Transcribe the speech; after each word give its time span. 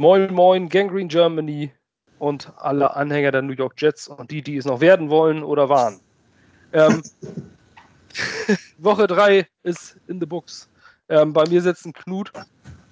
Moin 0.00 0.32
Moin, 0.32 0.70
Gangrene 0.70 1.08
Germany 1.08 1.70
und 2.18 2.50
alle 2.56 2.96
Anhänger 2.96 3.32
der 3.32 3.42
New 3.42 3.52
York 3.52 3.74
Jets 3.76 4.08
und 4.08 4.30
die, 4.30 4.40
die 4.40 4.56
es 4.56 4.64
noch 4.64 4.80
werden 4.80 5.10
wollen 5.10 5.42
oder 5.42 5.68
waren. 5.68 6.00
Ähm, 6.72 7.02
Woche 8.78 9.06
3 9.06 9.46
ist 9.62 9.98
in 10.06 10.18
the 10.18 10.24
books. 10.24 10.70
Ähm, 11.10 11.34
bei 11.34 11.46
mir 11.50 11.60
sitzen 11.60 11.92
Knut 11.92 12.32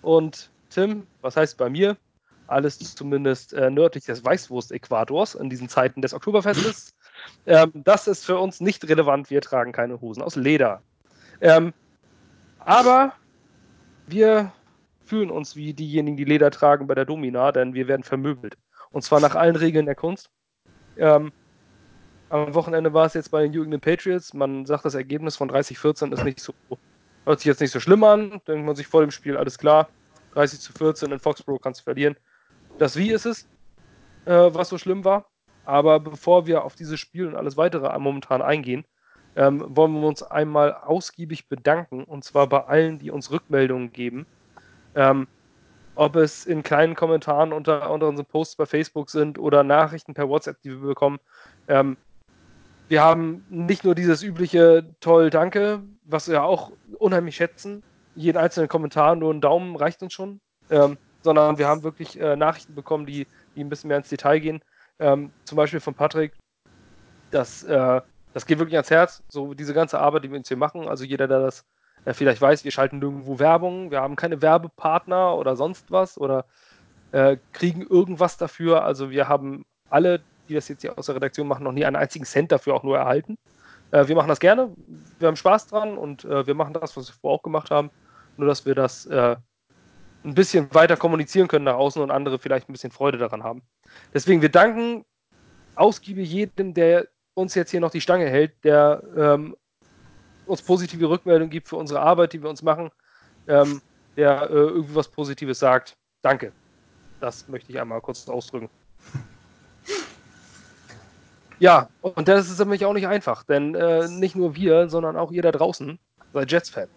und 0.02 0.50
Tim. 0.68 1.06
Was 1.22 1.34
heißt 1.34 1.56
bei 1.56 1.70
mir? 1.70 1.96
Alles 2.46 2.78
zumindest 2.78 3.54
äh, 3.54 3.70
nördlich 3.70 4.04
des 4.04 4.22
Weißwurst-Äquators 4.22 5.34
in 5.34 5.48
diesen 5.48 5.70
Zeiten 5.70 6.02
des 6.02 6.12
Oktoberfestes. 6.12 6.94
Ähm, 7.46 7.72
das 7.72 8.06
ist 8.06 8.26
für 8.26 8.38
uns 8.38 8.60
nicht 8.60 8.86
relevant. 8.86 9.30
Wir 9.30 9.40
tragen 9.40 9.72
keine 9.72 9.98
Hosen 10.02 10.22
aus 10.22 10.36
Leder. 10.36 10.82
Ähm, 11.40 11.72
aber 12.58 13.14
wir 14.06 14.52
fühlen 15.08 15.30
uns 15.30 15.56
wie 15.56 15.72
diejenigen, 15.72 16.16
die 16.16 16.24
Leder 16.24 16.50
tragen 16.50 16.86
bei 16.86 16.94
der 16.94 17.04
Domina, 17.04 17.50
denn 17.52 17.74
wir 17.74 17.88
werden 17.88 18.02
vermöbelt. 18.02 18.56
Und 18.90 19.02
zwar 19.02 19.20
nach 19.20 19.34
allen 19.34 19.56
Regeln 19.56 19.86
der 19.86 19.94
Kunst. 19.94 20.30
Ähm, 20.96 21.32
am 22.30 22.54
Wochenende 22.54 22.92
war 22.92 23.06
es 23.06 23.14
jetzt 23.14 23.30
bei 23.30 23.42
den 23.42 23.52
Jugend 23.52 23.80
Patriots. 23.80 24.34
Man 24.34 24.66
sagt, 24.66 24.84
das 24.84 24.94
Ergebnis 24.94 25.36
von 25.36 25.50
30-14 25.50 26.12
ist 26.12 26.24
nicht 26.24 26.40
so, 26.40 26.52
hört 27.24 27.40
sich 27.40 27.46
jetzt 27.46 27.60
nicht 27.60 27.70
so 27.70 27.80
schlimm 27.80 28.04
an. 28.04 28.40
Denkt 28.46 28.66
man 28.66 28.76
sich 28.76 28.86
vor 28.86 29.00
dem 29.00 29.10
Spiel, 29.10 29.36
alles 29.36 29.58
klar. 29.58 29.88
30 30.34 30.60
zu 30.60 30.72
14 30.72 31.10
in 31.10 31.18
Foxborough 31.18 31.60
kannst 31.60 31.80
du 31.80 31.84
verlieren. 31.84 32.16
Das 32.78 32.96
Wie 32.96 33.10
ist 33.10 33.24
es, 33.24 33.48
äh, 34.26 34.32
was 34.32 34.68
so 34.68 34.76
schlimm 34.76 35.04
war. 35.04 35.30
Aber 35.64 36.00
bevor 36.00 36.46
wir 36.46 36.64
auf 36.64 36.74
dieses 36.74 37.00
Spiel 37.00 37.26
und 37.26 37.34
alles 37.34 37.56
weitere 37.56 37.98
momentan 37.98 38.42
eingehen, 38.42 38.84
ähm, 39.36 39.64
wollen 39.68 39.92
wir 40.00 40.06
uns 40.06 40.22
einmal 40.22 40.74
ausgiebig 40.74 41.48
bedanken. 41.48 42.04
Und 42.04 42.24
zwar 42.24 42.46
bei 42.46 42.64
allen, 42.64 42.98
die 42.98 43.10
uns 43.10 43.30
Rückmeldungen 43.30 43.92
geben. 43.92 44.26
Ähm, 44.98 45.28
ob 45.94 46.16
es 46.16 46.44
in 46.44 46.62
kleinen 46.62 46.94
Kommentaren 46.94 47.52
unter, 47.52 47.90
unter 47.90 48.08
unseren 48.08 48.26
Posts 48.26 48.56
bei 48.56 48.66
Facebook 48.66 49.10
sind 49.10 49.38
oder 49.38 49.62
Nachrichten 49.62 50.12
per 50.12 50.28
WhatsApp, 50.28 50.60
die 50.62 50.70
wir 50.70 50.88
bekommen. 50.88 51.18
Ähm, 51.68 51.96
wir 52.88 53.02
haben 53.02 53.44
nicht 53.48 53.84
nur 53.84 53.94
dieses 53.94 54.22
übliche 54.22 54.84
toll, 55.00 55.30
danke, 55.30 55.82
was 56.04 56.28
wir 56.28 56.42
auch 56.42 56.72
unheimlich 56.98 57.36
schätzen. 57.36 57.82
Jeden 58.16 58.38
einzelnen 58.38 58.68
Kommentar, 58.68 59.14
nur 59.14 59.32
ein 59.32 59.40
Daumen 59.40 59.76
reicht 59.76 60.02
uns 60.02 60.12
schon. 60.12 60.40
Ähm, 60.70 60.98
sondern 61.22 61.58
wir 61.58 61.68
haben 61.68 61.82
wirklich 61.82 62.18
äh, 62.20 62.36
Nachrichten 62.36 62.74
bekommen, 62.74 63.06
die, 63.06 63.26
die 63.54 63.62
ein 63.62 63.68
bisschen 63.68 63.88
mehr 63.88 63.98
ins 63.98 64.08
Detail 64.08 64.40
gehen. 64.40 64.60
Ähm, 64.98 65.30
zum 65.44 65.56
Beispiel 65.56 65.80
von 65.80 65.94
Patrick, 65.94 66.32
das, 67.30 67.62
äh, 67.64 68.00
das 68.34 68.46
geht 68.46 68.58
wirklich 68.58 68.76
ans 68.76 68.90
Herz, 68.90 69.22
so 69.28 69.54
diese 69.54 69.74
ganze 69.74 70.00
Arbeit, 70.00 70.24
die 70.24 70.30
wir 70.30 70.38
uns 70.38 70.48
hier 70.48 70.56
machen. 70.56 70.88
Also 70.88 71.04
jeder, 71.04 71.28
der 71.28 71.40
das 71.40 71.64
äh, 72.04 72.12
vielleicht 72.12 72.40
weiß, 72.40 72.64
wir 72.64 72.70
schalten 72.70 72.98
nirgendwo 72.98 73.38
Werbung, 73.38 73.90
wir 73.90 74.00
haben 74.00 74.16
keine 74.16 74.42
Werbepartner 74.42 75.36
oder 75.36 75.56
sonst 75.56 75.90
was 75.90 76.18
oder 76.18 76.44
äh, 77.12 77.36
kriegen 77.52 77.82
irgendwas 77.82 78.36
dafür. 78.36 78.84
Also 78.84 79.10
wir 79.10 79.28
haben 79.28 79.64
alle, 79.90 80.20
die 80.48 80.54
das 80.54 80.68
jetzt 80.68 80.82
hier 80.82 80.98
aus 80.98 81.06
der 81.06 81.16
Redaktion 81.16 81.48
machen, 81.48 81.64
noch 81.64 81.72
nie 81.72 81.84
einen 81.84 81.96
einzigen 81.96 82.24
Cent 82.24 82.52
dafür 82.52 82.74
auch 82.74 82.82
nur 82.82 82.98
erhalten. 82.98 83.38
Äh, 83.90 84.08
wir 84.08 84.16
machen 84.16 84.28
das 84.28 84.40
gerne, 84.40 84.70
wir 85.18 85.28
haben 85.28 85.36
Spaß 85.36 85.68
dran 85.68 85.96
und 85.96 86.24
äh, 86.24 86.46
wir 86.46 86.54
machen 86.54 86.74
das, 86.74 86.96
was 86.96 87.08
wir 87.08 87.14
vorher 87.20 87.38
auch 87.38 87.42
gemacht 87.42 87.70
haben. 87.70 87.90
Nur, 88.36 88.46
dass 88.46 88.66
wir 88.66 88.74
das 88.74 89.06
äh, 89.06 89.36
ein 90.24 90.34
bisschen 90.34 90.72
weiter 90.74 90.96
kommunizieren 90.96 91.48
können 91.48 91.64
nach 91.64 91.74
außen 91.74 92.02
und 92.02 92.10
andere 92.10 92.38
vielleicht 92.38 92.68
ein 92.68 92.72
bisschen 92.72 92.90
Freude 92.90 93.18
daran 93.18 93.42
haben. 93.42 93.62
Deswegen, 94.12 94.42
wir 94.42 94.50
danken 94.50 95.04
ausgiebig 95.74 96.30
jedem, 96.30 96.74
der 96.74 97.08
uns 97.34 97.54
jetzt 97.54 97.70
hier 97.70 97.80
noch 97.80 97.90
die 97.90 98.00
Stange 98.00 98.28
hält, 98.28 98.64
der 98.64 99.02
ähm, 99.16 99.56
uns 100.48 100.62
positive 100.62 101.08
Rückmeldungen 101.08 101.50
gibt 101.50 101.68
für 101.68 101.76
unsere 101.76 102.00
Arbeit, 102.00 102.32
die 102.32 102.42
wir 102.42 102.50
uns 102.50 102.62
machen, 102.62 102.90
ähm, 103.46 103.80
der 104.16 104.50
äh, 104.50 104.54
irgendwie 104.54 104.94
was 104.94 105.08
Positives 105.08 105.58
sagt. 105.58 105.96
Danke. 106.22 106.52
Das 107.20 107.48
möchte 107.48 107.70
ich 107.72 107.80
einmal 107.80 108.00
kurz 108.00 108.28
ausdrücken. 108.28 108.70
Ja, 111.60 111.88
und 112.02 112.28
das 112.28 112.48
ist 112.48 112.60
nämlich 112.60 112.84
auch 112.84 112.92
nicht 112.92 113.08
einfach, 113.08 113.42
denn 113.42 113.74
äh, 113.74 114.06
nicht 114.06 114.36
nur 114.36 114.54
wir, 114.54 114.88
sondern 114.88 115.16
auch 115.16 115.32
ihr 115.32 115.42
da 115.42 115.50
draußen 115.50 115.98
seid 116.32 116.52
Jets-Fan. 116.52 116.88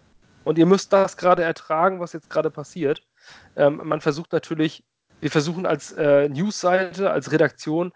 Und 0.44 0.58
ihr 0.58 0.66
müsst 0.66 0.92
das 0.92 1.16
gerade 1.16 1.42
ertragen, 1.42 2.00
was 2.00 2.12
jetzt 2.12 2.30
gerade 2.30 2.50
passiert. 2.50 3.02
Ähm, 3.56 3.80
man 3.82 4.00
versucht 4.00 4.32
natürlich, 4.32 4.84
wir 5.20 5.30
versuchen 5.30 5.66
als 5.66 5.92
äh, 5.92 6.28
Newsseite, 6.28 7.10
als 7.10 7.32
Redaktion, 7.32 7.92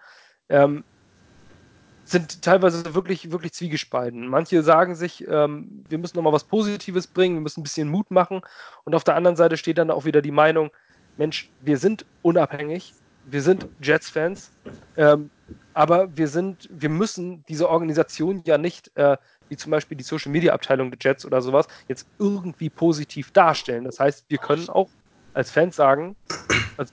ähm, 0.48 0.84
sind 2.08 2.42
teilweise 2.42 2.94
wirklich, 2.94 3.32
wirklich 3.32 3.52
zwiegespalten. 3.52 4.28
Manche 4.28 4.62
sagen 4.62 4.94
sich, 4.94 5.26
ähm, 5.28 5.84
wir 5.88 5.98
müssen 5.98 6.16
nochmal 6.16 6.32
was 6.32 6.44
Positives 6.46 7.08
bringen, 7.08 7.36
wir 7.36 7.40
müssen 7.42 7.60
ein 7.60 7.64
bisschen 7.64 7.88
Mut 7.88 8.10
machen. 8.10 8.42
Und 8.84 8.94
auf 8.94 9.04
der 9.04 9.16
anderen 9.16 9.36
Seite 9.36 9.56
steht 9.56 9.78
dann 9.78 9.90
auch 9.90 10.04
wieder 10.04 10.22
die 10.22 10.30
Meinung, 10.30 10.70
Mensch, 11.16 11.52
wir 11.58 11.78
sind 11.78 12.06
unabhängig, 12.22 12.94
wir 13.24 13.42
sind 13.42 13.66
Jets-Fans, 13.82 14.52
ähm, 14.96 15.32
aber 15.74 16.16
wir 16.16 16.28
sind, 16.28 16.68
wir 16.70 16.88
müssen 16.90 17.44
diese 17.46 17.68
Organisation 17.68 18.42
ja 18.46 18.56
nicht, 18.56 18.96
äh, 18.96 19.16
wie 19.48 19.56
zum 19.56 19.70
Beispiel 19.72 19.96
die 19.96 20.04
Social 20.04 20.32
Media 20.32 20.52
Abteilung 20.54 20.90
der 20.90 20.98
Jets 21.02 21.26
oder 21.26 21.42
sowas, 21.42 21.66
jetzt 21.88 22.08
irgendwie 22.18 22.70
positiv 22.70 23.32
darstellen. 23.32 23.84
Das 23.84 23.98
heißt, 24.00 24.26
wir 24.28 24.38
können 24.38 24.68
auch 24.68 24.90
als 25.34 25.50
Fans 25.50 25.76
sagen, 25.76 26.16
als 26.76 26.92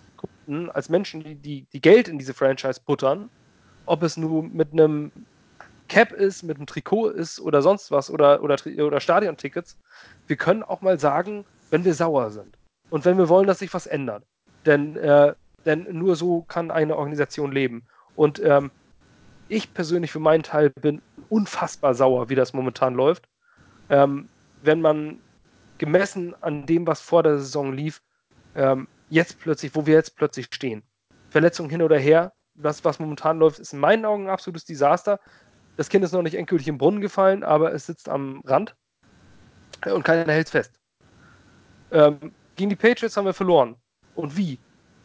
als 0.74 0.90
Menschen, 0.90 1.24
die, 1.24 1.36
die, 1.36 1.68
die 1.72 1.82
Geld 1.82 2.08
in 2.08 2.20
diese 2.20 2.34
Franchise 2.34 2.82
buttern, 2.86 3.30
ob 3.86 4.04
es 4.04 4.18
nur 4.18 4.44
mit 4.44 4.74
einem 4.74 5.12
Cap 5.88 6.12
ist, 6.12 6.44
mit 6.44 6.58
einem 6.58 6.66
Trikot 6.66 7.10
ist 7.10 7.40
oder 7.40 7.62
sonst 7.62 7.92
was 7.92 8.10
oder, 8.10 8.42
oder, 8.42 8.58
oder 8.78 9.00
Stadiontickets, 9.00 9.78
wir 10.28 10.36
können 10.36 10.64
auch 10.64 10.82
mal 10.82 11.00
sagen, 11.00 11.46
wenn 11.70 11.86
wir 11.86 11.94
sauer 11.94 12.32
sind 12.32 12.58
und 12.90 13.06
wenn 13.06 13.18
wir 13.18 13.30
wollen, 13.30 13.48
dass 13.48 13.60
sich 13.60 13.74
was 13.74 13.86
ändert. 13.88 14.24
Denn, 14.66 14.96
äh, 14.96 15.34
denn 15.66 15.88
nur 15.92 16.16
so 16.16 16.44
kann 16.44 16.72
eine 16.72 16.96
Organisation 16.96 17.52
leben. 17.52 17.84
Und 18.16 18.42
ähm, 18.44 18.72
ich 19.50 19.74
persönlich 19.74 20.12
für 20.12 20.20
meinen 20.20 20.44
Teil 20.44 20.70
bin 20.70 21.02
unfassbar 21.30 21.94
sauer, 21.96 22.30
wie 22.30 22.36
das 22.36 22.54
momentan 22.54 22.94
läuft. 22.94 23.28
Ähm, 23.90 24.30
wenn 24.62 24.82
man 24.82 25.20
gemessen 25.78 26.34
an 26.42 26.66
dem, 26.66 26.88
was 26.88 27.02
vor 27.02 27.24
der 27.24 27.40
Saison 27.40 27.74
lief, 27.74 28.02
ähm, 28.56 28.88
jetzt 29.10 29.40
plötzlich, 29.40 29.76
wo 29.76 29.86
wir 29.86 29.96
jetzt 29.96 30.16
plötzlich 30.16 30.48
stehen. 30.52 30.84
Verletzung 31.30 31.70
hin 31.70 31.82
oder 31.82 31.98
her, 31.98 32.34
das, 32.56 32.84
was 32.86 33.00
momentan 33.00 33.40
läuft, 33.40 33.60
ist 33.60 33.74
in 33.74 33.80
meinen 33.80 34.06
Augen 34.06 34.26
ein 34.26 34.30
absolutes 34.30 34.66
Desaster. 34.66 35.20
Das 35.78 35.90
Kind 35.90 36.06
ist 36.06 36.12
noch 36.12 36.22
nicht 36.22 36.36
endgültig 36.36 36.68
im 36.68 36.78
Brunnen 36.78 37.02
gefallen, 37.02 37.44
aber 37.44 37.74
es 37.74 37.86
sitzt 37.88 38.10
am 38.10 38.42
Rand 38.46 38.76
und 39.86 40.04
keiner 40.04 40.32
hält 40.32 40.48
es 40.48 40.52
fest. 40.52 40.72
Ähm, 41.92 42.32
gegen 42.56 42.70
die 42.70 42.76
Patriots 42.76 43.18
haben 43.18 43.26
wir 43.26 43.34
verloren. 43.34 43.76
Und 44.16 44.36
wie? 44.38 44.60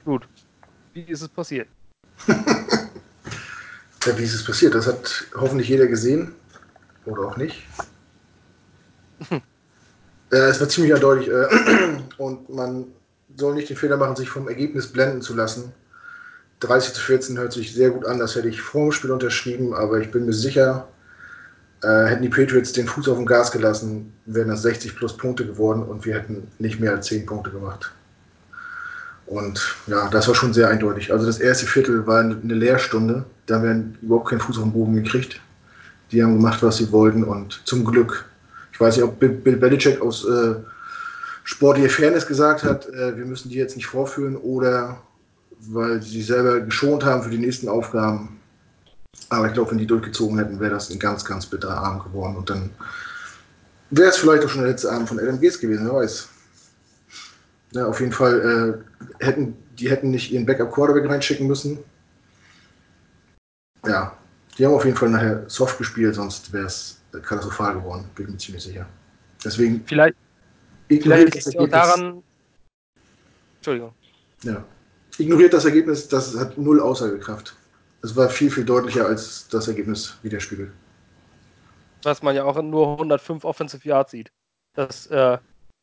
Gut. 0.04 0.28
Wie 0.92 1.02
ist 1.02 1.22
es 1.22 1.28
passiert? 1.28 1.68
ja, 2.28 4.18
wie 4.18 4.24
ist 4.24 4.34
es 4.34 4.44
passiert? 4.44 4.74
Das 4.74 4.86
hat 4.86 5.26
hoffentlich 5.34 5.68
jeder 5.68 5.86
gesehen. 5.86 6.34
Oder 7.06 7.22
auch 7.22 7.36
nicht. 7.36 7.66
äh, 9.30 9.40
es 10.30 10.60
war 10.60 10.68
ziemlich 10.68 10.94
eindeutig. 10.94 11.28
Äh, 11.28 12.02
und 12.18 12.48
man 12.50 12.86
soll 13.36 13.54
nicht 13.54 13.70
den 13.70 13.76
Fehler 13.76 13.96
machen, 13.96 14.16
sich 14.16 14.28
vom 14.28 14.48
Ergebnis 14.48 14.92
blenden 14.92 15.22
zu 15.22 15.34
lassen. 15.34 15.72
30 16.60 16.94
zu 16.94 17.00
14 17.00 17.38
hört 17.38 17.52
sich 17.52 17.72
sehr 17.72 17.90
gut 17.90 18.06
an, 18.06 18.18
das 18.18 18.34
hätte 18.34 18.48
ich 18.48 18.60
vor 18.60 18.82
dem 18.82 18.92
Spiel 18.92 19.10
unterschrieben, 19.10 19.74
aber 19.74 20.00
ich 20.00 20.10
bin 20.10 20.26
mir 20.26 20.32
sicher, 20.32 20.88
äh, 21.82 22.06
hätten 22.06 22.22
die 22.22 22.28
Patriots 22.28 22.72
den 22.72 22.88
Fuß 22.88 23.08
auf 23.08 23.16
dem 23.16 23.26
Gas 23.26 23.52
gelassen, 23.52 24.12
wären 24.26 24.48
das 24.48 24.62
60 24.62 24.96
plus 24.96 25.16
Punkte 25.16 25.46
geworden 25.46 25.82
und 25.82 26.04
wir 26.04 26.14
hätten 26.14 26.48
nicht 26.58 26.80
mehr 26.80 26.92
als 26.92 27.06
10 27.06 27.26
Punkte 27.26 27.50
gemacht. 27.50 27.92
Und 29.26 29.76
ja, 29.86 30.08
das 30.08 30.26
war 30.26 30.34
schon 30.34 30.54
sehr 30.54 30.68
eindeutig. 30.68 31.12
Also 31.12 31.26
das 31.26 31.38
erste 31.38 31.66
Viertel 31.66 32.06
war 32.06 32.20
eine 32.20 32.34
Lehrstunde, 32.54 33.24
da 33.46 33.62
wir 33.62 33.84
überhaupt 34.00 34.30
keinen 34.30 34.40
Fuß 34.40 34.56
auf 34.56 34.64
den 34.64 34.72
Boden 34.72 34.94
gekriegt. 34.94 35.40
Die 36.10 36.22
haben 36.22 36.34
gemacht, 36.34 36.62
was 36.62 36.78
sie 36.78 36.90
wollten 36.90 37.22
und 37.22 37.60
zum 37.66 37.84
Glück, 37.84 38.24
ich 38.72 38.80
weiß 38.80 38.96
nicht, 38.96 39.04
ob 39.04 39.20
Bill 39.20 39.56
Belichick 39.56 40.00
aus 40.00 40.26
äh, 40.26 40.54
sportliche 41.44 41.90
Fairness 41.90 42.26
gesagt 42.26 42.64
hat, 42.64 42.88
äh, 42.88 43.16
wir 43.16 43.26
müssen 43.26 43.50
die 43.50 43.56
jetzt 43.56 43.76
nicht 43.76 43.86
vorführen 43.86 44.36
oder 44.36 44.98
weil 45.60 46.02
sie 46.02 46.22
selber 46.22 46.60
geschont 46.60 47.04
haben 47.04 47.22
für 47.22 47.30
die 47.30 47.38
nächsten 47.38 47.68
Aufgaben. 47.68 48.40
Aber 49.30 49.46
ich 49.48 49.54
glaube, 49.54 49.70
wenn 49.70 49.78
die 49.78 49.86
durchgezogen 49.86 50.38
hätten, 50.38 50.60
wäre 50.60 50.72
das 50.72 50.90
ein 50.90 50.98
ganz, 50.98 51.24
ganz 51.24 51.46
bitterer 51.46 51.78
Abend 51.78 52.04
geworden. 52.04 52.36
Und 52.36 52.48
dann 52.50 52.70
wäre 53.90 54.08
es 54.08 54.16
vielleicht 54.16 54.44
auch 54.44 54.48
schon 54.48 54.62
der 54.62 54.70
letzte 54.70 54.90
Abend 54.90 55.08
von 55.08 55.18
LMGs 55.18 55.60
gewesen, 55.60 55.86
wer 55.86 55.94
weiß. 55.94 56.28
Ja, 57.72 57.86
auf 57.86 58.00
jeden 58.00 58.12
Fall 58.12 58.84
äh, 59.20 59.24
hätten 59.24 59.56
die 59.78 59.90
hätten 59.90 60.10
nicht 60.10 60.32
ihren 60.32 60.44
Backup 60.44 60.72
Quarterback 60.72 61.08
reinschicken 61.08 61.46
müssen. 61.46 61.78
Ja, 63.86 64.16
die 64.56 64.66
haben 64.66 64.74
auf 64.74 64.84
jeden 64.84 64.96
Fall 64.96 65.10
nachher 65.10 65.44
soft 65.48 65.78
gespielt, 65.78 66.16
sonst 66.16 66.52
wäre 66.52 66.66
es 66.66 67.00
katastrophal 67.12 67.74
geworden, 67.74 68.04
bin 68.16 68.26
ich 68.26 68.32
mir 68.32 68.38
ziemlich 68.38 68.64
sicher. 68.64 68.86
Deswegen 69.44 69.84
vielleicht 69.86 70.16
Vielleicht 70.88 71.34
liegt 71.34 71.46
es 71.46 71.56
auch 71.56 71.68
daran. 71.68 72.22
Entschuldigung. 73.56 73.92
Ja. 74.42 74.64
Ignoriert 75.18 75.52
das 75.52 75.64
Ergebnis, 75.64 76.08
das 76.08 76.36
hat 76.36 76.56
null 76.56 76.80
Aussagekraft. 76.80 77.56
Es 78.02 78.14
war 78.14 78.28
viel, 78.28 78.50
viel 78.50 78.64
deutlicher, 78.64 79.06
als 79.06 79.48
das 79.48 79.66
Ergebnis 79.66 80.16
widerspiegelt. 80.22 80.70
Was 82.04 82.22
man 82.22 82.36
ja 82.36 82.44
auch 82.44 82.56
in 82.56 82.70
nur 82.70 82.92
105 82.92 83.44
Offensive 83.44 83.86
Yards 83.86 84.12
sieht. 84.12 84.30
Dass 84.74 85.06
äh, 85.08 85.38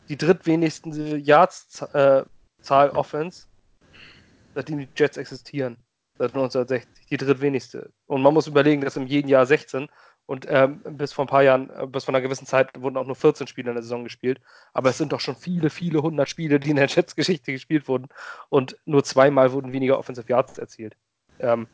die 0.07 0.17
drittwenigsten 0.17 1.19
Yards 1.19 1.81
äh, 1.93 2.23
Offense 2.69 3.45
seitdem 4.53 4.79
die 4.79 4.87
Jets 4.95 5.17
existieren. 5.17 5.77
Seit 6.17 6.29
1960, 6.33 7.07
die 7.09 7.17
drittwenigste. 7.17 7.91
Und 8.07 8.21
man 8.21 8.33
muss 8.33 8.47
überlegen, 8.47 8.81
dass 8.81 8.95
im 8.95 9.05
jeden 9.05 9.27
Jahr 9.27 9.45
16 9.45 9.89
und 10.27 10.47
ähm, 10.49 10.81
bis 10.83 11.13
vor 11.13 11.25
ein 11.25 11.27
paar 11.29 11.43
Jahren, 11.43 11.69
äh, 11.69 11.85
bis 11.85 12.05
vor 12.05 12.13
einer 12.13 12.21
gewissen 12.21 12.47
Zeit 12.47 12.69
wurden 12.81 12.97
auch 12.97 13.05
nur 13.05 13.15
14 13.15 13.47
Spiele 13.47 13.69
in 13.69 13.75
der 13.75 13.83
Saison 13.83 14.03
gespielt. 14.03 14.41
Aber 14.73 14.89
es 14.89 14.97
sind 14.97 15.13
doch 15.13 15.19
schon 15.19 15.35
viele, 15.35 15.69
viele 15.69 16.01
hundert 16.01 16.29
Spiele, 16.29 16.59
die 16.59 16.71
in 16.71 16.77
der 16.77 16.87
Jets-Geschichte 16.89 17.51
gespielt 17.51 17.87
wurden. 17.87 18.07
Und 18.49 18.77
nur 18.85 19.03
zweimal 19.03 19.51
wurden 19.51 19.71
weniger 19.71 19.99
Offensive 19.99 20.27
Yards 20.27 20.57
erzielt. 20.57 20.95
Ähm, 21.39 21.67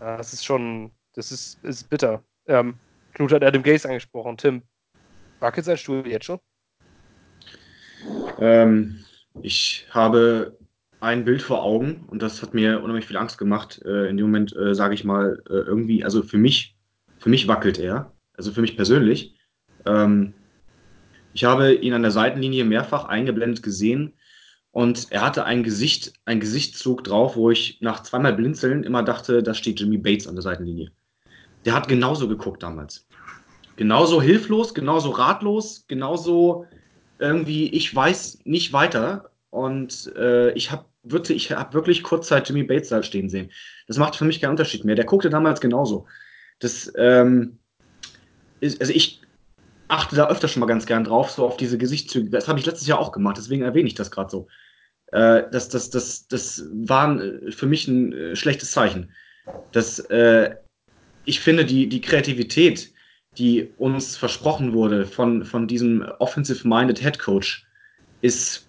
das 0.00 0.32
ist 0.32 0.44
schon, 0.44 0.90
das 1.14 1.30
ist, 1.30 1.62
ist 1.64 1.88
bitter. 1.88 2.22
Ähm, 2.46 2.74
Knut 3.14 3.32
hat 3.32 3.44
Adam 3.44 3.62
Gaze 3.62 3.88
angesprochen. 3.88 4.36
Tim, 4.36 4.62
wackelt 5.38 5.64
sein 5.64 5.76
Stuhl 5.76 6.06
jetzt 6.06 6.24
schon? 6.24 6.40
Ähm, 8.40 9.04
ich 9.42 9.86
habe 9.90 10.58
ein 11.00 11.24
Bild 11.24 11.42
vor 11.42 11.62
Augen 11.62 12.04
und 12.08 12.22
das 12.22 12.42
hat 12.42 12.54
mir 12.54 12.82
unheimlich 12.82 13.06
viel 13.06 13.16
Angst 13.16 13.38
gemacht. 13.38 13.80
Äh, 13.84 14.08
in 14.08 14.16
dem 14.16 14.26
Moment, 14.26 14.56
äh, 14.56 14.74
sage 14.74 14.94
ich 14.94 15.04
mal, 15.04 15.42
äh, 15.48 15.52
irgendwie, 15.52 16.02
also 16.02 16.22
für 16.22 16.38
mich, 16.38 16.73
für 17.24 17.30
mich 17.30 17.48
wackelt 17.48 17.78
er, 17.78 18.12
also 18.36 18.52
für 18.52 18.60
mich 18.60 18.76
persönlich. 18.76 19.34
Ähm, 19.86 20.34
ich 21.32 21.44
habe 21.44 21.72
ihn 21.72 21.94
an 21.94 22.02
der 22.02 22.10
Seitenlinie 22.10 22.66
mehrfach 22.66 23.06
eingeblendet 23.06 23.62
gesehen 23.62 24.12
und 24.72 25.10
er 25.10 25.22
hatte 25.22 25.46
ein 25.46 25.62
Gesicht, 25.62 26.12
ein 26.26 26.38
Gesichtszug 26.38 27.02
drauf, 27.02 27.34
wo 27.34 27.50
ich 27.50 27.78
nach 27.80 28.02
zweimal 28.02 28.34
Blinzeln 28.34 28.84
immer 28.84 29.02
dachte, 29.02 29.42
da 29.42 29.54
steht 29.54 29.80
Jimmy 29.80 29.96
Bates 29.96 30.26
an 30.26 30.34
der 30.34 30.42
Seitenlinie. 30.42 30.90
Der 31.64 31.72
hat 31.72 31.88
genauso 31.88 32.28
geguckt 32.28 32.62
damals. 32.62 33.06
Genauso 33.76 34.20
hilflos, 34.20 34.74
genauso 34.74 35.08
ratlos, 35.08 35.86
genauso 35.88 36.66
irgendwie, 37.18 37.68
ich 37.68 37.94
weiß 37.96 38.40
nicht 38.44 38.74
weiter. 38.74 39.30
Und 39.48 40.12
äh, 40.14 40.52
ich 40.52 40.70
habe 40.70 40.84
ich 41.28 41.52
habe 41.52 41.72
wirklich 41.72 42.02
kurzzeit 42.02 42.46
Jimmy 42.50 42.64
Bates 42.64 42.90
da 42.90 43.02
stehen 43.02 43.30
sehen. 43.30 43.50
Das 43.86 43.96
macht 43.96 44.14
für 44.14 44.26
mich 44.26 44.42
keinen 44.42 44.50
Unterschied 44.50 44.84
mehr. 44.84 44.94
Der 44.94 45.06
guckte 45.06 45.30
damals 45.30 45.62
genauso. 45.62 46.06
Das, 46.64 46.90
ähm, 46.96 47.58
ist, 48.60 48.80
also 48.80 48.90
ich 48.90 49.20
achte 49.88 50.16
da 50.16 50.28
öfter 50.28 50.48
schon 50.48 50.60
mal 50.60 50.66
ganz 50.66 50.86
gern 50.86 51.04
drauf, 51.04 51.30
so 51.30 51.44
auf 51.44 51.58
diese 51.58 51.76
Gesichtszüge. 51.76 52.30
Das 52.30 52.48
habe 52.48 52.58
ich 52.58 52.64
letztes 52.64 52.88
Jahr 52.88 52.98
auch 52.98 53.12
gemacht, 53.12 53.36
deswegen 53.36 53.62
erwähne 53.62 53.86
ich 53.86 53.94
das 53.94 54.10
gerade 54.10 54.30
so. 54.30 54.48
Äh, 55.12 55.42
das, 55.52 55.68
das, 55.68 55.90
das, 55.90 56.26
das 56.26 56.64
war 56.72 57.20
für 57.50 57.66
mich 57.66 57.86
ein 57.86 58.14
äh, 58.14 58.34
schlechtes 58.34 58.70
Zeichen. 58.70 59.12
Das, 59.72 59.98
äh, 60.08 60.56
ich 61.26 61.40
finde, 61.40 61.66
die, 61.66 61.86
die 61.86 62.00
Kreativität, 62.00 62.94
die 63.36 63.68
uns 63.76 64.16
versprochen 64.16 64.72
wurde 64.72 65.04
von, 65.04 65.44
von 65.44 65.68
diesem 65.68 66.00
offensive-minded 66.18 66.98
Head 66.98 67.18
Coach, 67.18 67.66
ist 68.22 68.66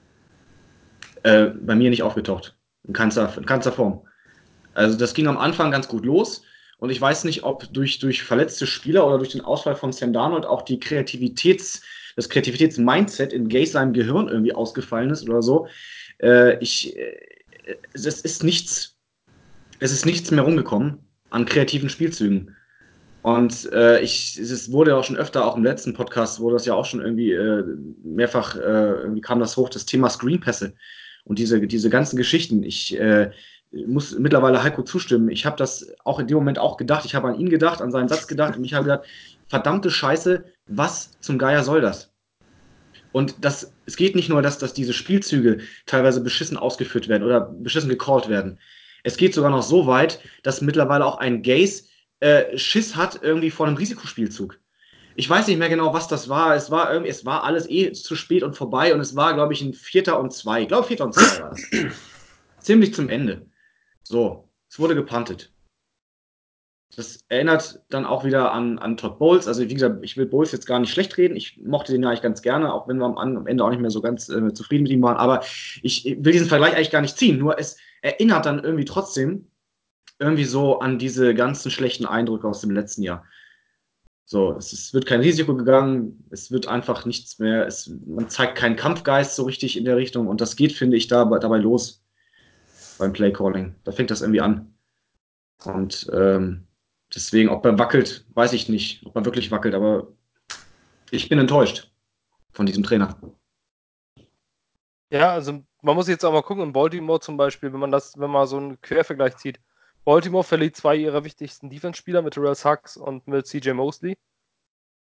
äh, 1.24 1.46
bei 1.46 1.76
mir 1.76 1.90
nicht 1.90 2.04
aufgetaucht. 2.04 2.58
In 2.86 2.94
keinster, 2.94 3.34
in 3.38 3.46
keinster 3.46 3.72
Form. 3.72 4.06
Also 4.74 4.98
das 4.98 5.14
ging 5.14 5.28
am 5.28 5.38
Anfang 5.38 5.72
ganz 5.72 5.88
gut 5.88 6.06
los. 6.06 6.44
Und 6.78 6.90
ich 6.90 7.00
weiß 7.00 7.24
nicht, 7.24 7.44
ob 7.44 7.72
durch, 7.74 8.00
durch 8.00 8.24
verletzte 8.24 8.68
Spieler 8.68 9.08
oder 9.08 9.18
durch 9.18 9.30
den 9.30 9.42
Ausfall 9.42 9.76
von 9.76 9.94
Sam 9.94 10.14
Darnold 10.14 10.46
auch 10.46 10.62
die 10.62 10.80
Kreativitäts, 10.80 11.82
das 12.16 12.30
Kreativitätsmindset 12.30 13.34
in 13.34 13.48
Gays 13.48 13.72
seinem 13.74 13.94
Gehirn 13.94 14.28
irgendwie 14.28 14.54
ausgefallen 14.54 15.10
ist 15.10 15.28
oder 15.28 15.42
so. 15.42 15.68
Äh, 16.22 16.60
ich, 16.60 16.98
äh, 16.98 17.18
es 17.94 18.06
ist 18.06 18.44
nichts, 18.44 18.98
es 19.80 19.92
ist 19.92 20.06
nichts 20.06 20.32
mehr 20.32 20.44
rumgekommen 20.44 21.00
an 21.30 21.46
kreativen 21.46 21.90
Spielzügen. 21.90 22.56
Und 23.22 23.72
äh, 23.74 24.02
ich, 24.02 24.38
es 24.38 24.72
wurde 24.72 24.96
auch 24.96 25.04
schon 25.04 25.18
öfter, 25.18 25.46
auch 25.46 25.58
im 25.58 25.64
letzten 25.64 25.94
Podcast, 25.94 26.40
wurde 26.40 26.58
das 26.58 26.68
ja 26.68 26.76
auch 26.76 26.86
schon 26.86 27.02
irgendwie 27.02 27.32
äh, 27.32 27.64
mehrfach, 28.04 28.56
äh, 28.56 28.60
irgendwie 28.60 29.22
kam 29.22 29.40
das 29.40 29.58
hoch, 29.58 29.70
das 29.70 29.88
Thema 29.88 30.10
Screenpässe 30.10 30.76
und 31.24 31.40
diese, 31.40 31.60
diese 31.66 31.90
ganzen 31.90 32.18
Geschichten. 32.18 32.62
Ich 32.62 32.96
äh, 33.00 33.32
muss 33.88 34.18
mittlerweile 34.18 34.64
Heiko 34.64 34.84
zustimmen. 34.84 35.30
Ich 35.30 35.46
habe 35.46 35.58
das 35.58 35.88
auch 36.04 36.20
in 36.20 36.28
dem 36.28 36.38
Moment 36.38 36.60
auch 36.60 36.78
gedacht. 36.78 37.06
Ich 37.06 37.16
habe 37.16 37.28
an 37.28 37.40
ihn 37.40 37.50
gedacht, 37.50 37.82
an 37.82 37.92
seinen 37.92 38.08
Satz 38.08 38.28
gedacht 38.28 38.58
und 38.58 38.64
ich 38.64 38.74
habe 38.74 38.86
gedacht, 38.86 39.06
verdammte 39.48 39.92
Scheiße, 39.92 40.44
was 40.68 41.12
zum 41.20 41.38
Geier 41.38 41.64
soll 41.64 41.82
das? 41.82 42.12
Und 43.12 43.46
das, 43.46 43.74
es 43.86 43.96
geht 43.96 44.16
nicht 44.16 44.30
nur, 44.30 44.42
dass, 44.42 44.58
dass 44.58 44.74
diese 44.74 44.94
Spielzüge 44.94 45.60
teilweise 45.86 46.22
beschissen 46.22 46.58
ausgeführt 46.58 47.08
werden 47.08 47.24
oder 47.24 47.42
beschissen 47.42 47.90
gecallt 47.90 48.28
werden. 48.28 48.60
Es 49.04 49.18
geht 49.18 49.34
sogar 49.34 49.52
noch 49.52 49.64
so 49.64 49.88
weit, 49.88 50.20
dass 50.44 50.62
mittlerweile 50.62 51.06
auch 51.06 51.18
ein 51.18 51.42
Gaze 51.42 51.84
äh, 52.20 52.58
Schiss 52.58 52.96
hat 52.96 53.20
irgendwie 53.22 53.52
vor 53.52 53.68
einem 53.68 53.78
Risikospielzug 53.78 54.60
ich 55.16 55.30
weiß 55.30 55.48
nicht 55.48 55.58
mehr 55.58 55.70
genau, 55.70 55.94
was 55.94 56.08
das 56.08 56.30
war. 56.30 56.56
Es 56.56 56.70
war 56.70 56.92
irgendwie, 56.92 57.10
es 57.10 57.26
war 57.26 57.44
alles 57.44 57.70
eh 57.70 57.92
zu 57.94 58.16
spät 58.16 58.44
und 58.44 58.56
vorbei 58.56 58.94
und 58.94 59.00
es 59.00 59.16
war, 59.16 59.34
glaube 59.34 59.54
ich, 59.54 59.62
ein 59.62 59.74
Vierter 59.74 60.20
und 60.20 60.34
zwei. 60.34 60.64
Ich 60.64 60.68
glaube, 60.68 60.88
Vierter 60.88 61.06
und 61.06 61.14
zwei 61.14 61.42
war 61.42 61.50
das. 61.52 61.62
Ziemlich 62.60 62.94
zum 62.94 63.10
Ende. 63.10 63.46
So, 64.08 64.50
es 64.70 64.80
wurde 64.80 64.96
gepantet. 64.96 65.52
Das 66.96 67.26
erinnert 67.28 67.82
dann 67.90 68.06
auch 68.06 68.24
wieder 68.24 68.54
an, 68.54 68.78
an 68.78 68.96
Todd 68.96 69.18
Bowles. 69.18 69.48
Also, 69.48 69.64
wie 69.64 69.74
gesagt, 69.74 70.04
ich 70.04 70.16
will 70.16 70.28
Bowles 70.28 70.52
jetzt 70.52 70.68
gar 70.68 70.80
nicht 70.80 70.92
schlecht 70.92 71.18
reden. 71.18 71.36
Ich 71.36 71.60
mochte 71.62 71.92
den 71.92 72.04
ja 72.04 72.10
eigentlich 72.10 72.22
ganz 72.22 72.42
gerne, 72.42 72.72
auch 72.72 72.88
wenn 72.88 72.98
wir 72.98 73.06
am, 73.06 73.48
Ende 73.48 73.64
auch 73.64 73.72
nicht 73.72 73.82
mehr 73.82 73.90
so 73.90 74.02
ganz 74.02 74.30
äh, 74.30 74.54
zufrieden 74.54 74.84
mit 74.84 74.92
ihm 74.92 75.02
waren. 75.02 75.18
Aber 75.18 75.44
ich 75.82 76.06
will 76.06 76.32
diesen 76.32 76.48
Vergleich 76.48 76.76
eigentlich 76.76 76.92
gar 76.92 77.02
nicht 77.02 77.18
ziehen. 77.18 77.40
Nur 77.40 77.60
es 77.60 77.78
erinnert 78.02 78.46
dann 78.46 78.64
irgendwie 78.64 78.86
trotzdem 78.86 79.48
irgendwie 80.20 80.46
so 80.46 80.80
an 80.80 81.00
diese 81.00 81.34
ganzen 81.34 81.72
schlechten 81.72 82.06
Eindrücke 82.06 82.48
aus 82.48 82.62
dem 82.62 82.72
letzten 82.72 83.02
Jahr. 83.02 83.26
So, 84.26 84.54
es, 84.54 84.72
es, 84.72 84.94
wird 84.94 85.06
kein 85.06 85.20
Risiko 85.20 85.56
gegangen, 85.56 86.24
es 86.30 86.52
wird 86.52 86.68
einfach 86.68 87.06
nichts 87.06 87.38
mehr, 87.40 87.68
es, 87.68 87.92
man 88.08 88.30
zeigt 88.30 88.58
keinen 88.58 88.76
Kampfgeist 88.76 89.36
so 89.36 89.44
richtig 89.44 89.78
in 89.78 89.86
der 89.86 89.98
Richtung 89.98 90.28
und 90.28 90.42
das 90.42 90.56
geht, 90.56 90.72
finde 90.72 90.98
ich, 90.98 91.08
da, 91.08 91.26
dabei 91.26 91.58
los 91.58 92.05
beim 92.98 93.14
Playcalling. 93.14 93.76
Da 93.84 93.92
fängt 93.92 94.12
das 94.12 94.22
irgendwie 94.22 94.42
an. 94.42 94.74
Und 95.64 96.10
ähm, 96.14 96.68
deswegen, 97.14 97.50
ob 97.50 97.66
er 97.66 97.78
wackelt, 97.80 98.26
weiß 98.34 98.54
ich 98.54 98.70
nicht, 98.70 99.06
ob 99.06 99.16
er 99.16 99.26
wirklich 99.26 99.52
wackelt, 99.52 99.76
aber 99.76 100.08
ich 101.12 101.30
bin 101.30 101.40
enttäuscht 101.40 101.92
von 102.52 102.66
diesem 102.66 102.84
Trainer. 102.84 103.18
Ja, 105.12 105.32
also 105.32 105.64
man 105.82 105.96
muss 105.96 106.08
jetzt 106.08 106.26
auch 106.26 106.34
mal 106.34 106.42
gucken, 106.42 106.64
in 106.64 106.74
Baltimore 106.74 107.20
zum 107.20 107.38
Beispiel, 107.38 107.72
wenn 107.72 107.80
man 107.80 107.92
das, 107.92 108.18
wenn 108.20 108.32
man 108.32 108.48
so 108.48 108.58
einen 108.58 108.82
Quervergleich 108.82 109.38
zieht, 109.38 109.60
Baltimore 110.04 110.44
verliert 110.44 110.76
zwei 110.76 110.96
ihrer 110.96 111.24
wichtigsten 111.24 111.70
Defense-Spieler 111.70 112.22
mit 112.22 112.34
Terrell 112.34 112.56
Sachs 112.56 112.96
und 112.96 113.28
mit 113.28 113.48
CJ 113.48 113.72
Mosley. 113.72 114.18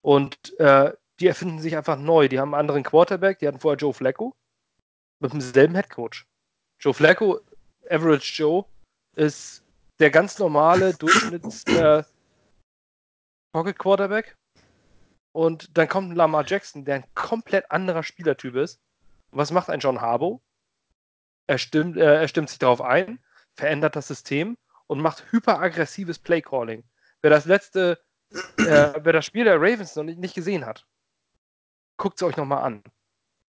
Und 0.00 0.58
äh, 0.58 0.92
die 1.20 1.26
erfinden 1.26 1.60
sich 1.60 1.76
einfach 1.76 1.98
neu. 1.98 2.28
Die 2.28 2.38
haben 2.38 2.54
einen 2.54 2.60
anderen 2.60 2.82
Quarterback, 2.82 3.38
die 3.38 3.48
hatten 3.48 3.60
vorher 3.60 3.78
Joe 3.78 3.92
Flacco 3.92 4.34
mit 5.18 5.32
demselben 5.32 5.74
Headcoach. 5.74 6.26
Joe 6.78 6.94
Flacco, 6.94 7.40
Average 7.90 8.42
Joe, 8.42 8.64
ist 9.14 9.64
der 9.98 10.10
ganz 10.10 10.38
normale 10.38 10.94
Durchschnitts 10.94 11.64
äh, 11.64 12.02
Pocket 13.52 13.78
Quarterback. 13.78 14.36
Und 15.32 15.76
dann 15.76 15.88
kommt 15.88 16.16
Lamar 16.16 16.46
Jackson, 16.46 16.84
der 16.84 16.96
ein 16.96 17.04
komplett 17.14 17.70
anderer 17.70 18.02
Spielertyp 18.02 18.54
ist. 18.56 18.80
Und 19.30 19.38
was 19.38 19.50
macht 19.50 19.68
ein 19.68 19.80
John 19.80 20.00
Harbaugh? 20.00 20.40
Er 21.46 21.58
stimmt, 21.58 21.96
äh, 21.96 22.20
er 22.20 22.28
stimmt 22.28 22.48
sich 22.48 22.58
darauf 22.58 22.80
ein, 22.80 23.18
verändert 23.54 23.96
das 23.96 24.08
System 24.08 24.56
und 24.86 25.00
macht 25.00 25.30
hyperaggressives 25.32 26.18
Playcalling. 26.18 26.84
Wer 27.22 27.30
das 27.30 27.44
letzte, 27.44 27.98
äh, 28.58 28.92
wer 29.00 29.12
das 29.12 29.26
Spiel 29.26 29.44
der 29.44 29.60
Ravens 29.60 29.96
noch 29.96 30.04
nicht, 30.04 30.34
gesehen 30.34 30.66
hat, 30.66 30.86
guckt 31.96 32.20
es 32.20 32.22
euch 32.22 32.36
nochmal 32.36 32.62
an. 32.62 32.82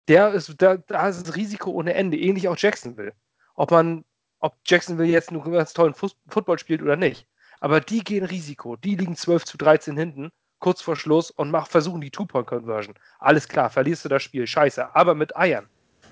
Der 0.09 0.33
ist, 0.33 0.55
da, 0.61 0.77
da 0.77 1.09
ist 1.09 1.27
das 1.27 1.37
Risiko 1.37 1.71
ohne 1.71 1.95
Ende, 1.95 2.19
ähnlich 2.19 2.49
auch 2.49 2.57
Jacksonville. 2.57 3.15
Ob 3.55 3.71
man, 3.71 4.05
ob 4.41 4.57
Jacksonville 4.65 5.09
jetzt 5.09 5.31
einen 5.31 5.43
ganz 5.53 5.73
tollen 5.73 5.95
Fuß, 5.95 6.17
Football 6.29 6.59
spielt 6.59 6.83
oder 6.83 6.97
nicht. 6.97 7.27
Aber 7.61 7.81
die 7.81 8.03
gehen 8.03 8.25
Risiko. 8.25 8.77
Die 8.77 8.97
liegen 8.97 9.17
12 9.17 9.45
zu 9.45 9.59
13 9.59 9.97
hinten, 9.97 10.31
kurz 10.59 10.81
vor 10.81 10.97
Schluss 10.97 11.31
und 11.31 11.51
mach, 11.51 11.67
versuchen 11.67 12.01
die 12.01 12.11
Two-Point-Conversion. 12.11 12.95
Alles 13.19 13.49
klar, 13.49 13.71
verlierst 13.71 14.05
du 14.05 14.09
das 14.09 14.23
Spiel, 14.23 14.47
scheiße. 14.47 14.95
Aber 14.95 15.15
mit 15.15 15.37
Eiern 15.37 15.69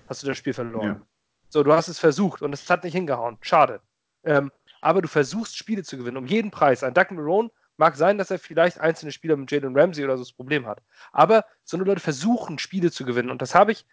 hast 0.08 0.22
du 0.22 0.26
das 0.26 0.36
Spiel 0.36 0.52
verloren. 0.52 0.86
Ja. 0.86 1.00
So, 1.48 1.62
du 1.62 1.72
hast 1.72 1.88
es 1.88 1.98
versucht 1.98 2.42
und 2.42 2.52
es 2.52 2.68
hat 2.68 2.84
nicht 2.84 2.92
hingehauen. 2.92 3.38
Schade. 3.40 3.80
Ähm, 4.24 4.52
aber 4.80 5.02
du 5.02 5.08
versuchst 5.08 5.56
Spiele 5.56 5.82
zu 5.82 5.96
gewinnen, 5.96 6.18
um 6.18 6.26
jeden 6.26 6.50
Preis. 6.50 6.84
Ein 6.84 6.94
Doug 6.94 7.06
Marone 7.10 7.50
mag 7.78 7.96
sein, 7.96 8.18
dass 8.18 8.30
er 8.30 8.38
vielleicht 8.38 8.78
einzelne 8.78 9.12
Spieler 9.12 9.36
mit 9.36 9.50
Jalen 9.50 9.76
Ramsey 9.76 10.04
oder 10.04 10.16
so 10.16 10.24
das 10.24 10.32
Problem 10.32 10.66
hat. 10.66 10.82
Aber 11.12 11.44
so 11.64 11.76
eine 11.76 11.84
Leute 11.84 12.00
versuchen, 12.00 12.58
Spiele 12.58 12.90
zu 12.90 13.04
gewinnen. 13.04 13.30
Und 13.30 13.40
das 13.40 13.54
habe 13.54 13.72
ich 13.72 13.86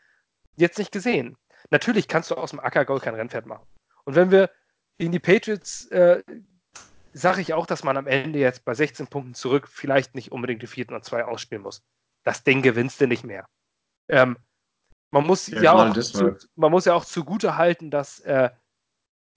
jetzt 0.58 0.77
nicht 0.77 0.92
gesehen. 0.92 1.38
Natürlich 1.70 2.08
kannst 2.08 2.32
du 2.32 2.36
aus 2.36 2.51
dem 2.51 2.60
Ackergaul 2.60 3.00
kein 3.00 3.15
Rennpferd 3.15 3.46
machen. 3.46 3.65
Und 4.06 4.16
wenn 4.16 4.32
wir 4.32 4.50
in 4.98 5.12
die 5.12 5.20
Patriots, 5.20 5.86
äh, 5.88 6.24
sage 7.14 7.42
ich 7.42 7.54
auch, 7.54 7.66
dass 7.66 7.84
man 7.84 7.98
am 7.98 8.08
Ende 8.08 8.40
jetzt 8.40 8.66
bei 8.66 8.74
16 8.74 9.08
Punkten 9.08 9.34
zurück 9.34 9.68
vielleicht 9.68 10.16
nicht 10.16 10.32
unbedingt 10.32 10.62
die 10.62 10.68
vierten 10.68 10.94
und 10.94 11.04
zwei 11.04 11.26
ausspielen 11.26 11.64
muss. 11.64 11.84
Das 12.24 12.44
Ding 12.44 12.62
gewinnst 12.62 13.00
du 13.02 13.08
nicht 13.08 13.24
mehr. 13.24 13.48
Ähm, 14.08 14.38
man, 15.12 15.26
muss 15.26 15.48
ja, 15.48 15.62
ja 15.62 15.74
auch 15.74 15.94
zu, 15.94 16.38
man 16.56 16.72
muss 16.72 16.86
ja 16.86 16.94
auch 16.94 17.06
zugute 17.06 17.58
halten, 17.58 17.92
dass 17.92 18.20
äh, 18.22 18.50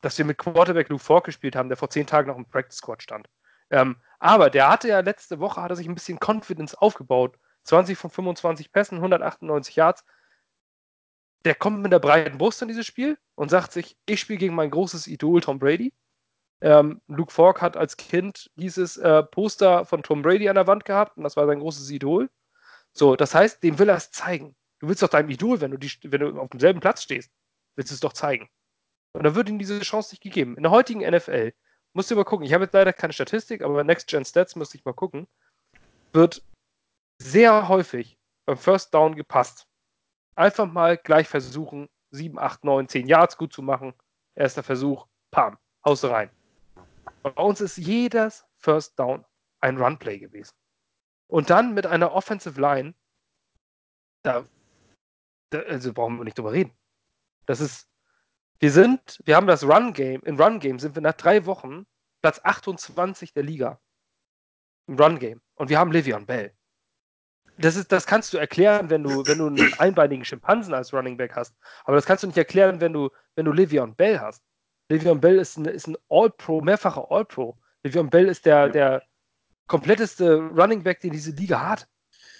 dass 0.00 0.18
wir 0.18 0.24
mit 0.24 0.38
Quarterback 0.38 0.88
Luke 0.88 1.02
Falk 1.02 1.24
gespielt 1.24 1.56
haben, 1.56 1.68
der 1.68 1.76
vor 1.76 1.90
zehn 1.90 2.06
Tagen 2.06 2.28
noch 2.28 2.36
im 2.36 2.46
Practice 2.46 2.78
Squad 2.78 3.02
stand. 3.02 3.28
Ähm, 3.70 3.96
aber 4.18 4.50
der 4.50 4.68
hatte 4.68 4.88
ja 4.88 5.00
letzte 5.00 5.40
Woche, 5.40 5.60
hat 5.62 5.70
er 5.70 5.76
sich 5.76 5.88
ein 5.88 5.94
bisschen 5.94 6.18
Confidence 6.18 6.74
aufgebaut. 6.74 7.38
20 7.64 7.98
von 7.98 8.10
25 8.10 8.72
Pässen, 8.72 8.98
198 8.98 9.76
Yards. 9.76 10.04
Der 11.44 11.54
kommt 11.54 11.80
mit 11.80 11.92
der 11.92 11.98
breiten 11.98 12.38
Brust 12.38 12.62
in 12.62 12.68
dieses 12.68 12.86
Spiel. 12.86 13.18
und 13.34 13.50
sagt 13.50 13.72
sich, 13.72 13.96
ich 14.06 14.20
spiele 14.20 14.38
gegen 14.38 14.54
mein 14.54 14.70
großes 14.70 15.06
Idol 15.06 15.40
Tom 15.40 15.60
Brady. 15.60 15.92
Ähm, 16.60 17.00
Luke 17.06 17.32
Falk 17.32 17.62
hat 17.62 17.76
als 17.76 17.96
Kind 17.96 18.50
dieses 18.56 18.96
äh, 18.96 19.22
Poster 19.22 19.84
von 19.84 20.02
Tom 20.02 20.22
Brady 20.22 20.48
an 20.48 20.56
der 20.56 20.66
Wand 20.66 20.84
gehabt 20.84 21.16
und 21.16 21.22
das 21.22 21.36
war 21.36 21.46
sein 21.46 21.60
großes 21.60 21.88
Idol. 21.90 22.28
So, 22.92 23.14
das 23.14 23.34
heißt, 23.34 23.62
dem 23.62 23.78
will 23.78 23.88
er 23.88 23.96
es 23.96 24.10
zeigen. 24.10 24.56
Du 24.80 24.88
willst 24.88 25.02
doch 25.02 25.08
deinem 25.08 25.30
Idol, 25.30 25.60
wenn 25.60 25.70
du, 25.70 25.78
die, 25.78 25.90
wenn 26.02 26.20
du 26.20 26.40
auf 26.40 26.50
demselben 26.50 26.80
Platz 26.80 27.02
stehst, 27.02 27.30
willst 27.76 27.92
du 27.92 27.94
es 27.94 28.00
doch 28.00 28.12
zeigen. 28.12 28.48
Und 29.12 29.22
dann 29.24 29.36
wird 29.36 29.48
ihm 29.48 29.58
diese 29.58 29.78
Chance 29.80 30.12
nicht 30.12 30.22
gegeben. 30.22 30.56
In 30.56 30.64
der 30.64 30.72
heutigen 30.72 31.08
NFL, 31.08 31.52
musst 31.92 32.10
du 32.10 32.16
mal 32.16 32.24
gucken, 32.24 32.44
ich 32.44 32.52
habe 32.52 32.64
jetzt 32.64 32.74
leider 32.74 32.92
keine 32.92 33.12
Statistik, 33.12 33.62
aber 33.62 33.74
bei 33.74 33.82
Next 33.84 34.08
Gen 34.08 34.24
Stats 34.24 34.56
müsste 34.56 34.76
ich 34.76 34.84
mal 34.84 34.94
gucken, 34.94 35.28
wird 36.12 36.42
sehr 37.20 37.68
häufig 37.68 38.18
beim 38.46 38.56
First 38.56 38.94
Down 38.94 39.14
gepasst. 39.14 39.66
Einfach 40.38 40.70
mal 40.70 40.96
gleich 40.96 41.26
versuchen, 41.26 41.88
7, 42.12 42.38
8, 42.38 42.62
9, 42.62 42.88
10 42.88 43.08
Yards 43.08 43.36
gut 43.36 43.52
zu 43.52 43.60
machen. 43.60 43.92
Erster 44.36 44.62
Versuch, 44.62 45.08
pam, 45.32 45.58
haust 45.84 46.04
rein. 46.04 46.30
Bei 47.24 47.30
uns 47.30 47.60
ist 47.60 47.76
jedes 47.76 48.46
First 48.56 48.96
Down 49.00 49.24
ein 49.58 49.78
Runplay 49.78 50.20
gewesen. 50.20 50.54
Und 51.26 51.50
dann 51.50 51.74
mit 51.74 51.86
einer 51.86 52.12
Offensive 52.12 52.60
Line, 52.60 52.94
da, 54.22 54.46
da 55.50 55.58
also 55.62 55.92
brauchen 55.92 56.18
wir 56.18 56.24
nicht 56.24 56.38
drüber 56.38 56.52
reden. 56.52 56.72
Das 57.46 57.60
ist, 57.60 57.90
wir 58.60 58.70
sind, 58.70 59.20
wir 59.24 59.34
haben 59.34 59.48
das 59.48 59.64
Run 59.64 59.92
Game, 59.92 60.22
im 60.22 60.40
Run 60.40 60.60
Game 60.60 60.78
sind 60.78 60.94
wir 60.94 61.02
nach 61.02 61.14
drei 61.14 61.46
Wochen 61.46 61.84
Platz 62.22 62.40
28 62.44 63.32
der 63.32 63.42
Liga. 63.42 63.80
Im 64.86 65.00
Run 65.00 65.18
Game. 65.18 65.40
Und 65.56 65.68
wir 65.68 65.80
haben 65.80 65.90
Livion 65.90 66.26
Bell. 66.26 66.56
Das, 67.58 67.76
ist, 67.76 67.90
das 67.92 68.06
kannst 68.06 68.32
du 68.32 68.38
erklären, 68.38 68.90
wenn 68.90 69.02
du, 69.02 69.26
wenn 69.26 69.38
du 69.38 69.46
einen 69.46 69.72
einbeinigen 69.78 70.24
Schimpansen 70.24 70.74
als 70.74 70.92
Running 70.92 71.16
Back 71.16 71.36
hast. 71.36 71.54
Aber 71.84 71.96
das 71.96 72.06
kannst 72.06 72.22
du 72.22 72.28
nicht 72.28 72.38
erklären, 72.38 72.80
wenn 72.80 72.92
du, 72.92 73.10
wenn 73.34 73.44
du 73.44 73.52
Livion 73.52 73.94
Bell 73.94 74.20
hast. 74.20 74.42
Livion 74.88 75.20
Bell 75.20 75.38
ist 75.38 75.56
ein, 75.56 75.66
ist 75.66 75.86
ein 75.86 75.96
All-Pro, 76.08 76.60
mehrfacher 76.60 77.10
All-Pro. 77.10 77.56
Livion 77.82 78.10
Bell 78.10 78.26
ist 78.26 78.46
der, 78.46 78.68
der 78.68 79.02
kompletteste 79.66 80.36
Running 80.36 80.82
Back, 80.82 81.00
den 81.00 81.12
diese 81.12 81.32
Liga 81.32 81.68
hat. 81.68 81.88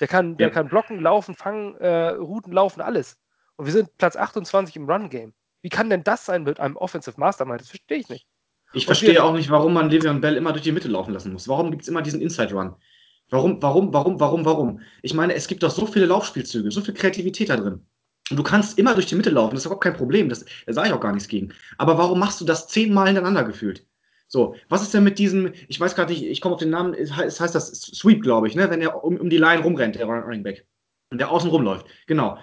Der 0.01 0.09
kann, 0.09 0.37
der 0.37 0.51
kann 0.51 0.69
blocken, 0.69 1.01
laufen, 1.01 1.35
fangen, 1.35 1.75
äh, 1.77 2.11
Routen 2.11 2.53
laufen, 2.53 2.81
alles. 2.81 3.19
Und 3.57 3.67
wir 3.67 3.73
sind 3.73 3.97
Platz 3.99 4.17
28 4.17 4.77
im 4.77 4.89
Run-Game. 4.89 5.35
Wie 5.63 5.69
kann 5.69 5.91
denn 5.91 6.05
das 6.05 6.25
sein 6.25 6.45
mit 6.45 6.61
einem 6.61 6.77
Offensive 6.77 7.19
Mastermind? 7.19 7.61
Das 7.61 7.69
verstehe 7.69 7.99
ich 7.99 8.09
nicht. 8.09 8.27
Ich 8.73 8.87
verstehe 8.87 9.23
auch 9.25 9.33
nicht, 9.33 9.51
warum 9.51 9.73
man 9.73 9.91
Le'Veon 9.91 10.21
Bell 10.21 10.37
immer 10.37 10.53
durch 10.53 10.63
die 10.63 10.73
Mitte 10.73 10.89
laufen 10.89 11.13
lassen 11.13 11.33
muss. 11.33 11.49
Warum 11.49 11.71
gibt 11.71 11.83
es 11.83 11.89
immer 11.89 12.03
diesen 12.03 12.21
Inside-Run? 12.21 12.77
Warum, 13.31 13.61
warum, 13.63 13.93
warum, 13.93 14.21
warum, 14.21 14.45
warum? 14.45 14.81
Ich 15.03 15.15
meine, 15.15 15.35
es 15.35 15.49
gibt 15.49 15.63
doch 15.63 15.71
so 15.71 15.87
viele 15.87 16.07
Laufspielzüge, 16.07 16.71
so 16.71 16.81
viel 16.81 16.95
Kreativität 16.95 17.51
da 17.51 17.57
drin. 17.57 17.85
Und 18.31 18.37
du 18.37 18.43
kannst 18.43 18.79
immer 18.79 18.95
durch 18.95 19.07
die 19.07 19.15
Mitte 19.15 19.31
laufen, 19.31 19.55
das 19.55 19.63
ist 19.63 19.67
überhaupt 19.67 19.85
kein 19.85 19.97
Problem, 19.97 20.29
das, 20.29 20.45
da 20.67 20.73
sage 20.73 20.89
ich 20.89 20.95
auch 20.95 21.01
gar 21.01 21.13
nichts 21.13 21.29
gegen. 21.29 21.53
Aber 21.79 21.97
warum 21.99 22.19
machst 22.19 22.41
du 22.41 22.45
das 22.45 22.69
zehnmal 22.69 23.07
hintereinander 23.07 23.45
gefühlt? 23.45 23.87
So, 24.29 24.55
was 24.69 24.83
ist 24.83 24.93
denn 24.93 25.05
mit 25.05 25.19
diesem, 25.19 25.53
ich 25.69 25.81
weiß 25.81 25.95
gerade 25.95 26.13
nicht, 26.13 26.23
ich 26.23 26.43
komme 26.43 26.55
auf 26.55 26.61
den 26.61 26.71
Namen, 26.71 26.93
es 26.93 27.17
heißt, 27.17 27.41
heißt 27.41 27.55
das 27.55 27.73
Sweep, 27.73 28.23
glaube 28.23 28.47
ich, 28.47 28.55
ne? 28.55 28.69
wenn 28.71 28.83
er 28.83 29.03
um, 29.03 29.17
um 29.17 29.31
die 29.31 29.39
Line 29.39 29.63
rumrennt, 29.63 29.97
der 29.97 30.07
Running 30.07 30.43
Back. 30.43 30.67
Und 31.11 31.19
der 31.19 31.31
außen 31.31 31.49
rumläuft. 31.49 31.87
Genau. 32.07 32.39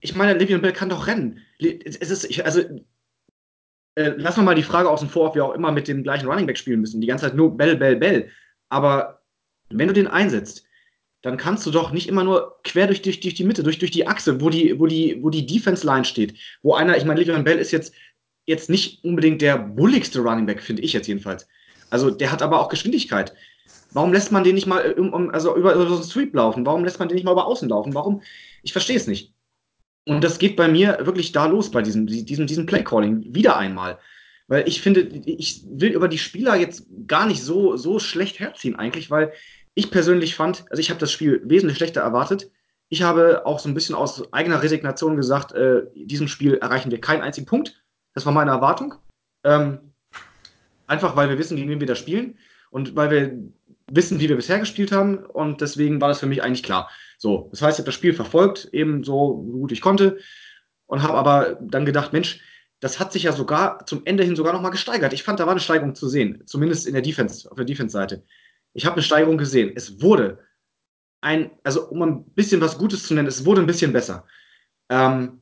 Ich 0.00 0.16
meine, 0.16 0.36
Livian 0.36 0.60
Bell 0.60 0.72
kann 0.72 0.88
doch 0.88 1.06
rennen. 1.06 1.40
Es 1.60 2.10
ist, 2.10 2.24
ich, 2.24 2.44
also, 2.44 2.62
äh, 3.94 4.08
lassen 4.16 4.44
mal 4.44 4.56
die 4.56 4.64
Frage 4.64 4.90
außen 4.90 5.08
vor, 5.08 5.28
ob 5.28 5.34
wir 5.36 5.44
auch 5.44 5.54
immer 5.54 5.70
mit 5.70 5.86
dem 5.86 6.02
gleichen 6.02 6.26
Running 6.26 6.46
Back 6.46 6.58
spielen 6.58 6.80
müssen. 6.80 7.00
Die 7.00 7.06
ganze 7.06 7.26
Zeit 7.26 7.36
nur 7.36 7.56
Bell, 7.56 7.76
Bell, 7.76 7.94
Bell. 7.94 8.28
Aber 8.74 9.22
wenn 9.70 9.86
du 9.86 9.94
den 9.94 10.08
einsetzt, 10.08 10.64
dann 11.22 11.36
kannst 11.36 11.64
du 11.64 11.70
doch 11.70 11.92
nicht 11.92 12.08
immer 12.08 12.24
nur 12.24 12.58
quer 12.64 12.88
durch, 12.88 13.02
durch, 13.02 13.20
durch 13.20 13.34
die 13.34 13.44
Mitte, 13.44 13.62
durch, 13.62 13.78
durch 13.78 13.92
die 13.92 14.08
Achse, 14.08 14.40
wo 14.40 14.50
die, 14.50 14.80
wo 14.80 14.88
die, 14.88 15.22
wo 15.22 15.30
die 15.30 15.46
Defense-Line 15.46 16.04
steht, 16.04 16.34
wo 16.62 16.74
einer, 16.74 16.96
ich 16.96 17.04
meine, 17.04 17.20
Le'Veon 17.20 17.44
Bell 17.44 17.58
ist 17.58 17.70
jetzt, 17.70 17.94
jetzt 18.46 18.68
nicht 18.68 19.04
unbedingt 19.04 19.42
der 19.42 19.58
bulligste 19.58 20.18
Running 20.18 20.46
Back, 20.46 20.60
finde 20.60 20.82
ich 20.82 20.92
jetzt 20.92 21.06
jedenfalls. 21.06 21.46
Also 21.90 22.10
der 22.10 22.32
hat 22.32 22.42
aber 22.42 22.60
auch 22.60 22.68
Geschwindigkeit. 22.68 23.32
Warum 23.92 24.12
lässt 24.12 24.32
man 24.32 24.42
den 24.42 24.56
nicht 24.56 24.66
mal 24.66 24.92
um, 24.94 25.30
also 25.30 25.56
über, 25.56 25.74
über 25.74 25.86
so 25.86 25.94
einen 25.94 26.02
Sweep 26.02 26.34
laufen? 26.34 26.66
Warum 26.66 26.82
lässt 26.82 26.98
man 26.98 27.06
den 27.06 27.14
nicht 27.14 27.24
mal 27.24 27.30
über 27.30 27.46
Außen 27.46 27.68
laufen? 27.68 27.94
Warum? 27.94 28.22
Ich 28.64 28.72
verstehe 28.72 28.96
es 28.96 29.06
nicht. 29.06 29.32
Und 30.04 30.24
das 30.24 30.40
geht 30.40 30.56
bei 30.56 30.66
mir 30.66 30.98
wirklich 31.02 31.30
da 31.30 31.46
los 31.46 31.70
bei 31.70 31.80
diesem, 31.80 32.08
diesem, 32.08 32.48
diesem 32.48 32.66
Play-Calling. 32.66 33.32
Wieder 33.36 33.56
einmal. 33.56 34.00
Weil 34.46 34.68
ich 34.68 34.82
finde, 34.82 35.00
ich 35.00 35.64
will 35.66 35.92
über 35.92 36.08
die 36.08 36.18
Spieler 36.18 36.54
jetzt 36.56 36.86
gar 37.06 37.26
nicht 37.26 37.42
so, 37.42 37.76
so 37.76 37.98
schlecht 37.98 38.40
herziehen 38.40 38.76
eigentlich, 38.76 39.10
weil 39.10 39.32
ich 39.74 39.90
persönlich 39.90 40.34
fand, 40.34 40.64
also 40.70 40.80
ich 40.80 40.90
habe 40.90 41.00
das 41.00 41.10
Spiel 41.10 41.42
wesentlich 41.44 41.78
schlechter 41.78 42.02
erwartet. 42.02 42.50
Ich 42.90 43.02
habe 43.02 43.46
auch 43.46 43.58
so 43.58 43.68
ein 43.68 43.74
bisschen 43.74 43.94
aus 43.94 44.32
eigener 44.32 44.62
Resignation 44.62 45.16
gesagt, 45.16 45.52
äh, 45.52 45.82
diesem 45.94 46.28
Spiel 46.28 46.54
erreichen 46.54 46.90
wir 46.90 47.00
keinen 47.00 47.22
einzigen 47.22 47.46
Punkt. 47.46 47.82
Das 48.12 48.26
war 48.26 48.32
meine 48.32 48.50
Erwartung. 48.50 48.94
Ähm, 49.42 49.92
einfach 50.86 51.16
weil 51.16 51.28
wir 51.28 51.38
wissen, 51.38 51.56
gegen 51.56 51.70
wen 51.70 51.80
wir 51.80 51.86
da 51.86 51.94
spielen 51.94 52.38
und 52.70 52.94
weil 52.94 53.10
wir 53.10 53.38
wissen, 53.90 54.20
wie 54.20 54.28
wir 54.28 54.36
bisher 54.36 54.58
gespielt 54.58 54.92
haben. 54.92 55.18
Und 55.18 55.60
deswegen 55.60 56.00
war 56.00 56.08
das 56.08 56.20
für 56.20 56.26
mich 56.26 56.42
eigentlich 56.42 56.62
klar. 56.62 56.90
So, 57.18 57.48
das 57.50 57.62
heißt, 57.62 57.78
ich 57.78 57.82
habe 57.82 57.86
das 57.86 57.94
Spiel 57.94 58.14
verfolgt, 58.14 58.68
eben 58.72 59.04
so 59.04 59.36
gut 59.38 59.72
ich 59.72 59.80
konnte. 59.80 60.18
Und 60.86 61.02
habe 61.02 61.14
aber 61.14 61.58
dann 61.60 61.86
gedacht, 61.86 62.12
Mensch, 62.12 62.40
das 62.84 63.00
hat 63.00 63.14
sich 63.14 63.22
ja 63.22 63.32
sogar 63.32 63.86
zum 63.86 64.02
Ende 64.04 64.24
hin 64.24 64.36
sogar 64.36 64.52
nochmal 64.52 64.70
gesteigert. 64.70 65.14
Ich 65.14 65.22
fand, 65.22 65.40
da 65.40 65.46
war 65.46 65.52
eine 65.52 65.60
Steigerung 65.60 65.94
zu 65.94 66.06
sehen, 66.06 66.42
zumindest 66.44 66.86
in 66.86 66.92
der 66.92 67.00
Defense, 67.00 67.50
auf 67.50 67.56
der 67.56 67.64
Defense-Seite. 67.64 68.22
Ich 68.74 68.84
habe 68.84 68.96
eine 68.96 69.02
Steigerung 69.02 69.38
gesehen. 69.38 69.72
Es 69.74 70.02
wurde 70.02 70.40
ein, 71.22 71.50
also 71.62 71.88
um 71.88 72.02
ein 72.02 72.24
bisschen 72.34 72.60
was 72.60 72.76
Gutes 72.76 73.04
zu 73.04 73.14
nennen, 73.14 73.26
es 73.26 73.46
wurde 73.46 73.62
ein 73.62 73.66
bisschen 73.66 73.94
besser. 73.94 74.26
Ähm, 74.90 75.40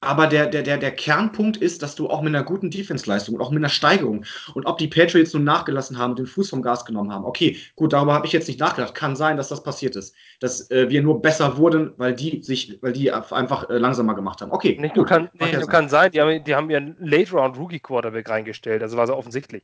aber 0.00 0.26
der, 0.26 0.46
der, 0.46 0.62
der, 0.62 0.78
der 0.78 0.92
Kernpunkt 0.92 1.58
ist, 1.58 1.82
dass 1.82 1.94
du 1.94 2.08
auch 2.08 2.22
mit 2.22 2.34
einer 2.34 2.44
guten 2.44 2.70
Defense-Leistung 2.70 3.34
und 3.34 3.42
auch 3.42 3.50
mit 3.50 3.58
einer 3.58 3.68
Steigerung 3.68 4.24
und 4.54 4.64
ob 4.64 4.78
die 4.78 4.88
Patriots 4.88 5.34
nun 5.34 5.44
nachgelassen 5.44 5.98
haben 5.98 6.10
und 6.12 6.18
den 6.18 6.26
Fuß 6.26 6.48
vom 6.48 6.62
Gas 6.62 6.86
genommen 6.86 7.12
haben. 7.12 7.24
Okay, 7.26 7.58
gut, 7.76 7.92
darüber 7.92 8.14
habe 8.14 8.26
ich 8.26 8.32
jetzt 8.32 8.48
nicht 8.48 8.58
nachgedacht. 8.58 8.94
Kann 8.94 9.14
sein, 9.14 9.36
dass 9.36 9.48
das 9.48 9.62
passiert 9.62 9.96
ist. 9.96 10.14
Dass 10.40 10.70
äh, 10.70 10.88
wir 10.88 11.02
nur 11.02 11.20
besser 11.20 11.58
wurden, 11.58 11.92
weil 11.98 12.14
die 12.14 12.42
sich, 12.42 12.78
weil 12.80 12.94
die 12.94 13.12
einfach 13.12 13.68
äh, 13.68 13.76
langsamer 13.76 14.14
gemacht 14.14 14.40
haben. 14.40 14.52
Okay. 14.52 14.78
Nicht, 14.80 14.94
gut, 14.94 15.06
kann, 15.06 15.28
nee, 15.34 15.52
ja 15.52 15.60
kann 15.66 15.90
sein, 15.90 16.10
die 16.12 16.20
haben, 16.20 16.44
die 16.44 16.54
haben 16.54 16.70
ihren 16.70 16.96
Late-Round-Rookie-Quarterback 17.00 18.28
reingestellt. 18.28 18.82
Also 18.82 18.96
war 18.96 19.04
es 19.04 19.10
offensichtlich. 19.10 19.62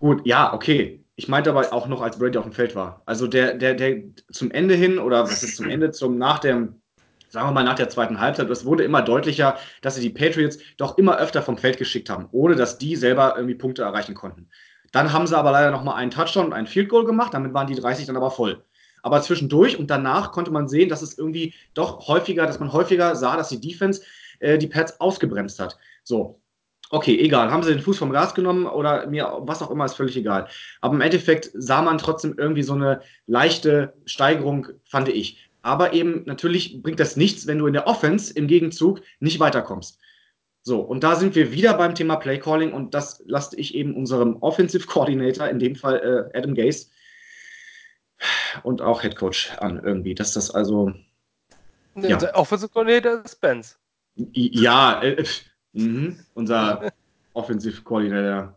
Gut, 0.00 0.26
ja, 0.26 0.52
okay. 0.52 1.04
Ich 1.14 1.28
meinte 1.28 1.50
aber 1.50 1.72
auch 1.72 1.86
noch, 1.86 2.02
als 2.02 2.18
Brady 2.18 2.38
auf 2.38 2.44
dem 2.44 2.52
Feld 2.52 2.74
war. 2.74 3.02
Also 3.06 3.28
der, 3.28 3.54
der, 3.54 3.74
der 3.74 4.02
zum 4.32 4.50
Ende 4.50 4.74
hin, 4.74 4.98
oder 4.98 5.22
was 5.22 5.44
ist 5.44 5.56
zum 5.56 5.68
Ende, 5.68 5.92
zum 5.92 6.18
nach 6.18 6.40
dem 6.40 6.81
sagen 7.32 7.48
wir 7.48 7.52
mal 7.52 7.64
nach 7.64 7.76
der 7.76 7.88
zweiten 7.88 8.20
Halbzeit, 8.20 8.50
es 8.50 8.66
wurde 8.66 8.84
immer 8.84 9.00
deutlicher, 9.00 9.56
dass 9.80 9.94
sie 9.94 10.02
die 10.02 10.10
Patriots 10.10 10.58
doch 10.76 10.98
immer 10.98 11.18
öfter 11.18 11.42
vom 11.42 11.56
Feld 11.56 11.78
geschickt 11.78 12.10
haben, 12.10 12.28
ohne 12.30 12.56
dass 12.56 12.76
die 12.76 12.94
selber 12.94 13.34
irgendwie 13.36 13.54
Punkte 13.54 13.82
erreichen 13.82 14.14
konnten. 14.14 14.48
Dann 14.92 15.12
haben 15.14 15.26
sie 15.26 15.36
aber 15.36 15.50
leider 15.50 15.70
noch 15.70 15.82
mal 15.82 15.94
einen 15.94 16.10
Touchdown 16.10 16.46
und 16.46 16.52
ein 16.52 16.66
Field 16.66 16.90
Goal 16.90 17.06
gemacht, 17.06 17.32
damit 17.32 17.54
waren 17.54 17.66
die 17.66 17.74
30 17.74 18.06
dann 18.06 18.18
aber 18.18 18.30
voll. 18.30 18.62
Aber 19.02 19.22
zwischendurch 19.22 19.78
und 19.78 19.90
danach 19.90 20.30
konnte 20.30 20.50
man 20.50 20.68
sehen, 20.68 20.90
dass 20.90 21.00
es 21.00 21.16
irgendwie 21.16 21.54
doch 21.72 22.06
häufiger, 22.06 22.46
dass 22.46 22.60
man 22.60 22.72
häufiger 22.72 23.16
sah, 23.16 23.36
dass 23.36 23.48
die 23.48 23.60
Defense 23.60 24.02
äh, 24.40 24.58
die 24.58 24.68
Pads 24.68 25.00
ausgebremst 25.00 25.58
hat. 25.58 25.78
So, 26.04 26.38
Okay, 26.94 27.18
egal. 27.18 27.50
Haben 27.50 27.62
sie 27.62 27.72
den 27.72 27.80
Fuß 27.80 27.96
vom 27.96 28.12
Gas 28.12 28.34
genommen 28.34 28.66
oder 28.66 29.06
mir, 29.06 29.38
was 29.40 29.62
auch 29.62 29.70
immer, 29.70 29.86
ist 29.86 29.94
völlig 29.94 30.14
egal. 30.14 30.48
Aber 30.82 30.92
im 30.92 31.00
Endeffekt 31.00 31.50
sah 31.54 31.80
man 31.80 31.96
trotzdem 31.96 32.34
irgendwie 32.36 32.62
so 32.62 32.74
eine 32.74 33.00
leichte 33.26 33.94
Steigerung, 34.04 34.66
fand 34.84 35.08
ich. 35.08 35.51
Aber 35.62 35.92
eben 35.92 36.24
natürlich 36.26 36.82
bringt 36.82 37.00
das 37.00 37.16
nichts, 37.16 37.46
wenn 37.46 37.58
du 37.58 37.66
in 37.66 37.72
der 37.72 37.86
Offense 37.86 38.32
im 38.34 38.46
Gegenzug 38.48 39.00
nicht 39.20 39.38
weiterkommst. 39.40 39.98
So, 40.64 40.80
und 40.80 41.02
da 41.02 41.16
sind 41.16 41.34
wir 41.34 41.52
wieder 41.52 41.74
beim 41.74 41.94
Thema 41.94 42.16
Play 42.16 42.38
Calling 42.38 42.72
und 42.72 42.94
das 42.94 43.22
lasse 43.26 43.56
ich 43.56 43.74
eben 43.74 43.96
unserem 43.96 44.36
Offensive 44.36 44.86
Coordinator, 44.86 45.48
in 45.48 45.58
dem 45.58 45.74
Fall 45.74 46.30
äh, 46.32 46.38
Adam 46.38 46.54
Gase 46.54 46.86
und 48.62 48.80
auch 48.80 49.02
Head 49.02 49.16
Coach 49.16 49.52
an 49.58 49.82
irgendwie, 49.82 50.14
dass 50.14 50.32
das 50.32 50.50
also. 50.50 50.92
Ja. 51.96 52.16
Der 52.16 52.36
Offensive 52.36 52.70
Coordinator 52.70 53.24
ist 53.24 53.32
Spence. 53.32 53.76
Ja, 54.14 55.02
äh, 55.02 55.24
mh, 55.72 56.14
unser 56.34 56.92
Offensive 57.34 57.82
Coordinator. 57.82 58.56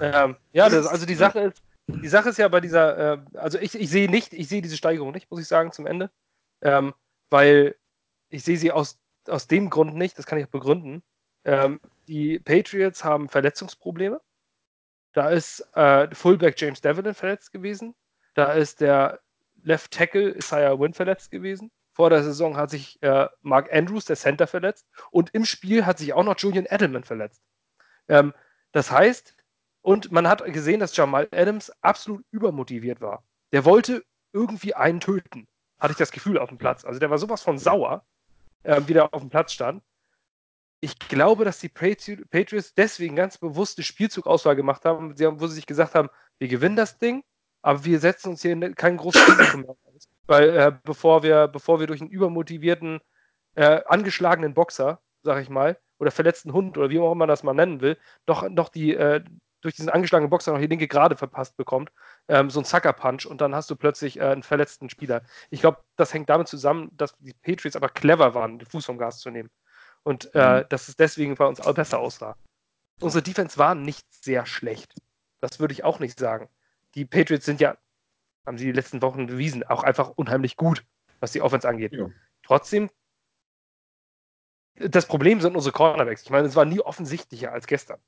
Ähm, 0.00 0.36
ja, 0.52 0.68
das, 0.68 0.86
also 0.86 1.06
die 1.06 1.14
Sache 1.14 1.40
ist, 1.40 1.62
die 2.00 2.08
Sache 2.08 2.30
ist 2.30 2.38
ja 2.38 2.48
bei 2.48 2.60
dieser, 2.60 3.14
äh, 3.14 3.18
also 3.34 3.58
ich, 3.58 3.74
ich 3.74 3.90
sehe 3.90 4.10
nicht, 4.10 4.32
ich 4.32 4.48
sehe 4.48 4.62
diese 4.62 4.76
Steigerung 4.76 5.12
nicht, 5.12 5.30
muss 5.30 5.40
ich 5.40 5.48
sagen, 5.48 5.72
zum 5.72 5.86
Ende. 5.86 6.10
Ähm, 6.60 6.94
weil 7.30 7.76
ich 8.28 8.44
sehe 8.44 8.58
sie 8.58 8.72
aus, 8.72 9.00
aus 9.26 9.46
dem 9.46 9.70
Grund 9.70 9.94
nicht, 9.94 10.18
das 10.18 10.26
kann 10.26 10.38
ich 10.38 10.46
auch 10.46 10.50
begründen. 10.50 11.02
Ähm, 11.44 11.80
die 12.08 12.38
Patriots 12.38 13.04
haben 13.04 13.28
Verletzungsprobleme. 13.28 14.20
Da 15.12 15.28
ist 15.28 15.60
äh, 15.74 16.12
Fullback 16.14 16.60
James 16.60 16.80
Devlin 16.80 17.14
verletzt 17.14 17.52
gewesen. 17.52 17.94
Da 18.34 18.52
ist 18.52 18.80
der 18.80 19.20
Left 19.62 19.92
Tackle 19.92 20.36
Isaiah 20.36 20.78
Wynn 20.78 20.94
verletzt 20.94 21.30
gewesen. 21.30 21.70
Vor 21.92 22.08
der 22.08 22.22
Saison 22.22 22.56
hat 22.56 22.70
sich 22.70 23.02
äh, 23.02 23.28
Mark 23.42 23.72
Andrews, 23.72 24.06
der 24.06 24.16
Center, 24.16 24.46
verletzt. 24.46 24.86
Und 25.10 25.34
im 25.34 25.44
Spiel 25.44 25.84
hat 25.84 25.98
sich 25.98 26.14
auch 26.14 26.24
noch 26.24 26.38
Julian 26.38 26.66
Edelman 26.68 27.04
verletzt. 27.04 27.42
Ähm, 28.08 28.32
das 28.72 28.90
heißt, 28.90 29.36
und 29.82 30.12
man 30.12 30.28
hat 30.28 30.44
gesehen, 30.44 30.80
dass 30.80 30.96
Jamal 30.96 31.28
Adams 31.32 31.70
absolut 31.82 32.24
übermotiviert 32.30 33.00
war. 33.00 33.24
Der 33.50 33.64
wollte 33.64 34.04
irgendwie 34.32 34.74
einen 34.74 35.00
töten. 35.00 35.46
hatte 35.78 35.92
ich 35.92 35.98
das 35.98 36.12
Gefühl 36.12 36.38
auf 36.38 36.48
dem 36.48 36.58
Platz. 36.58 36.84
Also 36.84 37.00
der 37.00 37.10
war 37.10 37.18
sowas 37.18 37.42
von 37.42 37.58
sauer, 37.58 38.04
äh, 38.62 38.80
wie 38.86 38.92
der 38.94 39.12
auf 39.12 39.20
dem 39.20 39.30
Platz 39.30 39.52
stand. 39.52 39.82
Ich 40.80 40.98
glaube, 40.98 41.44
dass 41.44 41.58
die 41.58 41.68
Patriots 41.68 42.74
deswegen 42.74 43.16
ganz 43.16 43.38
bewusst 43.38 43.78
eine 43.78 43.84
Spielzugauswahl 43.84 44.56
gemacht 44.56 44.84
haben, 44.84 45.14
wo 45.18 45.46
sie 45.46 45.56
sich 45.56 45.66
gesagt 45.66 45.94
haben, 45.94 46.08
wir 46.38 46.48
gewinnen 46.48 46.76
das 46.76 46.98
Ding, 46.98 47.22
aber 47.62 47.84
wir 47.84 48.00
setzen 48.00 48.30
uns 48.30 48.42
hier 48.42 48.74
kein 48.74 48.96
großes 48.96 49.28
Risiko 49.28 49.58
mehr 49.58 49.70
aus. 49.70 50.08
Weil 50.26 50.56
äh, 50.56 50.72
bevor, 50.84 51.22
wir, 51.22 51.48
bevor 51.48 51.80
wir 51.80 51.86
durch 51.86 52.00
einen 52.00 52.10
übermotivierten, 52.10 53.00
äh, 53.54 53.82
angeschlagenen 53.86 54.54
Boxer, 54.54 55.00
sag 55.22 55.42
ich 55.42 55.50
mal, 55.50 55.78
oder 55.98 56.10
verletzten 56.10 56.52
Hund 56.52 56.78
oder 56.78 56.90
wie 56.90 56.98
auch 56.98 57.06
immer 57.06 57.14
man 57.14 57.28
das 57.28 57.42
mal 57.42 57.54
nennen 57.54 57.80
will, 57.80 57.96
noch, 58.26 58.48
noch 58.48 58.68
die, 58.68 58.94
äh, 58.94 59.22
durch 59.62 59.74
diesen 59.74 59.88
angeschlagenen 59.88 60.28
Boxer 60.28 60.52
noch 60.52 60.58
die 60.58 60.66
linke 60.66 60.88
Gerade 60.88 61.16
verpasst 61.16 61.56
bekommt, 61.56 61.90
ähm, 62.28 62.50
so 62.50 62.60
ein 62.60 62.64
Sucker-Punch 62.64 63.26
und 63.26 63.40
dann 63.40 63.54
hast 63.54 63.70
du 63.70 63.76
plötzlich 63.76 64.18
äh, 64.18 64.24
einen 64.24 64.42
verletzten 64.42 64.90
Spieler. 64.90 65.22
Ich 65.50 65.60
glaube, 65.60 65.78
das 65.96 66.12
hängt 66.12 66.28
damit 66.28 66.48
zusammen, 66.48 66.90
dass 66.96 67.16
die 67.18 67.32
Patriots 67.32 67.76
aber 67.76 67.88
clever 67.88 68.34
waren, 68.34 68.58
den 68.58 68.68
Fuß 68.68 68.84
vom 68.84 68.98
Gas 68.98 69.20
zu 69.20 69.30
nehmen. 69.30 69.50
Und 70.02 70.34
äh, 70.34 70.60
mhm. 70.60 70.66
dass 70.68 70.88
es 70.88 70.96
deswegen 70.96 71.36
bei 71.36 71.46
uns 71.46 71.60
auch 71.60 71.74
besser 71.74 72.00
aussah. 72.00 72.36
Unsere 73.00 73.22
Defense 73.22 73.56
war 73.56 73.74
nicht 73.74 74.06
sehr 74.12 74.46
schlecht. 74.46 74.94
Das 75.40 75.60
würde 75.60 75.72
ich 75.72 75.84
auch 75.84 76.00
nicht 76.00 76.18
sagen. 76.18 76.48
Die 76.94 77.04
Patriots 77.04 77.46
sind 77.46 77.60
ja, 77.60 77.76
haben 78.44 78.58
sie 78.58 78.66
die 78.66 78.72
letzten 78.72 79.00
Wochen 79.00 79.26
bewiesen, 79.26 79.64
auch 79.64 79.82
einfach 79.82 80.10
unheimlich 80.10 80.56
gut, 80.56 80.84
was 81.20 81.32
die 81.32 81.40
Offense 81.40 81.68
angeht. 81.68 81.92
Ja. 81.92 82.10
Trotzdem 82.42 82.90
das 84.76 85.06
Problem 85.06 85.40
sind 85.40 85.54
unsere 85.54 85.72
Cornerbacks. 85.72 86.22
Ich 86.22 86.30
meine, 86.30 86.48
es 86.48 86.56
war 86.56 86.64
nie 86.64 86.80
offensichtlicher 86.80 87.52
als 87.52 87.66
gestern. 87.66 88.00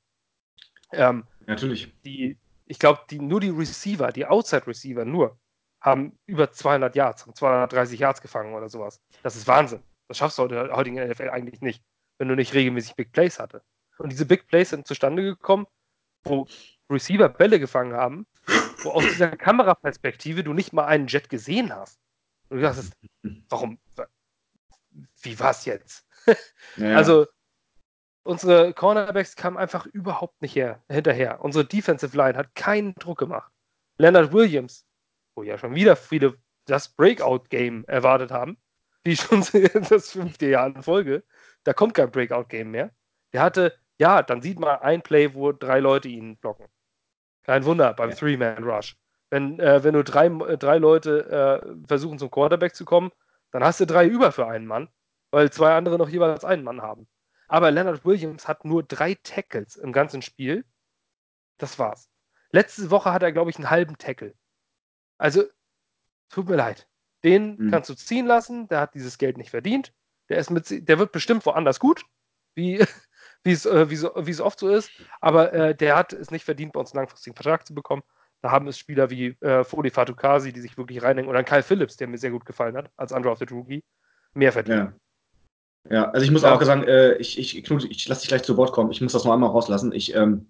Ähm, 0.91 1.25
Natürlich. 1.45 1.93
Die, 2.03 2.37
ich 2.65 2.79
glaube, 2.79 3.01
die, 3.09 3.19
nur 3.19 3.39
die 3.39 3.49
Receiver, 3.49 4.11
die 4.11 4.25
Outside-Receiver 4.25 5.05
nur, 5.05 5.37
haben 5.81 6.17
über 6.25 6.51
200 6.51 6.95
Yards, 6.95 7.23
haben 7.23 7.35
230 7.35 7.99
Yards 7.99 8.21
gefangen 8.21 8.55
oder 8.55 8.69
sowas. 8.69 9.01
Das 9.21 9.35
ist 9.35 9.47
Wahnsinn. 9.47 9.83
Das 10.07 10.17
schaffst 10.17 10.37
du 10.37 10.43
heute, 10.43 10.71
heutigen 10.73 10.97
NFL 10.97 11.29
eigentlich 11.29 11.61
nicht, 11.61 11.83
wenn 12.17 12.27
du 12.27 12.35
nicht 12.35 12.53
regelmäßig 12.53 12.95
Big 12.95 13.11
Plays 13.11 13.39
hatte. 13.39 13.61
Und 13.97 14.11
diese 14.11 14.25
Big 14.25 14.47
Plays 14.47 14.71
sind 14.71 14.87
zustande 14.87 15.23
gekommen, 15.23 15.67
wo 16.23 16.47
Receiver 16.89 17.29
Bälle 17.29 17.59
gefangen 17.59 17.93
haben, 17.93 18.25
wo 18.83 18.91
aus 18.91 19.03
dieser 19.03 19.29
Kameraperspektive 19.29 20.43
du 20.43 20.53
nicht 20.53 20.73
mal 20.73 20.85
einen 20.85 21.07
Jet 21.07 21.29
gesehen 21.29 21.73
hast. 21.73 21.99
Und 22.49 22.57
du 22.57 22.63
dachtest, 22.63 22.93
warum, 23.49 23.79
wie 25.21 25.39
war's 25.39 25.65
jetzt? 25.65 26.05
ja. 26.77 26.95
Also, 26.95 27.27
unsere 28.25 28.73
Cornerbacks 28.73 29.35
kamen 29.35 29.57
einfach 29.57 29.85
überhaupt 29.85 30.41
nicht 30.41 30.55
her, 30.55 30.83
hinterher. 30.89 31.41
Unsere 31.41 31.63
Defensive 31.63 32.17
Line 32.17 32.37
hat 32.37 32.55
keinen 32.55 32.95
Druck 32.95 33.19
gemacht. 33.19 33.51
Leonard 33.97 34.33
Williams, 34.33 34.85
wo 35.35 35.43
ja 35.43 35.57
schon 35.57 35.75
wieder 35.75 35.95
viele 35.95 36.35
das 36.65 36.89
Breakout-Game 36.89 37.85
erwartet 37.85 38.31
haben, 38.31 38.57
wie 39.03 39.15
schon 39.15 39.45
das 39.89 40.11
fünfte 40.11 40.47
Jahr 40.47 40.67
in 40.67 40.81
Folge, 40.81 41.23
da 41.63 41.73
kommt 41.73 41.93
kein 41.93 42.11
Breakout-Game 42.11 42.71
mehr. 42.71 42.91
Der 43.31 43.41
hatte, 43.41 43.73
ja, 43.99 44.23
dann 44.23 44.41
sieht 44.41 44.59
man 44.59 44.79
ein 44.79 45.01
Play, 45.01 45.33
wo 45.33 45.51
drei 45.51 45.79
Leute 45.79 46.09
ihn 46.09 46.37
blocken. 46.37 46.65
Kein 47.43 47.63
Wunder 47.63 47.93
beim 47.93 48.09
ja. 48.09 48.15
Three-Man-Rush. 48.15 48.97
Wenn, 49.29 49.59
äh, 49.59 49.83
wenn 49.83 49.93
nur 49.93 50.03
drei, 50.03 50.27
äh, 50.27 50.57
drei 50.57 50.77
Leute 50.79 51.61
äh, 51.63 51.87
versuchen, 51.87 52.17
zum 52.17 52.31
Quarterback 52.31 52.75
zu 52.75 52.85
kommen, 52.85 53.11
dann 53.51 53.63
hast 53.63 53.79
du 53.79 53.85
drei 53.85 54.07
über 54.07 54.31
für 54.31 54.47
einen 54.47 54.65
Mann, 54.65 54.89
weil 55.31 55.51
zwei 55.51 55.75
andere 55.75 55.97
noch 55.97 56.09
jeweils 56.09 56.43
einen 56.43 56.63
Mann 56.63 56.81
haben. 56.81 57.07
Aber 57.47 57.71
Leonard 57.71 58.05
Williams 58.05 58.47
hat 58.47 58.65
nur 58.65 58.83
drei 58.83 59.15
Tackles 59.15 59.75
im 59.75 59.91
ganzen 59.91 60.21
Spiel. 60.21 60.65
Das 61.57 61.79
war's. 61.79 62.09
Letzte 62.51 62.89
Woche 62.91 63.11
hat 63.11 63.23
er, 63.23 63.31
glaube 63.31 63.49
ich, 63.49 63.57
einen 63.57 63.69
halben 63.69 63.97
Tackle. 63.97 64.33
Also, 65.17 65.43
tut 66.29 66.49
mir 66.49 66.55
leid. 66.55 66.87
Den 67.23 67.57
mhm. 67.57 67.71
kannst 67.71 67.89
du 67.89 67.95
ziehen 67.95 68.25
lassen, 68.25 68.67
der 68.67 68.79
hat 68.81 68.93
dieses 68.93 69.17
Geld 69.17 69.37
nicht 69.37 69.49
verdient. 69.49 69.93
Der, 70.29 70.37
ist 70.37 70.49
mit, 70.49 70.87
der 70.87 70.99
wird 70.99 71.11
bestimmt 71.11 71.45
woanders 71.45 71.79
gut, 71.79 72.05
wie, 72.55 72.79
es, 73.43 73.65
äh, 73.65 73.89
wie, 73.89 73.95
so, 73.95 74.11
wie 74.15 74.31
es 74.31 74.41
oft 74.41 74.59
so 74.59 74.69
ist. 74.69 74.89
Aber 75.21 75.53
äh, 75.53 75.75
der 75.75 75.95
hat 75.95 76.13
es 76.13 76.31
nicht 76.31 76.45
verdient, 76.45 76.73
bei 76.73 76.79
uns 76.79 76.91
einen 76.91 77.01
langfristigen 77.01 77.35
Vertrag 77.35 77.65
zu 77.65 77.73
bekommen. 77.73 78.03
Da 78.41 78.51
haben 78.51 78.67
es 78.67 78.77
Spieler 78.77 79.09
wie 79.09 79.37
äh, 79.41 79.63
Fodi 79.63 79.89
Fatukasi, 79.89 80.53
die 80.53 80.61
sich 80.61 80.77
wirklich 80.77 81.01
reinhängen, 81.01 81.29
oder 81.29 81.43
Kyle 81.43 81.63
Phillips, 81.63 81.97
der 81.97 82.07
mir 82.07 82.17
sehr 82.17 82.31
gut 82.31 82.45
gefallen 82.45 82.77
hat, 82.77 82.91
als 82.95 83.11
undrafted 83.11 83.51
Rookie, 83.51 83.83
mehr 84.33 84.51
verdient. 84.51 84.91
Ja. 84.91 84.93
Ja 85.89 86.09
also 86.11 86.23
ich 86.23 86.31
muss 86.31 86.43
ja. 86.43 86.53
auch 86.53 86.61
sagen, 86.61 86.83
äh, 86.83 87.15
ich, 87.15 87.37
ich, 87.37 87.63
Knut, 87.63 87.85
ich 87.85 88.07
lasse 88.07 88.21
dich 88.21 88.29
gleich 88.29 88.43
zu 88.43 88.57
Wort 88.57 88.71
kommen. 88.71 88.91
Ich 88.91 89.01
muss 89.01 89.13
das 89.13 89.23
noch 89.23 89.33
einmal 89.33 89.49
rauslassen. 89.49 89.91
Ich 89.91 90.13
ähm, 90.15 90.47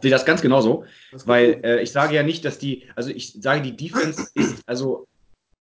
sehe 0.00 0.10
das 0.10 0.24
ganz 0.24 0.42
genauso, 0.42 0.84
das 1.12 1.26
weil 1.26 1.60
äh, 1.64 1.82
ich 1.82 1.92
sage 1.92 2.14
ja 2.14 2.22
nicht, 2.22 2.44
dass 2.44 2.58
die, 2.58 2.88
also 2.94 3.10
ich 3.10 3.32
sage, 3.40 3.62
die 3.62 3.76
Defense 3.76 4.30
ist 4.34 4.62
also 4.66 5.06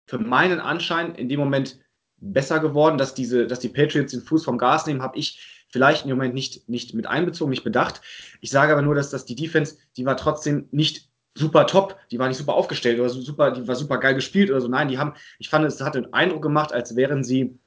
für 0.07 0.19
meinen 0.19 0.61
Anschein 0.61 1.15
in 1.15 1.29
dem 1.29 1.39
Moment 1.39 1.79
besser 2.21 2.59
geworden, 2.61 2.99
dass 2.99 3.15
diese, 3.15 3.47
dass 3.47 3.61
die 3.61 3.69
Patriots 3.69 4.13
den 4.13 4.23
Fuß 4.23 4.45
vom 4.45 4.59
Gas 4.59 4.87
nehmen, 4.87 5.03
habe 5.03 5.19
ich 5.19 5.65
vielleicht 5.71 6.05
im 6.05 6.11
Moment 6.11 6.35
nicht, 6.35 6.69
nicht 6.69 6.95
mit 6.95 7.07
einbezogen, 7.07 7.51
nicht 7.51 7.65
bedacht. 7.65 8.01
Ich 8.41 8.51
sage 8.51 8.73
aber 8.73 8.83
nur, 8.83 8.95
dass, 8.95 9.11
dass 9.11 9.25
die 9.25 9.37
Defense, 9.37 9.77
die 9.97 10.07
war 10.07 10.17
trotzdem 10.17 10.69
nicht 10.71 11.09
super 11.35 11.67
top, 11.67 11.97
die 12.11 12.19
war 12.19 12.27
nicht 12.27 12.39
super 12.39 12.55
aufgestellt 12.55 12.99
oder 12.99 13.11
super, 13.11 13.53
die 13.53 13.69
war 13.69 13.77
super 13.77 13.99
geil 13.99 14.15
gespielt 14.15 14.51
oder 14.51 14.61
so. 14.61 14.69
Nein, 14.69 14.89
die 14.89 14.99
haben, 14.99 15.15
ich 15.39 15.49
fand, 15.49 15.65
es 15.65 15.81
hat 15.81 15.95
den 15.95 16.13
Eindruck 16.13 16.43
gemacht, 16.43 16.73
als 16.73 16.97
wären 16.97 17.23
sie 17.23 17.59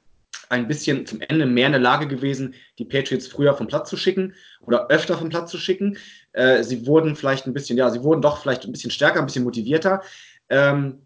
ein 0.52 0.68
bisschen 0.68 1.06
zum 1.06 1.22
Ende 1.22 1.46
mehr 1.46 1.68
in 1.68 1.74
der 1.74 1.82
Lage 1.82 2.08
gewesen, 2.08 2.54
die 2.78 2.86
Patriots 2.86 3.28
früher 3.28 3.54
vom 3.54 3.68
Platz 3.68 3.90
zu 3.90 3.98
schicken 3.98 4.34
oder 4.62 4.88
öfter 4.88 5.18
vom 5.18 5.30
Platz 5.30 5.52
zu 5.52 5.58
schicken. 5.58 5.98
Äh, 6.34 6.64
sie 6.64 6.86
wurden 6.86 7.16
vielleicht 7.16 7.48
ein 7.48 7.54
bisschen, 7.54 7.78
ja, 7.78 7.90
sie 7.90 8.04
wurden 8.04 8.22
doch 8.22 8.42
vielleicht 8.42 8.66
ein 8.66 8.72
bisschen 8.72 8.92
stärker, 8.92 9.20
ein 9.20 9.26
bisschen 9.26 9.44
motivierter, 9.44 10.02
ähm, 10.50 11.02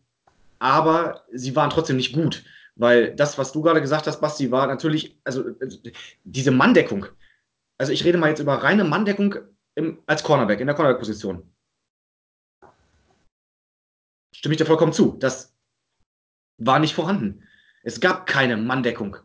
aber 0.60 1.24
sie 1.32 1.56
waren 1.56 1.70
trotzdem 1.70 1.98
nicht 1.98 2.14
gut, 2.14 2.44
weil 2.76 3.16
das, 3.16 3.38
was 3.38 3.52
du 3.52 3.62
gerade 3.62 3.82
gesagt 3.82 4.08
hast, 4.08 4.22
Basti, 4.22 4.52
war 4.52 4.68
natürlich, 4.68 5.18
also 5.24 5.44
diese 6.24 6.52
Manndeckung. 6.52 7.06
Also 7.78 7.92
ich 7.92 8.04
rede 8.04 8.18
mal 8.18 8.30
jetzt 8.30 8.40
über 8.40 8.56
reine 8.56 8.84
Manndeckung 8.84 9.36
im, 9.76 10.00
als 10.06 10.24
Cornerback, 10.24 10.60
in 10.60 10.68
der 10.68 10.76
Cornerback-Position 10.76 11.44
stimme 14.46 14.54
ich 14.54 14.58
dir 14.60 14.68
vollkommen 14.68 14.94
zu. 14.94 15.18
Das 15.20 15.56
war 16.58 16.78
nicht 16.78 16.94
vorhanden. 16.94 17.44
Es 17.82 18.00
gab 18.00 18.28
keine 18.28 18.58
Manndeckung. 18.58 19.18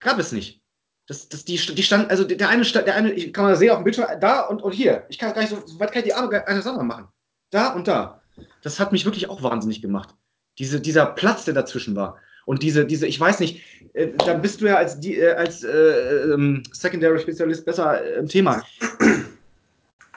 Gab 0.00 0.18
es 0.18 0.32
nicht. 0.32 0.62
Das, 1.06 1.28
das, 1.28 1.44
die, 1.44 1.56
die 1.56 1.82
stand, 1.82 2.10
also 2.10 2.24
der 2.24 2.48
eine, 2.48 2.62
der 2.62 2.94
eine, 2.94 3.12
ich 3.12 3.32
kann 3.32 3.46
man 3.46 3.56
sehen 3.56 3.70
auf 3.70 3.78
dem 3.78 3.84
Bildschirm, 3.84 4.08
da 4.20 4.42
und, 4.42 4.62
und 4.62 4.72
hier. 4.72 5.06
Ich 5.08 5.18
kann 5.18 5.32
gar 5.32 5.40
nicht 5.40 5.50
so, 5.50 5.62
so 5.66 5.80
weit 5.80 5.90
kann 5.90 6.00
ich 6.00 6.08
die 6.08 6.14
Arme 6.14 6.46
einer 6.46 6.60
Sache 6.60 6.82
machen. 6.82 7.08
Da 7.50 7.72
und 7.72 7.88
da. 7.88 8.20
Das 8.62 8.78
hat 8.78 8.92
mich 8.92 9.06
wirklich 9.06 9.30
auch 9.30 9.42
wahnsinnig 9.42 9.80
gemacht. 9.80 10.14
Diese, 10.58 10.80
dieser 10.80 11.06
Platz, 11.06 11.46
der 11.46 11.54
dazwischen 11.54 11.96
war. 11.96 12.18
Und 12.44 12.62
diese, 12.62 12.84
diese, 12.84 13.06
ich 13.06 13.18
weiß 13.18 13.40
nicht, 13.40 13.62
äh, 13.94 14.08
dann 14.24 14.42
bist 14.42 14.60
du 14.60 14.66
ja 14.66 14.76
als, 14.76 15.00
die, 15.00 15.18
äh, 15.18 15.32
als 15.32 15.64
äh, 15.64 16.32
ähm, 16.32 16.62
Secondary-Spezialist 16.72 17.64
besser 17.64 18.02
äh, 18.02 18.18
im 18.18 18.28
Thema. 18.28 18.62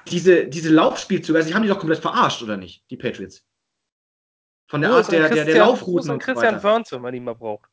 diese, 0.07 0.45
diese 0.47 0.69
Laufspielzüge, 0.69 1.37
also 1.37 1.49
die 1.49 1.55
haben 1.55 1.63
die 1.63 1.69
doch 1.69 1.79
komplett 1.79 1.99
verarscht, 1.99 2.41
oder 2.43 2.57
nicht, 2.57 2.83
die 2.89 2.97
Patriots? 2.97 3.45
Von 4.67 4.81
der 4.81 4.91
Art 4.91 5.11
der, 5.11 5.29
der, 5.29 5.45
der 5.45 5.57
Laufrouten. 5.57 6.11
und 6.11 6.19
Christian 6.19 6.61
Wörns, 6.63 6.91
wenn 6.91 7.01
man 7.01 7.13
ihn 7.13 7.23
mal 7.23 7.35
braucht. 7.35 7.69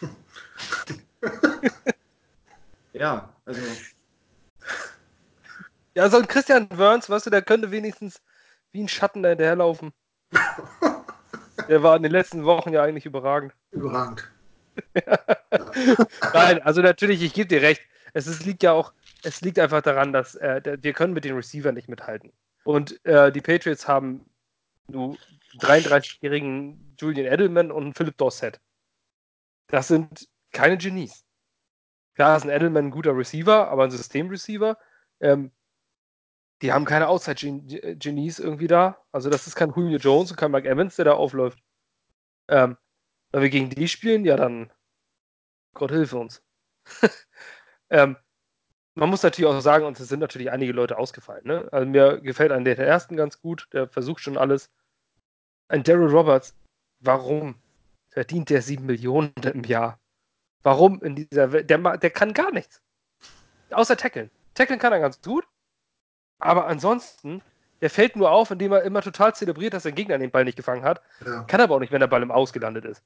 ja, 2.92 3.28
also. 3.44 3.60
Ja, 5.94 6.08
so 6.08 6.18
ein 6.18 6.28
Christian 6.28 6.68
Wörns, 6.70 7.10
weißt 7.10 7.26
du, 7.26 7.30
der 7.30 7.42
könnte 7.42 7.70
wenigstens 7.70 8.22
wie 8.72 8.82
ein 8.82 8.88
Schatten 8.88 9.22
dahinterherlaufen. 9.22 9.92
der 11.68 11.82
war 11.82 11.96
in 11.96 12.02
den 12.02 12.12
letzten 12.12 12.44
Wochen 12.44 12.72
ja 12.72 12.82
eigentlich 12.82 13.06
überragend. 13.06 13.52
Überragend. 13.72 14.30
Nein, 16.32 16.62
also 16.62 16.80
natürlich, 16.80 17.22
ich 17.22 17.34
gebe 17.34 17.48
dir 17.48 17.62
recht. 17.62 17.82
Es 18.12 18.26
ist, 18.26 18.44
liegt 18.44 18.62
ja 18.62 18.72
auch, 18.72 18.92
es 19.22 19.40
liegt 19.40 19.58
einfach 19.58 19.82
daran, 19.82 20.12
dass 20.12 20.34
äh, 20.36 20.78
wir 20.80 20.92
können 20.92 21.12
mit 21.12 21.24
den 21.24 21.34
Receivern 21.34 21.74
nicht 21.74 21.88
mithalten. 21.88 22.32
Und 22.64 23.04
äh, 23.04 23.30
die 23.32 23.40
Patriots 23.40 23.86
haben 23.86 24.24
nur 24.88 25.16
33-jährigen 25.58 26.94
Julian 26.98 27.32
Edelman 27.32 27.70
und 27.70 27.94
Philip 27.94 28.16
Dorset. 28.16 28.60
Das 29.68 29.88
sind 29.88 30.28
keine 30.52 30.78
Genies. 30.78 31.24
Klar 32.14 32.36
ist 32.36 32.44
ein 32.44 32.50
Edelman 32.50 32.86
ein 32.86 32.90
guter 32.90 33.16
Receiver, 33.16 33.68
aber 33.68 33.84
ein 33.84 33.90
Systemreceiver. 33.90 34.78
Ähm, 35.20 35.52
die 36.62 36.72
haben 36.72 36.84
keine 36.84 37.08
Outside-Genies 37.08 38.38
irgendwie 38.38 38.66
da. 38.66 39.02
Also 39.12 39.30
das 39.30 39.46
ist 39.46 39.56
kein 39.56 39.72
Julio 39.72 39.98
Jones 39.98 40.30
und 40.30 40.36
kein 40.36 40.50
Mike 40.50 40.68
Evans, 40.68 40.96
der 40.96 41.06
da 41.06 41.12
aufläuft. 41.14 41.58
Ähm, 42.48 42.76
wenn 43.32 43.42
wir 43.42 43.50
gegen 43.50 43.70
die 43.70 43.88
spielen, 43.88 44.24
ja 44.24 44.36
dann 44.36 44.70
Gott 45.74 45.90
hilfe 45.90 46.18
uns. 46.18 46.42
ähm, 47.90 48.16
man 48.94 49.08
muss 49.08 49.22
natürlich 49.22 49.48
auch 49.50 49.58
sagen, 49.60 49.84
und 49.86 49.98
es 49.98 50.08
sind 50.08 50.20
natürlich 50.20 50.50
einige 50.50 50.72
Leute 50.72 50.98
ausgefallen. 50.98 51.46
Ne? 51.46 51.68
Also 51.72 51.88
mir 51.88 52.20
gefällt 52.20 52.52
ein 52.52 52.64
der 52.64 52.78
ersten 52.78 53.16
ganz 53.16 53.40
gut, 53.40 53.68
der 53.72 53.88
versucht 53.88 54.20
schon 54.20 54.36
alles. 54.36 54.70
Ein 55.68 55.84
Daryl 55.84 56.10
Roberts, 56.10 56.56
warum 56.98 57.54
verdient 58.08 58.50
der 58.50 58.62
sieben 58.62 58.86
Millionen 58.86 59.32
im 59.42 59.64
Jahr? 59.64 60.00
Warum 60.62 61.02
in 61.02 61.16
dieser 61.16 61.52
Welt? 61.52 61.70
Der, 61.70 61.78
der 61.78 62.10
kann 62.10 62.34
gar 62.34 62.52
nichts. 62.52 62.80
Außer 63.70 63.96
tackeln. 63.96 64.30
Tackeln 64.54 64.78
kann 64.78 64.92
er 64.92 65.00
ganz 65.00 65.20
gut. 65.22 65.46
Aber 66.38 66.66
ansonsten, 66.66 67.42
der 67.80 67.90
fällt 67.90 68.16
nur 68.16 68.30
auf, 68.30 68.50
indem 68.50 68.72
er 68.72 68.82
immer 68.82 69.02
total 69.02 69.34
zelebriert, 69.34 69.74
dass 69.74 69.84
sein 69.84 69.94
Gegner 69.94 70.18
den 70.18 70.30
Ball 70.30 70.44
nicht 70.44 70.56
gefangen 70.56 70.84
hat. 70.84 71.02
Ja. 71.24 71.42
Kann 71.44 71.60
aber 71.60 71.76
auch 71.76 71.80
nicht, 71.80 71.92
wenn 71.92 72.00
der 72.00 72.06
Ball 72.06 72.22
im 72.22 72.30
Aus 72.30 72.52
gelandet 72.52 72.84
ist. 72.84 73.02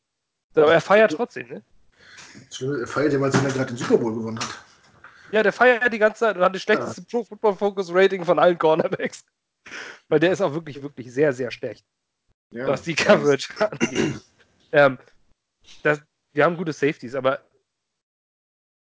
Aber 0.55 0.73
er 0.73 0.81
feiert 0.81 1.13
trotzdem, 1.13 1.49
ne? 1.49 1.63
Er 2.61 2.87
feiert 2.87 3.13
ja, 3.13 3.21
weil 3.21 3.33
sie 3.33 3.41
gerade 3.41 3.67
den 3.67 3.77
Super 3.77 3.99
Bowl 3.99 4.15
gewonnen 4.15 4.39
hat. 4.39 4.65
Ja, 5.33 5.43
der 5.43 5.53
feiert 5.53 5.93
die 5.93 5.99
ganze 5.99 6.21
Zeit 6.21 6.37
und 6.37 6.43
hat 6.45 6.55
das 6.55 6.63
schlechteste 6.63 7.01
ja. 7.01 7.07
Pro 7.11 7.25
Football 7.25 7.57
Focus 7.57 7.93
Rating 7.93 8.25
von 8.25 8.39
allen 8.39 8.59
Cornerbacks. 8.59 9.25
Weil 10.09 10.21
der 10.21 10.33
ist 10.33 10.41
auch 10.41 10.55
wirklich, 10.55 10.83
wirklich 10.83 11.13
sehr, 11.13 11.33
sehr 11.33 11.51
schlecht. 11.51 11.85
Ja, 12.51 12.69
was 12.69 12.83
die 12.83 12.95
Coverage 12.95 13.49
angeht. 13.59 14.21
ähm, 14.73 14.99
das, 15.83 16.01
wir 16.35 16.45
haben 16.45 16.57
gute 16.57 16.73
Safeties, 16.73 17.15
aber 17.15 17.41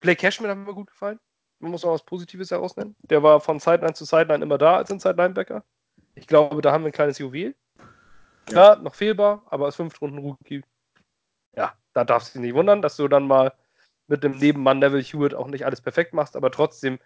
Blake 0.00 0.20
Cashman 0.20 0.50
hat 0.50 0.58
mir 0.58 0.74
gut 0.74 0.88
gefallen. 0.88 1.18
Man 1.60 1.70
muss 1.70 1.84
auch 1.84 1.92
was 1.92 2.04
Positives 2.04 2.50
herausnennen. 2.50 2.94
Der 3.02 3.22
war 3.22 3.40
von 3.40 3.58
Sideline 3.58 3.94
zu 3.94 4.04
Sideline 4.04 4.44
immer 4.44 4.58
da 4.58 4.76
als 4.76 4.90
Inside 4.90 5.16
Linebacker. 5.16 5.64
Ich 6.14 6.26
glaube, 6.26 6.60
da 6.60 6.72
haben 6.72 6.82
wir 6.84 6.90
ein 6.90 6.92
kleines 6.92 7.18
Juwel. 7.18 7.54
Ja, 8.50 8.74
ja 8.74 8.76
noch 8.76 8.94
fehlbar, 8.94 9.46
aber 9.46 9.66
als 9.66 9.76
Fünftrunden-Rookie. 9.76 10.62
Ja, 11.56 11.74
da 11.94 12.04
darfst 12.04 12.34
du 12.34 12.38
dich 12.38 12.48
nicht 12.48 12.54
wundern, 12.54 12.82
dass 12.82 12.96
du 12.96 13.08
dann 13.08 13.26
mal 13.26 13.54
mit 14.08 14.22
dem 14.22 14.36
Nebenmann 14.36 14.80
Neville 14.80 15.02
Hewitt 15.02 15.34
auch 15.34 15.48
nicht 15.48 15.64
alles 15.64 15.80
perfekt 15.80 16.12
machst, 16.12 16.36
aber 16.36 16.50
trotzdem, 16.50 16.98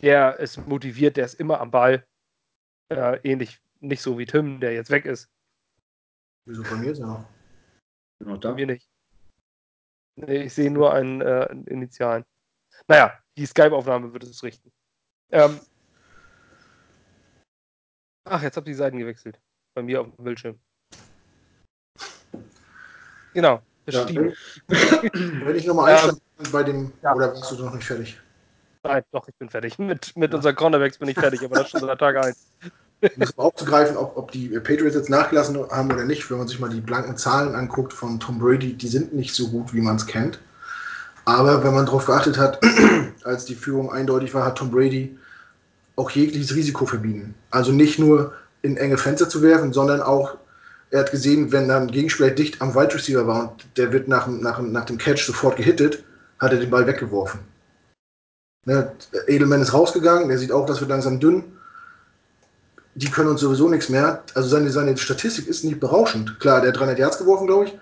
der 0.00 0.40
ist 0.40 0.66
motiviert, 0.66 1.16
der 1.16 1.26
ist 1.26 1.34
immer 1.34 1.60
am 1.60 1.70
Ball. 1.70 2.04
Äh, 2.88 3.20
ähnlich, 3.22 3.60
nicht 3.78 4.02
so 4.02 4.18
wie 4.18 4.26
Tim, 4.26 4.58
der 4.58 4.72
jetzt 4.72 4.90
weg 4.90 5.04
ist. 5.04 5.30
Wieso 6.46 6.64
von 6.64 6.80
mir 6.80 6.90
ist 6.90 6.98
er 6.98 7.06
noch? 7.06 7.24
Genau, 8.18 8.36
da. 8.36 8.54
Mir 8.54 8.66
nicht. 8.66 8.89
Nee, 10.26 10.42
ich 10.44 10.54
sehe 10.54 10.70
nur 10.70 10.92
einen 10.92 11.20
äh, 11.20 11.46
Initialen. 11.66 12.24
Naja, 12.88 13.12
die 13.36 13.46
Skype-Aufnahme 13.46 14.12
wird 14.12 14.24
es 14.24 14.42
richten. 14.42 14.70
Ähm, 15.30 15.60
ach, 18.24 18.42
jetzt 18.42 18.56
habt 18.56 18.66
ihr 18.66 18.72
die 18.72 18.78
Seiten 18.78 18.98
gewechselt. 18.98 19.40
Bei 19.74 19.82
mir 19.82 20.00
auf 20.00 20.08
dem 20.14 20.24
Bildschirm. 20.24 20.58
Genau. 23.34 23.62
Ja, 23.86 24.08
wenn, 24.08 24.34
wenn 24.68 25.56
ich 25.56 25.66
nochmal 25.66 25.92
einsteigen 25.92 26.20
ähm, 26.44 26.52
bei 26.52 26.62
dem, 26.62 26.92
ja. 27.02 27.14
oder 27.14 27.32
warst 27.32 27.50
du 27.50 27.64
noch 27.64 27.74
nicht 27.74 27.86
fertig? 27.86 28.20
Nein, 28.82 29.02
doch, 29.12 29.26
ich 29.28 29.34
bin 29.36 29.48
fertig. 29.48 29.78
Mit, 29.78 30.16
mit 30.16 30.30
ja. 30.30 30.36
unseren 30.36 30.54
Cornerbacks 30.54 30.98
bin 30.98 31.08
ich 31.08 31.18
fertig, 31.18 31.42
aber 31.44 31.56
das 31.56 31.70
schon 31.70 31.80
seit 31.80 31.98
Tag 31.98 32.16
1. 32.16 32.52
Um 33.02 33.26
aufzugreifen, 33.36 33.96
ob, 33.96 34.16
ob 34.16 34.30
die 34.30 34.48
Patriots 34.48 34.94
jetzt 34.94 35.08
nachgelassen 35.08 35.58
haben 35.70 35.90
oder 35.90 36.04
nicht, 36.04 36.30
wenn 36.30 36.38
man 36.38 36.48
sich 36.48 36.60
mal 36.60 36.68
die 36.68 36.80
blanken 36.80 37.16
Zahlen 37.16 37.54
anguckt 37.54 37.92
von 37.92 38.20
Tom 38.20 38.38
Brady, 38.38 38.74
die 38.74 38.88
sind 38.88 39.14
nicht 39.14 39.34
so 39.34 39.48
gut, 39.48 39.72
wie 39.72 39.80
man 39.80 39.96
es 39.96 40.06
kennt. 40.06 40.38
Aber 41.24 41.64
wenn 41.64 41.74
man 41.74 41.86
darauf 41.86 42.06
geachtet 42.06 42.38
hat, 42.38 42.60
als 43.24 43.44
die 43.46 43.54
Führung 43.54 43.90
eindeutig 43.92 44.34
war, 44.34 44.44
hat 44.44 44.58
Tom 44.58 44.70
Brady 44.70 45.16
auch 45.96 46.10
jegliches 46.10 46.54
Risiko 46.54 46.86
vermieden. 46.86 47.34
Also 47.50 47.72
nicht 47.72 47.98
nur 47.98 48.34
in 48.62 48.76
enge 48.76 48.98
Fenster 48.98 49.28
zu 49.28 49.42
werfen, 49.42 49.72
sondern 49.72 50.02
auch, 50.02 50.36
er 50.90 51.00
hat 51.00 51.10
gesehen, 51.10 51.52
wenn 51.52 51.68
dann 51.68 51.82
ein 51.84 51.90
Gegenspieler 51.90 52.30
dicht 52.30 52.60
am 52.60 52.74
Wide 52.74 52.94
Receiver 52.94 53.26
war 53.26 53.50
und 53.50 53.66
der 53.76 53.92
wird 53.92 54.08
nach, 54.08 54.26
nach, 54.26 54.60
nach 54.60 54.84
dem 54.84 54.98
Catch 54.98 55.24
sofort 55.24 55.56
gehittet, 55.56 56.04
hat 56.38 56.52
er 56.52 56.58
den 56.58 56.70
Ball 56.70 56.86
weggeworfen. 56.86 57.40
Ne, 58.66 58.92
Edelman 59.26 59.62
ist 59.62 59.72
rausgegangen, 59.72 60.28
der 60.28 60.38
sieht 60.38 60.52
auch, 60.52 60.66
das 60.66 60.80
wird 60.80 60.90
langsam 60.90 61.20
dünn. 61.20 61.44
Die 63.00 63.10
können 63.10 63.30
uns 63.30 63.40
sowieso 63.40 63.68
nichts 63.68 63.88
mehr. 63.88 64.22
Also 64.34 64.48
seine, 64.50 64.70
seine 64.70 64.94
Statistik 64.98 65.46
ist 65.48 65.64
nicht 65.64 65.80
berauschend. 65.80 66.38
Klar, 66.38 66.60
der 66.60 66.68
hat 66.68 66.78
300 66.78 66.98
Yards 66.98 67.18
geworfen, 67.18 67.46
glaube 67.46 67.64
ich. 67.64 67.78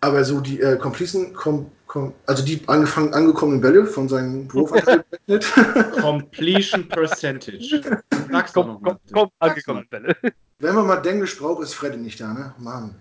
Aber 0.00 0.24
so 0.24 0.40
die 0.40 0.60
äh, 0.60 0.76
Completion, 0.76 1.32
kom, 1.32 1.72
kom, 1.88 2.14
also 2.26 2.44
die 2.44 2.62
angefangen, 2.68 3.12
angekommenen 3.12 3.60
Bälle 3.60 3.86
von 3.86 4.08
seinen 4.08 4.52
Wurfanteil 4.52 5.04
Completion 6.00 6.88
Percentage. 6.88 7.82
Sag's 8.30 8.52
doch 8.52 8.66
nochmal. 8.66 8.98
Komm, 9.12 9.30
angekommenen 9.40 9.88
Bälle. 9.88 10.16
Wenn 10.60 10.74
man 10.76 10.86
mal 10.86 10.96
Denglisch 10.96 11.36
braucht, 11.36 11.64
ist 11.64 11.74
Freddy 11.74 11.96
nicht 11.96 12.20
da, 12.20 12.32
ne? 12.32 12.54
Mann. 12.58 12.94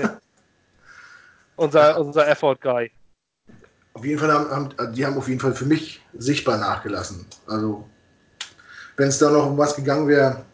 Ja. 0.00 0.20
unser, 1.56 1.98
unser 1.98 2.28
Effort 2.28 2.58
Guy. 2.60 2.92
Auf 3.94 4.04
jeden 4.04 4.20
Fall 4.20 4.32
haben, 4.32 4.50
haben, 4.50 4.94
die 4.94 5.04
haben 5.04 5.16
auf 5.16 5.28
jeden 5.28 5.40
Fall 5.40 5.54
für 5.54 5.66
mich 5.66 6.00
sichtbar 6.14 6.58
nachgelassen. 6.58 7.26
Also, 7.46 7.88
wenn 8.96 9.08
es 9.08 9.18
da 9.18 9.30
noch 9.30 9.46
um 9.46 9.58
was 9.58 9.74
gegangen 9.74 10.06
wäre, 10.06 10.44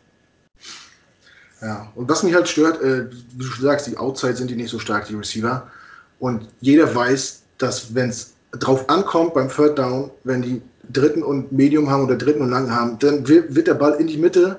ja. 1.62 1.90
Und 1.94 2.08
was 2.08 2.22
mich 2.22 2.34
halt 2.34 2.48
stört, 2.48 2.80
äh, 2.82 3.10
wie 3.10 3.38
du 3.38 3.44
schon 3.44 3.64
sagst, 3.64 3.86
die 3.86 3.96
Outside 3.96 4.36
sind 4.36 4.50
die 4.50 4.56
nicht 4.56 4.70
so 4.70 4.78
stark, 4.78 5.06
die 5.06 5.14
Receiver. 5.14 5.70
Und 6.18 6.48
jeder 6.60 6.92
weiß, 6.94 7.42
dass 7.58 7.94
wenn 7.94 8.10
es 8.10 8.34
drauf 8.52 8.88
ankommt 8.88 9.34
beim 9.34 9.48
Third 9.48 9.78
Down, 9.78 10.10
wenn 10.24 10.42
die 10.42 10.62
dritten 10.90 11.22
und 11.22 11.52
Medium 11.52 11.90
haben 11.90 12.04
oder 12.04 12.16
dritten 12.16 12.42
und 12.42 12.50
lang 12.50 12.70
haben, 12.70 12.98
dann 12.98 13.26
wird 13.28 13.66
der 13.66 13.74
Ball 13.74 13.94
in 13.94 14.06
die 14.06 14.16
Mitte 14.16 14.58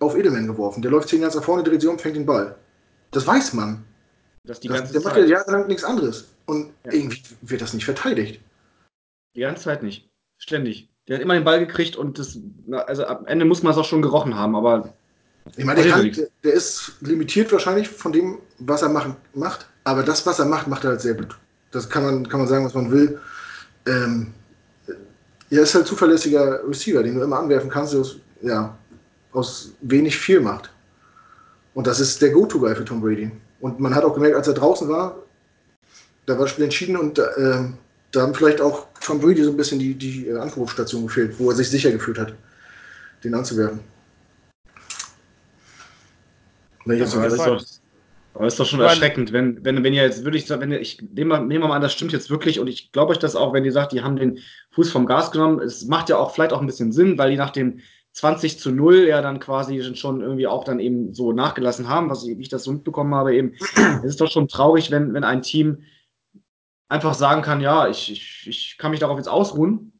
auf 0.00 0.16
Edelman 0.16 0.46
geworfen. 0.46 0.82
Der 0.82 0.90
läuft 0.90 1.08
zehn 1.08 1.20
Jahre 1.20 1.36
nach 1.36 1.44
vorne, 1.44 1.62
dreht 1.62 1.80
sich 1.80 1.90
um, 1.90 1.98
fängt 1.98 2.16
den 2.16 2.26
Ball. 2.26 2.54
Das 3.10 3.26
weiß 3.26 3.54
man. 3.54 3.84
Das 4.44 4.60
die 4.60 4.68
ganze 4.68 4.84
das, 4.84 4.92
der 4.92 5.02
Zeit. 5.02 5.12
macht 5.12 5.20
ja 5.20 5.36
jahrelang 5.36 5.66
nichts 5.66 5.84
anderes. 5.84 6.28
Und 6.46 6.72
ja. 6.84 6.92
irgendwie 6.92 7.22
wird 7.42 7.60
das 7.60 7.74
nicht 7.74 7.84
verteidigt. 7.84 8.40
Die 9.34 9.40
ganze 9.40 9.64
Zeit 9.64 9.82
nicht. 9.82 10.08
Ständig. 10.38 10.88
Der 11.08 11.16
hat 11.16 11.22
immer 11.22 11.34
den 11.34 11.44
Ball 11.44 11.58
gekriegt 11.58 11.96
und 11.96 12.18
das, 12.18 12.38
also 12.70 13.06
am 13.06 13.26
Ende 13.26 13.44
muss 13.44 13.62
man 13.62 13.72
es 13.72 13.78
auch 13.78 13.84
schon 13.84 14.02
gerochen 14.02 14.34
haben, 14.34 14.56
aber. 14.56 14.94
Ich 15.56 15.64
meine, 15.64 15.82
der, 15.82 15.92
kann, 15.92 16.12
der, 16.42 16.52
ist 16.52 16.92
limitiert 17.00 17.52
wahrscheinlich 17.52 17.88
von 17.88 18.12
dem, 18.12 18.38
was 18.58 18.82
er 18.82 18.88
machen, 18.88 19.16
macht. 19.34 19.66
Aber 19.84 20.02
das, 20.02 20.26
was 20.26 20.38
er 20.38 20.46
macht, 20.46 20.66
macht 20.66 20.84
er 20.84 20.90
halt 20.90 21.00
sehr 21.00 21.14
gut. 21.14 21.36
Das 21.70 21.88
kann 21.88 22.04
man, 22.04 22.28
kann 22.28 22.40
man 22.40 22.48
sagen, 22.48 22.64
was 22.64 22.74
man 22.74 22.90
will. 22.90 23.18
Ähm, 23.86 24.32
er 25.50 25.62
ist 25.62 25.74
halt 25.74 25.86
zuverlässiger 25.86 26.60
Receiver, 26.66 27.02
den 27.02 27.14
du 27.14 27.22
immer 27.22 27.38
anwerfen 27.38 27.70
kannst, 27.70 27.92
der 27.92 28.00
aus, 28.00 28.16
ja, 28.42 28.76
aus 29.32 29.72
wenig 29.82 30.16
viel 30.16 30.40
macht. 30.40 30.72
Und 31.74 31.86
das 31.86 32.00
ist 32.00 32.20
der 32.20 32.30
Go-To-Guy 32.30 32.74
für 32.74 32.84
Tom 32.84 33.00
Brady. 33.00 33.30
Und 33.60 33.78
man 33.78 33.94
hat 33.94 34.04
auch 34.04 34.14
gemerkt, 34.14 34.36
als 34.36 34.48
er 34.48 34.54
draußen 34.54 34.88
war, 34.88 35.16
da 36.26 36.34
war 36.34 36.40
das 36.40 36.50
Spiel 36.50 36.64
entschieden 36.64 36.96
und 36.96 37.18
äh, 37.18 37.64
da 38.12 38.22
haben 38.22 38.34
vielleicht 38.34 38.60
auch 38.60 38.86
Tom 39.00 39.20
Brady 39.20 39.44
so 39.44 39.50
ein 39.50 39.56
bisschen 39.56 39.78
die, 39.78 39.94
die 39.94 40.28
äh, 40.28 40.38
Anrufstation 40.38 41.06
gefehlt, 41.06 41.38
wo 41.38 41.50
er 41.50 41.56
sich 41.56 41.70
sicher 41.70 41.90
gefühlt 41.90 42.18
hat, 42.18 42.34
den 43.22 43.34
anzuwerfen. 43.34 43.80
Wenn 46.86 46.96
ich 46.96 47.02
jetzt 47.02 47.14
ja, 47.14 47.28
so 47.28 47.58
aber 48.36 48.44
das 48.44 48.52
ist 48.52 48.60
doch 48.60 48.66
schon 48.66 48.80
erschreckend, 48.80 49.32
wenn, 49.32 49.64
wenn, 49.64 49.82
wenn 49.82 49.94
ihr 49.94 50.02
jetzt 50.02 50.22
würde 50.24 50.36
ich 50.36 50.44
sagen, 50.44 50.60
wenn 50.60 50.72
ihr, 50.72 50.80
ich 50.80 51.00
nehme 51.00 51.40
nehm 51.40 51.62
mal 51.62 51.72
an, 51.72 51.80
das 51.80 51.94
stimmt 51.94 52.12
jetzt 52.12 52.28
wirklich 52.28 52.60
und 52.60 52.66
ich 52.66 52.92
glaube 52.92 53.12
euch 53.12 53.18
das 53.18 53.34
auch, 53.34 53.54
wenn 53.54 53.64
ihr 53.64 53.72
sagt, 53.72 53.92
die 53.92 54.02
haben 54.02 54.16
den 54.16 54.40
Fuß 54.72 54.92
vom 54.92 55.06
Gas 55.06 55.30
genommen. 55.30 55.60
Es 55.60 55.86
macht 55.86 56.10
ja 56.10 56.18
auch 56.18 56.34
vielleicht 56.34 56.52
auch 56.52 56.60
ein 56.60 56.66
bisschen 56.66 56.92
Sinn, 56.92 57.16
weil 57.16 57.30
die 57.30 57.38
nach 57.38 57.48
dem 57.48 57.80
20 58.12 58.58
zu 58.58 58.72
0 58.72 59.06
ja 59.08 59.22
dann 59.22 59.40
quasi 59.40 59.82
schon 59.94 60.20
irgendwie 60.20 60.46
auch 60.46 60.64
dann 60.64 60.80
eben 60.80 61.14
so 61.14 61.32
nachgelassen 61.32 61.88
haben, 61.88 62.10
was 62.10 62.26
ich, 62.26 62.38
ich 62.38 62.50
das 62.50 62.64
so 62.64 62.72
mitbekommen 62.72 63.14
habe 63.14 63.34
eben. 63.34 63.54
Es 64.04 64.04
ist 64.04 64.20
doch 64.20 64.30
schon 64.30 64.48
traurig, 64.48 64.90
wenn, 64.90 65.14
wenn 65.14 65.24
ein 65.24 65.40
Team 65.40 65.84
einfach 66.88 67.14
sagen 67.14 67.40
kann, 67.40 67.62
ja, 67.62 67.88
ich, 67.88 68.12
ich, 68.12 68.46
ich 68.46 68.78
kann 68.78 68.90
mich 68.90 69.00
darauf 69.00 69.16
jetzt 69.16 69.28
ausruhen, 69.28 69.92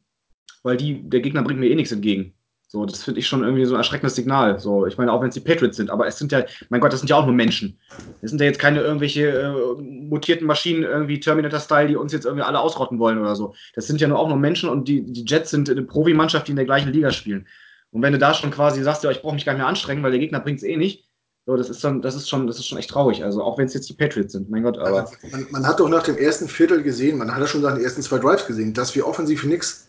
weil 0.61 0.77
die, 0.77 1.09
der 1.09 1.21
Gegner 1.21 1.41
bringt 1.41 1.59
mir 1.59 1.69
eh 1.71 1.75
nichts 1.75 1.91
entgegen. 1.91 2.36
So, 2.69 2.85
das 2.85 3.03
finde 3.03 3.21
ich 3.21 3.27
schon 3.27 3.43
irgendwie 3.43 3.63
so 3.63 3.75
ein 3.75 3.77
erschreckendes 3.77 4.15
Signal. 4.15 4.59
So, 4.59 4.85
ich 4.85 4.97
meine, 4.97 5.13
auch 5.13 5.21
wenn 5.21 5.29
es 5.29 5.35
die 5.35 5.39
Patriots 5.39 5.77
sind, 5.77 5.89
aber 5.89 6.05
es 6.05 6.17
sind 6.17 6.33
ja, 6.33 6.43
mein 6.67 6.81
Gott, 6.81 6.91
das 6.91 6.99
sind 6.99 7.09
ja 7.09 7.15
auch 7.15 7.25
nur 7.25 7.33
Menschen. 7.33 7.79
Das 8.21 8.29
sind 8.29 8.41
ja 8.41 8.45
jetzt 8.45 8.59
keine 8.59 8.81
irgendwelche 8.81 9.29
äh, 9.29 9.81
mutierten 9.81 10.45
Maschinen, 10.45 10.83
irgendwie 10.83 11.19
Terminator-Style, 11.19 11.87
die 11.87 11.95
uns 11.95 12.11
jetzt 12.11 12.25
irgendwie 12.25 12.43
alle 12.43 12.59
ausrotten 12.59 12.99
wollen 12.99 13.19
oder 13.19 13.37
so. 13.37 13.53
Das 13.73 13.87
sind 13.87 14.01
ja 14.01 14.09
nur 14.09 14.19
auch 14.19 14.27
nur 14.27 14.37
Menschen 14.37 14.67
und 14.67 14.89
die, 14.89 15.01
die 15.01 15.23
Jets 15.25 15.49
sind 15.49 15.69
eine 15.69 15.83
Profimannschaft, 15.83 16.47
die 16.47 16.51
in 16.51 16.57
der 16.57 16.65
gleichen 16.65 16.91
Liga 16.91 17.11
spielen. 17.11 17.47
Und 17.91 18.01
wenn 18.01 18.11
du 18.11 18.19
da 18.19 18.33
schon 18.33 18.51
quasi 18.51 18.83
sagst, 18.83 19.01
ja, 19.05 19.11
ich 19.11 19.21
brauche 19.21 19.35
mich 19.35 19.45
gar 19.45 19.53
nicht 19.53 19.59
mehr 19.59 19.67
anstrengen, 19.67 20.03
weil 20.03 20.11
der 20.11 20.19
Gegner 20.19 20.41
bringt 20.41 20.57
es 20.57 20.63
eh 20.63 20.75
nicht, 20.75 21.07
so, 21.45 21.55
das 21.55 21.69
ist 21.69 21.79
schon, 21.79 22.01
das 22.01 22.13
ist 22.13 22.27
schon, 22.27 22.45
das 22.45 22.57
ist 22.57 22.67
schon 22.67 22.77
echt 22.77 22.89
traurig. 22.89 23.23
Also 23.23 23.41
auch 23.41 23.57
wenn 23.57 23.67
es 23.67 23.73
jetzt 23.73 23.87
die 23.87 23.93
Patriots 23.93 24.33
sind, 24.33 24.49
mein 24.49 24.63
Gott, 24.63 24.77
aber. 24.77 25.09
Man, 25.31 25.47
man, 25.51 25.65
hat 25.65 25.79
doch 25.79 25.87
nach 25.87 26.03
dem 26.03 26.17
ersten 26.17 26.49
Viertel 26.49 26.83
gesehen, 26.83 27.17
man 27.17 27.33
hat 27.33 27.39
ja 27.39 27.47
schon 27.47 27.61
nach 27.61 27.73
den 27.73 27.83
ersten 27.85 28.01
zwei 28.01 28.17
Drives 28.19 28.45
gesehen, 28.45 28.73
dass 28.73 28.93
wir 28.93 29.07
offensiv 29.07 29.45
nichts 29.45 29.87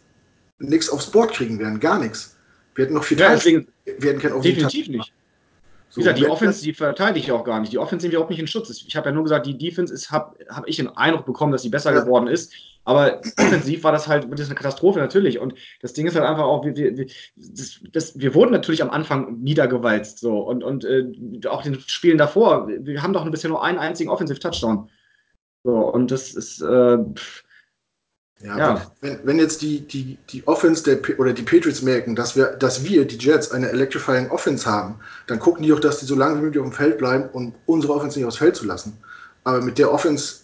aufs 0.88 1.10
Board 1.10 1.32
kriegen 1.32 1.58
werden, 1.58 1.80
gar 1.80 1.98
nichts. 1.98 2.37
Wir 2.78 2.84
hätten 2.84 2.94
noch 2.94 3.02
vier 3.02 3.16
ja, 3.16 3.30
deswegen, 3.30 3.66
wir 3.84 4.10
hätten 4.10 4.20
kein 4.20 4.40
Definitiv 4.40 4.86
nicht. 4.86 5.12
So, 5.88 5.96
Wie 5.96 6.02
gesagt, 6.02 6.20
die 6.20 6.26
Offense, 6.26 6.62
die 6.62 6.72
verteidige 6.72 7.26
ich 7.26 7.32
auch 7.32 7.42
gar 7.42 7.58
nicht. 7.58 7.72
Die 7.72 7.78
Offense 7.78 8.02
sind 8.02 8.12
wir 8.12 8.20
auch 8.20 8.28
nicht 8.28 8.38
in 8.38 8.46
Schutz. 8.46 8.70
Ich 8.86 8.94
habe 8.94 9.08
ja 9.08 9.12
nur 9.12 9.24
gesagt, 9.24 9.46
die 9.46 9.58
Defense 9.58 10.08
habe 10.12 10.36
hab 10.48 10.68
ich 10.68 10.76
den 10.76 10.86
Eindruck 10.86 11.26
bekommen, 11.26 11.50
dass 11.50 11.62
sie 11.62 11.70
besser 11.70 11.92
ja. 11.92 11.98
geworden 11.98 12.28
ist. 12.28 12.54
Aber 12.84 13.20
offensiv 13.36 13.82
war 13.82 13.90
das 13.90 14.06
halt 14.06 14.30
das 14.30 14.42
ist 14.42 14.46
eine 14.46 14.54
Katastrophe 14.54 15.00
natürlich. 15.00 15.40
Und 15.40 15.54
das 15.82 15.92
Ding 15.92 16.06
ist 16.06 16.14
halt 16.14 16.24
einfach 16.24 16.44
auch, 16.44 16.64
wir, 16.64 16.76
wir, 16.76 17.06
das, 17.34 17.80
das, 17.90 18.16
wir 18.16 18.32
wurden 18.34 18.52
natürlich 18.52 18.80
am 18.80 18.90
Anfang 18.90 19.40
niedergewalzt. 19.40 20.20
So. 20.20 20.38
Und, 20.38 20.62
und 20.62 20.84
äh, 20.84 21.04
auch 21.48 21.64
den 21.64 21.80
Spielen 21.80 22.16
davor, 22.16 22.68
wir 22.68 23.02
haben 23.02 23.12
doch 23.12 23.28
bisher 23.28 23.50
nur 23.50 23.64
einen 23.64 23.78
einzigen 23.78 24.10
Offensive-Touchdown. 24.10 24.88
So, 25.64 25.72
und 25.72 26.12
das 26.12 26.32
ist. 26.32 26.62
Äh, 26.62 26.98
ja, 28.40 28.56
ja. 28.56 28.82
Wenn, 29.00 29.18
wenn, 29.24 29.38
jetzt 29.38 29.62
die, 29.62 29.80
die, 29.80 30.16
die 30.30 30.46
Offense 30.46 30.84
der, 30.84 31.18
oder 31.18 31.32
die 31.32 31.42
Patriots 31.42 31.82
merken, 31.82 32.14
dass 32.14 32.36
wir, 32.36 32.46
dass 32.56 32.84
wir, 32.84 33.04
die 33.04 33.16
Jets, 33.16 33.50
eine 33.50 33.68
Electrifying 33.70 34.30
Offense 34.30 34.68
haben, 34.70 35.00
dann 35.26 35.40
gucken 35.40 35.64
die 35.64 35.70
doch, 35.70 35.80
dass 35.80 35.98
die 35.98 36.06
so 36.06 36.14
lange 36.14 36.38
wie 36.38 36.42
möglich 36.42 36.62
auf 36.62 36.68
dem 36.68 36.72
Feld 36.72 36.98
bleiben, 36.98 37.28
um 37.32 37.52
unsere 37.66 37.94
Offense 37.94 38.18
nicht 38.18 38.26
aufs 38.26 38.36
Feld 38.36 38.54
zu 38.54 38.64
lassen. 38.64 38.96
Aber 39.42 39.60
mit 39.60 39.78
der 39.78 39.92
Offense, 39.92 40.42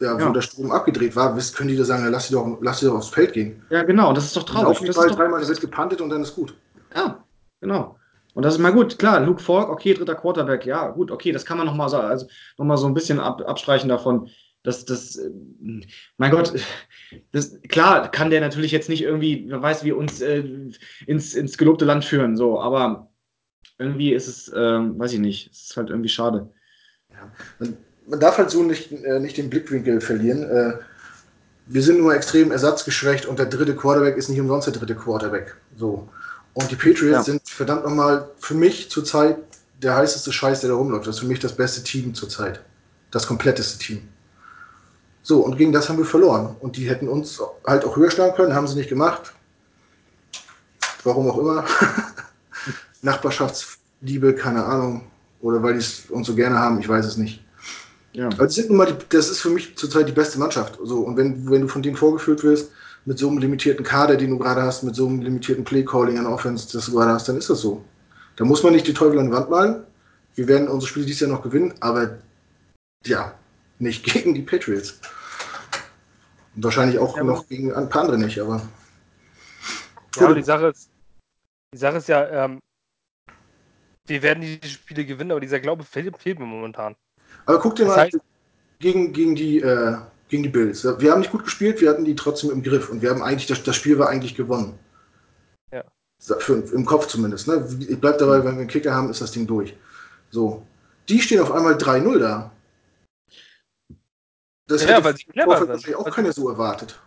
ja, 0.00 0.14
wo 0.14 0.24
ja. 0.24 0.30
der 0.30 0.40
Strom 0.40 0.72
abgedreht 0.72 1.14
war, 1.14 1.38
können 1.54 1.68
die 1.68 1.76
da 1.76 1.84
sagen, 1.84 2.10
lass 2.10 2.28
sie 2.28 2.34
doch, 2.34 2.58
lass 2.60 2.80
sie 2.80 2.86
doch 2.86 2.96
aufs 2.96 3.10
Feld 3.10 3.32
gehen. 3.32 3.62
Ja, 3.70 3.84
genau, 3.84 4.08
und 4.08 4.16
das 4.16 4.24
ist 4.24 4.36
doch 4.36 4.42
traurig. 4.42 4.80
Auf 4.80 4.96
Ball 4.96 5.10
dreimal, 5.10 5.38
der 5.38 5.48
wird 5.48 5.60
gepantet 5.60 6.00
und 6.00 6.10
dann 6.10 6.22
ist 6.22 6.34
gut. 6.34 6.54
Ja, 6.96 7.24
genau. 7.60 7.96
Und 8.34 8.44
das 8.44 8.54
ist 8.54 8.60
mal 8.60 8.72
gut, 8.72 8.98
klar, 8.98 9.20
Luke 9.20 9.40
Falk, 9.40 9.68
okay, 9.68 9.94
dritter 9.94 10.16
Quarterback, 10.16 10.66
ja, 10.66 10.88
gut, 10.88 11.10
okay, 11.10 11.32
das 11.32 11.46
kann 11.46 11.56
man 11.56 11.66
nochmal 11.66 11.88
so, 11.88 11.96
also 11.96 12.26
noch 12.58 12.76
so 12.76 12.86
ein 12.86 12.92
bisschen 12.92 13.18
ab, 13.18 13.40
abstreichen 13.46 13.88
davon 13.88 14.28
das, 14.66 14.84
das, 14.84 15.16
äh, 15.16 15.30
mein 16.18 16.32
Gott, 16.32 16.52
das, 17.32 17.60
klar 17.68 18.10
kann 18.10 18.30
der 18.30 18.40
natürlich 18.40 18.72
jetzt 18.72 18.88
nicht 18.88 19.02
irgendwie, 19.02 19.44
wer 19.48 19.62
weiß, 19.62 19.84
wie 19.84 19.92
uns 19.92 20.20
äh, 20.20 20.42
ins, 21.06 21.34
ins 21.34 21.58
gelobte 21.58 21.84
Land 21.84 22.04
führen, 22.04 22.36
so, 22.36 22.60
aber 22.60 23.10
irgendwie 23.78 24.12
ist 24.12 24.26
es, 24.26 24.52
ähm, 24.54 24.98
weiß 24.98 25.12
ich 25.12 25.18
nicht, 25.18 25.50
es 25.52 25.70
ist 25.70 25.76
halt 25.76 25.90
irgendwie 25.90 26.08
schade. 26.08 26.48
Ja. 27.10 27.30
Man, 27.58 27.76
man, 28.06 28.20
darf 28.20 28.38
halt 28.38 28.50
so 28.50 28.62
nicht, 28.62 28.92
äh, 28.92 29.20
nicht 29.20 29.36
den 29.36 29.50
Blickwinkel 29.50 30.00
verlieren. 30.00 30.44
Äh, 30.44 30.78
wir 31.66 31.82
sind 31.82 31.98
nur 31.98 32.14
extrem 32.14 32.52
ersatzgeschwächt 32.52 33.26
und 33.26 33.38
der 33.38 33.46
dritte 33.46 33.74
Quarterback 33.74 34.16
ist 34.16 34.28
nicht 34.28 34.40
umsonst 34.40 34.66
der 34.66 34.74
dritte 34.74 34.94
Quarterback. 34.94 35.56
So. 35.76 36.08
Und 36.54 36.70
die 36.70 36.76
Patriots 36.76 37.02
ja. 37.02 37.22
sind 37.22 37.48
verdammt 37.48 37.84
nochmal 37.84 38.30
für 38.38 38.54
mich 38.54 38.88
zurzeit 38.88 39.36
der 39.82 39.96
heißeste 39.96 40.32
Scheiß, 40.32 40.60
der 40.60 40.70
da 40.70 40.76
rumläuft. 40.76 41.06
Das 41.06 41.16
ist 41.16 41.20
für 41.20 41.26
mich 41.26 41.40
das 41.40 41.54
beste 41.54 41.82
Team 41.82 42.14
zurzeit. 42.14 42.60
Das 43.10 43.26
kompletteste 43.26 43.78
Team. 43.78 44.08
So, 45.26 45.40
und 45.40 45.58
gegen 45.58 45.72
das 45.72 45.88
haben 45.88 45.98
wir 45.98 46.04
verloren. 46.04 46.54
Und 46.60 46.76
die 46.76 46.88
hätten 46.88 47.08
uns 47.08 47.42
halt 47.66 47.84
auch 47.84 47.96
höher 47.96 48.12
schlagen 48.12 48.36
können, 48.36 48.54
haben 48.54 48.68
sie 48.68 48.76
nicht 48.76 48.88
gemacht. 48.88 49.34
Warum 51.02 51.28
auch 51.28 51.38
immer. 51.38 51.64
Nachbarschaftsliebe, 53.02 54.36
keine 54.36 54.64
Ahnung. 54.64 55.02
Oder 55.40 55.60
weil 55.64 55.72
die 55.72 55.80
es 55.80 56.04
uns 56.10 56.28
so 56.28 56.36
gerne 56.36 56.56
haben, 56.56 56.78
ich 56.78 56.88
weiß 56.88 57.04
es 57.04 57.16
nicht. 57.16 57.44
Ja. 58.12 58.28
Aber 58.28 58.48
sind 58.48 58.68
nun 58.68 58.76
mal 58.78 58.86
die, 58.86 58.94
das 59.08 59.28
ist 59.28 59.40
für 59.40 59.50
mich 59.50 59.76
zurzeit 59.76 60.06
die 60.06 60.12
beste 60.12 60.38
Mannschaft. 60.38 60.78
So, 60.84 61.00
und 61.00 61.16
wenn, 61.16 61.50
wenn 61.50 61.62
du 61.62 61.66
von 61.68 61.82
denen 61.82 61.96
vorgeführt 61.96 62.44
wirst, 62.44 62.70
mit 63.04 63.18
so 63.18 63.28
einem 63.28 63.38
limitierten 63.38 63.84
Kader, 63.84 64.16
den 64.16 64.30
du 64.30 64.38
gerade 64.38 64.62
hast, 64.62 64.84
mit 64.84 64.94
so 64.94 65.08
einem 65.08 65.22
limitierten 65.22 65.64
Play-Calling 65.64 66.20
an 66.20 66.26
Offense, 66.26 66.68
das 66.72 66.86
du 66.86 66.92
gerade 66.92 67.10
hast, 67.10 67.28
dann 67.28 67.36
ist 67.36 67.50
das 67.50 67.62
so. 67.62 67.82
Da 68.36 68.44
muss 68.44 68.62
man 68.62 68.74
nicht 68.74 68.86
die 68.86 68.94
Teufel 68.94 69.18
an 69.18 69.26
die 69.26 69.32
Wand 69.32 69.50
malen. 69.50 69.82
Wir 70.36 70.46
werden 70.46 70.68
unsere 70.68 70.88
Spiele 70.88 71.06
dieses 71.06 71.22
Jahr 71.22 71.30
noch 71.30 71.42
gewinnen, 71.42 71.74
aber 71.80 72.16
ja, 73.04 73.34
nicht 73.80 74.04
gegen 74.12 74.32
die 74.32 74.42
Patriots. 74.42 75.00
Und 76.56 76.64
wahrscheinlich 76.64 76.98
auch 76.98 77.16
ja, 77.16 77.22
noch 77.22 77.46
gegen 77.46 77.72
ein 77.72 77.88
paar 77.88 78.02
andere 78.02 78.18
nicht, 78.18 78.40
aber. 78.40 78.62
Ja, 80.16 80.24
aber 80.24 80.34
die 80.34 80.42
Sache 80.42 80.68
ist, 80.68 80.90
die 81.72 81.78
Sache 81.78 81.98
ist 81.98 82.08
ja, 82.08 82.44
ähm, 82.44 82.60
wir 84.06 84.22
werden 84.22 84.40
die 84.40 84.68
Spiele 84.68 85.04
gewinnen, 85.04 85.32
aber 85.32 85.40
dieser 85.40 85.60
Glaube 85.60 85.84
fehlt, 85.84 86.16
fehlt 86.16 86.38
mir 86.38 86.46
momentan. 86.46 86.96
Aber 87.44 87.60
guck 87.60 87.76
dir 87.76 87.84
das 87.84 87.96
mal 87.96 88.04
heißt, 88.04 88.18
gegen, 88.78 89.12
gegen, 89.12 89.34
die, 89.34 89.60
äh, 89.60 89.96
gegen 90.28 90.42
die 90.42 90.48
Bills. 90.48 90.84
Wir 90.84 91.12
haben 91.12 91.20
nicht 91.20 91.32
gut 91.32 91.44
gespielt, 91.44 91.80
wir 91.80 91.90
hatten 91.90 92.04
die 92.04 92.16
trotzdem 92.16 92.50
im 92.50 92.62
Griff 92.62 92.88
und 92.88 93.02
wir 93.02 93.10
haben 93.10 93.22
eigentlich, 93.22 93.46
das, 93.46 93.62
das 93.62 93.76
Spiel 93.76 93.98
war 93.98 94.08
eigentlich 94.08 94.34
gewonnen. 94.34 94.78
Ja. 95.70 95.84
Für, 96.38 96.54
Im 96.72 96.86
Kopf 96.86 97.06
zumindest. 97.06 97.48
Ne? 97.48 97.68
Ich 97.86 98.00
bleib 98.00 98.18
dabei, 98.18 98.38
wenn 98.38 98.54
wir 98.54 98.60
einen 98.60 98.68
Kicker 98.68 98.94
haben, 98.94 99.10
ist 99.10 99.20
das 99.20 99.32
Ding 99.32 99.46
durch. 99.46 99.76
So. 100.30 100.62
Die 101.08 101.20
stehen 101.20 101.40
auf 101.40 101.52
einmal 101.52 101.74
3-0 101.74 102.18
da. 102.18 102.50
Das 104.66 104.84
ja, 104.84 105.02
weil 105.02 105.16
sie 105.16 105.24
clever 105.24 105.58
sind. 105.58 105.70
Das 105.70 105.94
auch 105.94 106.10
keiner 106.10 106.32
so 106.32 106.48
erwartet. 106.48 107.00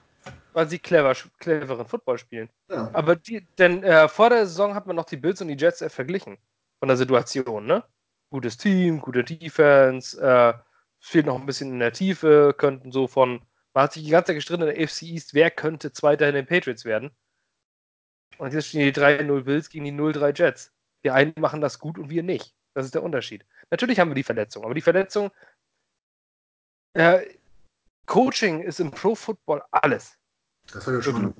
Weil 0.53 0.69
sie 0.69 0.79
clever, 0.79 1.13
cleveren 1.39 1.85
Football 1.85 2.17
spielen. 2.17 2.49
Ja. 2.69 2.89
Aber 2.93 3.15
die, 3.15 3.45
denn 3.57 3.83
äh, 3.83 4.07
vor 4.07 4.29
der 4.29 4.45
Saison 4.45 4.73
hat 4.73 4.87
man 4.87 4.95
noch 4.95 5.05
die 5.05 5.17
Bills 5.17 5.41
und 5.41 5.49
die 5.49 5.57
Jets 5.57 5.81
äh, 5.81 5.89
verglichen. 5.89 6.37
Von 6.79 6.87
der 6.87 6.97
Situation, 6.97 7.65
ne? 7.65 7.83
Gutes 8.31 8.57
Team, 8.57 9.01
gute 9.01 9.23
Defense, 9.23 10.19
äh, 10.21 10.53
fehlt 10.99 11.25
noch 11.25 11.39
ein 11.39 11.45
bisschen 11.45 11.73
in 11.73 11.79
der 11.79 11.93
Tiefe, 11.93 12.53
könnten 12.57 12.91
so 12.91 13.07
von, 13.07 13.41
man 13.73 13.83
hat 13.83 13.93
sich 13.93 14.03
die 14.03 14.09
ganze 14.09 14.27
Zeit 14.27 14.37
gestritten 14.37 14.63
in 14.63 14.75
der 14.75 14.83
AFC 14.83 15.03
East, 15.03 15.33
wer 15.33 15.51
könnte 15.51 15.91
Zweiter 15.91 16.27
in 16.29 16.35
den 16.35 16.45
Patriots 16.45 16.85
werden? 16.85 17.11
Und 18.37 18.53
jetzt 18.53 18.67
stehen 18.67 18.81
die 18.81 18.93
3-0 18.93 19.43
Bills 19.43 19.69
gegen 19.69 19.85
die 19.85 19.91
0-3 19.91 20.37
Jets. 20.37 20.71
Die 21.03 21.11
einen 21.11 21.33
machen 21.37 21.61
das 21.61 21.79
gut 21.79 21.97
und 21.97 22.09
wir 22.09 22.23
nicht. 22.23 22.55
Das 22.73 22.85
ist 22.85 22.95
der 22.95 23.03
Unterschied. 23.03 23.45
Natürlich 23.71 23.99
haben 23.99 24.09
wir 24.09 24.15
die 24.15 24.23
Verletzung, 24.23 24.63
aber 24.63 24.73
die 24.73 24.81
Verletzung, 24.81 25.31
äh, 26.93 27.25
Coaching 28.09 28.61
ist 28.61 28.79
im 28.79 28.89
Pro 28.89 29.13
Football 29.13 29.61
alles. 29.69 30.17
Das 30.73 30.85
war 30.87 30.95
ja 30.95 31.01
schon. 31.01 31.35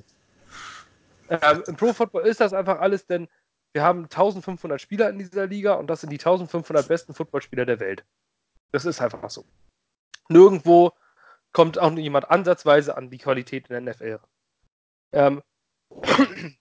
Ähm, 1.30 1.64
Im 1.66 1.76
Pro 1.76 1.94
Football 1.94 2.28
ist 2.28 2.40
das 2.40 2.54
einfach 2.54 2.80
alles, 2.80 3.08
denn 3.08 3.28
wir 3.74 3.82
haben 3.82 4.04
1500 4.04 4.80
Spieler 4.80 5.10
in 5.10 5.18
dieser 5.18 5.48
Liga 5.48 5.74
und 5.74 5.88
das 5.88 6.02
sind 6.02 6.12
die 6.12 6.20
1500 6.20 6.88
besten 6.88 7.16
Footballspieler 7.16 7.66
der 7.66 7.80
Welt. 7.80 8.06
Das 8.72 8.86
ist 8.86 9.02
einfach 9.02 9.28
so. 9.32 9.46
Nirgendwo 10.30 10.92
kommt 11.54 11.80
auch 11.80 11.92
jemand 11.94 12.30
ansatzweise 12.30 12.96
an 12.96 13.10
die 13.10 13.18
Qualität 13.18 13.68
in 13.70 13.86
der 13.86 13.94
NFL. 13.94 14.20
Ähm, 15.12 15.42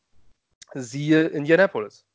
siehe 0.75 1.27
Indianapolis. 1.29 2.07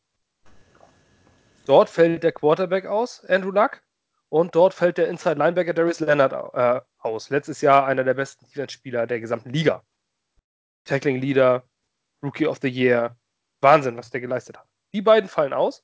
Dort 1.68 1.92
fällt 1.92 2.24
der 2.24 2.32
Quarterback 2.32 2.88
aus, 2.88 3.24
Andrew 3.26 3.52
Luck, 3.52 3.84
und 4.30 4.56
dort 4.56 4.74
fällt 4.74 4.98
der 4.98 5.10
Inside 5.10 5.36
Linebacker 5.36 5.74
Darius 5.74 6.00
Leonard 6.00 6.34
äh, 6.56 6.82
aus. 7.04 7.30
Letztes 7.30 7.62
Jahr 7.62 7.86
einer 7.86 8.04
der 8.04 8.14
besten 8.14 8.46
Defense-Spieler 8.46 9.08
der 9.08 9.20
gesamten 9.20 9.50
Liga. 9.50 9.84
Tackling 10.86 11.20
Leader, 11.20 11.64
Rookie 12.22 12.48
of 12.48 12.60
the 12.62 12.70
Year. 12.70 13.18
Wahnsinn, 13.62 13.98
was 13.98 14.10
der 14.10 14.22
geleistet 14.22 14.58
hat. 14.58 14.68
Die 14.94 15.02
beiden 15.02 15.30
fallen 15.30 15.54
aus 15.54 15.84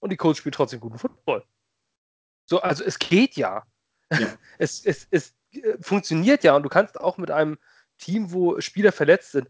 und 0.00 0.10
die 0.10 0.16
Colts 0.16 0.38
spielt 0.38 0.54
trotzdem 0.54 0.80
guten 0.80 0.98
Football. 0.98 1.44
So, 2.46 2.60
also 2.60 2.84
es 2.84 2.98
geht 2.98 3.36
ja. 3.36 3.66
ja. 4.10 4.28
Es, 4.58 4.84
es, 4.84 5.06
es 5.10 5.34
äh, 5.52 5.76
funktioniert 5.80 6.44
ja 6.44 6.54
und 6.54 6.62
du 6.62 6.68
kannst 6.68 7.00
auch 7.00 7.18
mit 7.18 7.30
einem 7.30 7.58
Team, 7.98 8.32
wo 8.32 8.60
Spieler 8.60 8.92
verletzt 8.92 9.32
sind, 9.32 9.48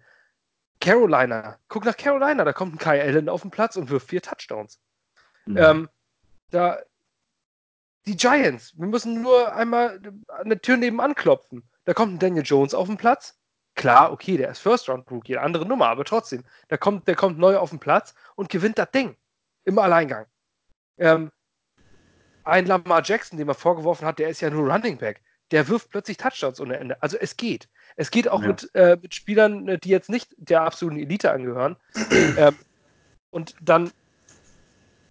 Carolina, 0.81 1.59
guck 1.69 1.85
nach 1.85 1.97
Carolina, 1.97 2.45
da 2.45 2.53
kommt 2.53 2.75
ein 2.75 2.79
Kai 2.79 3.01
Allen 3.01 3.29
auf 3.29 3.43
den 3.43 3.51
Platz 3.51 3.77
und 3.77 3.91
wirft 3.91 4.09
vier 4.09 4.21
Touchdowns. 4.21 4.81
Mhm. 5.47 5.57
Ähm, 5.57 5.89
da, 6.51 6.79
die 8.07 8.17
Giants, 8.17 8.79
wir 8.79 8.87
müssen 8.87 9.23
nur 9.23 9.55
einmal 9.55 10.01
an 10.29 10.49
der 10.49 10.61
Tür 10.61 10.77
nebenan 10.77 11.15
klopfen. 11.15 11.63
Da 11.85 11.95
kommt 11.95 12.15
ein 12.15 12.19
Daniel 12.19 12.45
Jones 12.45 12.75
auf 12.75 12.87
den 12.87 12.97
Platz. 12.97 13.39
Klar, 13.75 14.13
okay, 14.13 14.37
der 14.37 14.51
ist 14.51 14.61
First 14.61 14.89
Round 14.89 15.11
Rookie, 15.11 15.37
andere 15.37 15.67
Nummer, 15.67 15.89
aber 15.89 16.05
trotzdem, 16.05 16.45
der 16.71 16.79
kommt, 16.79 17.09
der 17.09 17.17
kommt 17.17 17.39
neu 17.39 17.57
auf 17.57 17.71
den 17.71 17.81
Platz 17.81 18.15
und 18.37 18.49
gewinnt 18.49 18.79
das 18.79 18.91
Ding 18.93 19.17
im 19.65 19.79
Alleingang. 19.79 20.27
Ähm, 20.99 21.33
ein 22.45 22.67
Lamar 22.67 23.03
Jackson, 23.05 23.39
den 23.39 23.47
man 23.47 23.57
vorgeworfen 23.57 24.07
hat, 24.07 24.19
der 24.19 24.29
ist 24.29 24.41
ja 24.41 24.51
nur 24.51 24.71
Running 24.71 24.99
Back. 24.99 25.23
Der 25.51 25.67
wirft 25.69 25.91
plötzlich 25.91 26.17
Touchdowns 26.17 26.61
ohne 26.61 26.79
Ende. 26.79 27.03
Also 27.03 27.17
es 27.17 27.37
geht. 27.37 27.69
Es 27.97 28.11
geht 28.11 28.29
auch 28.29 28.43
ja. 28.43 28.49
mit, 28.49 28.75
äh, 28.75 28.97
mit 29.01 29.15
Spielern, 29.15 29.69
äh, 29.69 29.79
die 29.79 29.89
jetzt 29.89 30.11
nicht 30.11 30.35
der 30.37 30.63
absoluten 30.63 30.99
Elite 30.99 31.31
angehören. 31.31 31.77
ähm, 32.37 32.57
und 33.31 33.57
dann 33.61 33.91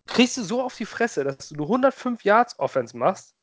kriegst 0.08 0.38
du 0.38 0.44
so 0.44 0.62
auf 0.62 0.76
die 0.76 0.86
Fresse, 0.86 1.24
dass 1.24 1.50
du 1.50 1.56
nur 1.56 1.68
105 1.68 2.24
Yards 2.24 2.60
Offense 2.60 2.98
machst. 2.98 3.36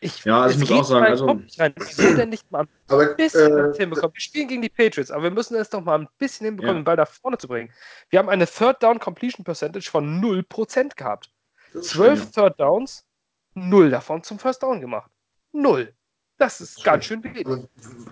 Ich, 0.00 0.24
ja, 0.24 0.42
also 0.42 0.62
ich 0.62 0.70
muss 0.70 0.80
auch 0.80 0.84
sagen, 0.84 1.06
also. 1.06 1.40
Wieso 1.76 2.14
denn 2.14 2.28
nicht 2.28 2.50
mal 2.50 2.64
ein 2.64 2.68
aber, 2.88 3.14
bisschen 3.14 3.72
äh, 3.72 3.76
hinbekommen? 3.76 4.14
Wir 4.14 4.20
spielen 4.20 4.48
gegen 4.48 4.62
die 4.62 4.68
Patriots, 4.68 5.10
aber 5.10 5.24
wir 5.24 5.30
müssen 5.30 5.56
es 5.56 5.70
doch 5.70 5.82
mal 5.82 5.98
ein 5.98 6.08
bisschen 6.18 6.44
hinbekommen, 6.44 6.76
ja. 6.76 6.80
den 6.80 6.84
Ball 6.84 6.96
da 6.96 7.06
vorne 7.06 7.38
zu 7.38 7.48
bringen. 7.48 7.72
Wir 8.10 8.18
haben 8.18 8.28
eine 8.28 8.46
Third 8.46 8.82
Down 8.82 8.98
Completion 8.98 9.44
Percentage 9.44 9.90
von 9.90 10.20
0% 10.22 10.96
gehabt. 10.96 11.30
12 11.80 12.32
Third 12.32 12.60
Downs, 12.60 13.06
0 13.54 13.90
davon 13.90 14.22
zum 14.22 14.38
First 14.38 14.62
Down 14.62 14.80
gemacht. 14.80 15.10
0. 15.52 15.92
Das 16.36 16.60
ist 16.60 16.78
das 16.78 16.84
ganz 16.84 17.04
schön 17.04 17.22
wenig. 17.22 17.46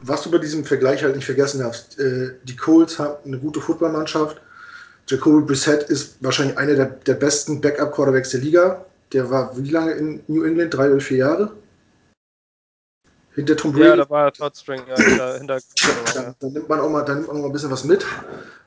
Was 0.02 0.22
du 0.22 0.30
bei 0.30 0.38
diesem 0.38 0.64
Vergleich 0.64 1.02
halt 1.02 1.16
nicht 1.16 1.26
vergessen 1.26 1.60
darfst, 1.60 1.98
äh, 1.98 2.38
die 2.44 2.56
Colts 2.56 2.98
haben 2.98 3.16
eine 3.24 3.38
gute 3.38 3.60
Footballmannschaft. 3.60 4.40
Jacoby 5.08 5.44
Brissett 5.46 5.84
ist 5.84 6.16
wahrscheinlich 6.22 6.56
einer 6.58 6.74
der, 6.74 6.86
der 6.86 7.14
besten 7.14 7.60
Backup-Quarterbacks 7.60 8.30
der 8.30 8.40
Liga. 8.40 8.84
Der 9.12 9.30
war 9.30 9.56
wie 9.56 9.70
lange 9.70 9.92
in 9.92 10.22
New 10.28 10.44
England? 10.44 10.74
Drei 10.74 10.90
oder 10.90 11.00
vier 11.00 11.18
Jahre? 11.18 11.52
Hinter 13.34 13.56
Tom 13.56 13.72
Brady? 13.72 13.86
Ja, 13.86 13.96
da 13.96 14.10
war 14.10 14.32
Todd 14.32 14.56
String. 14.56 14.82
Ja, 14.88 14.96
hinter, 14.96 15.38
hinter 15.38 15.58
dann, 16.14 16.34
dann, 16.38 16.52
nimmt 16.52 16.68
man 16.68 16.80
auch 16.80 16.90
mal, 16.90 17.02
dann 17.02 17.16
nimmt 17.16 17.28
man 17.28 17.36
auch 17.36 17.40
mal 17.40 17.46
ein 17.48 17.52
bisschen 17.52 17.70
was 17.70 17.84
mit. 17.84 18.04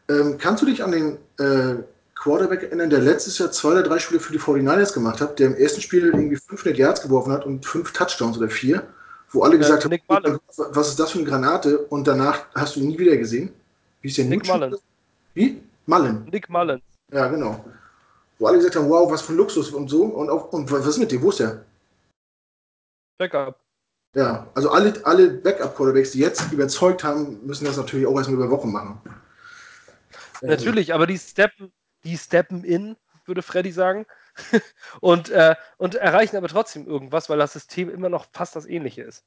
Ähm, 0.09 0.37
kannst 0.37 0.61
du 0.61 0.67
dich 0.67 0.83
an 0.83 0.91
den 0.91 1.17
äh, 1.39 1.83
Quarterback 2.15 2.63
erinnern, 2.63 2.89
der 2.89 2.99
letztes 2.99 3.37
Jahr 3.37 3.51
zwei 3.51 3.71
oder 3.71 3.83
drei 3.83 3.99
Spiele 3.99 4.19
für 4.19 4.33
die 4.33 4.39
49ers 4.39 4.93
gemacht 4.93 5.21
hat, 5.21 5.37
der 5.39 5.47
im 5.47 5.55
ersten 5.55 5.81
Spiel 5.81 6.05
irgendwie 6.05 6.37
500 6.37 6.77
Yards 6.77 7.01
geworfen 7.01 7.31
hat 7.31 7.45
und 7.45 7.65
fünf 7.65 7.91
Touchdowns 7.93 8.37
oder 8.37 8.49
vier, 8.49 8.83
wo 9.29 9.43
alle 9.43 9.57
gesagt 9.57 9.85
äh, 9.85 9.99
haben, 10.09 10.39
was 10.57 10.89
ist 10.89 10.99
das 10.99 11.11
für 11.11 11.19
eine 11.19 11.27
Granate? 11.27 11.77
Und 11.77 12.07
danach 12.07 12.45
hast 12.55 12.75
du 12.75 12.79
ihn 12.79 12.87
nie 12.87 12.97
wieder 12.97 13.17
gesehen. 13.17 13.53
Wie 14.01 14.07
ist 14.07 14.17
der 14.17 14.25
Nick 14.25 14.47
Mullen. 14.47 14.75
Wie? 15.33 15.61
Mullen. 15.85 16.25
Nick 16.25 16.49
Mullen. 16.49 16.81
Ja, 17.11 17.27
genau. 17.27 17.63
Wo 18.39 18.47
alle 18.47 18.57
gesagt 18.57 18.75
haben, 18.75 18.89
wow, 18.89 19.09
was 19.11 19.21
für 19.21 19.33
ein 19.33 19.37
Luxus 19.37 19.71
und 19.71 19.87
so. 19.89 20.03
Und, 20.03 20.29
auch, 20.29 20.51
und 20.51 20.71
was 20.71 20.85
ist 20.85 20.97
mit 20.97 21.11
dem? 21.11 21.21
Wo 21.21 21.29
ist 21.29 21.39
der? 21.39 21.65
Backup. 23.17 23.59
Ja, 24.13 24.47
also 24.55 24.71
alle, 24.71 24.93
alle 25.05 25.29
Backup-Quarterbacks, 25.29 26.11
die 26.11 26.19
jetzt 26.19 26.51
überzeugt 26.51 27.03
haben, 27.03 27.45
müssen 27.45 27.65
das 27.65 27.77
natürlich 27.77 28.07
auch 28.07 28.15
erstmal 28.15 28.37
über 28.37 28.49
Wochen 28.49 28.71
machen. 28.71 29.01
Natürlich, 30.41 30.93
aber 30.93 31.05
die 31.05 31.17
steppen, 31.17 31.73
die 32.03 32.17
steppen 32.17 32.63
in, 32.63 32.95
würde 33.25 33.41
Freddy 33.41 33.71
sagen. 33.71 34.05
und, 35.01 35.29
äh, 35.29 35.55
und 35.77 35.95
erreichen 35.95 36.37
aber 36.37 36.47
trotzdem 36.47 36.87
irgendwas, 36.87 37.29
weil 37.29 37.37
das 37.37 37.53
System 37.53 37.89
immer 37.89 38.09
noch 38.09 38.27
fast 38.31 38.55
das 38.55 38.65
ähnliche 38.65 39.03
ist. 39.03 39.25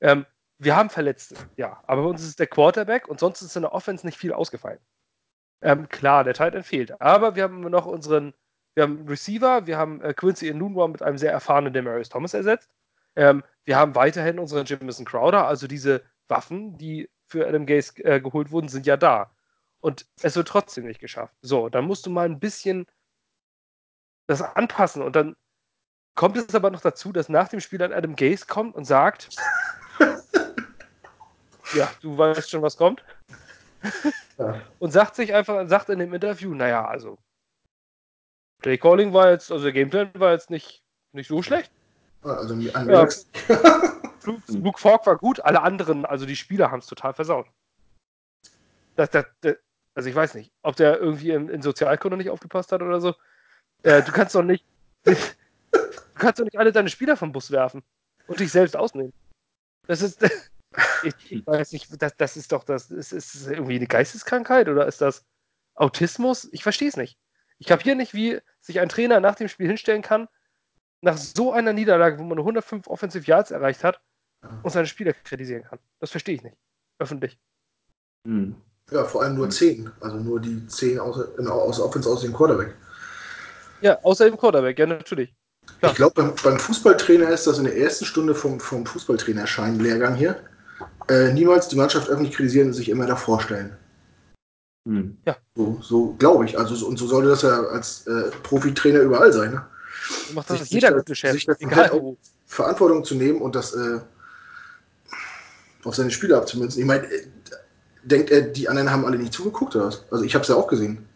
Ähm, 0.00 0.26
wir 0.58 0.74
haben 0.74 0.90
Verletzte, 0.90 1.36
ja, 1.56 1.82
aber 1.86 2.02
bei 2.02 2.08
uns 2.08 2.22
ist 2.22 2.28
es 2.28 2.36
der 2.36 2.46
Quarterback 2.46 3.08
und 3.08 3.20
sonst 3.20 3.42
ist 3.42 3.56
in 3.56 3.62
der 3.62 3.72
Offense 3.72 4.04
nicht 4.04 4.18
viel 4.18 4.32
ausgefallen. 4.32 4.80
Ähm, 5.60 5.88
klar, 5.88 6.24
der 6.24 6.34
Titan 6.34 6.62
fehlt, 6.62 7.00
aber 7.00 7.34
wir 7.34 7.42
haben 7.42 7.60
noch 7.60 7.86
unseren, 7.86 8.32
wir 8.74 8.84
haben 8.84 9.06
Receiver, 9.08 9.66
wir 9.66 9.76
haben 9.76 10.00
äh, 10.02 10.14
Quincy 10.14 10.48
Enunwa 10.48 10.86
mit 10.86 11.02
einem 11.02 11.18
sehr 11.18 11.32
erfahrenen 11.32 11.72
Demarius 11.72 12.08
Thomas 12.08 12.34
ersetzt. 12.34 12.70
Ähm, 13.16 13.42
wir 13.64 13.76
haben 13.76 13.96
weiterhin 13.96 14.38
unseren 14.38 14.66
Jamison 14.66 15.04
Crowder, 15.04 15.46
also 15.48 15.66
diese 15.66 16.02
Waffen, 16.28 16.78
die 16.78 17.10
für 17.26 17.46
Adam 17.46 17.66
Gaze 17.66 17.92
äh, 18.04 18.20
geholt 18.20 18.52
wurden, 18.52 18.68
sind 18.68 18.86
ja 18.86 18.96
da. 18.96 19.32
Und 19.80 20.06
es 20.22 20.36
wird 20.36 20.48
trotzdem 20.48 20.86
nicht 20.86 21.00
geschafft. 21.00 21.34
So, 21.42 21.68
dann 21.68 21.84
musst 21.84 22.06
du 22.06 22.10
mal 22.10 22.26
ein 22.26 22.40
bisschen 22.40 22.86
das 24.28 24.42
anpassen 24.42 25.02
und 25.02 25.16
dann 25.16 25.36
kommt 26.14 26.36
es 26.36 26.54
aber 26.54 26.70
noch 26.70 26.80
dazu, 26.80 27.12
dass 27.12 27.28
nach 27.28 27.48
dem 27.48 27.60
Spiel 27.60 27.78
dann 27.78 27.92
Adam 27.92 28.16
Gaze 28.16 28.46
kommt 28.46 28.74
und 28.74 28.84
sagt, 28.84 29.28
ja, 31.74 31.88
du 32.02 32.18
weißt 32.18 32.50
schon, 32.50 32.62
was 32.62 32.76
kommt. 32.76 33.04
Ja. 34.38 34.60
Und 34.78 34.92
sagt 34.92 35.16
sich 35.16 35.34
einfach, 35.34 35.68
sagt 35.68 35.88
in 35.88 35.98
dem 35.98 36.14
Interview, 36.14 36.54
naja, 36.54 36.86
also 36.86 37.18
Play 38.62 38.78
Calling 38.78 39.12
war 39.12 39.30
jetzt, 39.30 39.50
also 39.50 39.64
der 39.64 39.72
Gameplan 39.72 40.10
war 40.14 40.32
jetzt 40.32 40.50
nicht, 40.50 40.82
nicht 41.12 41.28
so 41.28 41.42
schlecht. 41.42 41.70
Also 42.22 42.54
ja. 42.54 42.80
Luke 44.48 44.80
Falk 44.80 45.06
war 45.06 45.16
gut, 45.16 45.40
alle 45.40 45.62
anderen, 45.62 46.04
also 46.04 46.26
die 46.26 46.36
Spieler 46.36 46.70
haben 46.70 46.80
es 46.80 46.86
total 46.86 47.14
versaut. 47.14 47.46
Das, 48.96 49.10
das, 49.10 49.26
das, 49.40 49.56
also 49.94 50.08
ich 50.08 50.14
weiß 50.14 50.34
nicht, 50.34 50.52
ob 50.62 50.76
der 50.76 50.98
irgendwie 50.98 51.30
in, 51.30 51.48
in 51.48 51.62
Sozialkunde 51.62 52.16
nicht 52.16 52.30
aufgepasst 52.30 52.72
hat 52.72 52.82
oder 52.82 53.00
so. 53.00 53.14
Äh, 53.84 54.02
du 54.02 54.12
kannst 54.12 54.34
doch 54.34 54.42
nicht, 54.42 54.64
du 55.04 55.14
kannst 56.16 56.40
doch 56.40 56.44
nicht 56.44 56.58
alle 56.58 56.72
deine 56.72 56.88
Spieler 56.88 57.16
vom 57.16 57.32
Bus 57.32 57.50
werfen 57.50 57.82
und 58.26 58.40
dich 58.40 58.50
selbst 58.50 58.76
ausnehmen. 58.76 59.12
Das 59.86 60.02
ist, 60.02 60.20
ich, 61.02 61.14
ich 61.30 61.46
weiß 61.46 61.72
nicht, 61.72 62.02
das, 62.02 62.16
das 62.16 62.36
ist 62.36 62.52
doch 62.52 62.64
das, 62.64 62.90
ist, 62.90 63.12
ist 63.12 63.34
das 63.34 63.46
irgendwie 63.46 63.76
eine 63.76 63.86
Geisteskrankheit 63.86 64.68
oder 64.68 64.86
ist 64.86 65.00
das 65.00 65.24
Autismus? 65.74 66.48
Ich 66.52 66.62
verstehe 66.62 66.88
es 66.88 66.96
nicht. 66.96 67.18
Ich 67.58 67.66
kapiere 67.66 67.96
nicht, 67.96 68.14
wie 68.14 68.40
sich 68.60 68.80
ein 68.80 68.88
Trainer 68.88 69.20
nach 69.20 69.34
dem 69.34 69.48
Spiel 69.48 69.66
hinstellen 69.66 70.02
kann, 70.02 70.28
nach 71.00 71.16
so 71.16 71.52
einer 71.52 71.72
Niederlage, 71.72 72.18
wo 72.18 72.24
man 72.24 72.38
105 72.38 72.86
Offensive 72.86 73.26
Yards 73.26 73.50
erreicht 73.50 73.84
hat, 73.84 74.00
und 74.62 74.70
seine 74.70 74.86
Spieler 74.86 75.12
kritisieren 75.12 75.64
kann. 75.64 75.78
Das 76.00 76.10
verstehe 76.10 76.34
ich 76.34 76.42
nicht. 76.42 76.56
Öffentlich. 76.98 77.38
Hm. 78.26 78.56
Ja, 78.90 79.04
vor 79.04 79.22
allem 79.22 79.34
nur 79.34 79.50
10. 79.50 79.90
Also 80.00 80.16
nur 80.18 80.40
die 80.40 80.66
10 80.66 80.98
aus, 80.98 81.18
aus 81.38 81.80
Offense 81.80 82.08
aus 82.08 82.22
dem 82.22 82.32
Quarterback. 82.32 82.74
Ja, 83.80 83.98
außer 84.02 84.24
dem 84.24 84.36
Quarterback, 84.36 84.78
ja, 84.78 84.86
natürlich. 84.86 85.34
Klar. 85.80 85.92
Ich 85.92 85.96
glaube, 85.96 86.14
beim, 86.14 86.34
beim, 86.42 86.58
Fußballtrainer 86.58 87.28
ist 87.28 87.46
das 87.46 87.58
in 87.58 87.64
der 87.64 87.76
ersten 87.76 88.04
Stunde 88.04 88.34
vom, 88.34 88.58
vom 88.58 88.86
Fußballtrainer-Schein 88.86 89.78
Lehrgang 89.78 90.14
hier. 90.14 90.42
Äh, 91.08 91.32
niemals 91.32 91.68
die 91.68 91.76
Mannschaft 91.76 92.08
öffentlich 92.08 92.34
kritisieren 92.34 92.68
und 92.68 92.74
sich 92.74 92.88
immer 92.88 93.06
davor 93.06 93.40
stellen. 93.40 93.76
Hm. 94.86 95.16
Ja. 95.26 95.36
So, 95.54 95.78
so 95.82 96.14
glaube 96.18 96.44
ich. 96.44 96.58
Also, 96.58 96.86
und 96.86 96.98
so 96.98 97.06
sollte 97.06 97.28
das 97.28 97.42
ja 97.42 97.62
als 97.64 98.06
äh, 98.06 98.30
Profitrainer 98.42 99.00
überall 99.00 99.32
sein. 99.32 99.52
Ne? 99.52 99.66
Macht 100.34 100.50
das 100.50 100.60
sich, 100.60 100.70
jeder 100.70 100.92
gute 100.92 101.14
Chef, 101.14 101.32
sich 101.32 101.48
egal 101.60 101.90
wo. 101.92 102.16
Verantwortung 102.46 103.04
zu 103.04 103.14
nehmen 103.14 103.40
und 103.42 103.54
das 103.54 103.74
äh, 103.74 104.00
auf 105.84 105.94
seine 105.94 106.10
Spiele 106.10 106.36
abzumünzen. 106.36 106.80
Ich 106.80 106.86
meine, 106.86 107.04
äh, 107.04 107.26
denkt 108.02 108.30
er, 108.30 108.42
die 108.42 108.68
anderen 108.68 108.90
haben 108.90 109.04
alle 109.04 109.18
nicht 109.18 109.32
zugeguckt 109.32 109.76
oder 109.76 109.86
was? 109.86 110.04
Also 110.10 110.24
ich 110.24 110.34
habe 110.34 110.42
es 110.42 110.48
ja 110.48 110.54
auch 110.54 110.66
gesehen. 110.66 111.06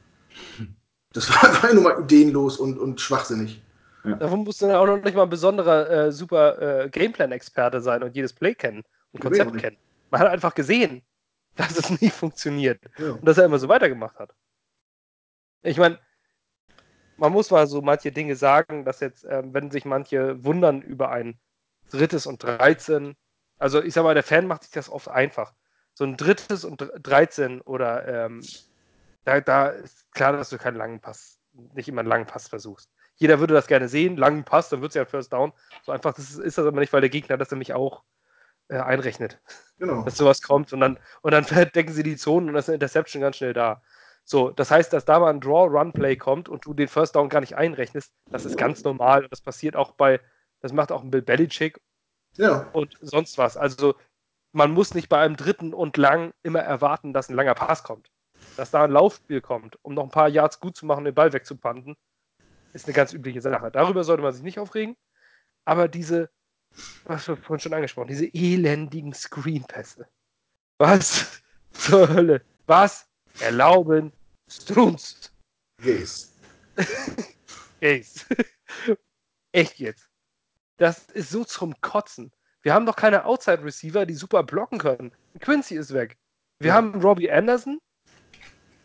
Das 1.12 1.31
war, 1.42 1.62
war 1.62 1.72
nur 1.72 1.83
mal 1.83 2.00
ideenlos 2.02 2.59
und, 2.59 2.78
und 2.78 3.00
schwachsinnig. 3.00 3.62
Ja. 4.05 4.16
Davon 4.16 4.44
muss 4.44 4.59
dann 4.59 4.72
auch 4.72 4.87
noch 4.87 5.02
nicht 5.02 5.14
mal 5.14 5.22
ein 5.22 5.31
besonderer 5.31 5.88
äh, 5.88 6.12
super 6.12 6.85
äh, 6.85 6.88
Gameplan-Experte 6.88 7.81
sein 7.81 8.02
und 8.02 8.16
jedes 8.16 8.33
Play 8.33 8.55
kennen 8.55 8.83
und 9.12 9.20
Konzept 9.20 9.57
kennen. 9.59 9.76
Man 10.12 10.20
hat 10.20 10.29
einfach 10.29 10.55
gesehen, 10.55 11.03
dass 11.57 11.77
es 11.77 12.01
nicht 12.01 12.14
funktioniert 12.14 12.81
ja. 12.98 13.12
und 13.12 13.25
dass 13.25 13.38
er 13.38 13.46
immer 13.46 13.59
so 13.59 13.68
weitergemacht 13.68 14.18
hat. 14.18 14.35
Ich 15.62 15.79
meine, 15.79 15.98
man 17.16 17.33
muss 17.33 17.51
mal 17.51 17.66
so 17.66 17.83
manche 17.83 18.12
Dinge 18.12 18.37
sagen, 18.37 18.85
dass 18.85 19.01
jetzt, 19.01 19.25
äh, 19.25 19.42
wenn 19.44 19.70
sich 19.70 19.85
manche 19.85 20.44
wundern 20.44 20.83
über 20.83 21.11
ein 21.11 21.38
drittes 21.90 22.27
und 22.27 22.42
13, 22.42 23.16
also 23.59 23.83
ich 23.83 23.94
sag 23.94 24.03
mal, 24.05 24.14
der 24.14 24.22
Fan 24.22 24.46
macht 24.46 24.64
sich 24.64 24.72
das 24.72 24.90
oft 24.90 25.09
einfach. 25.09 25.55
So 25.94 26.05
ein 26.05 26.16
drittes 26.16 26.64
und 26.64 26.90
13 27.03 27.61
oder 27.61 28.07
ähm, 28.27 28.42
da, 29.25 29.40
da 29.40 29.68
ist 29.68 30.11
klar, 30.12 30.33
dass 30.33 30.51
du 30.51 30.59
keinen 30.59 30.77
langen 30.77 31.01
Pass, 31.01 31.38
nicht 31.75 31.88
immer 31.88 32.01
einen 32.01 32.09
langen 32.09 32.27
Pass 32.27 32.48
versuchst. 32.48 32.90
Jeder 33.14 33.40
würde 33.40 33.55
das 33.55 33.66
gerne 33.66 33.88
sehen, 33.88 34.16
langen 34.16 34.44
Pass, 34.44 34.68
dann 34.68 34.81
wird 34.81 34.90
es 34.90 34.94
ja 34.94 35.03
ein 35.03 35.09
First 35.09 35.33
Down. 35.33 35.53
So 35.85 35.92
einfach 35.92 36.14
das 36.14 36.31
ist, 36.31 36.38
ist 36.38 36.59
das 36.59 36.66
aber 36.66 36.81
nicht, 36.81 36.92
weil 36.92 37.03
der 37.03 37.11
Gegner 37.11 37.37
das 37.38 37.51
nämlich 37.51 37.72
auch 37.72 38.03
äh, 38.72 38.78
einrechnet. 38.78 39.40
Genau. 39.78 40.02
Dass 40.02 40.16
sowas 40.16 40.42
kommt 40.42 40.72
und 40.72 40.80
dann, 40.80 40.98
und 41.22 41.32
dann 41.32 41.44
verdecken 41.44 41.92
sie 41.92 42.02
die 42.02 42.16
Zonen 42.16 42.48
und 42.48 42.54
das 42.54 42.64
ist 42.64 42.68
eine 42.70 42.76
Interception 42.76 43.22
ganz 43.22 43.37
schnell 43.37 43.52
da. 43.52 43.82
So, 44.24 44.50
das 44.50 44.70
heißt, 44.70 44.92
dass 44.92 45.04
da 45.04 45.18
mal 45.18 45.30
ein 45.30 45.40
Draw-Run-Play 45.40 46.16
kommt 46.16 46.48
und 46.48 46.64
du 46.64 46.74
den 46.74 46.88
First 46.88 47.16
Down 47.16 47.28
gar 47.28 47.40
nicht 47.40 47.56
einrechnest, 47.56 48.12
das 48.30 48.44
ist 48.44 48.56
ganz 48.56 48.85
normal 48.85 49.24
und 49.24 49.32
das 49.32 49.40
passiert 49.40 49.74
auch 49.74 49.92
bei, 49.92 50.20
das 50.61 50.72
macht 50.72 50.92
auch 50.92 51.02
ein 51.02 51.11
Bill 51.11 51.22
Belichick 51.22 51.80
ja. 52.37 52.70
Und 52.72 52.96
sonst 53.00 53.38
was. 53.38 53.56
Also 53.56 53.94
man 54.52 54.72
muss 54.72 54.94
nicht 54.94 55.08
bei 55.08 55.20
einem 55.20 55.37
dritten 55.37 55.74
und 55.74 55.96
lang 55.96 56.32
immer 56.42 56.61
erwarten, 56.61 57.12
dass 57.12 57.28
ein 57.28 57.37
langer 57.37 57.54
Pass 57.54 57.82
kommt. 57.82 58.11
Dass 58.56 58.70
da 58.70 58.85
ein 58.85 58.90
Laufspiel 58.90 59.40
kommt, 59.40 59.78
um 59.82 59.94
noch 59.94 60.04
ein 60.04 60.11
paar 60.11 60.28
Yards 60.28 60.61
gut 60.61 60.76
zu 60.76 60.87
machen, 60.87 61.04
den 61.04 61.14
Ball 61.14 61.32
wegzupanten, 61.32 61.96
ist 62.72 62.87
eine 62.87 62.94
ganz 62.94 63.12
übliche 63.12 63.40
Sache. 63.40 63.70
Darüber 63.70 64.04
sollte 64.04 64.22
man 64.22 64.32
sich 64.32 64.42
nicht 64.42 64.58
aufregen. 64.58 64.96
Aber 65.64 65.88
diese, 65.88 66.30
was 67.04 67.28
wir 67.28 67.37
vorhin 67.37 67.61
schon 67.61 67.74
angesprochen, 67.74 68.08
diese 68.08 68.26
elendigen 68.26 69.12
Screenpässe. 69.12 70.06
Was 70.78 71.42
zur 71.72 72.08
Hölle? 72.08 72.42
Was 72.66 73.06
erlauben 73.40 74.12
Strunz? 74.48 75.32
Gays. 75.82 76.32
Gays. 77.80 78.26
Echt 79.52 79.78
jetzt. 79.78 80.08
Das 80.78 81.11
ist 81.11 81.30
so 81.30 81.44
zum 81.44 81.80
Kotzen. 81.80 82.32
Wir 82.62 82.74
haben 82.74 82.87
doch 82.87 82.96
keine 82.96 83.24
Outside-Receiver, 83.24 84.06
die 84.06 84.14
super 84.14 84.42
blocken 84.42 84.78
können. 84.78 85.12
Quincy 85.40 85.76
ist 85.76 85.92
weg. 85.92 86.16
Wir 86.61 86.68
ja. 86.68 86.74
haben 86.74 87.00
Robbie 87.00 87.30
Anderson, 87.30 87.80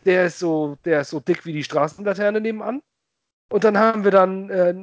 der 0.05 0.27
ist 0.27 0.39
so, 0.39 0.77
der 0.83 1.01
ist 1.01 1.11
so 1.11 1.19
dick 1.19 1.45
wie 1.45 1.53
die 1.53 1.63
Straßenlaterne 1.63 2.41
nebenan. 2.41 2.81
Und 3.49 3.63
dann 3.63 3.77
haben 3.77 4.03
wir 4.03 4.11
dann 4.11 4.49
äh, 4.49 4.75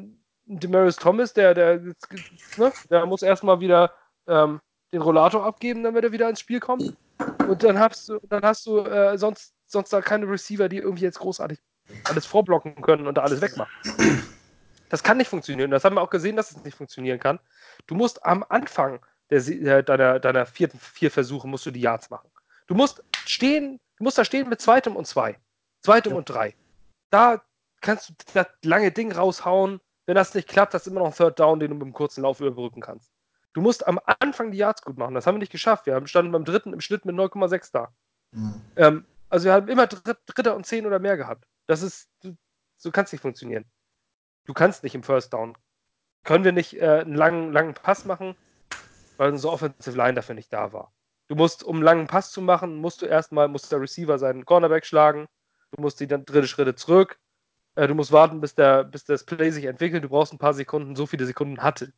Demaris 0.46 0.96
Thomas, 0.96 1.32
der, 1.32 1.54
der, 1.54 1.80
ne, 2.56 2.72
der 2.90 3.06
muss 3.06 3.22
erstmal 3.22 3.60
wieder 3.60 3.92
ähm, 4.26 4.60
den 4.92 5.02
Rollator 5.02 5.44
abgeben, 5.44 5.82
damit 5.82 6.04
er 6.04 6.12
wieder 6.12 6.28
ins 6.28 6.40
Spiel 6.40 6.60
kommt. 6.60 6.96
Und 7.48 7.62
dann 7.62 7.78
hast 7.78 8.08
du, 8.08 8.18
dann 8.28 8.42
hast 8.42 8.66
du 8.66 8.78
äh, 8.80 9.16
sonst, 9.18 9.54
sonst 9.66 9.92
da 9.92 10.00
keine 10.00 10.28
Receiver, 10.28 10.68
die 10.68 10.78
irgendwie 10.78 11.04
jetzt 11.04 11.18
großartig 11.18 11.58
alles 12.04 12.26
vorblocken 12.26 12.80
können 12.80 13.06
und 13.06 13.16
da 13.16 13.22
alles 13.22 13.40
wegmachen. 13.40 13.72
Das 14.88 15.02
kann 15.02 15.16
nicht 15.16 15.28
funktionieren. 15.28 15.70
Das 15.70 15.84
haben 15.84 15.96
wir 15.96 16.02
auch 16.02 16.10
gesehen, 16.10 16.36
dass 16.36 16.50
es 16.50 16.62
nicht 16.62 16.76
funktionieren 16.76 17.18
kann. 17.18 17.40
Du 17.86 17.94
musst 17.94 18.24
am 18.24 18.44
Anfang 18.48 19.00
der, 19.30 19.46
äh, 19.48 19.82
deiner, 19.82 20.20
deiner 20.20 20.46
vierten 20.46 20.78
vier 20.78 21.10
Versuche 21.10 21.48
musst 21.48 21.66
du 21.66 21.70
die 21.70 21.80
Yards 21.80 22.10
machen. 22.10 22.30
Du 22.66 22.74
musst 22.74 23.02
stehen, 23.26 23.80
du 23.96 24.04
musst 24.04 24.18
da 24.18 24.24
stehen 24.24 24.48
mit 24.48 24.60
zweitem 24.60 24.96
und 24.96 25.06
zwei, 25.06 25.38
zweitem 25.82 26.12
ja. 26.12 26.18
und 26.18 26.28
drei. 26.28 26.54
Da 27.10 27.42
kannst 27.80 28.10
du 28.10 28.14
das 28.32 28.46
lange 28.62 28.92
Ding 28.92 29.12
raushauen. 29.12 29.80
Wenn 30.06 30.14
das 30.16 30.34
nicht 30.34 30.48
klappt, 30.48 30.74
hast 30.74 30.86
du 30.86 30.90
immer 30.90 31.00
noch 31.00 31.06
einen 31.06 31.14
Third 31.14 31.38
Down, 31.38 31.60
den 31.60 31.70
du 31.70 31.76
mit 31.76 31.84
einem 31.84 31.92
kurzen 31.92 32.22
Lauf 32.22 32.40
überbrücken 32.40 32.80
kannst. 32.80 33.10
Du 33.54 33.60
musst 33.60 33.86
am 33.86 34.00
Anfang 34.20 34.50
die 34.50 34.58
Yards 34.58 34.82
gut 34.82 34.98
machen. 34.98 35.14
Das 35.14 35.26
haben 35.26 35.36
wir 35.36 35.40
nicht 35.40 35.52
geschafft. 35.52 35.86
Wir 35.86 36.06
standen 36.06 36.32
beim 36.32 36.44
dritten 36.44 36.72
im 36.72 36.80
Schnitt 36.80 37.04
mit 37.04 37.14
9,6 37.14 37.70
da. 37.72 37.94
Mhm. 38.32 38.60
Ähm, 38.76 39.04
also 39.30 39.46
wir 39.46 39.52
haben 39.52 39.68
immer 39.68 39.86
Dritter 39.86 40.56
und 40.56 40.66
Zehn 40.66 40.86
oder 40.86 40.98
mehr 40.98 41.16
gehabt. 41.16 41.46
Das 41.66 41.82
ist, 41.82 42.10
so 42.76 42.90
kann 42.90 43.04
es 43.04 43.12
nicht 43.12 43.22
funktionieren. 43.22 43.64
Du 44.44 44.52
kannst 44.52 44.82
nicht 44.82 44.94
im 44.94 45.02
First 45.02 45.32
Down. 45.32 45.56
Können 46.24 46.44
wir 46.44 46.52
nicht 46.52 46.80
äh, 46.80 47.00
einen 47.00 47.14
langen, 47.14 47.52
langen 47.52 47.74
Pass 47.74 48.04
machen, 48.04 48.36
weil 49.16 49.30
unsere 49.30 49.52
Offensive 49.52 49.96
Line 49.96 50.14
dafür 50.14 50.34
nicht 50.34 50.52
da 50.52 50.72
war. 50.72 50.92
Du 51.28 51.36
musst, 51.36 51.64
um 51.64 51.76
einen 51.76 51.84
langen 51.84 52.06
Pass 52.06 52.32
zu 52.32 52.42
machen, 52.42 52.76
musst 52.76 53.02
du 53.02 53.06
erstmal, 53.06 53.48
muss 53.48 53.68
der 53.68 53.80
Receiver 53.80 54.18
seinen 54.18 54.44
Cornerback 54.44 54.84
schlagen. 54.84 55.26
Du 55.70 55.80
musst 55.80 56.00
die 56.00 56.06
dann 56.06 56.24
dritte 56.24 56.48
Schritte 56.48 56.74
zurück. 56.74 57.18
Äh, 57.76 57.88
du 57.88 57.94
musst 57.94 58.12
warten, 58.12 58.40
bis, 58.40 58.54
der, 58.54 58.84
bis 58.84 59.04
das 59.04 59.24
Play 59.24 59.50
sich 59.50 59.64
entwickelt. 59.64 60.04
Du 60.04 60.08
brauchst 60.08 60.32
ein 60.32 60.38
paar 60.38 60.54
Sekunden. 60.54 60.96
So 60.96 61.06
viele 61.06 61.26
Sekunden 61.26 61.62
hatte 61.62 61.92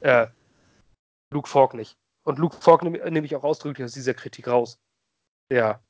äh, 0.00 0.26
Luke 1.30 1.48
Falk 1.48 1.74
nicht. 1.74 1.96
Und 2.24 2.38
Luke 2.38 2.56
Falk 2.60 2.82
nehme 2.82 2.98
nehm 3.10 3.24
ich 3.24 3.36
auch 3.36 3.44
ausdrücklich 3.44 3.84
aus 3.84 3.92
dieser 3.92 4.14
Kritik 4.14 4.48
raus. 4.48 4.78
Der 5.50 5.80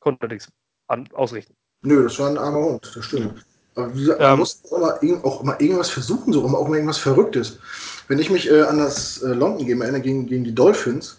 konnte 0.00 0.26
nichts 0.28 0.50
an, 0.88 1.08
ausrichten. 1.12 1.54
Nö, 1.82 2.02
das 2.02 2.18
war 2.18 2.30
ein 2.30 2.38
armer 2.38 2.64
Hund, 2.64 2.92
das 2.94 3.04
stimmt. 3.04 3.44
Aber 3.74 3.94
wie 3.94 4.00
gesagt, 4.00 4.20
man 4.20 4.32
ähm, 4.32 4.38
muss 4.38 4.62
auch 4.70 4.78
mal, 4.78 5.20
auch 5.22 5.42
mal, 5.42 5.56
irgendwas 5.58 5.90
versuchen, 5.90 6.32
so 6.32 6.44
auch 6.44 6.68
mal 6.68 6.76
irgendwas 6.76 6.98
Verrücktes. 6.98 7.58
Wenn 8.08 8.18
ich 8.18 8.30
mich 8.30 8.50
äh, 8.50 8.62
an 8.62 8.78
das 8.78 9.22
äh, 9.22 9.28
London 9.28 9.66
Game 9.66 9.82
erinnere 9.82 10.00
gegen, 10.00 10.26
gegen 10.26 10.44
die 10.44 10.54
Dolphins, 10.54 11.18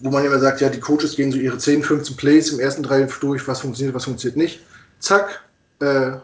wo 0.00 0.10
man 0.10 0.24
immer 0.24 0.38
sagt, 0.38 0.60
ja, 0.60 0.68
die 0.68 0.80
Coaches 0.80 1.16
gehen 1.16 1.30
so 1.30 1.38
ihre 1.38 1.56
10, 1.56 1.82
15 1.82 2.16
Plays 2.16 2.52
im 2.52 2.60
ersten 2.60 2.82
Drive 2.82 3.18
durch, 3.20 3.46
was 3.46 3.60
funktioniert, 3.60 3.94
was 3.94 4.04
funktioniert 4.04 4.36
nicht. 4.36 4.60
Zack, 4.98 5.42
äh, 5.80 6.16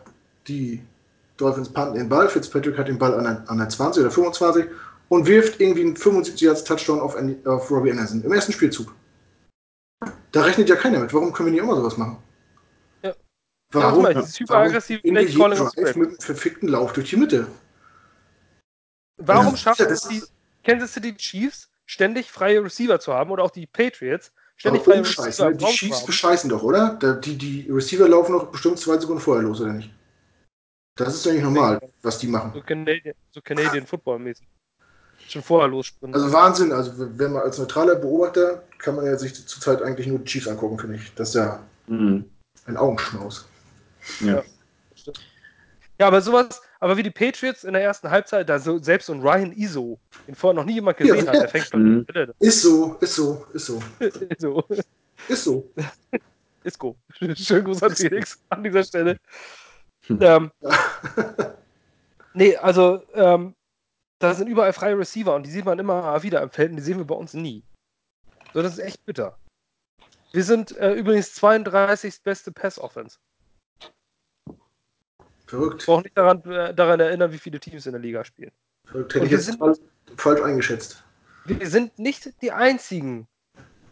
die 0.49 0.83
Dolphins 1.37 1.73
panten 1.73 1.95
den 1.99 2.09
Ball, 2.09 2.29
Fitzpatrick 2.29 2.77
hat 2.79 2.89
den 2.89 2.99
Ball 2.99 3.15
an 3.15 3.25
der, 3.25 3.51
an 3.51 3.59
der 3.59 3.69
20 3.69 4.03
oder 4.03 4.11
25 4.11 4.67
und 5.09 5.27
wirft 5.27 5.61
irgendwie 5.61 5.83
einen 5.83 5.97
75 5.97 6.41
Yards 6.41 6.65
Touchdown 6.65 7.01
auf, 7.01 7.17
auf 7.47 7.71
Robbie 7.71 7.91
Anderson 7.91 8.23
im 8.23 8.33
ersten 8.33 8.53
Spielzug. 8.53 8.95
Da 10.33 10.43
rechnet 10.43 10.69
ja 10.69 10.77
keiner 10.77 11.01
mit. 11.01 11.13
Warum 11.13 11.33
können 11.33 11.47
wir 11.47 11.53
nicht 11.53 11.63
immer 11.63 11.77
sowas 11.77 11.97
machen? 11.97 12.19
Warum? 13.73 14.05
Ja, 14.05 14.15
dieses 14.15 14.39
hyperaggressive 14.41 15.01
Play 15.01 15.27
Calling 15.27 15.59
Drive 15.59 15.97
mit 15.97 16.09
einem 16.09 16.19
verfickten 16.19 16.69
Lauf 16.69 16.93
durch 16.93 17.11
die 17.11 17.17
Mitte. 17.17 17.47
Warum 19.19 19.53
ja, 19.53 19.57
schafft 19.57 19.81
es 19.81 20.09
die, 20.09 20.23
Kansas 20.65 20.93
City 20.93 21.15
Chiefs 21.15 21.69
ständig 21.87 22.31
freie 22.31 22.63
Receiver 22.65 22.99
zu 22.99 23.13
haben 23.13 23.31
oder 23.31 23.45
auch 23.45 23.51
die 23.51 23.67
Patriots 23.67 24.33
ständig 24.57 24.83
freie 24.83 25.01
Receiver 25.01 25.51
ne? 25.51 25.57
Die 25.57 25.65
Chiefs 25.67 26.05
bescheißen 26.05 26.51
doch, 26.51 26.63
oder? 26.63 26.97
Da- 27.01 27.15
Die, 27.15 27.37
die 27.37 27.71
Receiver 27.71 28.09
laufen 28.09 28.33
doch 28.33 28.47
bestimmt 28.51 28.79
zwei 28.79 28.99
Sekunden 28.99 29.21
vorher 29.21 29.45
los, 29.45 29.61
oder 29.61 29.73
nicht? 29.73 29.91
Das 31.01 31.15
ist 31.15 31.25
ja 31.25 31.33
nicht 31.33 31.43
normal, 31.43 31.81
was 32.03 32.19
die 32.19 32.27
machen. 32.27 32.53
So 32.55 32.61
Canadian, 32.61 33.15
so 33.31 33.41
Canadian 33.41 33.87
Football 33.87 34.19
mäßig. 34.19 34.47
Schon 35.29 35.43
vorher 35.43 35.69
lossprinten. 35.69 36.21
Also 36.21 36.31
Wahnsinn, 36.31 36.73
also 36.73 36.93
wenn 37.19 37.33
man 37.33 37.43
als 37.43 37.57
neutraler 37.59 37.95
Beobachter 37.97 38.63
kann 38.79 38.97
man 38.97 39.07
ja 39.07 39.17
sich 39.17 39.35
zurzeit 39.47 39.81
eigentlich 39.81 40.07
nur 40.07 40.19
die 40.19 40.25
Chiefs 40.27 40.47
angucken, 40.47 40.79
finde 40.79 40.97
ich. 40.97 41.15
Das 41.15 41.31
ist 41.31 41.35
ja 41.37 41.65
Mhm. 41.87 42.29
ein 42.67 42.77
Augenschmaus. 42.77 43.49
Ja. 44.21 44.43
Ja, 45.99 46.07
aber 46.07 46.21
sowas, 46.21 46.61
aber 46.81 46.97
wie 46.99 47.03
die 47.03 47.11
Patriots 47.11 47.65
in 47.65 47.73
der 47.73 47.83
ersten 47.83 48.11
Halbzeit, 48.11 48.49
da 48.49 48.59
so, 48.59 48.79
selbst 48.79 49.07
so 49.07 49.15
ein 49.15 49.21
Ryan 49.23 49.53
Iso, 49.53 49.99
den 50.27 50.35
vorher 50.35 50.55
noch 50.55 50.65
nie 50.65 50.75
jemand 50.75 50.99
gesehen 50.99 51.25
Ja. 51.25 51.33
hat, 51.33 51.35
der 51.41 51.49
fängt 51.49 51.67
schon 51.67 52.01
Mhm. 52.01 52.07
Ist 52.41 52.61
so, 52.63 52.95
ist 53.01 53.15
so, 53.15 53.47
ist 53.55 53.67
so, 53.67 53.83
so. 54.39 54.65
ist 55.29 55.45
so. 55.45 55.73
Isco. 56.63 56.97
Schönen 57.13 57.65
Gruß 57.65 57.83
an 57.83 57.95
Felix 57.95 58.39
an 58.51 58.63
dieser 58.63 58.85
Stelle. 58.85 59.17
Hm. 60.11 60.19
Ähm, 60.23 60.51
nee, 62.35 62.57
also 62.57 63.03
ähm, 63.15 63.55
da 64.19 64.35
sind 64.35 64.49
überall 64.49 64.73
freie 64.73 64.99
Receiver 64.99 65.35
und 65.35 65.47
die 65.47 65.51
sieht 65.51 65.65
man 65.65 65.79
immer 65.79 66.23
wieder 66.23 66.43
im 66.43 66.51
Feld 66.51 66.71
und 66.71 66.77
die 66.77 66.83
sehen 66.83 66.99
wir 66.99 67.07
bei 67.07 67.15
uns 67.15 67.33
nie. 67.33 67.63
So, 68.53 68.63
das 68.63 68.73
ist 68.75 68.79
echt 68.81 69.05
bitter. 69.07 69.39
Wir 70.33 70.45
sind 70.45 70.77
äh, 70.77 70.95
übrigens 70.95 71.35
32. 71.35 72.23
beste 72.23 72.53
Pass-Offense. 72.53 73.19
Verrückt. 75.47 75.81
Ich 75.83 75.87
brauche 75.87 76.03
nicht 76.03 76.17
daran, 76.17 76.43
äh, 76.45 76.75
daran 76.75 77.01
erinnern, 77.01 77.33
wie 77.33 77.39
viele 77.39 77.59
Teams 77.59 77.87
in 77.87 77.93
der 77.93 78.01
Liga 78.01 78.25
spielen. 78.25 78.53
Verrückt. 78.87 79.15
Hätte 79.15 79.25
ich 79.27 79.33
jetzt 79.33 79.47
sind- 79.47 79.59
falsch, 79.59 79.79
falsch 80.17 80.41
eingeschätzt. 80.43 81.05
Wir 81.45 81.69
sind 81.69 81.99
nicht 81.99 82.41
die 82.43 82.53
einzigen 82.53 83.27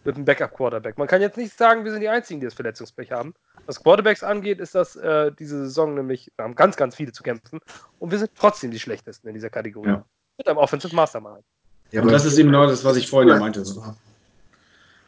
mit 0.04 0.14
einem 0.16 0.24
Backup-Quarterback. 0.24 0.98
Man 0.98 1.08
kann 1.08 1.20
jetzt 1.20 1.36
nicht 1.36 1.56
sagen, 1.56 1.84
wir 1.84 1.90
sind 1.90 2.02
die 2.02 2.08
einzigen, 2.08 2.40
die 2.40 2.46
das 2.46 2.54
Verletzungspech 2.54 3.10
haben. 3.10 3.34
Was 3.68 3.82
Quarterbacks 3.82 4.22
angeht, 4.22 4.60
ist 4.60 4.74
das 4.74 4.96
äh, 4.96 5.30
diese 5.38 5.58
Saison 5.58 5.94
nämlich, 5.94 6.32
wir 6.36 6.44
haben 6.44 6.54
ganz, 6.54 6.78
ganz 6.78 6.96
viele 6.96 7.12
zu 7.12 7.22
kämpfen 7.22 7.60
und 7.98 8.10
wir 8.10 8.18
sind 8.18 8.30
trotzdem 8.34 8.70
die 8.70 8.78
schlechtesten 8.78 9.28
in 9.28 9.34
dieser 9.34 9.50
Kategorie. 9.50 9.90
Ja. 9.90 10.04
Mit 10.38 10.48
einem 10.48 10.56
Offensive 10.56 10.96
Mastermind. 10.96 11.44
Ja, 11.90 12.00
Und 12.00 12.10
das 12.10 12.24
ist 12.24 12.38
eben 12.38 12.48
genau 12.48 12.66
das, 12.66 12.82
was 12.82 12.96
ich 12.96 13.10
vorhin 13.10 13.28
ja 13.28 13.38
meinte. 13.38 13.60
Das 13.60 13.74
Das 13.74 13.94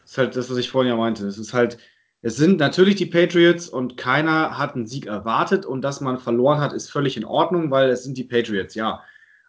ist 0.04 0.18
halt 0.18 0.36
das, 0.36 0.50
was 0.50 0.58
ich 0.58 0.70
vorhin 0.70 0.90
ja 0.90 0.96
meinte. 0.96 1.26
Es 1.26 1.38
ist 1.38 1.54
halt, 1.54 1.78
es 2.20 2.36
sind 2.36 2.58
natürlich 2.58 2.96
die 2.96 3.06
Patriots 3.06 3.66
und 3.66 3.96
keiner 3.96 4.58
hat 4.58 4.74
einen 4.74 4.86
Sieg 4.86 5.06
erwartet 5.06 5.64
und 5.64 5.80
dass 5.80 6.02
man 6.02 6.18
verloren 6.18 6.61
hat, 6.61 6.74
ist 6.74 6.90
völlig 6.90 7.16
in 7.16 7.24
Ordnung, 7.24 7.70
weil 7.70 7.88
es 7.88 8.04
sind 8.04 8.18
die 8.18 8.24
Patriots, 8.24 8.74
ja. 8.74 9.02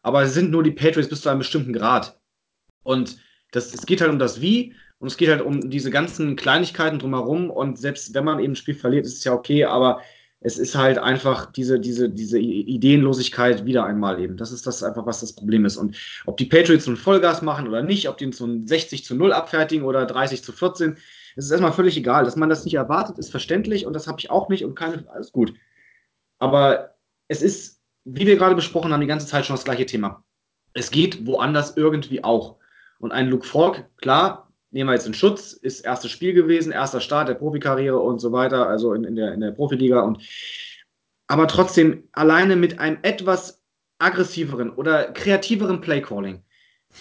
Aber 0.03 0.22
es 0.22 0.34
sind 0.34 0.51
nur 0.51 0.64
die 0.64 0.72
Patriots 0.72 1.09
bis 1.09 1.20
zu 1.20 1.28
einem 1.28 1.39
bestimmten 1.39 1.74
Grad. 1.74 2.18
Und 2.84 3.18
das, 3.51 3.74
es 3.74 3.86
geht 3.86 3.99
halt 3.99 4.12
um 4.12 4.20
das 4.20 4.39
Wie 4.39 4.74
und 5.02 5.08
es 5.08 5.18
geht 5.18 5.30
halt 5.30 5.41
um 5.41 5.72
diese 5.72 5.89
ganzen 5.89 6.36
Kleinigkeiten 6.36 6.99
drumherum 6.99 7.49
und 7.49 7.80
selbst 7.80 8.14
wenn 8.14 8.24
man 8.24 8.39
eben 8.39 8.54
ein 8.54 8.56
Spiel 8.56 8.76
verliert, 8.76 9.08
ist 9.08 9.18
es 9.18 9.24
ja 9.24 9.34
okay, 9.34 9.66
aber 9.66 9.99
es 10.41 10.60
ist 10.60 10.76
halt 10.76 10.99
einfach 10.99 11.52
diese, 11.52 11.80
diese, 11.80 12.08
diese 12.08 12.38
Ideenlosigkeit 12.38 13.66
wieder 13.66 13.84
einmal 13.84 14.20
eben. 14.20 14.38
Das 14.38 14.52
ist 14.52 14.68
das 14.68 14.84
einfach, 14.84 15.08
was 15.08 15.22
das 15.22 15.34
Problem 15.34 15.66
ist. 15.66 15.78
Und 15.78 15.97
ob 16.28 16.38
die 16.38 16.45
Patriots 16.45 16.86
nun 16.86 16.97
Vollgas 16.97 17.41
machen 17.41 17.68
oder 17.68 17.82
nicht, 17.82 18.10
ob 18.10 18.20
die 18.20 18.32
so 18.32 18.45
ein 18.45 18.68
60 18.68 19.04
zu 19.04 19.16
0 19.16 19.34
abfertigen 19.34 19.86
oder 19.86 20.06
30 20.06 20.43
zu 20.43 20.52
14, 20.52 20.97
es 21.36 21.45
ist 21.45 21.52
erstmal 21.52 21.74
völlig 21.74 21.97
egal. 21.97 22.24
Dass 22.24 22.36
man 22.36 22.49
das 22.49 22.64
nicht 22.64 22.76
erwartet, 22.76 23.18
ist 23.18 23.32
verständlich 23.32 23.88
und 23.88 23.93
das 23.93 24.06
habe 24.08 24.20
ich 24.20 24.30
auch 24.30 24.49
nicht 24.49 24.64
und 24.66 24.76
keine, 24.76 25.10
alles 25.12 25.32
gut. 25.32 25.52
Aber 26.38 26.93
es 27.28 27.41
ist, 27.41 27.82
wie 28.06 28.28
wir 28.28 28.38
gerade 28.38 28.56
besprochen 28.56 28.93
haben, 28.93 29.02
die 29.02 29.08
ganze 29.08 29.26
Zeit 29.26 29.47
schon 29.47 29.56
das 29.56 29.66
gleiche 29.66 29.88
Thema. 29.88 30.24
Es 30.74 30.91
geht 30.91 31.26
woanders 31.26 31.76
irgendwie 31.76 32.24
auch. 32.24 32.58
Und 32.99 33.12
ein 33.12 33.30
Luke 33.30 33.47
Falk, 33.47 33.89
klar, 33.97 34.51
nehmen 34.72 34.90
wir 34.90 34.94
jetzt 34.94 35.08
in 35.08 35.14
Schutz, 35.14 35.54
ist 35.54 35.82
erstes 35.82 36.12
Spiel 36.12 36.34
gewesen, 36.34 36.72
erster 36.72 37.02
Start 37.02 37.30
der 37.30 37.36
Profikarriere 37.36 38.00
und 38.00 38.20
so 38.20 38.32
weiter, 38.32 38.68
also 38.68 38.94
in, 38.94 39.04
in, 39.04 39.16
der, 39.16 39.34
in 39.34 39.42
der 39.42 39.52
Profiliga. 39.52 40.02
Und, 40.02 40.22
aber 41.28 41.48
trotzdem, 41.48 42.08
alleine 42.14 42.56
mit 42.56 42.80
einem 42.80 42.98
etwas 43.04 43.62
aggressiveren 44.00 44.72
oder 44.72 45.12
kreativeren 45.12 45.82
Playcalling 45.82 46.42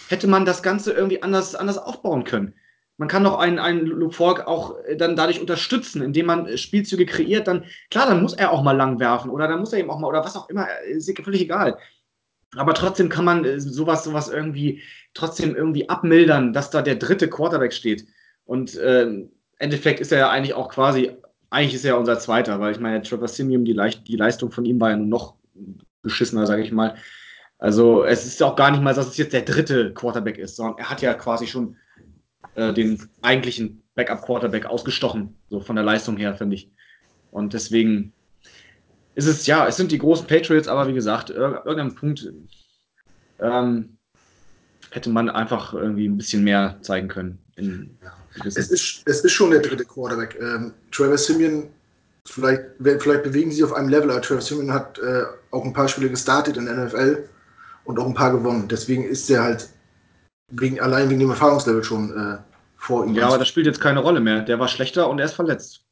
hätte 0.09 0.27
man 0.27 0.45
das 0.45 0.63
Ganze 0.63 0.93
irgendwie 0.93 1.23
anders, 1.23 1.55
anders 1.55 1.77
aufbauen 1.77 2.23
können. 2.23 2.53
Man 2.97 3.07
kann 3.07 3.23
doch 3.23 3.39
einen, 3.39 3.57
einen 3.57 3.87
Luke 3.87 4.13
Falk 4.13 4.45
auch 4.45 4.77
äh, 4.85 4.95
dann 4.95 5.15
dadurch 5.15 5.41
unterstützen, 5.41 6.03
indem 6.03 6.27
man 6.27 6.45
äh, 6.45 6.57
Spielzüge 6.57 7.05
kreiert. 7.05 7.47
Dann, 7.47 7.65
klar, 7.89 8.05
dann 8.05 8.21
muss 8.21 8.33
er 8.33 8.51
auch 8.51 8.61
mal 8.61 8.77
lang 8.77 8.99
werfen 8.99 9.31
oder 9.31 9.47
dann 9.47 9.59
muss 9.59 9.73
er 9.73 9.79
eben 9.79 9.89
auch 9.89 9.99
mal, 9.99 10.07
oder 10.07 10.23
was 10.23 10.35
auch 10.35 10.49
immer, 10.49 10.67
äh, 10.85 10.91
ist 10.91 11.11
völlig 11.23 11.41
egal. 11.41 11.77
Aber 12.55 12.73
trotzdem 12.73 13.09
kann 13.09 13.25
man 13.25 13.45
äh, 13.45 13.59
sowas, 13.59 14.03
sowas 14.03 14.29
irgendwie 14.29 14.81
trotzdem 15.13 15.55
irgendwie 15.55 15.89
abmildern, 15.89 16.53
dass 16.53 16.69
da 16.69 16.81
der 16.81 16.95
dritte 16.95 17.29
Quarterback 17.29 17.73
steht. 17.73 18.05
Und 18.45 18.75
äh, 18.75 19.03
im 19.03 19.31
Endeffekt 19.57 19.99
ist 19.99 20.11
er 20.11 20.19
ja 20.19 20.29
eigentlich 20.29 20.53
auch 20.53 20.69
quasi, 20.69 21.11
eigentlich 21.49 21.75
ist 21.75 21.85
er 21.85 21.93
ja 21.93 21.97
unser 21.97 22.19
zweiter, 22.19 22.59
weil 22.59 22.71
ich 22.71 22.79
meine, 22.79 23.01
Trevor 23.01 23.27
Simeon, 23.27 23.65
die, 23.65 23.73
Leicht, 23.73 24.07
die 24.07 24.15
Leistung 24.15 24.51
von 24.51 24.65
ihm 24.65 24.79
war 24.79 24.91
ja 24.91 24.97
noch 24.97 25.35
beschissener, 26.01 26.45
sage 26.47 26.63
ich 26.63 26.71
mal. 26.71 26.95
Also 27.57 28.03
es 28.03 28.25
ist 28.25 28.41
auch 28.41 28.55
gar 28.55 28.71
nicht 28.71 28.81
mal, 28.81 28.93
dass 28.93 29.07
es 29.07 29.17
jetzt 29.17 29.33
der 29.33 29.43
dritte 29.43 29.93
Quarterback 29.93 30.37
ist, 30.37 30.55
sondern 30.55 30.79
er 30.79 30.89
hat 30.89 31.01
ja 31.01 31.13
quasi 31.13 31.45
schon 31.45 31.77
äh, 32.55 32.73
den 32.73 33.01
eigentlichen 33.21 33.83
Backup-Quarterback 33.95 34.65
ausgestochen, 34.65 35.37
so 35.49 35.59
von 35.59 35.75
der 35.75 35.85
Leistung 35.85 36.17
her, 36.17 36.33
finde 36.33 36.55
ich. 36.55 36.71
Und 37.29 37.53
deswegen 37.53 38.13
ist 39.15 39.27
es, 39.27 39.45
ja, 39.45 39.67
es 39.67 39.77
sind 39.77 39.91
die 39.91 39.97
großen 39.97 40.27
Patriots, 40.27 40.67
aber 40.67 40.87
wie 40.87 40.93
gesagt, 40.93 41.29
ir 41.29 41.61
irgendeinem 41.65 41.95
Punkt 41.95 42.31
ähm, 43.39 43.97
hätte 44.91 45.09
man 45.09 45.29
einfach 45.29 45.73
irgendwie 45.73 46.07
ein 46.07 46.17
bisschen 46.17 46.43
mehr 46.43 46.77
zeigen 46.81 47.07
können. 47.07 47.39
In 47.55 47.97
Es 48.45 48.55
ist, 48.57 49.03
es 49.05 49.21
ist 49.21 49.31
schon 49.31 49.51
der 49.51 49.61
dritte 49.61 49.85
Quarterback. 49.85 50.37
Ähm, 50.39 50.73
Trevor 50.91 51.17
Simeon, 51.17 51.69
vielleicht, 52.27 52.63
vielleicht 52.79 53.23
bewegen 53.23 53.49
sie 53.49 53.57
sich 53.57 53.65
auf 53.65 53.73
einem 53.73 53.89
Level, 53.89 54.11
aber 54.11 54.21
Trevor 54.21 54.41
Simeon 54.41 54.71
hat 54.71 54.99
äh, 54.99 55.23
auch 55.51 55.65
ein 55.65 55.73
paar 55.73 55.87
Spiele 55.87 56.09
gestartet 56.09 56.57
in 56.57 56.65
der 56.65 56.75
NFL 56.85 57.27
und 57.85 57.99
auch 57.99 58.05
ein 58.05 58.13
paar 58.13 58.31
gewonnen. 58.31 58.67
Deswegen 58.67 59.03
ist 59.03 59.29
er 59.29 59.43
halt 59.43 59.69
wegen, 60.51 60.79
allein 60.79 61.09
wegen 61.09 61.19
dem 61.19 61.29
Erfahrungslevel 61.29 61.83
schon 61.83 62.11
äh, 62.11 62.37
vor 62.77 63.05
ihm. 63.05 63.13
ja, 63.13 63.27
aber 63.27 63.37
das 63.37 63.47
spielt 63.47 63.65
jetzt 63.65 63.81
keine 63.81 63.99
Rolle 63.99 64.19
mehr. 64.19 64.41
Der 64.41 64.59
war 64.59 64.67
schlechter 64.67 65.09
und 65.09 65.19
er 65.19 65.25
ist 65.25 65.33
verletzt. 65.33 65.85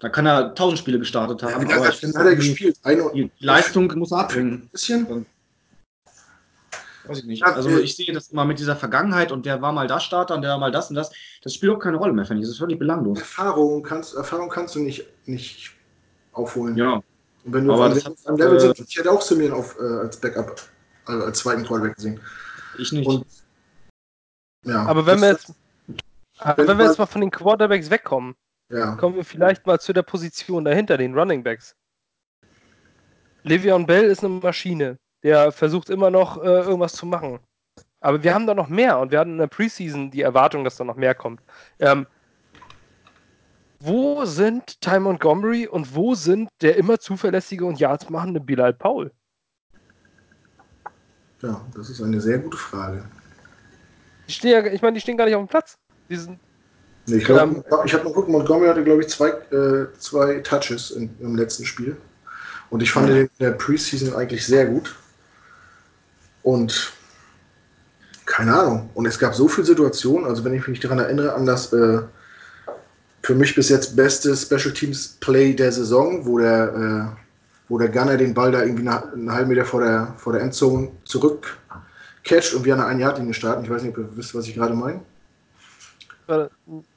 Da 0.00 0.08
kann 0.08 0.26
er 0.26 0.54
tausend 0.54 0.78
Spiele 0.78 0.98
gestartet 0.98 1.42
haben. 1.42 1.68
ja, 1.68 1.76
aber 1.76 1.86
hat, 1.86 2.02
hat 2.02 2.26
er 2.26 2.34
gespielt? 2.34 2.78
Eine, 2.82 3.10
Die 3.12 3.30
Leistung 3.38 3.86
muss 3.98 4.12
er 4.12 4.20
abhängen. 4.20 4.52
ein 4.52 4.68
bisschen? 4.70 5.26
Weiß 7.06 7.18
ich 7.18 7.24
nicht. 7.26 7.40
Ja, 7.40 7.52
Also 7.52 7.78
ich 7.78 7.96
sehe 7.96 8.12
das 8.12 8.28
immer 8.28 8.46
mit 8.46 8.58
dieser 8.58 8.76
Vergangenheit 8.76 9.30
und 9.30 9.44
der 9.44 9.60
war 9.60 9.72
mal 9.72 9.86
das 9.86 10.02
Starter 10.02 10.34
und 10.34 10.42
der 10.42 10.52
war 10.52 10.58
mal 10.58 10.72
das 10.72 10.88
und 10.88 10.96
das. 10.96 11.12
Das 11.42 11.54
spielt 11.54 11.72
auch 11.72 11.78
keine 11.78 11.98
Rolle 11.98 12.14
mehr, 12.14 12.24
finde 12.24 12.40
ich. 12.40 12.46
Das 12.46 12.52
ist 12.54 12.58
völlig 12.58 12.78
belanglos. 12.78 13.18
Erfahrung 13.18 13.82
kannst, 13.82 14.14
Erfahrung 14.14 14.48
kannst 14.48 14.74
du 14.74 14.80
nicht, 14.80 15.06
nicht 15.26 15.72
aufholen. 16.32 16.76
Ja. 16.76 16.94
Und 17.44 17.52
wenn 17.52 17.66
du 17.66 17.74
Aber 17.74 17.88
auf 17.88 17.94
das 17.94 18.06
einem, 18.06 18.16
hat, 18.16 18.26
einem 18.26 18.38
Level 18.38 18.56
äh, 18.56 18.60
sind, 18.60 18.80
ich 18.88 18.96
hätte 18.96 19.10
auch 19.10 19.20
Simeon 19.22 19.52
auf, 19.52 19.76
äh, 19.78 19.82
als 19.82 20.16
Backup, 20.18 20.62
also 21.04 21.24
als 21.24 21.38
zweiten 21.38 21.64
Quarterback 21.64 21.96
gesehen. 21.96 22.20
Ich 22.78 22.92
nicht. 22.92 23.06
Und 23.06 23.26
ja, 24.64 24.84
Aber 24.86 25.04
wenn 25.04 25.20
wir 25.20 25.28
jetzt, 25.30 25.52
aber 26.38 26.66
wenn 26.68 26.78
wir 26.78 26.86
jetzt 26.86 26.98
mal 26.98 27.06
von 27.06 27.20
den 27.20 27.30
Quarterbacks 27.30 27.90
wegkommen, 27.90 28.34
ja, 28.70 28.94
kommen 28.96 29.16
wir 29.16 29.24
vielleicht 29.24 29.66
mal 29.66 29.80
zu 29.80 29.92
der 29.92 30.02
Position 30.02 30.64
dahinter, 30.64 30.96
den 30.96 31.16
Running 31.16 31.42
Backs. 31.42 31.74
Le'Veon 33.44 33.86
Bell 33.86 34.04
ist 34.04 34.24
eine 34.24 34.34
Maschine. 34.34 34.98
Der 35.22 35.52
versucht 35.52 35.90
immer 35.90 36.10
noch 36.10 36.42
äh, 36.42 36.46
irgendwas 36.46 36.94
zu 36.94 37.06
machen. 37.06 37.40
Aber 38.00 38.22
wir 38.22 38.32
haben 38.34 38.46
da 38.46 38.54
noch 38.54 38.68
mehr 38.68 38.98
und 38.98 39.10
wir 39.10 39.18
hatten 39.18 39.32
in 39.32 39.38
der 39.38 39.46
Preseason 39.46 40.10
die 40.10 40.22
Erwartung, 40.22 40.64
dass 40.64 40.76
da 40.76 40.84
noch 40.84 40.96
mehr 40.96 41.14
kommt. 41.14 41.42
Ähm, 41.78 42.06
wo 43.80 44.24
sind 44.24 44.80
Ty 44.80 45.00
Montgomery 45.00 45.66
und 45.66 45.94
wo 45.94 46.14
sind 46.14 46.48
der 46.62 46.76
immer 46.76 46.98
zuverlässige 46.98 47.64
und 47.64 47.78
Yards 47.78 48.08
machende 48.08 48.40
Bilal 48.40 48.72
Paul? 48.72 49.10
ja, 51.42 51.60
das 51.74 51.90
ist 51.90 52.02
eine 52.02 52.20
sehr 52.20 52.38
gute 52.38 52.56
Frage. 52.56 53.04
Die 54.28 54.32
stehen 54.32 54.50
ja, 54.50 54.72
ich 54.72 54.82
meine, 54.82 54.94
die 54.94 55.00
stehen 55.00 55.16
gar 55.16 55.24
nicht 55.24 55.34
auf 55.34 55.42
dem 55.42 55.48
Platz. 55.48 55.78
Die 56.08 56.16
sind, 56.16 56.38
ich 57.12 57.28
Ähm, 57.28 57.62
ich 57.84 57.94
habe 57.94 58.04
mal 58.04 58.10
geguckt, 58.10 58.28
Montgomery 58.28 58.68
hatte, 58.68 58.84
glaube 58.84 59.02
ich, 59.02 59.08
zwei, 59.08 59.28
äh, 59.28 59.86
zwei 59.98 60.40
Touches 60.40 60.90
in, 60.90 61.10
im 61.20 61.36
letzten 61.36 61.64
Spiel. 61.64 61.96
Und 62.70 62.82
ich 62.82 62.92
fand 62.92 63.08
Ja. 63.08 63.14
den 63.14 63.24
in 63.26 63.30
der 63.40 63.52
Preseason 63.52 64.14
eigentlich 64.14 64.46
sehr 64.46 64.66
gut. 64.66 64.94
Und 66.42 66.92
keine 68.26 68.54
Ahnung. 68.58 68.90
Und 68.94 69.06
es 69.06 69.18
gab 69.18 69.34
so 69.34 69.48
viele 69.48 69.66
Situationen, 69.66 70.26
also 70.26 70.44
wenn 70.44 70.54
ich 70.54 70.66
mich 70.68 70.80
daran 70.80 70.98
erinnere, 71.00 71.34
an 71.34 71.46
das 71.46 71.72
äh, 71.72 72.00
für 73.22 73.34
mich 73.34 73.54
bis 73.54 73.68
jetzt 73.68 73.96
beste 73.96 74.36
Special 74.36 74.72
Teams 74.72 75.16
Play 75.20 75.52
der 75.52 75.72
Saison, 75.72 76.24
wo 76.24 76.38
der, 76.38 77.12
äh, 77.12 77.20
wo 77.68 77.78
der 77.78 77.88
Gunner 77.88 78.16
den 78.16 78.32
Ball 78.34 78.52
da 78.52 78.62
irgendwie 78.62 78.88
eine, 78.88 79.12
einen 79.12 79.32
halben 79.32 79.48
Meter 79.48 79.64
vor 79.64 79.82
der, 79.82 80.14
vor 80.16 80.32
der 80.32 80.42
Endzone 80.42 80.90
zurück 81.04 81.58
catcht 82.24 82.54
und 82.54 82.64
wir 82.64 82.74
an 82.74 82.80
der 82.80 82.88
einen 82.88 83.00
Yard-Linie 83.00 83.34
starten. 83.34 83.64
Ich 83.64 83.70
weiß 83.70 83.82
nicht, 83.82 83.96
ob 83.96 84.04
ihr 84.04 84.16
wisst, 84.16 84.34
was 84.34 84.46
ich 84.46 84.54
gerade 84.54 84.74
meine. 84.74 85.00
Äh, 86.30 86.48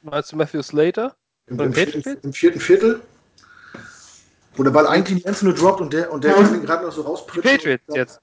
meinst 0.02 0.32
du 0.32 0.36
Matthew 0.36 0.62
Slater? 0.62 1.14
Im, 1.46 1.60
im, 1.60 1.72
vierten? 1.74 2.18
Im 2.22 2.32
vierten 2.32 2.60
Viertel, 2.60 3.00
wo 4.56 4.62
der 4.62 4.70
Ball 4.70 4.86
eigentlich 4.86 5.12
in 5.12 5.18
die 5.18 5.24
Endzone 5.26 5.52
droppt 5.54 5.80
und 5.80 5.92
der, 5.92 6.12
und 6.12 6.24
der 6.24 6.34
den 6.34 6.62
gerade 6.62 6.84
noch 6.84 6.92
so 6.92 7.02
Die 7.02 7.08
rauspritzen. 7.08 7.42
Patriots 7.42 7.84
und- 7.88 7.96
jetzt. 7.96 8.20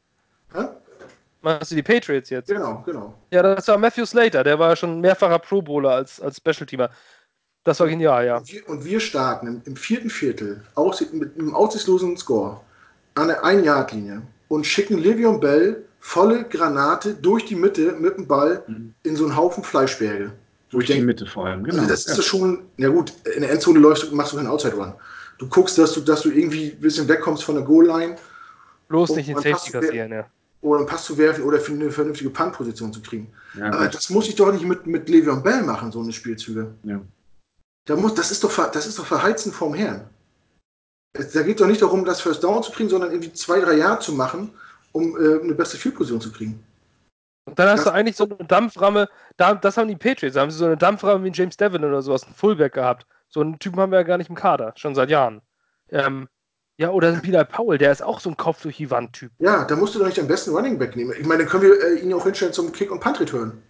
Hä? 0.53 0.65
Meinst 1.43 1.71
du 1.71 1.75
die 1.75 1.83
Patriots 1.83 2.29
jetzt? 2.29 2.47
Genau, 2.49 2.83
genau. 2.85 3.13
Ja, 3.31 3.41
das 3.41 3.67
war 3.67 3.77
Matthew 3.77 4.05
Slater, 4.05 4.43
der 4.43 4.59
war 4.59 4.75
schon 4.75 5.01
mehrfacher 5.01 5.39
Pro 5.39 5.61
Bowler 5.61 5.91
als, 5.91 6.21
als 6.21 6.37
Special-Teamer. 6.37 6.89
Das 7.63 7.79
war 7.79 7.87
genial, 7.87 8.25
ja. 8.25 8.37
Und 8.37 8.51
wir, 8.51 8.69
und 8.69 8.85
wir 8.85 8.99
starten 8.99 9.47
im, 9.47 9.61
im 9.65 9.75
vierten 9.75 10.09
Viertel 10.09 10.63
aus, 10.75 11.01
mit 11.11 11.37
einem 11.37 11.53
aussichtslosen 11.55 12.15
Score 12.17 12.59
an 13.15 13.27
der 13.27 13.43
1-Yard-Linie 13.43 14.21
und 14.49 14.65
schicken 14.65 14.97
Livion 14.99 15.39
Bell 15.39 15.83
volle 15.99 16.43
Granate 16.43 17.13
durch 17.15 17.45
die 17.45 17.55
Mitte 17.55 17.91
mit 17.93 18.17
dem 18.17 18.27
Ball 18.27 18.63
Mhm. 18.67 18.93
in 19.03 19.15
so 19.15 19.25
einen 19.25 19.35
Haufen 19.35 19.63
Fleischberge. 19.63 20.31
Durch 20.71 20.85
die 20.87 20.93
denke, 20.93 21.05
Mitte 21.05 21.25
vor 21.25 21.45
allem, 21.47 21.63
genau. 21.63 21.77
also 21.79 21.89
das 21.89 22.05
ist 22.05 22.17
ja 22.17 22.23
schon, 22.23 22.63
ja 22.77 22.89
gut, 22.89 23.11
in 23.35 23.41
der 23.41 23.51
Endzone 23.51 23.79
läufst 23.79 24.03
du, 24.09 24.15
machst 24.15 24.31
du 24.33 24.37
keinen 24.37 24.47
Outside-Run. 24.47 24.93
Du 25.37 25.47
guckst, 25.47 25.77
dass 25.77 25.93
du, 25.93 26.01
dass 26.01 26.21
du 26.21 26.29
irgendwie 26.31 26.71
ein 26.71 26.79
bisschen 26.79 27.07
wegkommst 27.07 27.43
von 27.43 27.55
der 27.55 27.63
Goal-Line 27.63 28.15
Bloß 28.87 29.09
Und 29.11 29.17
nicht 29.17 29.29
den 29.29 29.37
Safety 29.37 29.71
kassieren, 29.71 30.11
ja. 30.11 30.29
oder 30.61 30.79
einen 30.79 30.87
Pass 30.87 31.05
zu 31.05 31.17
werfen 31.17 31.43
oder 31.43 31.59
für 31.59 31.71
eine 31.73 31.91
vernünftige 31.91 32.29
Punt-Position 32.29 32.91
zu 32.93 33.01
kriegen. 33.01 33.31
ja, 33.57 33.65
Aber 33.67 33.85
gut. 33.85 33.95
das 33.95 34.09
muss 34.09 34.27
ich 34.27 34.35
doch 34.35 34.51
nicht 34.51 34.65
mit, 34.65 34.85
mit 34.87 35.07
Le'Veon 35.09 35.41
Bell 35.41 35.63
machen, 35.63 35.91
so 35.91 36.01
eine 36.01 36.11
Spielzüge. 36.13 36.73
ja. 36.83 37.01
Da 37.85 37.95
muss, 37.95 38.13
das, 38.13 38.29
ist 38.29 38.43
doch, 38.43 38.71
das 38.71 38.85
ist 38.85 38.99
doch 38.99 39.05
Verheizen 39.07 39.51
vom 39.51 39.73
Herrn. 39.73 40.07
Es- 41.13 41.31
Da 41.31 41.41
geht 41.41 41.59
doch 41.59 41.65
nicht 41.67 41.81
darum, 41.81 42.05
das 42.05 42.21
First 42.21 42.43
Down 42.43 42.61
zu 42.61 42.71
kriegen, 42.71 42.89
sondern 42.89 43.09
irgendwie 43.11 43.33
zwei, 43.33 43.59
drei 43.59 43.73
Jahre 43.77 43.99
zu 43.99 44.13
machen, 44.13 44.51
um 44.91 45.17
äh, 45.17 45.41
eine 45.41 45.55
beste 45.55 45.77
Field-Position 45.77 46.21
zu 46.21 46.31
kriegen. 46.31 46.63
Und 47.45 47.57
dann 47.57 47.69
hast 47.69 47.79
Das- 47.79 47.85
du 47.85 47.91
eigentlich 47.93 48.15
so 48.15 48.25
eine 48.25 48.47
Dampframme, 48.47 49.09
da, 49.37 49.55
das 49.55 49.77
haben 49.77 49.87
die 49.87 49.95
Patriots, 49.95 50.35
da 50.35 50.41
haben 50.41 50.51
sie 50.51 50.57
so 50.57 50.65
eine 50.65 50.77
Dampframme 50.77 51.23
wie 51.23 51.31
James 51.33 51.57
Devin 51.57 51.83
oder 51.83 52.01
sowas, 52.01 52.23
einen 52.23 52.35
Fullback 52.35 52.73
gehabt. 52.73 53.05
So 53.29 53.41
einen 53.41 53.57
Typen 53.59 53.79
haben 53.79 53.91
wir 53.91 53.99
ja 53.99 54.03
gar 54.03 54.17
nicht 54.17 54.29
im 54.29 54.35
Kader, 54.35 54.73
schon 54.75 54.93
seit 54.93 55.09
Jahren. 55.09 55.41
Ähm, 55.89 56.27
ja, 56.77 56.89
oder 56.89 57.11
Bilal 57.13 57.45
Powell, 57.45 57.77
der 57.77 57.91
ist 57.91 58.03
auch 58.03 58.19
so 58.19 58.29
ein 58.29 58.37
Kopf 58.37 58.61
durch 58.61 58.77
die 58.77 58.89
Wand-Typ. 58.91 59.31
Ja, 59.39 59.65
da 59.65 59.75
musst 59.75 59.95
du 59.95 59.99
doch 59.99 60.05
nicht 60.05 60.19
am 60.19 60.27
besten 60.27 60.51
Running 60.55 60.77
Back 60.77 60.95
nehmen. 60.95 61.13
Ich 61.19 61.25
meine, 61.25 61.43
dann 61.43 61.51
können 61.51 61.63
wir 61.63 61.73
äh, 61.83 61.99
ihn 61.99 62.13
auch 62.13 62.23
hinstellen 62.23 62.53
zum 62.53 62.71
Kick- 62.71 62.91
und 62.91 62.99
Punt-Return. 62.99 63.61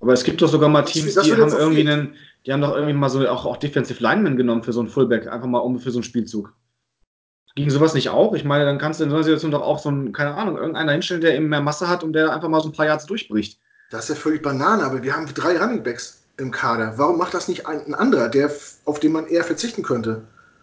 Aber 0.00 0.12
es 0.12 0.24
gibt 0.24 0.42
doch 0.42 0.48
sogar 0.48 0.68
mal 0.68 0.82
Teams, 0.82 1.14
das 1.14 1.24
die 1.24 1.32
haben 1.32 1.50
irgendwie 1.50 1.80
einen, 1.80 2.14
die 2.44 2.52
haben 2.52 2.60
doch 2.60 2.74
irgendwie 2.74 2.92
mal 2.92 3.08
so 3.08 3.26
auch, 3.28 3.46
auch 3.46 3.56
Defensive 3.56 4.02
Linemen 4.02 4.36
genommen 4.36 4.62
für 4.62 4.72
so 4.72 4.80
einen 4.80 4.88
Fullback, 4.88 5.26
einfach 5.28 5.46
mal 5.46 5.60
um 5.60 5.78
für 5.78 5.90
so 5.90 5.98
einen 5.98 6.04
Spielzug. 6.04 6.52
Ging 7.56 7.70
sowas 7.70 7.94
nicht 7.94 8.08
auch? 8.10 8.34
Ich 8.34 8.44
meine, 8.44 8.64
dann 8.64 8.78
kannst 8.78 8.98
du 8.98 9.04
in 9.04 9.10
so 9.10 9.16
einer 9.16 9.24
Situation 9.24 9.52
doch 9.52 9.62
auch 9.62 9.78
so 9.78 9.88
einen, 9.88 10.12
keine 10.12 10.34
Ahnung, 10.34 10.56
irgendeiner 10.56 10.92
hinstellen, 10.92 11.20
der 11.20 11.36
eben 11.36 11.48
mehr 11.48 11.60
Masse 11.60 11.88
hat 11.88 12.02
und 12.02 12.12
der 12.12 12.32
einfach 12.32 12.48
mal 12.48 12.60
so 12.60 12.68
ein 12.68 12.72
paar 12.72 12.86
Yards 12.86 13.06
durchbricht. 13.06 13.60
Das 13.90 14.04
ist 14.10 14.16
ja 14.16 14.20
völlig 14.22 14.42
Banane, 14.42 14.82
aber 14.82 15.02
wir 15.02 15.14
haben 15.14 15.26
drei 15.32 15.56
Running 15.58 15.82
Backs 15.84 16.24
im 16.36 16.50
Kader. 16.50 16.94
Warum 16.96 17.16
macht 17.16 17.32
das 17.32 17.46
nicht 17.46 17.66
ein, 17.66 17.84
ein 17.86 17.94
anderer, 17.94 18.28
der, 18.28 18.50
auf 18.86 18.98
den 18.98 19.12
man 19.12 19.26
eher 19.28 19.44
verzichten 19.44 19.84
könnte? 19.84 20.22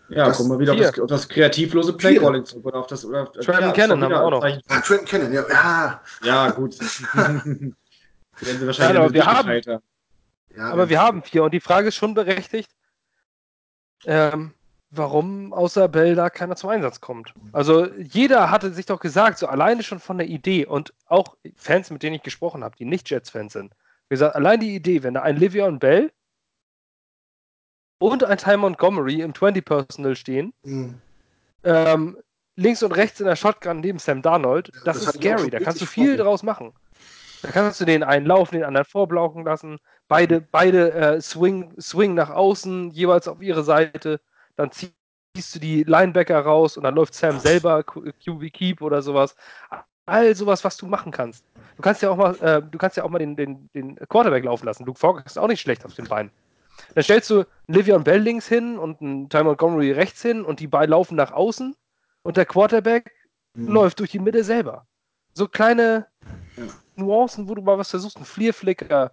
Ja, 0.10 0.26
Das- 0.26 0.36
kommen 0.38 0.50
wir 0.52 0.60
wieder 0.60 0.74
auf 0.74 0.80
das, 0.80 1.00
auf 1.00 1.08
das 1.08 1.30
kreativlose 1.30 1.94
Playcalling 1.94 2.44
zurück 2.44 2.66
oder 2.66 2.80
auf 2.80 2.88
das. 2.88 3.06
Oder, 3.06 3.22
auf- 3.22 3.32
Trenton 3.32 3.62
ja, 3.68 3.72
Cannon 3.72 4.04
haben 4.04 4.10
wir 4.10 4.22
auch 4.22 4.32
noch. 4.32 4.44
Ah, 4.44 4.82
Trenton 4.82 5.06
Cannon, 5.08 5.32
ja. 5.32 5.46
Ja, 5.50 6.02
Ja, 6.24 6.50
gut. 6.52 6.78
Werden 7.14 7.76
sie 8.42 8.66
wahrscheinlich 8.68 8.98
aber 8.98 9.06
ein 9.08 9.14
wir 9.14 9.26
haben- 9.26 9.62
ja 10.58 10.64
Aber 10.72 10.90
wir 10.90 11.00
haben 11.00 11.24
vier 11.24 11.44
und 11.46 11.54
die 11.54 11.62
Frage 11.62 11.88
ist 11.88 11.96
schon 11.96 12.14
berechtigt, 12.14 12.70
ähm, 14.06 14.52
warum 14.92 15.54
außer 15.54 15.88
Bell 15.88 16.16
da 16.16 16.30
keiner 16.30 16.56
zum 16.56 16.70
Einsatz 16.70 17.00
kommt. 17.02 17.34
Also 17.54 17.88
jeder 17.94 18.52
hatte 18.52 18.72
sich 18.72 18.86
doch 18.86 19.00
gesagt, 19.00 19.38
so 19.40 19.48
alleine 19.48 19.84
schon 19.84 20.00
von 20.00 20.18
der 20.18 20.28
Idee 20.28 20.66
und 20.66 20.94
auch 21.08 21.36
Fans, 21.56 21.90
mit 21.92 22.04
denen 22.04 22.16
ich 22.18 22.24
gesprochen 22.24 22.64
habe, 22.64 22.76
die 22.76 22.86
nicht 22.86 23.10
Jets-Fans 23.10 23.54
sind, 23.54 23.74
gesagt, 24.10 24.36
allein 24.36 24.60
die 24.60 24.76
Idee, 24.76 25.02
wenn 25.04 25.14
da 25.14 25.22
ein 25.22 25.38
Livion 25.38 25.80
Bell 25.80 26.12
und 28.00 28.24
ein 28.24 28.38
Ty 28.38 28.58
Montgomery 28.58 29.22
im 29.22 29.34
20-Personal 29.34 30.16
stehen, 30.16 30.54
Hm. 30.64 30.96
ähm, 31.64 32.18
links 32.56 32.84
und 32.84 32.92
rechts 32.92 33.20
in 33.20 33.28
der 33.28 33.36
Shotgun 33.36 33.80
neben 33.80 34.00
Sam 34.00 34.22
Darnold, 34.22 34.72
das, 34.84 34.98
Das 35.04 35.16
ist 35.16 35.16
scary. 35.16 35.50
Da 35.50 35.60
kannst 35.60 35.82
du 35.82 35.86
viel 35.86 36.16
vor. 36.18 36.26
draus 36.26 36.44
machen. 36.44 36.74
Da 37.44 37.50
kannst 37.50 37.80
du 37.82 37.86
den 37.86 38.04
einen 38.04 38.26
laufen, 38.26 38.56
den 38.56 38.64
anderen 38.66 38.86
vorblauken 38.86 39.44
lassen. 39.46 39.80
Beide, 40.08 40.42
beide 40.42 40.92
äh, 40.92 41.22
swing, 41.22 41.74
swing 41.80 42.14
nach 42.14 42.30
außen, 42.30 42.92
jeweils 42.92 43.28
auf 43.28 43.42
ihre 43.42 43.64
Seite. 43.64 44.20
Dann 44.56 44.70
zieh- 44.72 44.92
ziehst 45.36 45.56
du 45.56 45.60
die 45.60 45.84
Linebacker 45.84 46.40
raus 46.40 46.78
und 46.78 46.84
dann 46.84 46.96
läuft 46.96 47.14
Sam 47.14 47.40
selber 47.40 47.84
QB 47.84 48.50
Keep 48.52 48.82
oder 48.82 49.02
sowas. 49.02 49.36
All 50.06 50.36
sowas, 50.36 50.64
was 50.64 50.78
du 50.78 50.88
machen 50.88 51.12
kannst. 51.12 51.46
Du 51.78 51.82
kannst 51.84 52.02
ja 52.02 52.10
auch 52.10 52.18
mal, 52.18 52.36
äh, 52.42 52.62
du 52.62 52.78
kannst 52.78 52.98
ja 52.98 53.04
auch 53.04 53.10
mal 53.10 53.20
den, 53.20 53.36
den, 53.36 53.70
den 53.74 53.96
Quarterback 54.10 54.44
laufen 54.44 54.66
lassen. 54.66 54.86
Luke 54.86 55.00
Falk 55.00 55.26
ist 55.26 55.38
auch 55.40 55.48
nicht 55.48 55.62
schlecht 55.62 55.86
auf 55.86 55.94
den 55.96 56.06
Beinen. 56.06 56.32
Dann 56.96 57.04
stellst 57.04 57.30
du 57.30 57.40
einen 57.40 57.46
Livion 57.68 58.04
Bell 58.04 58.20
links 58.20 58.48
hin 58.48 58.78
und 58.78 59.02
einen 59.02 59.30
Ty 59.30 59.44
Montgomery 59.44 59.92
rechts 59.92 60.22
hin 60.22 60.44
und 60.44 60.60
die 60.60 60.68
beiden 60.68 60.92
laufen 60.92 61.16
nach 61.16 61.32
außen 61.32 61.76
und 62.24 62.38
der 62.38 62.46
Quarterback 62.46 63.12
Hm. 63.56 63.68
läuft 63.68 64.00
durch 64.00 64.12
die 64.12 64.20
Mitte 64.20 64.44
selber. 64.44 64.88
So 65.34 65.48
kleine 65.48 66.08
Ja. 66.58 66.64
Nuancen, 66.96 67.48
wo 67.48 67.56
du 67.56 67.62
mal 67.62 67.78
was 67.78 67.90
versuchst, 67.90 68.18
ein 68.18 68.26
Flierflicker, 68.26 69.12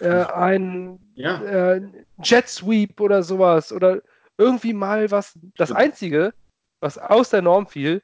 äh, 0.00 0.24
ein 0.24 0.98
Ja, 1.14 1.40
äh, 1.42 1.82
Jet 2.22 2.48
Sweep 2.48 3.00
oder 3.00 3.22
sowas 3.22 3.72
oder 3.72 4.00
irgendwie 4.40 4.72
mal 4.72 5.10
was. 5.10 5.38
Das. 5.56 5.70
Einzige, 5.70 6.32
was 6.80 6.96
aus 6.96 7.30
der 7.30 7.42
Norm 7.42 7.66
fiel, 7.66 8.02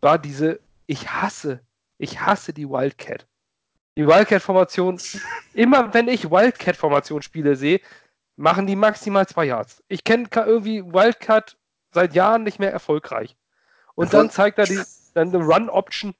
war 0.00 0.18
diese, 0.18 0.58
ich 0.86 1.08
hasse, 1.08 1.60
ich 1.98 2.20
hasse 2.20 2.52
die 2.52 2.68
Wildcat. 2.68 3.26
Die 3.96 4.06
Wildcat-Formation, 4.06 5.00
immer 5.54 5.94
wenn 5.94 6.08
ich 6.08 6.30
Wildcat-Formation-Spiele 6.30 7.54
sehe, 7.56 7.80
machen 8.36 8.66
die 8.66 8.76
maximal 8.76 9.26
zwei 9.26 9.46
Yards. 9.46 9.82
Ich 9.88 10.04
kenne 10.04 10.28
irgendwie 10.34 10.84
Wildcat 10.84 11.56
seit 11.92 12.14
Jahren 12.14 12.42
nicht 12.42 12.58
mehr 12.58 12.72
erfolgreich. 12.72 13.36
Und 13.94 14.12
dann 14.12 14.30
zeigt 14.30 14.58
er 14.58 14.66
die, 14.66 14.80
dann 15.14 15.34
eine 15.34 15.44
Run-Option 15.44 16.14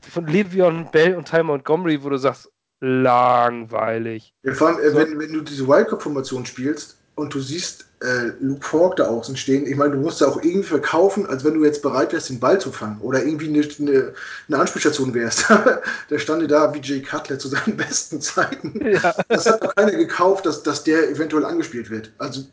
von 0.00 0.26
Le'Veon 0.26 0.90
Bell 0.90 1.16
und 1.16 1.28
Ty 1.28 1.42
Montgomery, 1.42 2.02
wo 2.02 2.08
du 2.08 2.16
sagst, 2.16 2.50
langweilig. 2.80 4.34
Ja, 4.42 4.54
vor 4.54 4.68
allem, 4.68 4.78
äh, 4.78 4.90
So. 4.90 4.98
wenn, 4.98 5.18
wenn 5.18 5.32
du 5.32 5.40
diese 5.42 5.66
Wildcard-Formation 5.66 6.46
spielst 6.46 6.99
und 7.20 7.34
du 7.34 7.40
siehst 7.40 7.84
äh, 8.02 8.32
Luke 8.40 8.66
Falk 8.66 8.96
da 8.96 9.08
außen 9.08 9.36
stehen, 9.36 9.66
ich 9.66 9.76
meine, 9.76 9.92
du 9.92 9.98
musst 9.98 10.22
ja 10.22 10.26
auch 10.26 10.42
irgendwie 10.42 10.66
verkaufen, 10.66 11.26
als 11.26 11.44
wenn 11.44 11.52
du 11.52 11.64
jetzt 11.64 11.82
bereit 11.82 12.14
wärst, 12.14 12.30
den 12.30 12.40
Ball 12.40 12.58
zu 12.58 12.72
fangen 12.72 12.98
oder 13.02 13.22
irgendwie 13.22 13.48
eine, 13.48 13.68
eine, 13.78 14.14
eine 14.48 14.58
Anspielstation 14.58 15.12
wärst. 15.12 15.44
der 16.10 16.18
stand 16.18 16.50
da 16.50 16.72
wie 16.72 16.80
Jay 16.80 17.02
Cutler 17.02 17.38
zu 17.38 17.48
seinen 17.48 17.76
besten 17.76 18.22
Zeiten. 18.22 18.80
Ja. 18.90 19.14
Das 19.28 19.44
hat 19.44 19.62
doch 19.62 19.74
keiner 19.74 19.92
gekauft, 19.92 20.46
dass, 20.46 20.62
dass 20.62 20.82
der 20.82 21.10
eventuell 21.10 21.44
angespielt 21.44 21.90
wird. 21.90 22.10
Also 22.16 22.44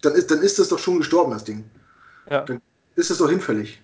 dann 0.00 0.14
ist, 0.14 0.30
dann 0.30 0.40
ist 0.40 0.58
das 0.58 0.68
doch 0.68 0.78
schon 0.78 0.98
gestorben, 0.98 1.32
das 1.32 1.44
Ding. 1.44 1.64
Ja. 2.30 2.40
Dann 2.40 2.62
ist 2.96 3.10
es 3.10 3.18
doch 3.18 3.28
hinfällig. 3.28 3.82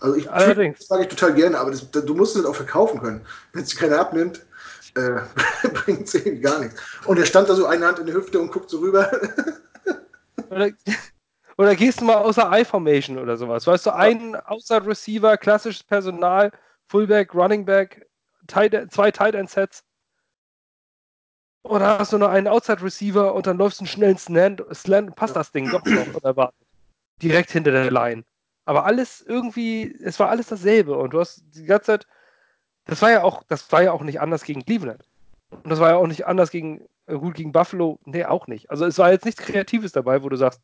Also 0.00 0.16
ich 0.16 0.30
Allerdings. 0.30 0.78
das 0.78 0.88
sage 0.88 1.04
ich 1.04 1.08
total 1.08 1.32
gerne, 1.32 1.58
aber 1.58 1.70
das, 1.70 1.90
du 1.90 2.14
musst 2.14 2.36
es 2.36 2.44
auch 2.44 2.56
verkaufen 2.56 3.00
können. 3.00 3.22
Wenn 3.54 3.62
es 3.62 3.74
keiner 3.74 3.98
abnimmt, 3.98 4.44
äh, 4.96 5.20
bringt 5.68 6.08
es 6.08 6.14
irgendwie 6.14 6.40
gar 6.40 6.60
nichts. 6.60 6.80
Und 7.06 7.18
er 7.18 7.26
stand 7.26 7.48
da 7.48 7.54
so 7.54 7.66
eine 7.66 7.86
Hand 7.86 7.98
in 7.98 8.06
der 8.06 8.14
Hüfte 8.14 8.40
und 8.40 8.52
guckt 8.52 8.70
so 8.70 8.78
rüber. 8.78 9.10
Oder, 10.50 10.70
oder 11.56 11.74
gehst 11.74 12.00
du 12.00 12.04
mal 12.04 12.16
außer 12.16 12.50
I-Formation 12.52 13.18
oder 13.18 13.36
sowas. 13.36 13.66
Weißt 13.66 13.86
du, 13.86 13.94
ein 13.94 14.36
Outside 14.36 14.86
Receiver, 14.86 15.36
klassisches 15.36 15.82
Personal, 15.82 16.52
Fullback, 16.88 17.34
Running 17.34 17.64
Back, 17.64 18.06
Tight, 18.46 18.92
zwei 18.92 19.10
Tight 19.10 19.34
End 19.34 19.48
Sets. 19.48 19.84
Oder 21.62 21.98
hast 21.98 22.12
du 22.12 22.18
nur 22.18 22.30
einen 22.30 22.48
Outside 22.48 22.82
Receiver 22.82 23.34
und 23.34 23.46
dann 23.46 23.56
läufst 23.56 23.80
du 23.80 23.84
einen 23.84 23.88
schnellen 23.88 24.18
Slant, 24.18 24.62
Slant 24.72 25.08
und 25.08 25.16
passt 25.16 25.34
das 25.34 25.50
Ding 25.50 25.70
doch 25.70 25.84
noch 25.84 26.14
unerwartet. 26.14 26.66
Direkt 27.22 27.50
hinter 27.50 27.70
der 27.70 27.90
Line. 27.90 28.24
Aber 28.66 28.84
alles 28.84 29.22
irgendwie, 29.22 29.94
es 30.02 30.18
war 30.18 30.28
alles 30.28 30.48
dasselbe 30.48 30.96
und 30.96 31.14
du 31.14 31.20
hast 31.20 31.42
die 31.54 31.64
ganze 31.64 31.86
Zeit, 31.86 32.06
das 32.86 33.00
war 33.02 33.10
ja 33.10 33.22
auch, 33.22 33.42
das 33.44 33.70
war 33.72 33.82
ja 33.82 33.92
auch 33.92 34.02
nicht 34.02 34.20
anders 34.20 34.44
gegen 34.44 34.64
Cleveland. 34.64 35.04
Und 35.62 35.70
das 35.70 35.80
war 35.80 35.90
ja 35.90 35.96
auch 35.96 36.06
nicht 36.06 36.26
anders 36.26 36.50
gegen, 36.50 36.86
äh, 37.06 37.14
gut 37.16 37.34
gegen 37.34 37.52
Buffalo, 37.52 37.98
nee, 38.04 38.24
auch 38.24 38.46
nicht. 38.46 38.70
Also 38.70 38.84
es 38.84 38.98
war 38.98 39.10
jetzt 39.12 39.24
nichts 39.24 39.40
Kreatives 39.40 39.92
dabei, 39.92 40.22
wo 40.22 40.28
du 40.28 40.36
sagst, 40.36 40.60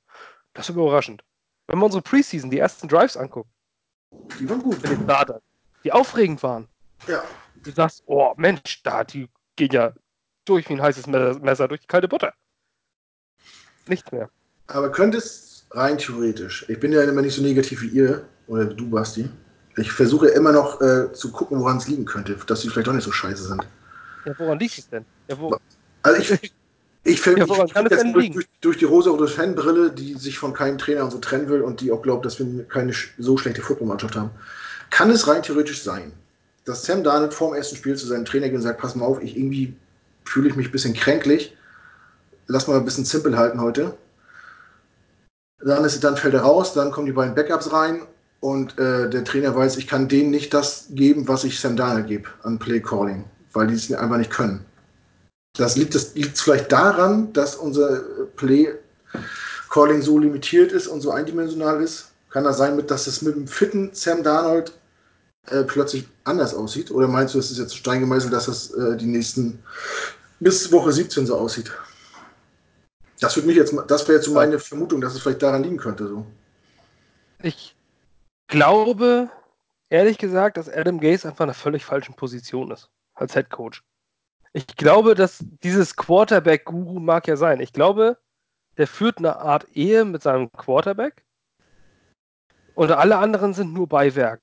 das 0.53 0.69
ist 0.69 0.75
überraschend. 0.75 1.25
Wenn 1.67 1.79
man 1.79 1.87
unsere 1.87 2.03
Preseason, 2.03 2.51
die 2.51 2.59
ersten 2.59 2.89
Drives 2.89 3.17
anguckt, 3.17 3.51
Die 4.39 4.49
waren 4.49 4.63
gut. 4.63 4.83
mit 4.83 4.91
den 4.91 5.05
Startern, 5.05 5.41
die 5.85 5.93
aufregend 5.93 6.43
waren, 6.43 6.69
Ja. 7.07 7.23
du 7.63 7.71
sagst, 7.71 8.03
oh 8.07 8.35
Mensch, 8.37 8.83
da, 8.83 9.05
die 9.05 9.29
gehen 9.57 9.71
ja 9.73 9.93
durch 10.45 10.69
wie 10.69 10.75
ein 10.75 10.83
heißes 10.83 11.07
Me- 11.07 11.39
Messer 11.41 11.69
durch 11.69 11.81
die 11.81 11.87
kalte 11.87 12.09
Butter. 12.09 12.35
Nichts 13.87 14.11
mehr. 14.13 14.29
Aber 14.67 14.91
könnte 14.93 15.19
es 15.19 15.67
rein 15.73 15.99
theoretisch, 15.99 16.69
ich 16.69 16.79
bin 16.81 16.93
ja 16.93 17.03
immer 17.03 17.23
nicht 17.23 17.35
so 17.35 17.43
negativ 17.43 17.83
wie 17.83 17.89
ihr 17.89 18.29
oder 18.47 18.65
du, 18.67 18.91
Basti. 18.91 19.29
Ich 19.77 19.93
versuche 19.93 20.29
immer 20.29 20.53
noch 20.53 20.81
äh, 20.81 21.13
zu 21.13 21.31
gucken, 21.31 21.61
woran 21.61 21.77
es 21.77 21.89
liegen 21.89 22.05
könnte, 22.05 22.37
dass 22.47 22.63
sie 22.63 22.69
vielleicht 22.69 22.89
doch 22.89 22.93
nicht 22.93 23.05
so 23.05 23.13
scheiße 23.13 23.45
sind. 23.45 23.67
Ja, 24.25 24.35
woran 24.39 24.59
liegt 24.59 24.79
es 24.79 24.89
denn? 24.89 25.05
Ja, 25.29 25.39
wo, 25.39 25.57
Also 26.03 26.21
ich, 26.21 26.53
ich 27.05 27.21
finde 27.23 27.41
Ja, 27.41 27.49
woran 27.49 27.67
ich 27.67 27.73
denn 27.73 28.13
durch, 28.13 28.33
durch, 28.33 28.47
durch 28.61 28.79
die 28.79 28.85
rosa-rote 28.85 29.29
Fanbrille, 29.29 29.93
die 29.93 30.15
sich 30.15 30.39
von 30.39 30.53
keinem 30.53 30.79
Trainer 30.79 31.05
und 31.05 31.13
so 31.13 31.19
trennen 31.19 31.49
will 31.49 31.63
und 31.63 31.81
die 31.81 31.93
auch 31.93 32.03
glaubt, 32.03 32.25
dass 32.25 32.39
wir 32.39 32.65
keine 32.65 32.93
so 33.19 33.37
schlechte 33.37 33.63
Footballmannschaft 33.63 34.17
haben, 34.17 34.31
kann 34.91 35.11
es 35.11 35.29
rein 35.29 35.43
theoretisch 35.43 35.83
sein, 35.83 36.13
dass 36.65 36.85
Sam 36.85 37.05
Darnold 37.05 37.33
vor 37.33 37.51
dem 37.51 37.57
ersten 37.57 37.77
Spiel 37.77 37.97
zu 37.97 38.07
seinem 38.07 38.25
Trainer 38.25 38.49
geht 38.49 38.57
und 38.57 38.63
sagt, 38.63 38.81
pass 38.81 38.97
mal 38.97 39.07
auf, 39.07 39.23
ich 39.23 39.37
irgendwie 39.37 39.75
fühle 40.25 40.49
ich 40.49 40.57
mich 40.57 40.69
ein 40.69 40.73
bisschen 40.73 40.95
kränklich, 40.95 41.57
lass 42.49 42.67
mal 42.67 42.77
ein 42.77 42.85
bisschen 42.85 43.05
simpel 43.05 43.37
halten 43.37 43.61
heute. 43.61 43.97
Dann, 45.61 45.85
ist, 45.85 46.03
dann 46.03 46.17
fällt 46.17 46.35
er 46.35 46.41
raus, 46.41 46.75
dann 46.75 46.91
kommen 46.91 47.07
die 47.07 47.13
beiden 47.13 47.35
Backups 47.35 47.73
rein 47.73 48.03
und 48.41 48.79
äh, 48.79 49.09
der 49.09 49.25
Trainer 49.25 49.55
weiß, 49.55 49.77
ich 49.77 49.87
kann 49.87 50.09
denen 50.09 50.31
nicht 50.31 50.53
das 50.55 50.87
geben, 50.91 51.29
was 51.29 51.45
ich 51.45 51.61
Sam 51.61 51.77
Darnold 51.77 52.07
gebe 52.09 52.29
an 52.43 52.59
Play 52.59 52.81
Calling, 52.81 53.25
weil 53.53 53.67
die 53.67 53.75
es 53.75 53.93
einfach 53.93 54.17
nicht 54.17 54.31
können. 54.31 54.65
Das 55.55 55.77
liegt, 55.77 55.95
das 55.95 56.15
liegt 56.15 56.39
vielleicht 56.39 56.73
daran, 56.73 57.33
dass 57.33 57.57
unser 57.57 58.01
Play 58.37 58.75
Calling 59.69 60.01
so 60.01 60.19
limitiert 60.19 60.73
ist 60.73 60.87
und 60.87 61.01
so 61.01 61.11
eindimensional 61.11 61.83
ist. 61.83 62.13
Kann 62.31 62.45
das 62.45 62.59
sein, 62.59 62.81
dass 62.87 63.07
es 63.07 63.23
mit 63.23 63.35
dem 63.35 63.47
fitten 63.47 63.91
Sam 63.93 64.23
Darnold 64.23 64.73
äh, 65.49 65.65
plötzlich 65.65 66.09
anders 66.25 66.55
aussieht? 66.55 66.91
Oder 66.91 67.09
meinst 67.09 67.35
du, 67.35 67.39
es 67.39 67.51
ist 67.51 67.59
jetzt 67.59 67.77
Stein 67.77 68.01
gemeißelt, 68.01 68.33
dass 68.33 68.49
es 68.49 68.71
äh, 68.71 68.97
die 68.97 69.07
nächsten 69.07 69.59
bis 70.39 70.71
Woche 70.73 70.93
17 70.93 71.27
so 71.27 71.37
aussieht? 71.37 71.71
Das 73.21 73.37
würde 73.37 73.49
mich 73.49 73.57
jetzt, 73.57 73.75
das 73.89 74.09
wäre 74.09 74.17
jetzt 74.17 74.27
so 74.27 74.33
meine 74.33 74.59
Vermutung, 74.59 75.01
dass 75.01 75.15
es 75.15 75.21
vielleicht 75.21 75.43
daran 75.43 75.63
liegen 75.63 75.77
könnte. 75.77 76.07
So. 76.07 76.25
Ich 77.43 77.75
glaube, 78.51 79.31
ehrlich 79.89 80.19
gesagt, 80.19 80.57
dass 80.57 80.69
Adam 80.69 81.01
Gase 81.01 81.27
einfach 81.27 81.45
in 81.45 81.51
einer 81.51 81.55
völlig 81.55 81.85
falschen 81.85 82.15
Position 82.15 82.71
ist 82.71 82.91
als 83.15 83.33
Head 83.33 83.51
Coach. 83.51 83.83
Ich 84.53 84.67
glaube, 84.67 85.15
dass 85.15 85.45
dieses 85.63 85.97
Quarterback-Guru 85.97 87.01
mag 87.01 87.27
ja 87.29 87.37
sein. 87.37 87.61
Ich 87.61 87.73
glaube, 87.73 88.19
der 88.77 88.87
führt 88.87 89.19
eine 89.19 89.37
Art 89.37 89.67
Ehe 89.75 90.05
mit 90.05 90.23
seinem 90.23 90.51
Quarterback 90.53 91.25
und 92.75 92.91
alle 92.91 93.19
anderen 93.19 93.55
sind 93.55 93.73
nur 93.73 93.89
Beiwerk. 93.89 94.43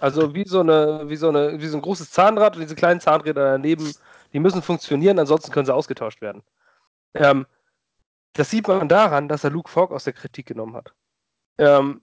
Also 0.00 0.34
wie 0.34 0.46
so 0.46 0.60
eine, 0.60 1.08
wie 1.08 1.16
so 1.16 1.28
eine, 1.28 1.60
wie 1.60 1.66
so 1.66 1.76
ein 1.76 1.82
großes 1.82 2.10
Zahnrad 2.10 2.54
und 2.54 2.62
diese 2.62 2.74
kleinen 2.74 3.00
Zahnräder 3.00 3.52
daneben, 3.52 3.92
die 4.32 4.38
müssen 4.38 4.62
funktionieren, 4.62 5.18
ansonsten 5.18 5.50
können 5.50 5.66
sie 5.66 5.74
ausgetauscht 5.74 6.20
werden. 6.20 6.42
Ähm, 7.14 7.46
das 8.34 8.50
sieht 8.50 8.68
man 8.68 8.88
daran, 8.88 9.28
dass 9.28 9.44
er 9.44 9.50
Luke 9.50 9.70
Falk 9.70 9.90
aus 9.90 10.04
der 10.04 10.12
Kritik 10.12 10.46
genommen 10.46 10.76
hat. 10.76 10.94
Ähm, 11.58 11.78
hm. 11.78 12.02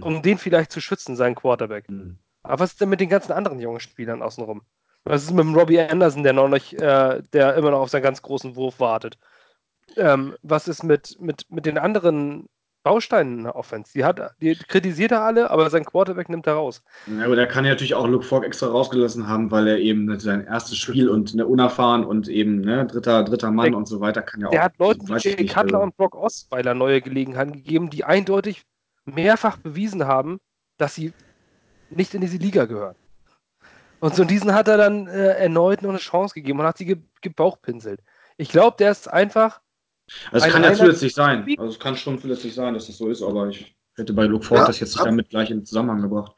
Um 0.00 0.22
den 0.22 0.38
vielleicht 0.38 0.72
zu 0.72 0.80
schützen, 0.80 1.16
seinen 1.16 1.34
Quarterback. 1.34 1.90
Mhm. 1.90 2.18
Aber 2.42 2.60
was 2.60 2.72
ist 2.72 2.80
denn 2.80 2.88
mit 2.88 3.00
den 3.00 3.08
ganzen 3.08 3.32
anderen 3.32 3.60
jungen 3.60 3.80
Spielern 3.80 4.22
außenrum? 4.22 4.62
Was 5.04 5.24
ist 5.24 5.32
mit 5.32 5.44
dem 5.44 5.54
Robbie 5.54 5.80
Anderson, 5.80 6.22
der 6.22 6.32
noch 6.32 6.48
nicht, 6.48 6.74
äh, 6.74 7.22
der 7.32 7.54
immer 7.54 7.70
noch 7.72 7.80
auf 7.80 7.90
seinen 7.90 8.02
ganz 8.02 8.22
großen 8.22 8.56
Wurf 8.56 8.78
wartet? 8.78 9.18
Ähm, 9.96 10.36
was 10.42 10.68
ist 10.68 10.84
mit, 10.84 11.20
mit, 11.20 11.44
mit 11.50 11.66
den 11.66 11.76
anderen 11.76 12.48
Bausteinen 12.84 13.38
in 13.38 13.44
der 13.44 13.56
Offense? 13.56 13.92
Die, 13.94 14.04
hat, 14.04 14.20
die 14.40 14.54
kritisiert 14.54 15.10
er 15.10 15.22
alle, 15.22 15.50
aber 15.50 15.68
sein 15.70 15.84
Quarterback 15.84 16.28
nimmt 16.28 16.46
er 16.46 16.54
raus. 16.54 16.82
Ja, 17.06 17.24
aber 17.24 17.36
der 17.36 17.46
kann 17.48 17.64
ja 17.64 17.72
natürlich 17.72 17.94
auch 17.94 18.06
Luke 18.06 18.24
Falk 18.24 18.44
extra 18.44 18.68
rausgelassen 18.68 19.26
haben, 19.26 19.50
weil 19.50 19.66
er 19.66 19.78
eben 19.78 20.18
sein 20.20 20.46
erstes 20.46 20.78
Spiel 20.78 21.08
und 21.08 21.34
ne, 21.34 21.46
unerfahren 21.46 22.04
und 22.04 22.28
eben 22.28 22.60
ne, 22.60 22.86
dritter, 22.86 23.24
dritter 23.24 23.50
Mann 23.50 23.72
der, 23.72 23.78
und 23.78 23.86
so 23.86 24.00
weiter 24.00 24.22
kann 24.22 24.40
ja 24.40 24.46
auch. 24.46 24.52
Der 24.52 24.64
hat 24.64 24.78
Leuten 24.78 25.08
wie 25.08 25.18
Jay 25.18 25.46
Cutler 25.46 25.78
also. 25.78 25.80
und 25.80 25.96
Brock 25.96 26.14
Osweiler 26.14 26.74
neue 26.74 27.00
Gelegenheiten 27.00 27.52
gegeben, 27.52 27.90
die 27.90 28.04
eindeutig 28.04 28.64
mehrfach 29.04 29.56
bewiesen 29.56 30.06
haben, 30.06 30.40
dass 30.78 30.94
sie 30.94 31.12
nicht 31.90 32.14
in 32.14 32.20
diese 32.20 32.36
Liga 32.36 32.64
gehören. 32.64 32.96
Und 34.00 34.16
so 34.16 34.24
diesen 34.24 34.52
hat 34.52 34.66
er 34.66 34.76
dann 34.76 35.06
äh, 35.06 35.34
erneut 35.34 35.82
noch 35.82 35.90
eine 35.90 35.98
Chance 35.98 36.34
gegeben 36.34 36.58
und 36.60 36.66
hat 36.66 36.78
sie 36.78 36.86
ge 36.86 36.96
gebauchpinselt. 37.20 38.00
Ich 38.36 38.48
glaube, 38.48 38.76
der 38.78 38.90
ist 38.90 39.06
einfach. 39.06 39.60
Also 40.32 40.46
es 40.46 40.52
kann 40.52 40.64
ja 40.64 40.74
zusätzlich 40.74 41.14
sein. 41.14 41.46
Also 41.58 41.72
es 41.72 41.78
kann 41.78 41.96
schon 41.96 42.18
zusätzlich 42.20 42.52
sein, 42.52 42.74
dass 42.74 42.88
das 42.88 42.98
so 42.98 43.08
ist, 43.08 43.22
aber 43.22 43.48
ich 43.48 43.76
hätte 43.94 44.12
bei 44.12 44.24
Luke 44.24 44.44
Ford 44.44 44.62
ja, 44.62 44.66
das 44.66 44.80
jetzt 44.80 44.96
nicht 44.96 45.06
damit 45.06 45.30
gleich 45.30 45.50
in 45.50 45.64
Zusammenhang 45.64 46.02
gebracht. 46.02 46.32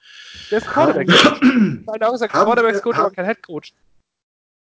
Der 0.50 0.58
ist 0.58 0.66
Quarterback-Coach. 0.66 1.40
Meine 1.86 2.06
Augen 2.06 2.18
sagt 2.18 2.34
Quarterback-Coach, 2.34 2.98
aber 2.98 3.10
kein 3.10 3.24
Head-Coach. 3.24 3.72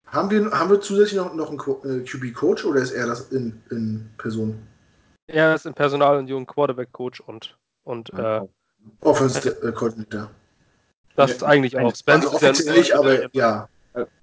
Haben 0.07 0.31
wir, 0.31 0.51
haben 0.51 0.71
wir 0.71 0.81
zusätzlich 0.81 1.17
noch, 1.17 1.35
noch 1.35 1.51
einen 1.51 2.01
äh, 2.01 2.05
QB-Coach 2.05 2.65
oder 2.65 2.81
ist 2.81 2.91
er 2.91 3.07
das 3.07 3.31
in, 3.31 3.63
in 3.71 4.11
Person? 4.19 4.61
Er 5.29 5.55
ist 5.55 5.67
in 5.67 5.73
Personal- 5.73 6.19
und 6.19 6.27
jungen 6.27 6.47
Quarterback-Coach 6.47 7.21
und 7.21 7.57
und 7.85 8.13
äh, 8.15 8.41
Offensive 9.01 9.73
Coordinator. 9.73 10.31
Das 11.17 11.33
ist 11.33 11.45
eigentlich 11.45 11.77
auch. 11.79 11.95
Spence 11.95 12.27
also 12.27 12.37
offiziell 12.37 12.79
nicht, 12.79 12.95
aber 12.95 13.35
ja. 13.35 13.69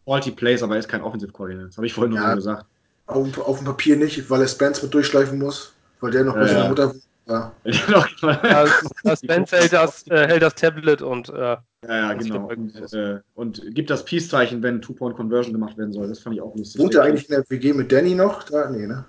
Multi-Plays, 0.05 0.63
aber 0.63 0.75
er 0.75 0.79
ist 0.79 0.89
kein 0.89 1.01
Offensive 1.01 1.31
Coordinator. 1.31 1.67
Das 1.67 1.77
habe 1.77 1.85
ich 1.85 1.93
vorhin 1.93 2.13
ja, 2.13 2.27
nur 2.27 2.35
gesagt. 2.35 2.65
Auf, 3.07 3.37
auf, 3.37 3.57
dem 3.57 3.65
Papier 3.65 3.95
nicht, 3.97 4.29
weil 4.29 4.41
er 4.41 4.47
Spence 4.47 4.81
mit 4.81 4.93
durchschleifen 4.93 5.37
muss, 5.37 5.73
weil 6.01 6.11
der 6.11 6.23
noch 6.23 6.33
bei 6.33 6.47
seiner 6.47 6.69
Mutter. 6.69 6.93
Ja. 7.27 7.51
ja, 7.65 9.15
Spence 9.15 9.51
hält 9.51 9.73
das, 9.73 10.07
äh, 10.07 10.27
hält 10.27 10.41
das 10.41 10.55
Tablet 10.55 11.01
und. 11.01 11.29
Äh, 11.29 11.33
ja, 11.35 11.61
ja, 11.83 12.13
genau. 12.13 12.47
Und, 12.47 12.93
äh, 12.93 13.19
und, 13.35 13.61
gibt 13.75 13.89
das 13.89 14.03
Peace-Zeichen, 14.05 14.63
wenn 14.63 14.81
Two-Point-Conversion 14.81 15.53
gemacht 15.53 15.77
werden 15.77 15.91
soll. 15.91 16.07
Das 16.07 16.19
fand 16.19 16.35
ich 16.35 16.41
auch 16.41 16.55
lustig. 16.55 16.81
Wohnt 16.81 16.95
er 16.95 17.03
eigentlich 17.03 17.29
in 17.29 17.35
der 17.35 17.43
WG 17.49 17.73
mit 17.73 17.91
Danny 17.91 18.15
noch? 18.15 18.43
Da? 18.43 18.69
Nee, 18.69 18.87
ne? 18.87 19.05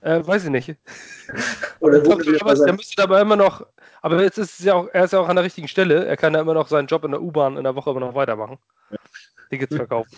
Äh, 0.00 0.26
weiß 0.26 0.44
ich 0.44 0.50
nicht. 0.50 0.76
Oder 1.80 2.00
glaub, 2.00 2.20
aber, 2.40 2.54
der 2.54 2.72
müsste 2.72 3.02
aber 3.02 3.20
immer 3.20 3.36
noch, 3.36 3.66
aber 4.02 4.22
jetzt 4.22 4.38
ist 4.38 4.58
es 4.58 4.64
ja 4.64 4.74
auch, 4.74 4.88
er 4.92 5.04
ist 5.04 5.12
ja 5.12 5.20
auch 5.20 5.28
an 5.28 5.36
der 5.36 5.44
richtigen 5.44 5.68
Stelle. 5.68 6.06
Er 6.06 6.16
kann 6.16 6.34
ja 6.34 6.40
immer 6.40 6.54
noch 6.54 6.68
seinen 6.68 6.86
Job 6.86 7.04
in 7.04 7.10
der 7.12 7.22
U-Bahn 7.22 7.56
in 7.56 7.64
der 7.64 7.74
Woche 7.74 7.90
immer 7.90 8.00
noch 8.00 8.14
weitermachen. 8.14 8.58
Ja. 8.90 8.98
Tickets 9.50 9.74
verkaufen. 9.74 10.16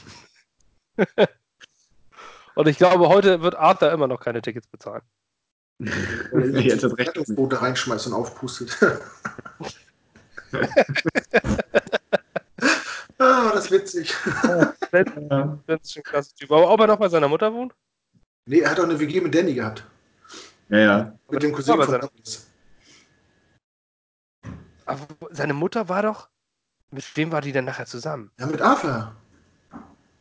Und 2.54 2.68
ich 2.68 2.78
glaube, 2.78 3.08
heute 3.08 3.42
wird 3.42 3.54
Arthur 3.54 3.92
immer 3.92 4.06
noch 4.06 4.20
keine 4.20 4.42
Tickets 4.42 4.66
bezahlen. 4.66 5.02
Oder 6.32 6.46
jetzt 6.60 6.82
das 6.82 6.96
Rettungsboote 6.98 7.62
reinschmeißt 7.62 8.08
und 8.08 8.12
aufpustet. 8.12 8.76
ah, 13.18 13.50
das 13.54 13.64
ist 13.64 13.70
witzig. 13.70 14.14
Ja, 14.92 15.58
das 15.66 15.80
ist 15.82 15.94
schon 15.94 16.02
klasse 16.02 16.34
Typ. 16.34 16.50
Aber 16.50 16.70
ob 16.70 16.80
er 16.80 16.88
noch 16.88 16.98
bei 16.98 17.08
seiner 17.08 17.28
Mutter 17.28 17.54
wohnt? 17.54 17.72
Nee, 18.50 18.62
er 18.62 18.72
hat 18.72 18.80
auch 18.80 18.84
eine 18.84 18.98
WG 18.98 19.20
mit 19.20 19.32
Danny 19.32 19.54
gehabt. 19.54 19.84
Ja, 20.70 20.78
ja. 20.78 21.18
Mit 21.30 21.40
dem 21.40 21.52
Cousin 21.52 21.76
von 21.76 21.86
seine... 21.86 22.10
Aber 24.86 25.06
seine 25.30 25.54
Mutter 25.54 25.88
war 25.88 26.02
doch. 26.02 26.28
Mit 26.90 27.04
wem 27.16 27.30
war 27.30 27.42
die 27.42 27.52
denn 27.52 27.64
nachher 27.64 27.86
zusammen? 27.86 28.32
Ja, 28.40 28.46
mit 28.46 28.60
Arthur. 28.60 29.14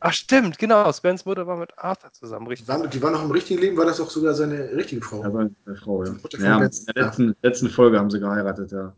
Ach, 0.01 0.13
stimmt, 0.13 0.59
genau. 0.59 0.93
Spence 0.93 1.25
Mutter 1.25 1.47
war 1.47 1.57
mit 1.57 1.75
Arthur 1.79 2.11
zusammen, 2.11 2.45
richtig. 2.45 2.67
Die 2.67 2.71
war, 2.71 2.87
die 2.87 3.01
war 3.01 3.09
noch 3.09 3.23
im 3.23 3.31
richtigen 3.31 3.61
Leben, 3.61 3.75
war 3.77 3.85
das 3.85 3.99
auch 3.99 4.11
sogar 4.11 4.35
seine 4.35 4.73
richtige 4.73 5.01
Frau. 5.01 5.23
Ja, 5.23 5.33
war 5.33 5.49
eine 5.65 5.75
Frau, 5.75 6.03
ja. 6.03 6.11
ja 6.37 6.57
in 6.57 6.83
der 6.85 7.03
letzten, 7.05 7.35
letzten, 7.41 7.69
Folge 7.71 7.97
haben 7.97 8.11
sie 8.11 8.19
geheiratet, 8.19 8.71
ja. 8.71 8.95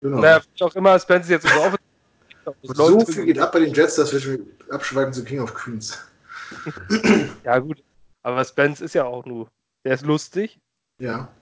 Genau. 0.00 0.18
Naja, 0.18 0.40
auch 0.62 0.74
immer, 0.74 0.98
Spence 0.98 1.26
ist 1.26 1.30
jetzt 1.30 1.46
so 2.64 2.82
auf. 2.82 2.98
so 2.98 3.06
viel 3.06 3.26
geht 3.26 3.38
ab 3.38 3.52
bei 3.52 3.60
den 3.60 3.72
Jets, 3.72 3.94
dass 3.94 4.12
wir 4.12 4.18
schon 4.18 4.40
abschweifen 4.68 5.12
zu 5.12 5.22
King 5.22 5.42
of 5.42 5.54
Queens. 5.54 5.96
ja, 7.44 7.60
gut. 7.60 7.84
Aber 8.26 8.44
Spence 8.44 8.80
ist 8.80 8.94
ja 8.96 9.04
auch 9.04 9.24
nur, 9.24 9.48
der 9.84 9.94
ist 9.94 10.04
lustig. 10.04 10.58
Ja. 10.98 11.32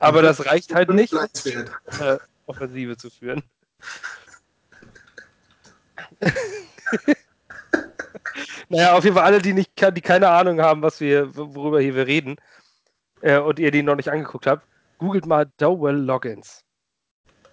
Aber 0.00 0.20
das 0.20 0.44
reicht 0.44 0.74
halt 0.74 0.90
nicht, 0.90 1.12
äh, 1.12 2.18
Offensive 2.46 2.96
zu 2.96 3.08
führen. 3.08 3.44
naja, 8.68 8.94
auf 8.94 9.04
jeden 9.04 9.14
Fall 9.14 9.26
alle, 9.26 9.40
die, 9.40 9.52
nicht, 9.52 9.80
die 9.80 10.00
keine 10.00 10.28
Ahnung 10.28 10.60
haben, 10.60 10.82
was 10.82 10.98
wir, 10.98 11.36
worüber 11.36 11.80
hier 11.80 11.94
wir 11.94 12.08
reden, 12.08 12.34
äh, 13.20 13.38
und 13.38 13.60
ihr 13.60 13.70
die 13.70 13.84
noch 13.84 13.94
nicht 13.94 14.10
angeguckt 14.10 14.48
habt, 14.48 14.66
googelt 14.98 15.26
mal 15.26 15.52
Dowell 15.58 15.94
Loggins. 15.94 16.64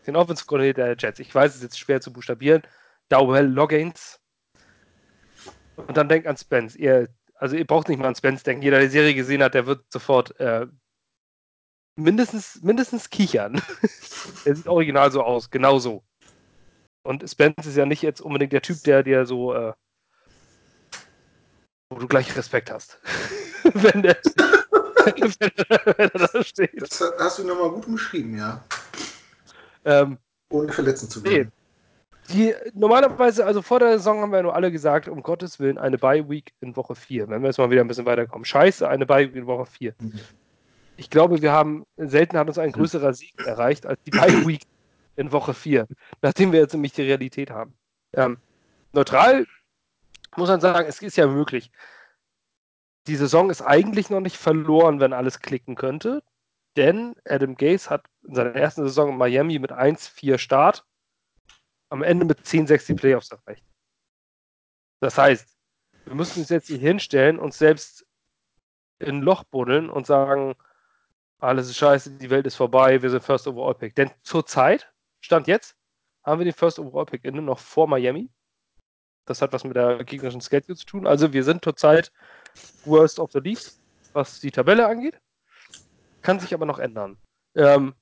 Den 0.07 0.15
Coordinator 0.15 0.85
der 0.85 0.95
Jets. 0.97 1.19
Ich 1.19 1.35
weiß, 1.35 1.51
es 1.51 1.57
ist 1.57 1.63
jetzt 1.63 1.77
schwer 1.77 2.01
zu 2.01 2.11
buchstabieren. 2.11 2.63
Dowell 3.09 3.45
Loggins. 3.45 4.19
Und 5.75 5.95
dann 5.95 6.09
denkt 6.09 6.25
an 6.27 6.35
Spence. 6.35 6.75
Ihr 6.75 7.09
also 7.39 7.55
ihr 7.55 7.65
braucht 7.65 7.87
nicht 7.87 7.97
mal 7.97 8.07
an 8.07 8.15
Spence 8.15 8.43
denken. 8.43 8.63
Jeder, 8.63 8.77
der 8.77 8.87
die 8.87 8.91
Serie 8.91 9.15
gesehen 9.15 9.41
hat, 9.41 9.53
der 9.53 9.65
wird 9.65 9.85
sofort 9.91 10.37
äh, 10.39 10.67
mindestens, 11.95 12.61
mindestens 12.61 13.09
kichern. 13.09 13.61
er 14.45 14.55
sieht 14.55 14.67
original 14.67 15.11
so 15.11 15.23
aus, 15.23 15.49
genau 15.49 15.79
so. 15.79 16.03
Und 17.03 17.27
Spence 17.27 17.65
ist 17.65 17.77
ja 17.77 17.85
nicht 17.85 18.01
jetzt 18.01 18.19
unbedingt 18.19 18.51
der 18.51 18.61
Typ, 18.61 18.83
der 18.83 19.03
dir 19.03 19.25
so, 19.25 19.53
äh, 19.53 19.73
wo 21.89 21.99
du 21.99 22.07
gleich 22.07 22.35
Respekt 22.35 22.71
hast. 22.71 22.99
wenn, 23.73 24.01
der, 24.01 24.17
wenn, 25.05 26.09
er 26.09 26.09
da 26.09 26.43
steht. 26.43 26.81
Das 26.81 27.01
hast 27.19 27.39
du 27.39 27.43
nochmal 27.45 27.71
gut 27.71 27.87
umschrieben, 27.87 28.37
ja. 28.37 28.63
Ähm, 29.85 30.17
Ohne 30.51 30.71
verletzen 30.73 31.09
zu 31.09 31.23
werden. 31.23 31.51
Nee, 31.51 31.58
die 32.29 32.53
normalerweise, 32.73 33.45
also 33.45 33.61
vor 33.61 33.79
der 33.79 33.97
Saison 33.97 34.21
haben 34.21 34.31
wir 34.31 34.37
ja 34.37 34.43
nur 34.43 34.55
alle 34.55 34.71
gesagt, 34.71 35.07
um 35.07 35.23
Gottes 35.23 35.59
Willen, 35.59 35.77
eine 35.77 35.97
Bye-Week 35.97 36.53
in 36.61 36.75
Woche 36.75 36.95
4. 36.95 37.27
Wenn 37.29 37.41
wir 37.41 37.47
jetzt 37.47 37.57
mal 37.57 37.71
wieder 37.71 37.81
ein 37.81 37.87
bisschen 37.87 38.05
weiterkommen. 38.05 38.45
Scheiße, 38.45 38.87
eine 38.87 39.05
Bye-Week 39.05 39.35
in 39.35 39.47
Woche 39.47 39.65
4. 39.65 39.95
Mhm. 39.99 40.19
Ich 40.97 41.09
glaube, 41.09 41.41
wir 41.41 41.51
haben, 41.51 41.85
selten 41.97 42.37
hat 42.37 42.47
uns 42.47 42.57
ein 42.57 42.71
größerer 42.71 43.13
Sieg 43.13 43.33
erreicht 43.45 43.85
als 43.85 44.01
die 44.03 44.11
Bye-Week 44.11 44.61
in 45.15 45.31
Woche 45.31 45.53
4, 45.53 45.87
nachdem 46.21 46.51
wir 46.51 46.59
jetzt 46.59 46.73
nämlich 46.73 46.93
die 46.93 47.03
Realität 47.03 47.51
haben. 47.51 47.73
Ähm, 48.13 48.37
neutral 48.93 49.45
muss 50.35 50.49
man 50.49 50.61
sagen, 50.61 50.87
es 50.87 51.01
ist 51.01 51.17
ja 51.17 51.27
möglich. 51.27 51.71
Die 53.07 53.15
Saison 53.15 53.49
ist 53.49 53.61
eigentlich 53.61 54.09
noch 54.09 54.19
nicht 54.19 54.37
verloren, 54.37 54.99
wenn 54.99 55.13
alles 55.13 55.39
klicken 55.39 55.75
könnte, 55.75 56.21
denn 56.77 57.15
Adam 57.25 57.55
Gase 57.55 57.89
hat 57.89 58.05
in 58.27 58.35
seiner 58.35 58.55
ersten 58.55 58.83
Saison 58.83 59.09
in 59.09 59.17
Miami 59.17 59.57
mit 59.57 59.71
1-4 59.71 60.37
Start 60.37 60.85
am 61.89 62.03
Ende 62.03 62.25
mit 62.25 62.39
10-6 62.39 62.87
die 62.87 62.93
Playoffs 62.93 63.31
erreicht. 63.31 63.65
Das 64.99 65.17
heißt, 65.17 65.57
wir 66.05 66.15
müssen 66.15 66.39
uns 66.39 66.49
jetzt 66.49 66.67
hier 66.67 66.77
hinstellen 66.77 67.39
und 67.39 67.53
selbst 67.53 68.05
in 68.99 69.17
ein 69.17 69.21
Loch 69.21 69.43
buddeln 69.43 69.89
und 69.89 70.05
sagen, 70.05 70.55
alles 71.39 71.69
ist 71.69 71.77
scheiße, 71.77 72.17
die 72.17 72.29
Welt 72.29 72.45
ist 72.45 72.55
vorbei, 72.55 73.01
wir 73.01 73.09
sind 73.09 73.23
First 73.23 73.47
Overall 73.47 73.75
Pick. 73.75 73.95
Denn 73.95 74.11
zurzeit, 74.23 74.91
Stand 75.21 75.47
jetzt, 75.47 75.77
haben 76.23 76.39
wir 76.39 76.45
den 76.45 76.53
First 76.53 76.79
Overall 76.79 77.05
Pick 77.05 77.23
inne 77.23 77.41
noch 77.41 77.59
vor 77.59 77.87
Miami. 77.87 78.29
Das 79.25 79.41
hat 79.41 79.53
was 79.53 79.63
mit 79.63 79.75
der 79.75 80.03
gegnerischen 80.03 80.41
Schedule 80.41 80.75
zu 80.75 80.85
tun. 80.85 81.07
Also 81.07 81.31
wir 81.31 81.43
sind 81.43 81.63
zurzeit 81.63 82.11
Worst 82.85 83.19
of 83.19 83.31
the 83.31 83.39
League, 83.39 83.71
was 84.13 84.39
die 84.39 84.51
Tabelle 84.51 84.87
angeht. 84.87 85.19
Kann 86.21 86.39
sich 86.39 86.53
aber 86.53 86.65
noch 86.65 86.79
ändern. 86.79 87.17
Ähm, 87.55 87.93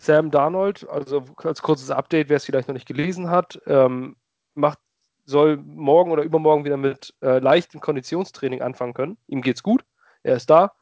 Sam 0.00 0.30
Darnold, 0.30 0.88
also 0.88 1.26
als 1.36 1.60
kurzes 1.60 1.90
Update, 1.90 2.30
wer 2.30 2.38
es 2.38 2.46
vielleicht 2.46 2.68
noch 2.68 2.74
nicht 2.74 2.88
gelesen 2.88 3.28
hat, 3.28 3.60
ähm, 3.66 4.16
macht, 4.54 4.78
soll 5.26 5.58
morgen 5.58 6.10
oder 6.10 6.22
übermorgen 6.22 6.64
wieder 6.64 6.78
mit 6.78 7.14
äh, 7.20 7.38
leichtem 7.38 7.82
Konditionstraining 7.82 8.62
anfangen 8.62 8.94
können. 8.94 9.18
Ihm 9.26 9.42
geht's 9.42 9.62
gut, 9.62 9.84
er 10.22 10.36
ist 10.36 10.48
da. 10.48 10.72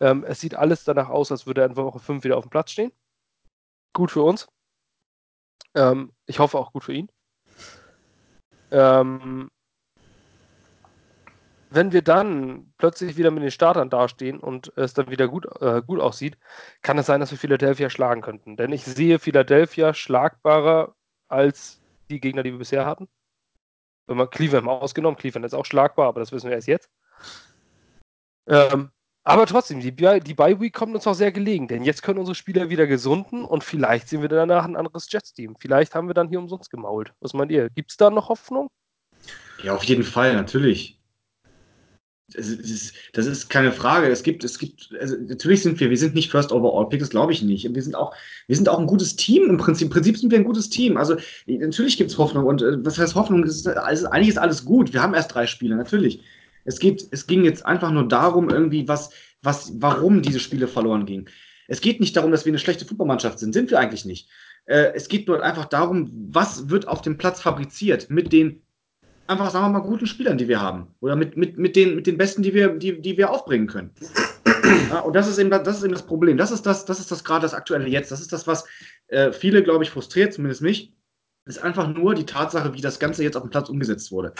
Ähm, 0.00 0.24
es 0.24 0.40
sieht 0.40 0.54
alles 0.54 0.82
danach 0.82 1.10
aus, 1.10 1.30
als 1.30 1.46
würde 1.46 1.60
er 1.60 1.66
in 1.66 1.76
Woche 1.76 1.98
5 1.98 2.24
wieder 2.24 2.38
auf 2.38 2.46
dem 2.46 2.50
Platz 2.50 2.70
stehen. 2.70 2.90
Gut 3.92 4.10
für 4.10 4.22
uns. 4.22 4.48
Ähm, 5.74 6.12
ich 6.24 6.38
hoffe 6.38 6.58
auch 6.58 6.72
gut 6.72 6.84
für 6.84 6.94
ihn. 6.94 7.10
Ähm, 8.70 9.50
wenn 11.74 11.92
wir 11.92 12.02
dann 12.02 12.72
plötzlich 12.78 13.16
wieder 13.16 13.30
mit 13.30 13.42
den 13.42 13.50
Startern 13.50 13.90
dastehen 13.90 14.40
und 14.40 14.72
es 14.76 14.94
dann 14.94 15.10
wieder 15.10 15.28
gut, 15.28 15.46
äh, 15.60 15.82
gut 15.82 16.00
aussieht, 16.00 16.38
kann 16.82 16.98
es 16.98 17.06
sein, 17.06 17.20
dass 17.20 17.30
wir 17.30 17.38
Philadelphia 17.38 17.90
schlagen 17.90 18.22
könnten. 18.22 18.56
Denn 18.56 18.72
ich 18.72 18.84
sehe 18.84 19.18
Philadelphia 19.18 19.94
schlagbarer 19.94 20.94
als 21.28 21.80
die 22.10 22.20
Gegner, 22.20 22.42
die 22.42 22.52
wir 22.52 22.58
bisher 22.58 22.86
hatten. 22.86 23.08
Wenn 24.06 24.18
man 24.18 24.30
Cleveland 24.30 24.66
mal 24.66 24.78
ausgenommen, 24.78 25.16
Cleveland 25.16 25.46
ist 25.46 25.54
auch 25.54 25.64
schlagbar, 25.64 26.08
aber 26.08 26.20
das 26.20 26.32
wissen 26.32 26.48
wir 26.48 26.56
erst 26.56 26.68
jetzt. 26.68 26.90
Ähm, 28.46 28.90
aber 29.22 29.46
trotzdem, 29.46 29.80
die, 29.80 29.92
die 29.92 30.34
Bye-Week 30.34 30.74
kommt 30.74 30.94
uns 30.94 31.06
auch 31.06 31.14
sehr 31.14 31.32
gelegen, 31.32 31.66
denn 31.66 31.82
jetzt 31.82 32.02
können 32.02 32.18
unsere 32.18 32.34
Spieler 32.34 32.68
wieder 32.68 32.86
gesunden 32.86 33.44
und 33.44 33.64
vielleicht 33.64 34.08
sehen 34.08 34.20
wir 34.20 34.28
danach 34.28 34.66
ein 34.66 34.76
anderes 34.76 35.10
Jets-Team. 35.10 35.56
Vielleicht 35.58 35.94
haben 35.94 36.08
wir 36.08 36.14
dann 36.14 36.28
hier 36.28 36.38
umsonst 36.38 36.70
gemault. 36.70 37.14
Was 37.20 37.32
meint 37.32 37.50
ihr? 37.50 37.70
Gibt 37.70 37.90
es 37.90 37.96
da 37.96 38.10
noch 38.10 38.28
Hoffnung? 38.28 38.68
Ja, 39.62 39.74
auf 39.74 39.84
jeden 39.84 40.02
Fall, 40.02 40.34
natürlich. 40.34 41.00
Das 42.36 42.48
ist, 42.48 42.94
das 43.12 43.26
ist, 43.26 43.48
keine 43.48 43.70
Frage. 43.70 44.08
Es 44.08 44.22
gibt, 44.22 44.42
es 44.42 44.58
gibt, 44.58 44.90
also 45.00 45.16
natürlich 45.16 45.62
sind 45.62 45.78
wir, 45.78 45.88
wir 45.88 45.96
sind 45.96 46.14
nicht 46.14 46.30
First 46.30 46.50
Overall 46.50 46.88
Pick, 46.88 47.00
das 47.00 47.10
glaube 47.10 47.32
ich 47.32 47.42
nicht. 47.42 47.72
Wir 47.72 47.82
sind 47.82 47.94
auch, 47.94 48.14
wir 48.48 48.56
sind 48.56 48.68
auch 48.68 48.78
ein 48.78 48.86
gutes 48.86 49.14
Team 49.14 49.48
im 49.48 49.56
Prinzip. 49.56 49.86
Im 49.86 49.90
Prinzip 49.90 50.18
sind 50.18 50.30
wir 50.30 50.38
ein 50.38 50.44
gutes 50.44 50.68
Team. 50.68 50.96
Also 50.96 51.16
natürlich 51.46 51.96
gibt 51.96 52.10
es 52.10 52.18
Hoffnung 52.18 52.46
und 52.46 52.60
äh, 52.62 52.84
was 52.84 52.98
heißt 52.98 53.14
Hoffnung? 53.14 53.44
Ist, 53.44 53.68
also, 53.68 54.08
eigentlich 54.08 54.30
ist 54.30 54.38
alles 54.38 54.64
gut. 54.64 54.92
Wir 54.92 55.02
haben 55.02 55.14
erst 55.14 55.34
drei 55.34 55.46
Spiele, 55.46 55.76
natürlich. 55.76 56.22
Es 56.64 56.78
geht, 56.78 57.06
es 57.10 57.26
ging 57.26 57.44
jetzt 57.44 57.64
einfach 57.64 57.90
nur 57.90 58.08
darum, 58.08 58.50
irgendwie, 58.50 58.88
was, 58.88 59.10
was, 59.42 59.72
warum 59.76 60.22
diese 60.22 60.40
Spiele 60.40 60.66
verloren 60.66 61.06
gingen. 61.06 61.28
Es 61.68 61.80
geht 61.80 62.00
nicht 62.00 62.16
darum, 62.16 62.30
dass 62.30 62.44
wir 62.44 62.50
eine 62.50 62.58
schlechte 62.58 62.84
Fußballmannschaft 62.84 63.38
sind. 63.38 63.52
Sind 63.52 63.70
wir 63.70 63.78
eigentlich 63.78 64.04
nicht. 64.04 64.28
Äh, 64.66 64.92
es 64.94 65.08
geht 65.08 65.28
nur 65.28 65.42
einfach 65.42 65.66
darum, 65.66 66.10
was 66.30 66.68
wird 66.68 66.88
auf 66.88 67.02
dem 67.02 67.16
Platz 67.16 67.40
fabriziert 67.40 68.10
mit 68.10 68.32
den 68.32 68.63
einfach, 69.26 69.50
sagen 69.50 69.66
wir 69.66 69.80
mal, 69.80 69.86
guten 69.86 70.06
Spielern, 70.06 70.38
die 70.38 70.48
wir 70.48 70.60
haben. 70.60 70.88
Oder 71.00 71.16
mit, 71.16 71.36
mit, 71.36 71.58
mit, 71.58 71.76
den, 71.76 71.96
mit 71.96 72.06
den 72.06 72.18
Besten, 72.18 72.42
die 72.42 72.54
wir, 72.54 72.68
die, 72.68 73.00
die 73.00 73.16
wir 73.16 73.30
aufbringen 73.30 73.66
können. 73.66 73.90
Ja, 74.90 75.00
und 75.00 75.14
das 75.14 75.28
ist, 75.28 75.38
eben, 75.38 75.50
das 75.50 75.78
ist 75.78 75.84
eben 75.84 75.92
das 75.92 76.06
Problem. 76.06 76.36
Das 76.36 76.50
ist 76.50 76.64
das, 76.66 76.84
das 76.84 77.00
ist 77.00 77.10
das 77.10 77.24
gerade 77.24 77.42
das 77.42 77.54
aktuelle 77.54 77.86
Jetzt. 77.86 78.10
Das 78.12 78.20
ist 78.20 78.32
das, 78.32 78.46
was 78.46 78.64
äh, 79.08 79.32
viele, 79.32 79.62
glaube 79.62 79.84
ich, 79.84 79.90
frustriert, 79.90 80.32
zumindest 80.32 80.62
mich. 80.62 80.92
Ist 81.46 81.62
einfach 81.62 81.88
nur 81.88 82.14
die 82.14 82.24
Tatsache, 82.24 82.72
wie 82.72 82.80
das 82.80 82.98
Ganze 82.98 83.22
jetzt 83.22 83.36
auf 83.36 83.42
dem 83.42 83.50
Platz 83.50 83.68
umgesetzt 83.68 84.10
wurde. 84.10 84.32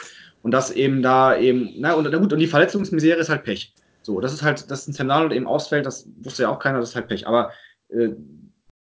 Und 0.43 0.53
das 0.53 0.70
eben 0.70 1.03
da 1.03 1.37
eben, 1.37 1.70
na, 1.76 1.93
und 1.95 2.09
na 2.11 2.16
gut, 2.16 2.32
und 2.32 2.39
die 2.39 2.47
Verletzungsmisere 2.47 3.18
ist 3.18 3.28
halt 3.28 3.45
Pech. 3.45 3.74
So, 4.03 4.20
das 4.20 4.32
ist 4.32 4.43
halt, 4.43 4.70
dass 4.70 4.87
ein 4.87 4.95
Szenario 4.95 5.30
eben 5.30 5.47
ausfällt, 5.47 5.87
das 5.87 6.09
wusste 6.22 6.45
ja 6.45 6.49
auch 6.49 6.59
keiner, 6.59 6.80
das 6.80 6.91
ist 6.91 6.95
halt 6.95 7.09
Pech. 7.09 7.26
Aber 7.26 7.53
äh, 7.89 8.11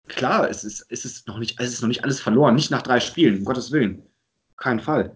klar, 0.08 0.50
es 0.50 0.64
ist, 0.64 0.86
es, 0.89 1.06
ist 1.06 1.28
noch 1.28 1.39
nicht, 1.39 1.60
es 1.60 1.72
ist 1.72 1.82
noch 1.82 1.88
nicht 1.88 2.04
alles 2.04 2.20
verloren, 2.20 2.56
nicht 2.56 2.72
nach 2.72 2.82
drei 2.82 3.00
Spielen, 3.00 3.39
um 3.39 3.46
Gottes 3.46 3.72
Willen. 3.72 4.04
Kein 4.58 4.80
Fall. 4.80 5.16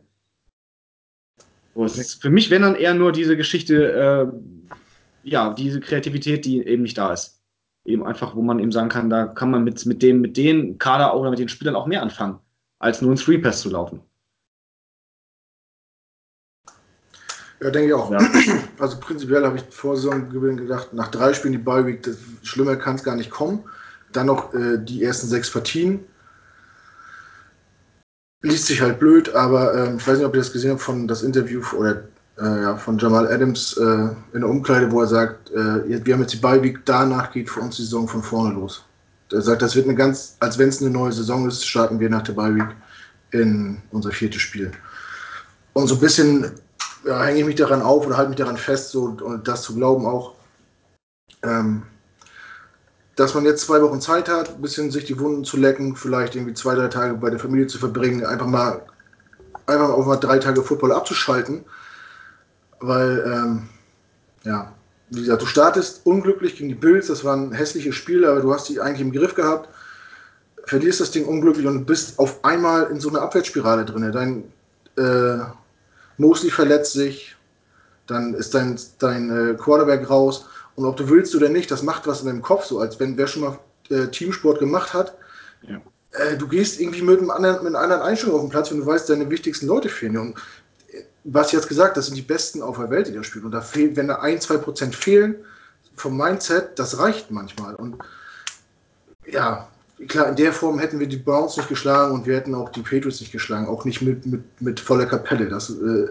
So, 1.75 1.83
ist 1.83 2.21
für 2.21 2.29
mich, 2.29 2.49
wenn 2.49 2.61
dann 2.61 2.75
eher 2.75 2.93
nur 2.93 3.11
diese 3.11 3.35
Geschichte, 3.35 3.91
äh, 3.91 5.29
ja, 5.29 5.53
diese 5.53 5.81
Kreativität, 5.81 6.45
die 6.45 6.65
eben 6.65 6.83
nicht 6.83 6.97
da 6.97 7.11
ist. 7.11 7.41
Eben 7.83 8.05
einfach, 8.05 8.35
wo 8.35 8.41
man 8.41 8.59
eben 8.59 8.71
sagen 8.71 8.89
kann, 8.89 9.09
da 9.09 9.25
kann 9.25 9.51
man 9.51 9.65
mit, 9.65 9.85
mit 9.85 10.01
dem, 10.01 10.21
mit 10.21 10.37
den 10.37 10.77
Kader 10.77 11.15
oder 11.15 11.29
mit 11.29 11.39
den 11.39 11.49
Spielern 11.49 11.75
auch 11.75 11.85
mehr 11.85 12.01
anfangen, 12.01 12.39
als 12.79 13.01
nur 13.01 13.11
ins 13.11 13.21
Free 13.21 13.37
Pass 13.37 13.61
zu 13.61 13.69
laufen. 13.69 13.99
Ja, 17.61 17.69
denke 17.69 17.87
ich 17.89 17.93
auch. 17.93 18.11
Ja. 18.11 18.19
Also 18.77 18.99
prinzipiell 18.99 19.45
habe 19.45 19.57
ich 19.57 19.63
vor 19.69 19.95
Saisongewinn 19.95 20.57
gedacht, 20.57 20.91
nach 20.91 21.07
drei 21.07 21.33
Spielen 21.33 21.53
die 21.53 21.57
Bye 21.57 21.85
Week, 21.85 22.03
das, 22.03 22.17
schlimmer 22.43 22.75
kann 22.75 22.95
es 22.95 23.05
gar 23.05 23.15
nicht 23.15 23.31
kommen. 23.31 23.63
Dann 24.11 24.25
noch 24.25 24.53
äh, 24.53 24.77
die 24.77 25.01
ersten 25.01 25.27
sechs 25.27 25.49
Partien. 25.49 26.01
Liest 28.45 28.67
sich 28.67 28.81
halt 28.81 28.99
blöd, 28.99 29.33
aber 29.33 29.73
äh, 29.73 29.95
ich 29.95 30.07
weiß 30.07 30.17
nicht, 30.17 30.27
ob 30.27 30.33
ihr 30.35 30.41
das 30.41 30.53
gesehen 30.53 30.71
habt 30.71 30.81
von 30.81 31.07
das 31.07 31.23
Interview 31.23 31.61
oder 31.77 32.03
äh, 32.37 32.77
von 32.77 32.97
Jamal 32.97 33.27
Adams 33.31 33.77
äh, 33.77 34.09
in 34.33 34.41
der 34.41 34.49
Umkleide, 34.49 34.91
wo 34.91 35.01
er 35.01 35.07
sagt, 35.07 35.51
äh, 35.51 36.05
wir 36.05 36.13
haben 36.13 36.21
jetzt 36.21 36.33
die 36.33 36.37
Bye 36.37 36.61
Week, 36.61 36.79
danach 36.85 37.31
geht 37.31 37.49
für 37.49 37.61
uns 37.61 37.77
die 37.77 37.83
Saison 37.83 38.07
von 38.07 38.21
vorne 38.21 38.53
los. 38.53 38.85
Er 39.31 39.41
sagt, 39.41 39.61
das 39.61 39.75
wird 39.75 39.87
eine 39.87 39.95
ganz, 39.95 40.35
als 40.39 40.57
wenn 40.57 40.69
es 40.69 40.81
eine 40.81 40.91
neue 40.91 41.11
Saison 41.11 41.47
ist, 41.47 41.65
starten 41.65 41.99
wir 41.99 42.09
nach 42.09 42.21
der 42.23 42.33
Bye 42.33 42.55
Week 42.55 42.75
in 43.31 43.81
unser 43.91 44.11
viertes 44.11 44.41
Spiel. 44.41 44.71
Und 45.73 45.87
so 45.87 45.95
ein 45.95 46.01
bisschen 46.01 46.51
ja, 47.05 47.23
hänge 47.23 47.39
ich 47.39 47.45
mich 47.45 47.55
daran 47.55 47.81
auf 47.81 48.05
oder 48.05 48.17
halte 48.17 48.29
mich 48.29 48.37
daran 48.37 48.57
fest, 48.57 48.91
so 48.91 49.15
und 49.21 49.47
das 49.47 49.63
zu 49.63 49.75
glauben 49.75 50.05
auch, 50.05 50.35
ähm, 51.43 51.83
dass 53.15 53.33
man 53.33 53.45
jetzt 53.45 53.65
zwei 53.65 53.81
Wochen 53.81 54.01
Zeit 54.01 54.27
hat, 54.27 54.49
ein 54.49 54.61
bisschen 54.61 54.91
sich 54.91 55.05
die 55.05 55.19
Wunden 55.19 55.45
zu 55.45 55.57
lecken, 55.57 55.95
vielleicht 55.95 56.35
irgendwie 56.35 56.53
zwei, 56.53 56.75
drei 56.75 56.87
Tage 56.87 57.13
bei 57.15 57.29
der 57.29 57.39
Familie 57.39 57.67
zu 57.67 57.77
verbringen, 57.77 58.25
einfach 58.25 58.47
mal, 58.47 58.81
einfach 59.65 59.89
auch 59.89 60.05
mal 60.05 60.17
drei 60.17 60.39
Tage 60.39 60.61
Football 60.61 60.91
abzuschalten, 60.91 61.63
weil, 62.79 63.23
ähm, 63.25 63.69
ja, 64.43 64.71
wie 65.09 65.21
gesagt, 65.21 65.43
du 65.43 65.45
startest 65.45 66.05
unglücklich 66.05 66.57
gegen 66.57 66.69
die 66.69 66.75
Bills, 66.75 67.07
das 67.07 67.23
war 67.23 67.35
ein 67.35 67.51
hässliches 67.51 67.95
Spiel, 67.95 68.25
aber 68.25 68.41
du 68.41 68.53
hast 68.53 68.67
die 68.67 68.81
eigentlich 68.81 69.01
im 69.01 69.13
Griff 69.13 69.35
gehabt, 69.35 69.69
verlierst 70.65 70.99
das 70.99 71.11
Ding 71.11 71.25
unglücklich 71.25 71.65
und 71.67 71.85
bist 71.85 72.19
auf 72.19 72.43
einmal 72.43 72.89
in 72.91 72.99
so 72.99 73.09
einer 73.09 73.21
Abwärtsspirale 73.21 73.85
drin. 73.85 74.11
Dein 74.11 74.43
äh, 74.97 75.45
Mosley 76.17 76.49
verletzt 76.49 76.93
sich, 76.93 77.35
dann 78.07 78.33
ist 78.33 78.53
dein, 78.53 78.79
dein 78.99 79.29
äh, 79.29 79.53
Quarterback 79.53 80.09
raus. 80.09 80.45
Und 80.75 80.85
ob 80.85 80.97
du 80.97 81.09
willst 81.09 81.35
oder 81.35 81.49
nicht, 81.49 81.71
das 81.71 81.83
macht 81.83 82.05
was 82.07 82.21
in 82.21 82.27
deinem 82.27 82.41
Kopf 82.41 82.65
so, 82.65 82.79
als 82.79 82.99
wenn 82.99 83.17
wer 83.17 83.27
schon 83.27 83.43
mal 83.43 83.59
äh, 83.89 84.07
Teamsport 84.07 84.59
gemacht 84.59 84.93
hat. 84.93 85.17
Ja. 85.63 85.81
Äh, 86.11 86.37
du 86.37 86.47
gehst 86.47 86.79
irgendwie 86.79 87.01
mit, 87.01 87.19
einem 87.19 87.29
anderen, 87.29 87.63
mit 87.63 87.67
einer 87.75 87.79
anderen 87.79 88.01
Einstellung 88.01 88.35
auf 88.35 88.41
den 88.41 88.49
Platz, 88.49 88.71
wenn 88.71 88.79
du 88.79 88.85
weißt, 88.85 89.09
deine 89.09 89.29
wichtigsten 89.29 89.67
Leute 89.67 89.89
fehlen. 89.89 90.17
Und 90.17 90.37
äh, 90.91 91.03
was 91.23 91.51
jetzt 91.51 91.67
gesagt, 91.67 91.97
das 91.97 92.07
sind 92.07 92.15
die 92.15 92.21
Besten 92.21 92.61
auf 92.61 92.77
der 92.77 92.89
Welt, 92.89 93.07
die 93.07 93.13
das 93.13 93.27
spielen. 93.27 93.45
Und 93.45 93.51
da 93.51 93.61
fehlt, 93.61 93.95
wenn 93.95 94.07
da 94.07 94.15
ein, 94.15 94.39
zwei 94.41 94.57
Prozent 94.57 94.95
fehlen 94.95 95.35
vom 95.95 96.17
Mindset, 96.17 96.77
das 96.77 96.99
reicht 96.99 97.31
manchmal. 97.31 97.75
Und 97.75 97.97
ja, 99.25 99.67
klar, 100.07 100.29
in 100.29 100.35
der 100.35 100.51
Form 100.51 100.79
hätten 100.79 100.99
wir 100.99 101.07
die 101.07 101.17
Browns 101.17 101.57
nicht 101.57 101.69
geschlagen 101.69 102.13
und 102.13 102.25
wir 102.25 102.35
hätten 102.35 102.53
auch 102.53 102.69
die 102.69 102.81
Patriots 102.81 103.21
nicht 103.21 103.31
geschlagen, 103.31 103.67
auch 103.67 103.85
nicht 103.85 104.01
mit, 104.01 104.25
mit, 104.25 104.43
mit 104.61 104.79
voller 104.79 105.05
Kapelle. 105.05 105.47
Das 105.47 105.69
äh, 105.69 106.07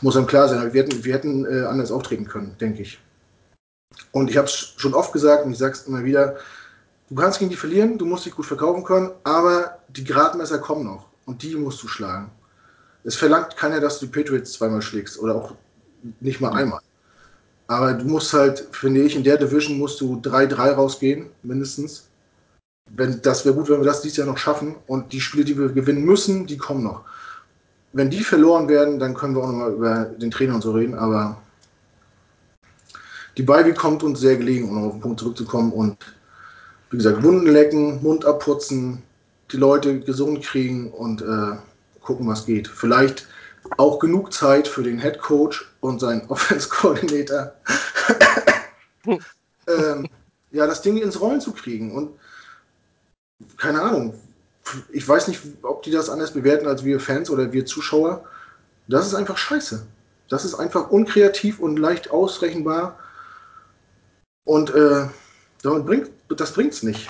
muss 0.00 0.16
einem 0.16 0.26
klar 0.26 0.48
sein. 0.48 0.58
Aber 0.58 0.72
wir 0.72 0.82
hätten, 0.82 1.04
wir 1.04 1.14
hätten 1.14 1.44
äh, 1.44 1.66
anders 1.66 1.92
auftreten 1.92 2.26
können, 2.26 2.56
denke 2.60 2.82
ich. 2.82 2.98
Und 4.12 4.30
ich 4.30 4.36
habe 4.36 4.46
es 4.46 4.74
schon 4.76 4.94
oft 4.94 5.12
gesagt 5.12 5.44
und 5.44 5.52
ich 5.52 5.58
sage 5.58 5.72
es 5.72 5.86
immer 5.86 6.04
wieder, 6.04 6.36
du 7.08 7.14
kannst 7.14 7.38
gegen 7.38 7.50
die 7.50 7.56
verlieren, 7.56 7.98
du 7.98 8.06
musst 8.06 8.26
dich 8.26 8.34
gut 8.34 8.46
verkaufen 8.46 8.84
können, 8.84 9.10
aber 9.24 9.78
die 9.88 10.04
Gradmesser 10.04 10.58
kommen 10.58 10.84
noch 10.84 11.06
und 11.26 11.42
die 11.42 11.54
musst 11.56 11.82
du 11.82 11.88
schlagen. 11.88 12.30
Es 13.04 13.16
verlangt 13.16 13.56
keiner, 13.56 13.80
dass 13.80 13.98
du 13.98 14.06
die 14.06 14.12
Patriots 14.12 14.52
zweimal 14.52 14.82
schlägst 14.82 15.18
oder 15.18 15.34
auch 15.34 15.54
nicht 16.20 16.40
mal 16.40 16.52
einmal. 16.52 16.80
Aber 17.66 17.94
du 17.94 18.04
musst 18.04 18.32
halt, 18.32 18.68
finde 18.72 19.02
ich, 19.02 19.16
in 19.16 19.24
der 19.24 19.38
Division 19.38 19.78
musst 19.78 20.00
du 20.00 20.20
3-3 20.20 20.72
rausgehen, 20.72 21.30
mindestens 21.42 22.08
wenn, 22.90 23.22
das 23.22 23.44
wäre 23.44 23.54
gut, 23.54 23.68
wenn 23.68 23.80
wir 23.80 23.86
das 23.86 24.02
dieses 24.02 24.18
Jahr 24.18 24.26
noch 24.26 24.38
schaffen. 24.38 24.76
Und 24.86 25.12
die 25.12 25.20
Spiele, 25.20 25.44
die 25.44 25.58
wir 25.58 25.68
gewinnen 25.68 26.04
müssen, 26.04 26.46
die 26.46 26.58
kommen 26.58 26.84
noch. 26.84 27.02
Wenn 27.92 28.10
die 28.10 28.22
verloren 28.22 28.68
werden, 28.68 28.98
dann 28.98 29.14
können 29.14 29.34
wir 29.34 29.42
auch 29.42 29.48
nochmal 29.48 29.72
über 29.72 30.04
den 30.04 30.30
Trainer 30.30 30.54
und 30.54 30.62
so 30.62 30.72
reden. 30.72 30.94
Aber 30.94 31.40
die 33.36 33.42
Beiwe 33.42 33.74
kommt 33.74 34.02
uns 34.02 34.20
sehr 34.20 34.36
gelegen, 34.36 34.68
um 34.68 34.84
auf 34.84 34.92
den 34.92 35.00
Punkt 35.00 35.20
zurückzukommen. 35.20 35.72
Und 35.72 35.96
wie 36.90 36.96
gesagt, 36.98 37.22
Wunden 37.22 37.46
lecken, 37.46 38.02
Mund 38.02 38.24
abputzen, 38.24 39.02
die 39.50 39.56
Leute 39.56 40.00
gesund 40.00 40.44
kriegen 40.44 40.90
und 40.90 41.22
äh, 41.22 41.56
gucken, 42.02 42.26
was 42.28 42.46
geht. 42.46 42.68
Vielleicht 42.68 43.26
auch 43.78 43.98
genug 43.98 44.32
Zeit 44.32 44.68
für 44.68 44.82
den 44.82 44.98
Head 44.98 45.18
Coach 45.18 45.70
und 45.80 46.00
seinen 46.00 46.26
Offense 46.28 46.68
Coordinator, 46.68 47.52
ähm, 49.06 50.08
ja, 50.50 50.66
das 50.66 50.82
Ding 50.82 50.98
ins 50.98 51.20
Rollen 51.20 51.40
zu 51.40 51.52
kriegen. 51.52 51.92
Und 51.92 52.10
keine 53.56 53.82
Ahnung. 53.82 54.14
Ich 54.92 55.08
weiß 55.08 55.26
nicht, 55.28 55.40
ob 55.62 55.82
die 55.82 55.90
das 55.90 56.08
anders 56.08 56.32
bewerten 56.32 56.68
als 56.68 56.84
wir 56.84 57.00
Fans 57.00 57.30
oder 57.30 57.52
wir 57.52 57.66
Zuschauer. 57.66 58.24
Das 58.86 59.06
ist 59.06 59.14
einfach 59.14 59.36
scheiße. 59.36 59.84
Das 60.28 60.44
ist 60.44 60.54
einfach 60.54 60.90
unkreativ 60.90 61.58
und 61.58 61.78
leicht 61.78 62.10
ausrechenbar. 62.10 62.98
Und 64.44 64.74
äh, 64.74 65.06
bringt, 65.62 66.10
das 66.28 66.52
bringt's 66.54 66.82
nicht. 66.82 67.08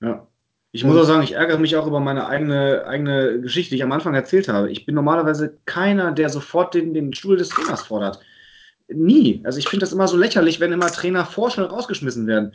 Ja. 0.00 0.26
Ich 0.72 0.82
muss 0.82 0.96
auch 0.96 1.04
sagen, 1.04 1.22
ich 1.22 1.34
ärgere 1.34 1.58
mich 1.58 1.76
auch 1.76 1.86
über 1.86 2.00
meine 2.00 2.26
eigene, 2.26 2.84
eigene 2.86 3.40
Geschichte, 3.40 3.70
die 3.70 3.76
ich 3.76 3.84
am 3.84 3.92
Anfang 3.92 4.12
erzählt 4.14 4.48
habe. 4.48 4.72
Ich 4.72 4.84
bin 4.86 4.96
normalerweise 4.96 5.56
keiner, 5.66 6.10
der 6.10 6.30
sofort 6.30 6.74
den, 6.74 6.94
den 6.94 7.14
Stuhl 7.14 7.36
des 7.36 7.50
Trainers 7.50 7.82
fordert. 7.82 8.18
Nie. 8.88 9.40
Also 9.44 9.60
ich 9.60 9.68
finde 9.68 9.84
das 9.84 9.92
immer 9.92 10.08
so 10.08 10.16
lächerlich, 10.16 10.58
wenn 10.58 10.72
immer 10.72 10.88
Trainer 10.88 11.24
vorschnell 11.26 11.66
rausgeschmissen 11.66 12.26
werden. 12.26 12.54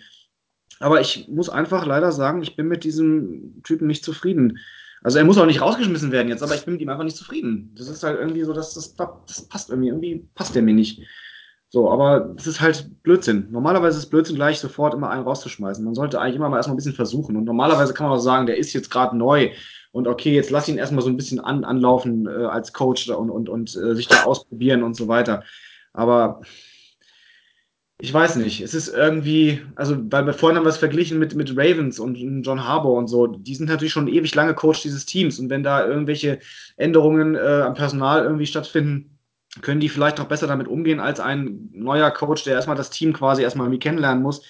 Aber 0.82 1.00
ich 1.00 1.30
muss 1.30 1.50
einfach 1.50 1.86
leider 1.86 2.12
sagen, 2.12 2.44
ich 2.44 2.58
bin 2.58 2.68
mit 2.68 2.84
diesem 2.84 3.62
Typen 3.64 3.88
nicht 3.88 4.04
zufrieden. 4.04 4.60
Also 5.02 5.18
er 5.18 5.24
muss 5.24 5.38
auch 5.38 5.46
nicht 5.46 5.62
rausgeschmissen 5.62 6.12
werden 6.12 6.28
jetzt, 6.28 6.44
aber 6.44 6.56
ich 6.56 6.66
bin 6.66 6.74
mit 6.74 6.82
ihm 6.82 6.90
einfach 6.90 7.06
nicht 7.06 7.16
zufrieden. 7.16 7.74
Das 7.78 7.88
ist 7.88 8.04
halt 8.04 8.20
irgendwie 8.20 8.44
so, 8.44 8.52
dass 8.52 8.74
das, 8.74 8.96
das 8.96 9.48
passt 9.48 9.70
irgendwie, 9.70 9.90
irgendwie 9.90 10.28
passt 10.36 10.56
der 10.56 10.62
mir 10.62 10.74
nicht. 10.74 11.04
So, 11.72 11.92
aber 11.92 12.32
das 12.36 12.48
ist 12.48 12.62
halt 12.62 13.04
Blödsinn. 13.04 13.48
Normalerweise 13.52 14.00
ist 14.00 14.10
Blödsinn 14.10 14.36
gleich 14.36 14.60
sofort 14.60 14.96
immer 14.96 15.12
einen 15.12 15.24
rauszuschmeißen. 15.24 15.86
Man 15.86 15.94
sollte 15.94 16.20
eigentlich 16.20 16.36
immer 16.36 16.50
mal 16.50 16.58
erstmal 16.58 16.74
ein 16.74 16.78
bisschen 16.78 16.94
versuchen. 16.94 17.36
Und 17.36 17.44
normalerweise 17.44 17.94
kann 17.94 18.10
man 18.10 18.18
auch 18.18 18.22
sagen, 18.22 18.48
der 18.48 18.58
ist 18.58 18.74
jetzt 18.74 18.90
gerade 18.90 19.16
neu 19.16 19.52
und 19.92 20.08
okay, 20.08 20.34
jetzt 20.34 20.50
lass 20.50 20.68
ihn 20.68 20.78
erstmal 20.78 21.04
so 21.04 21.10
ein 21.10 21.18
bisschen 21.18 21.40
an, 21.40 21.64
anlaufen 21.64 22.28
äh, 22.28 22.46
als 22.46 22.74
Coach 22.74 23.10
und, 23.10 23.30
und, 23.30 23.50
und 23.50 23.76
äh, 23.76 23.96
sich 23.96 24.08
da 24.08 24.24
ausprobieren 24.24 24.82
und 24.84 24.96
so 24.96 25.08
weiter. 25.08 25.44
Aber 25.94 26.42
ich 28.02 28.14
weiß 28.14 28.38
nicht, 28.38 28.62
es 28.62 28.74
ist 28.74 28.88
irgendwie, 28.88 29.62
also, 29.76 29.98
weil 30.10 30.26
wir 30.26 30.34
vorhin 30.34 30.58
haben 30.58 30.64
wir 30.64 30.70
es 30.70 30.78
verglichen 30.78 31.20
mit, 31.20 31.36
mit 31.36 31.52
Ravens 31.52 32.00
und 32.00 32.16
John 32.16 32.66
Harbour 32.66 32.98
und 32.98 33.08
so, 33.08 33.28
die 33.28 33.56
sind 33.56 33.70
natürlich 33.70 33.92
schon 33.92 34.08
ewig 34.08 34.34
lange 34.36 34.54
Coach 34.54 34.82
dieses 34.84 35.06
Teams 35.06 35.38
und 35.38 35.50
wenn 35.50 35.64
da 35.64 35.86
irgendwelche 35.86 36.40
Änderungen 36.78 37.36
äh, 37.36 37.64
am 37.66 37.74
Personal 37.74 38.24
irgendwie 38.24 38.46
stattfinden, 38.46 39.19
können 39.62 39.80
die 39.80 39.90
vielleicht 39.90 40.18
noch 40.18 40.28
besser 40.28 40.48
damit 40.48 40.68
umgehen 40.68 41.00
als 41.00 41.20
ein 41.20 41.70
neuer 41.74 42.12
Coach, 42.12 42.44
der 42.44 42.54
erstmal 42.54 42.76
das 42.76 42.90
Team 42.90 43.14
quasi 43.14 43.42
erstmal 43.42 43.68
irgendwie 43.68 43.80
kennenlernen 43.80 44.24
muss. 44.24 44.44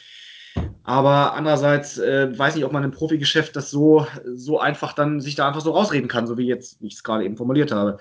Aber 0.83 1.33
andererseits 1.35 1.97
äh, 1.97 2.37
weiß 2.37 2.55
ich, 2.55 2.65
ob 2.65 2.71
man 2.71 2.83
im 2.83 2.91
Profigeschäft 2.91 3.55
das 3.55 3.71
so, 3.71 4.07
so 4.25 4.59
einfach 4.59 4.93
dann 4.93 5.21
sich 5.21 5.35
da 5.35 5.47
einfach 5.47 5.61
so 5.61 5.71
rausreden 5.71 6.09
kann, 6.09 6.27
so 6.27 6.37
wie 6.37 6.47
jetzt, 6.47 6.81
wie 6.81 6.87
ich 6.87 6.95
es 6.95 7.03
gerade 7.03 7.23
eben 7.23 7.37
formuliert 7.37 7.71
habe. 7.71 7.97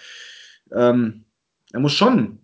Ähm, 0.72 1.24
er 1.72 1.80
muss 1.80 1.92
schon 1.92 2.40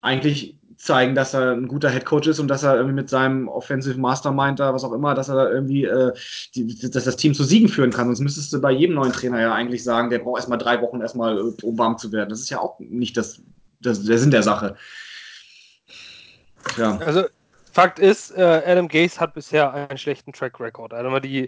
eigentlich 0.00 0.58
zeigen, 0.82 1.14
dass 1.14 1.32
er 1.32 1.52
ein 1.52 1.68
guter 1.68 1.88
Headcoach 1.88 2.26
ist 2.26 2.40
und 2.40 2.48
dass 2.48 2.64
er 2.64 2.74
irgendwie 2.74 2.96
mit 2.96 3.08
seinem 3.08 3.46
Offensive 3.46 4.00
Mastermind 4.00 4.58
da, 4.58 4.74
was 4.74 4.82
auch 4.82 4.92
immer, 4.92 5.14
dass 5.14 5.28
er 5.28 5.52
irgendwie 5.52 5.84
äh, 5.84 6.12
die, 6.56 6.76
dass 6.90 7.04
das 7.04 7.16
Team 7.16 7.34
zu 7.34 7.44
Siegen 7.44 7.68
führen 7.68 7.92
kann. 7.92 8.08
Sonst 8.08 8.18
müsstest 8.18 8.52
du 8.52 8.60
bei 8.60 8.72
jedem 8.72 8.96
neuen 8.96 9.12
Trainer 9.12 9.40
ja 9.40 9.54
eigentlich 9.54 9.84
sagen, 9.84 10.10
der 10.10 10.18
braucht 10.18 10.38
erstmal 10.38 10.58
drei 10.58 10.80
Wochen 10.80 11.00
erstmal, 11.00 11.38
äh, 11.38 11.52
um 11.62 11.78
warm 11.78 11.98
zu 11.98 12.10
werden. 12.10 12.30
Das 12.30 12.40
ist 12.40 12.50
ja 12.50 12.58
auch 12.58 12.80
nicht 12.80 13.16
das, 13.16 13.40
das 13.80 14.02
der 14.02 14.18
Sinn 14.18 14.32
der 14.32 14.42
Sache. 14.42 14.74
Ja. 16.76 16.98
Also 16.98 17.26
Fakt 17.70 18.00
ist, 18.00 18.36
äh, 18.36 18.62
Adam 18.66 18.88
Gase 18.88 19.20
hat 19.20 19.34
bisher 19.34 19.72
einen 19.72 19.98
schlechten 19.98 20.32
Track 20.32 20.58
Record. 20.58 20.92
Also 20.92 21.16
die 21.20 21.46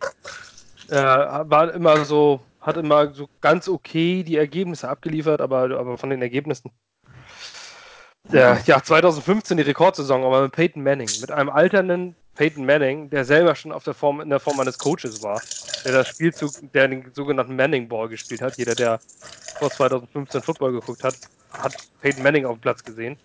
äh, 0.91 0.95
war 0.95 1.75
immer 1.75 2.05
so, 2.05 2.41
hat 2.61 2.77
immer 2.77 3.13
so 3.13 3.29
ganz 3.41 3.69
okay 3.69 4.23
die 4.23 4.37
Ergebnisse 4.37 4.89
abgeliefert, 4.89 5.41
aber, 5.41 5.77
aber 5.77 5.99
von 5.99 6.11
den 6.11 6.23
Ergebnissen 6.23 6.71
der, 8.33 8.61
ja, 8.67 8.83
2015 8.83 9.57
die 9.57 9.63
Rekordsaison, 9.63 10.25
aber 10.25 10.43
mit 10.43 10.53
Peyton 10.53 10.83
Manning, 10.83 11.09
mit 11.21 11.31
einem 11.31 11.51
alternden 11.51 12.17
Peyton 12.35 12.65
Manning, 12.65 13.11
der 13.11 13.25
selber 13.25 13.55
schon 13.55 13.71
auf 13.71 13.85
der 13.85 13.95
Form, 13.95 14.21
in 14.21 14.31
der 14.31 14.41
Form 14.41 14.59
eines 14.59 14.79
Coaches 14.79 15.23
war, 15.23 15.41
der 15.85 15.93
das 15.93 16.09
Spielzug, 16.09 16.51
der 16.73 16.89
den 16.89 17.13
sogenannten 17.13 17.55
Manning 17.55 17.89
Ball 17.89 18.09
gespielt 18.09 18.43
hat. 18.43 18.57
Jeder, 18.57 18.75
der 18.75 18.99
vor 19.59 19.71
2015 19.71 20.43
Football 20.43 20.73
geguckt 20.73 21.05
hat, 21.05 21.15
hat 21.53 21.77
Peyton 22.01 22.23
Manning 22.23 22.47
auf 22.47 22.57
dem 22.57 22.61
Platz 22.61 22.83
gesehen. 22.83 23.17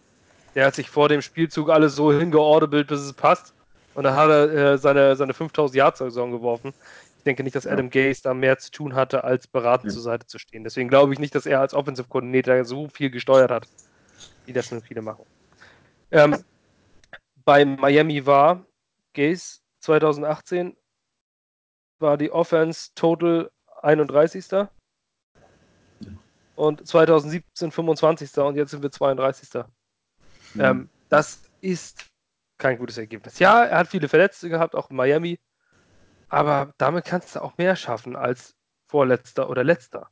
Der 0.53 0.67
hat 0.67 0.75
sich 0.75 0.89
vor 0.89 1.09
dem 1.09 1.21
Spielzug 1.21 1.69
alles 1.69 1.95
so 1.95 2.11
hingeordnet, 2.13 2.87
bis 2.87 2.99
es 2.99 3.13
passt. 3.13 3.53
Und 3.95 4.03
dann 4.03 4.15
hat 4.15 4.29
er 4.29 4.51
äh, 4.51 4.77
seine, 4.77 5.15
seine 5.15 5.33
5000 5.33 5.75
Yard 5.75 5.97
Saison 5.97 6.31
geworfen. 6.31 6.73
Ich 7.17 7.23
denke 7.23 7.43
nicht, 7.43 7.55
dass 7.55 7.67
Adam 7.67 7.89
Gase 7.89 8.21
da 8.23 8.33
mehr 8.33 8.57
zu 8.59 8.71
tun 8.71 8.95
hatte, 8.95 9.23
als 9.23 9.47
beratend 9.47 9.91
ja. 9.91 9.93
zur 9.93 10.03
Seite 10.03 10.27
zu 10.27 10.39
stehen. 10.39 10.63
Deswegen 10.63 10.89
glaube 10.89 11.13
ich 11.13 11.19
nicht, 11.19 11.35
dass 11.35 11.45
er 11.45 11.59
als 11.59 11.73
Offensive 11.73 12.07
Coordinator 12.07 12.63
so 12.63 12.87
viel 12.87 13.09
gesteuert 13.09 13.51
hat 13.51 13.67
wie 14.49 14.53
das 14.53 14.71
nun 14.71 14.81
viele 14.81 15.03
machen. 15.03 15.25
Ähm, 16.09 16.43
bei 17.45 17.63
Miami 17.63 18.25
war 18.25 18.65
Gaze 19.13 19.59
2018 19.81 20.75
war 21.99 22.17
die 22.17 22.31
Offense 22.31 22.89
Total 22.95 23.51
31. 23.83 24.67
Und 26.55 26.85
2017 26.85 27.71
25. 27.71 28.37
und 28.39 28.55
jetzt 28.55 28.71
sind 28.71 28.81
wir 28.81 28.91
32. 28.91 29.63
Mhm. 30.55 30.61
Ähm, 30.61 30.89
das 31.09 31.43
ist 31.61 32.07
kein 32.57 32.77
gutes 32.77 32.97
Ergebnis. 32.97 33.37
Ja, 33.39 33.65
er 33.65 33.77
hat 33.77 33.87
viele 33.87 34.09
Verletzte 34.09 34.49
gehabt, 34.49 34.75
auch 34.75 34.89
in 34.89 34.95
Miami. 34.95 35.39
Aber 36.29 36.73
damit 36.77 37.05
kannst 37.05 37.35
du 37.35 37.41
auch 37.41 37.57
mehr 37.57 37.75
schaffen 37.75 38.15
als 38.15 38.55
Vorletzter 38.87 39.49
oder 39.49 39.63
Letzter. 39.63 40.09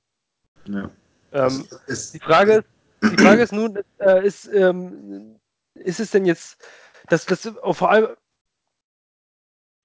Ja. 0.66 0.90
Ähm, 1.32 1.68
die 2.14 2.20
Frage 2.20 2.54
ist, 2.54 2.68
die 3.04 3.18
Frage 3.18 3.42
ist 3.42 3.54
nun, 3.54 3.80
äh, 4.00 4.26
ist, 4.26 4.48
ähm, 4.48 5.40
ist 5.76 6.00
es 6.00 6.12
denn 6.12 6.26
jetzt, 6.26 6.64
das, 7.08 7.26
das 7.26 7.52
oh, 7.62 7.74
vor 7.74 7.92
allem, 7.92 8.08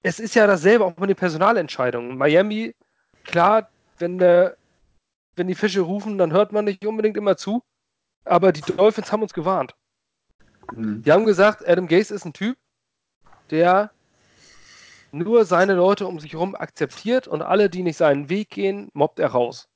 es 0.01 0.19
ist 0.19 0.35
ja 0.35 0.47
dasselbe 0.47 0.85
auch 0.85 0.97
mit 0.97 1.09
den 1.09 1.15
Personalentscheidungen. 1.15 2.17
Miami, 2.17 2.75
klar, 3.23 3.69
wenn, 3.99 4.17
der, 4.17 4.57
wenn 5.35 5.47
die 5.47 5.55
Fische 5.55 5.81
rufen, 5.81 6.17
dann 6.17 6.33
hört 6.33 6.51
man 6.51 6.65
nicht 6.65 6.85
unbedingt 6.85 7.17
immer 7.17 7.37
zu, 7.37 7.63
aber 8.25 8.51
die 8.51 8.61
Dolphins 8.61 9.11
haben 9.11 9.21
uns 9.21 9.33
gewarnt. 9.33 9.75
Mhm. 10.73 11.03
Die 11.03 11.11
haben 11.11 11.25
gesagt, 11.25 11.67
Adam 11.67 11.87
Gase 11.87 12.13
ist 12.13 12.25
ein 12.25 12.33
Typ, 12.33 12.57
der 13.49 13.91
nur 15.11 15.45
seine 15.45 15.73
Leute 15.75 16.07
um 16.07 16.19
sich 16.19 16.33
herum 16.33 16.55
akzeptiert 16.55 17.27
und 17.27 17.41
alle, 17.41 17.69
die 17.69 17.83
nicht 17.83 17.97
seinen 17.97 18.29
Weg 18.29 18.49
gehen, 18.49 18.89
mobbt 18.93 19.19
er 19.19 19.29
raus. 19.29 19.69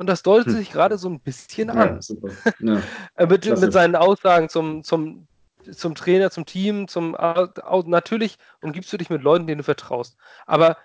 Und 0.00 0.06
das 0.06 0.22
deutet 0.22 0.46
hm. 0.46 0.54
sich 0.54 0.72
gerade 0.72 0.96
so 0.96 1.10
ein 1.10 1.20
bisschen 1.20 1.68
an. 1.68 2.00
Ja, 2.00 2.80
ja, 3.18 3.26
mit, 3.26 3.44
mit, 3.44 3.70
seinen 3.70 3.96
Aussagen 3.96 4.48
zum, 4.48 4.82
zum, 4.82 5.28
zum 5.70 5.94
Trainer, 5.94 6.30
zum 6.30 6.46
Team, 6.46 6.88
zum 6.88 7.14
natürlich 7.14 8.38
umgibst 8.62 8.90
du 8.94 8.96
dich 8.96 9.10
mit 9.10 9.20
Leuten, 9.20 9.46
denen 9.46 9.58
du 9.58 9.64
vertraust. 9.64 10.16
Aber 10.46 10.78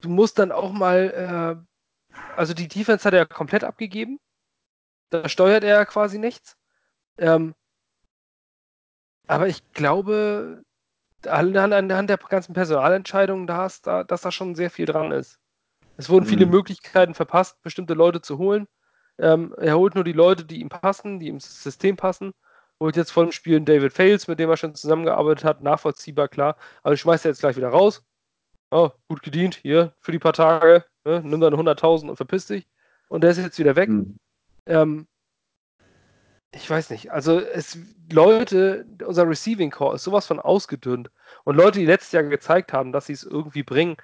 du 0.00 0.08
musst 0.08 0.38
dann 0.38 0.50
auch 0.50 0.72
mal, 0.72 1.66
äh, 2.10 2.16
also 2.38 2.54
die 2.54 2.68
Defense 2.68 3.04
hat 3.04 3.12
er 3.12 3.26
komplett 3.26 3.64
abgegeben. 3.64 4.18
Da 5.10 5.28
steuert 5.28 5.62
er 5.62 5.84
quasi 5.84 6.16
nichts. 6.16 6.56
Ähm, 7.18 7.54
aber 9.26 9.46
ich 9.46 9.62
glaube, 9.72 10.62
anhand 11.26 12.08
der 12.08 12.16
ganzen 12.16 12.54
Personalentscheidungen, 12.54 13.46
da 13.46 13.68
dass 14.04 14.22
da 14.22 14.32
schon 14.32 14.54
sehr 14.54 14.70
viel 14.70 14.86
dran 14.86 15.12
ist. 15.12 15.38
Es 15.96 16.08
wurden 16.08 16.26
viele 16.26 16.46
mhm. 16.46 16.52
Möglichkeiten 16.52 17.14
verpasst, 17.14 17.62
bestimmte 17.62 17.94
Leute 17.94 18.20
zu 18.20 18.38
holen. 18.38 18.68
Ähm, 19.18 19.54
er 19.58 19.76
holt 19.76 19.94
nur 19.94 20.04
die 20.04 20.12
Leute, 20.12 20.44
die 20.44 20.60
ihm 20.60 20.68
passen, 20.68 21.18
die 21.18 21.28
im 21.28 21.40
System 21.40 21.96
passen. 21.96 22.34
Holt 22.78 22.96
jetzt 22.96 23.10
vor 23.10 23.24
dem 23.24 23.32
Spiel 23.32 23.60
David 23.60 23.92
Fales, 23.92 24.28
mit 24.28 24.38
dem 24.38 24.50
er 24.50 24.58
schon 24.58 24.74
zusammengearbeitet 24.74 25.44
hat, 25.44 25.62
nachvollziehbar, 25.62 26.28
klar. 26.28 26.56
Aber 26.82 26.94
ich 26.94 27.00
schmeißt 27.00 27.24
er 27.24 27.30
jetzt 27.30 27.40
gleich 27.40 27.56
wieder 27.56 27.70
raus. 27.70 28.04
Oh, 28.70 28.90
gut 29.08 29.22
gedient, 29.22 29.54
hier, 29.54 29.94
für 30.00 30.12
die 30.12 30.18
paar 30.18 30.34
Tage. 30.34 30.84
Ne? 31.04 31.22
Nimm 31.24 31.40
deine 31.40 31.56
100.000 31.56 32.10
und 32.10 32.16
verpiss 32.16 32.46
dich. 32.46 32.66
Und 33.08 33.22
der 33.22 33.30
ist 33.30 33.38
jetzt 33.38 33.58
wieder 33.58 33.76
weg. 33.76 33.88
Mhm. 33.88 34.18
Ähm, 34.66 35.06
ich 36.52 36.68
weiß 36.68 36.90
nicht. 36.90 37.12
Also, 37.12 37.38
es, 37.40 37.78
Leute, 38.12 38.86
unser 39.04 39.28
Receiving 39.28 39.70
Core 39.70 39.94
ist 39.94 40.04
sowas 40.04 40.26
von 40.26 40.40
ausgedünnt. 40.40 41.10
Und 41.44 41.56
Leute, 41.56 41.78
die 41.78 41.86
letztes 41.86 42.12
Jahr 42.12 42.24
gezeigt 42.24 42.72
haben, 42.72 42.92
dass 42.92 43.06
sie 43.06 43.12
es 43.12 43.24
irgendwie 43.24 43.62
bringen, 43.62 43.96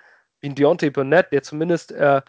wie 0.43 0.49
ein 0.49 0.55
Deontay 0.55 0.91
Burnett, 0.91 1.33
der 1.33 1.43
zumindest, 1.43 1.93
äh, 1.93 2.21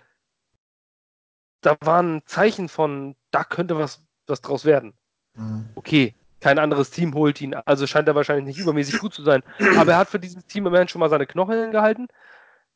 da 1.61 1.78
war 1.82 2.01
ein 2.01 2.22
Zeichen 2.26 2.70
von, 2.70 3.16
da 3.32 3.43
könnte 3.43 3.78
was, 3.78 4.03
was 4.28 4.41
draus 4.41 4.64
werden. 4.64 4.93
Mhm. 5.36 5.70
Okay, 5.76 6.16
kein 6.39 6.59
anderes 6.59 6.91
Team 6.91 7.14
holt 7.16 7.41
ihn, 7.41 7.55
also 7.55 7.88
scheint 7.88 8.07
er 8.07 8.16
wahrscheinlich 8.16 8.45
nicht 8.45 8.59
übermäßig 8.59 8.99
gut 8.99 9.14
zu 9.14 9.24
sein. 9.24 9.43
Aber 9.78 9.93
er 9.93 9.97
hat 9.97 10.09
für 10.09 10.20
dieses 10.20 10.45
Team 10.45 10.68
immerhin 10.68 10.88
schon 10.88 10.99
mal 10.99 11.09
seine 11.09 11.26
Knochen 11.26 11.59
hingehalten. 11.59 12.07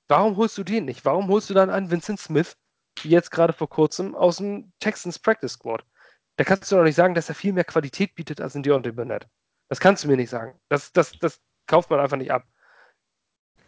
Warum 0.07 0.37
holst 0.37 0.57
du 0.57 0.63
den 0.63 0.85
nicht? 0.85 1.05
Warum 1.05 1.27
holst 1.27 1.49
du 1.49 1.53
dann 1.53 1.69
einen 1.69 1.91
Vincent 1.91 2.19
Smith, 2.19 2.57
wie 3.01 3.09
jetzt 3.09 3.29
gerade 3.29 3.53
vor 3.53 3.69
kurzem, 3.69 4.15
aus 4.15 4.37
dem 4.37 4.71
Texans 4.79 5.19
Practice 5.19 5.53
Squad? 5.53 5.83
Da 6.37 6.43
kannst 6.43 6.71
du 6.71 6.77
doch 6.77 6.83
nicht 6.83 6.95
sagen, 6.95 7.13
dass 7.13 7.29
er 7.29 7.35
viel 7.35 7.53
mehr 7.53 7.65
Qualität 7.65 8.15
bietet 8.15 8.41
als 8.41 8.55
ein 8.55 8.63
Deontay 8.63 8.91
Burnett. 8.91 9.27
Das 9.69 9.79
kannst 9.79 10.03
du 10.03 10.07
mir 10.07 10.17
nicht 10.17 10.29
sagen. 10.29 10.59
Das, 10.69 10.93
das, 10.93 11.11
das 11.19 11.41
kauft 11.67 11.89
man 11.89 11.99
einfach 11.99 12.17
nicht 12.17 12.31
ab 12.31 12.45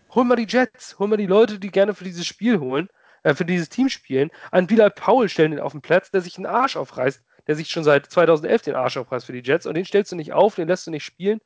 hol 0.10 0.24
mal 0.24 0.36
die 0.36 0.48
Jets, 0.48 0.98
hol 1.00 1.08
mal 1.08 1.18
die 1.18 1.28
Leute, 1.28 1.60
die 1.60 1.72
gerne 1.72 1.94
für 1.94 2.04
dieses 2.04 2.26
Spiel 2.26 2.60
holen, 2.60 2.90
äh, 3.24 3.34
für 3.34 3.46
dieses 3.46 3.70
Team 3.70 3.90
spielen. 3.90 4.32
An 4.52 4.68
Bilal 4.68 4.92
Paul 4.92 5.30
stellen 5.30 5.52
den 5.52 5.60
auf 5.60 5.72
den 5.72 5.82
Platz, 5.82 6.12
der 6.12 6.22
sich 6.22 6.38
einen 6.38 6.46
Arsch 6.46 6.76
aufreißt, 6.76 7.22
der 7.48 7.56
sich 7.56 7.70
schon 7.70 7.84
seit 7.84 8.10
2011 8.12 8.64
den 8.64 8.76
Arsch 8.76 8.98
aufreißt 8.98 9.26
für 9.26 9.34
die 9.34 9.44
Jets 9.44 9.66
und 9.66 9.76
den 9.76 9.86
stellst 9.86 10.12
du 10.12 10.16
nicht 10.16 10.34
auf, 10.34 10.56
den 10.56 10.68
lässt 10.68 10.88
du 10.88 10.92
nicht 10.92 11.04
spielen. 11.06 11.40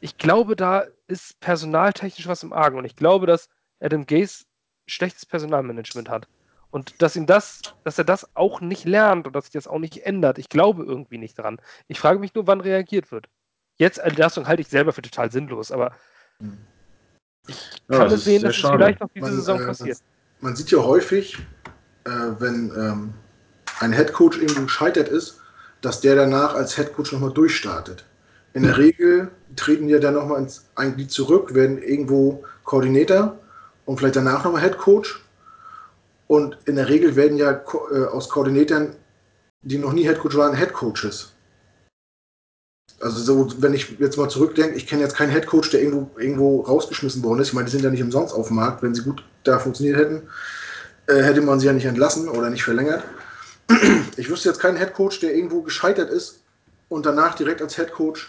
Ich 0.00 0.18
glaube, 0.18 0.56
da 0.56 0.84
ist 1.06 1.38
personaltechnisch 1.40 2.26
was 2.26 2.42
im 2.42 2.52
Argen 2.52 2.78
und 2.78 2.84
ich 2.84 2.96
glaube, 2.96 3.26
dass 3.26 3.48
Adam 3.80 4.06
Gase 4.06 4.44
schlechtes 4.86 5.26
Personalmanagement 5.26 6.08
hat. 6.08 6.26
Und 6.70 7.02
dass 7.02 7.16
ihm 7.16 7.26
das, 7.26 7.60
dass 7.84 7.98
er 7.98 8.04
das 8.04 8.34
auch 8.34 8.62
nicht 8.62 8.84
lernt 8.84 9.26
und 9.26 9.36
dass 9.36 9.44
sich 9.44 9.52
das 9.52 9.68
auch 9.68 9.78
nicht 9.78 10.06
ändert. 10.06 10.38
Ich 10.38 10.48
glaube 10.48 10.84
irgendwie 10.84 11.18
nicht 11.18 11.38
daran. 11.38 11.60
Ich 11.86 12.00
frage 12.00 12.18
mich 12.18 12.34
nur, 12.34 12.46
wann 12.46 12.62
reagiert 12.62 13.12
wird. 13.12 13.28
Jetzt 13.76 13.98
Entlassung 13.98 14.48
halte 14.48 14.62
ich 14.62 14.68
selber 14.68 14.92
für 14.92 15.02
total 15.02 15.30
sinnlos, 15.30 15.70
aber 15.70 15.94
ich 17.46 17.56
Ja, 17.88 17.98
kann 17.98 18.08
das 18.08 18.14
es 18.14 18.18
ist 18.20 18.24
sehen, 18.24 18.42
dass 18.42 18.50
es 18.50 18.56
schade. 18.56 18.76
vielleicht 18.76 19.00
noch 19.00 19.10
diese 19.14 19.26
Man, 19.26 19.34
Saison 19.36 19.60
äh, 19.60 19.66
passiert. 19.66 19.98
Man 20.40 20.56
sieht 20.56 20.70
ja 20.70 20.78
häufig, 20.78 21.38
äh, 22.04 22.10
wenn 22.38 22.72
ähm, 22.76 23.14
ein 23.80 23.92
Headcoach 23.92 24.38
irgendwo 24.38 24.62
gescheitert 24.62 25.08
ist, 25.08 25.38
dass 25.80 26.00
der 26.00 26.16
danach 26.16 26.54
als 26.54 26.76
Headcoach 26.76 27.12
nochmal 27.12 27.32
durchstartet. 27.32 28.04
In 28.54 28.62
der 28.64 28.76
Regel 28.78 29.30
treten 29.56 29.86
die 29.86 29.94
ja 29.94 29.98
dann 29.98 30.14
nochmal 30.14 30.40
ins 30.42 30.66
ein 30.76 30.94
Glied 30.94 31.10
zurück, 31.10 31.54
werden 31.54 31.78
irgendwo 31.82 32.44
Koordinator 32.64 33.38
und 33.86 33.98
vielleicht 33.98 34.16
danach 34.16 34.44
nochmal 34.44 34.62
Headcoach. 34.62 35.20
Und 36.28 36.56
in 36.66 36.76
der 36.76 36.88
Regel 36.88 37.16
werden 37.16 37.36
ja 37.36 37.52
äh, 37.92 38.04
aus 38.06 38.28
Koordinatoren, 38.28 38.94
die 39.62 39.78
noch 39.78 39.92
nie 39.92 40.04
Headcoach 40.06 40.36
waren, 40.36 40.54
Headcoaches. 40.54 41.34
Also 43.02 43.18
so, 43.18 43.62
wenn 43.62 43.74
ich 43.74 43.98
jetzt 43.98 44.16
mal 44.16 44.28
zurückdenke, 44.28 44.76
ich 44.76 44.86
kenne 44.86 45.02
jetzt 45.02 45.16
keinen 45.16 45.30
Headcoach, 45.30 45.70
der 45.70 45.82
irgendwo, 45.82 46.08
irgendwo 46.20 46.60
rausgeschmissen 46.60 47.22
worden 47.24 47.40
ist. 47.40 47.48
Ich 47.48 47.54
meine, 47.54 47.64
die 47.64 47.72
sind 47.72 47.82
ja 47.82 47.90
nicht 47.90 48.02
umsonst 48.02 48.32
auf 48.32 48.46
dem 48.46 48.56
Markt. 48.56 48.82
Wenn 48.82 48.94
sie 48.94 49.02
gut 49.02 49.24
da 49.42 49.58
funktioniert 49.58 49.98
hätten, 49.98 50.22
äh, 51.08 51.20
hätte 51.20 51.40
man 51.40 51.58
sie 51.58 51.66
ja 51.66 51.72
nicht 51.72 51.84
entlassen 51.84 52.28
oder 52.28 52.48
nicht 52.48 52.64
verlängert. 52.64 53.02
Ich 54.16 54.28
wüsste 54.28 54.50
jetzt 54.50 54.60
keinen 54.60 54.76
Headcoach, 54.76 55.20
der 55.20 55.34
irgendwo 55.34 55.62
gescheitert 55.62 56.10
ist 56.10 56.42
und 56.90 57.06
danach 57.06 57.34
direkt 57.34 57.62
als 57.62 57.78
Headcoach 57.78 58.28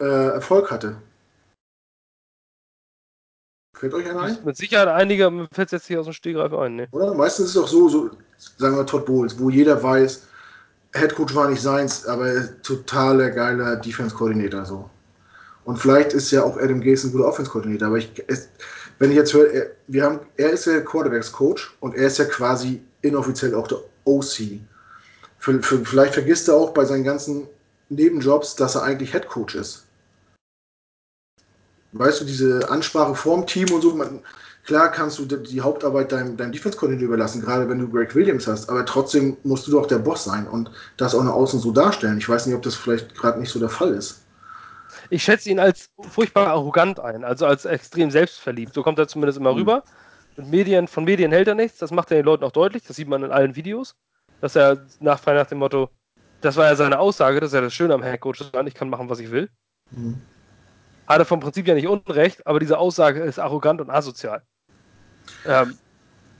äh, 0.00 0.04
Erfolg 0.04 0.70
hatte. 0.70 0.96
Fällt 3.76 3.92
euch 3.92 4.08
einer 4.08 4.22
ein? 4.22 4.38
Mit 4.44 4.56
Sicherheit 4.56 4.88
einige, 4.88 5.30
mir 5.30 5.46
fällt 5.52 5.68
es 5.68 5.72
jetzt 5.72 5.86
hier 5.86 6.00
aus 6.00 6.06
dem 6.06 6.14
Stegreif 6.14 6.52
ein. 6.54 6.76
Ne? 6.76 6.88
Oder? 6.92 7.14
Meistens 7.14 7.50
ist 7.50 7.56
es 7.56 7.62
auch 7.62 7.68
so, 7.68 7.88
so, 7.88 8.10
sagen 8.56 8.76
wir 8.76 8.86
Todd 8.86 9.04
Bowles, 9.04 9.38
wo 9.38 9.50
jeder 9.50 9.82
weiß, 9.82 10.26
Headcoach 10.94 11.34
war 11.34 11.48
nicht 11.48 11.62
seins, 11.62 12.06
aber 12.06 12.32
totaler 12.62 13.30
geiler 13.30 13.76
Defense-Koordinator 13.76 14.64
so. 14.64 14.90
Und 15.64 15.78
vielleicht 15.78 16.12
ist 16.12 16.30
ja 16.30 16.42
auch 16.42 16.58
Adam 16.58 16.80
Gase 16.80 17.08
ein 17.08 17.12
guter 17.12 17.26
Offense-Koordinator, 17.26 17.88
aber 17.88 17.98
ich, 17.98 18.10
es, 18.26 18.48
wenn 18.98 19.10
ich 19.10 19.16
jetzt 19.16 19.32
höre, 19.32 19.50
er, 19.50 19.70
wir 19.86 20.04
haben, 20.04 20.20
er 20.36 20.50
ist 20.50 20.66
ja 20.66 20.80
Quarterbacks-Coach 20.80 21.76
und 21.80 21.94
er 21.94 22.06
ist 22.06 22.18
ja 22.18 22.24
quasi 22.24 22.82
inoffiziell 23.02 23.54
auch 23.54 23.68
der 23.68 23.78
OC. 24.04 24.60
Für, 25.38 25.62
für, 25.62 25.84
vielleicht 25.84 26.14
vergisst 26.14 26.48
er 26.48 26.54
auch 26.54 26.70
bei 26.70 26.84
seinen 26.84 27.04
ganzen 27.04 27.46
Nebenjobs, 27.88 28.56
dass 28.56 28.74
er 28.74 28.82
eigentlich 28.82 29.12
Headcoach 29.12 29.54
ist. 29.54 29.86
Weißt 31.92 32.20
du, 32.20 32.24
diese 32.24 32.68
Ansprache 32.70 33.14
vorm 33.14 33.46
Team 33.46 33.70
und 33.72 33.82
so, 33.82 33.94
man, 33.94 34.20
klar 34.64 34.90
kannst 34.90 35.18
du 35.18 35.24
die 35.26 35.60
Hauptarbeit 35.60 36.12
deinem, 36.12 36.36
deinem 36.36 36.52
Defense-Koordinator 36.52 37.06
überlassen, 37.08 37.40
gerade 37.42 37.68
wenn 37.68 37.78
du 37.78 37.88
Greg 37.88 38.14
Williams 38.14 38.46
hast, 38.46 38.68
aber 38.68 38.84
trotzdem 38.86 39.36
musst 39.44 39.66
du 39.66 39.72
doch 39.72 39.86
der 39.86 39.98
Boss 39.98 40.24
sein 40.24 40.46
und 40.48 40.70
das 40.96 41.14
auch 41.14 41.24
nach 41.24 41.32
außen 41.32 41.60
so 41.60 41.72
darstellen. 41.72 42.18
Ich 42.18 42.28
weiß 42.28 42.46
nicht, 42.46 42.54
ob 42.56 42.62
das 42.62 42.74
vielleicht 42.76 43.14
gerade 43.14 43.40
nicht 43.40 43.50
so 43.50 43.58
der 43.60 43.68
Fall 43.70 43.92
ist. 43.94 44.28
Ich 45.10 45.22
schätze 45.24 45.50
ihn 45.50 45.58
als 45.58 45.90
furchtbar 46.00 46.48
arrogant 46.48 47.00
ein, 47.00 47.24
also 47.24 47.46
als 47.46 47.64
extrem 47.64 48.10
selbstverliebt. 48.10 48.74
So 48.74 48.82
kommt 48.82 48.98
er 48.98 49.08
zumindest 49.08 49.38
immer 49.38 49.52
Mhm. 49.52 49.58
rüber. 49.58 49.84
Mit 50.36 50.46
Medien, 50.48 50.88
von 50.88 51.04
Medien 51.04 51.32
hält 51.32 51.48
er 51.48 51.54
nichts, 51.54 51.78
das 51.78 51.90
macht 51.90 52.10
er 52.10 52.16
den 52.18 52.26
Leuten 52.26 52.44
auch 52.44 52.52
deutlich, 52.52 52.82
das 52.84 52.96
sieht 52.96 53.08
man 53.08 53.22
in 53.22 53.30
allen 53.32 53.54
Videos. 53.56 53.94
Dass 54.40 54.56
er 54.56 54.86
nach, 55.00 55.20
frei 55.20 55.34
nach 55.34 55.46
dem 55.46 55.58
Motto, 55.58 55.90
das 56.40 56.56
war 56.56 56.66
ja 56.66 56.76
seine 56.76 56.98
Aussage, 56.98 57.40
das 57.40 57.50
ist 57.50 57.54
ja 57.54 57.60
das 57.60 57.74
Schöne 57.74 57.94
am 57.94 58.02
Headcoach 58.02 58.40
ich 58.66 58.74
kann 58.74 58.90
machen, 58.90 59.08
was 59.08 59.20
ich 59.20 59.30
will. 59.30 59.50
Mhm. 59.90 60.20
Hat 61.06 61.18
er 61.18 61.24
vom 61.24 61.40
Prinzip 61.40 61.66
ja 61.68 61.74
nicht 61.74 61.86
unrecht, 61.86 62.46
aber 62.46 62.58
diese 62.60 62.78
Aussage 62.78 63.22
ist 63.22 63.38
arrogant 63.38 63.80
und 63.80 63.90
asozial. 63.90 64.42
Ähm, 65.46 65.78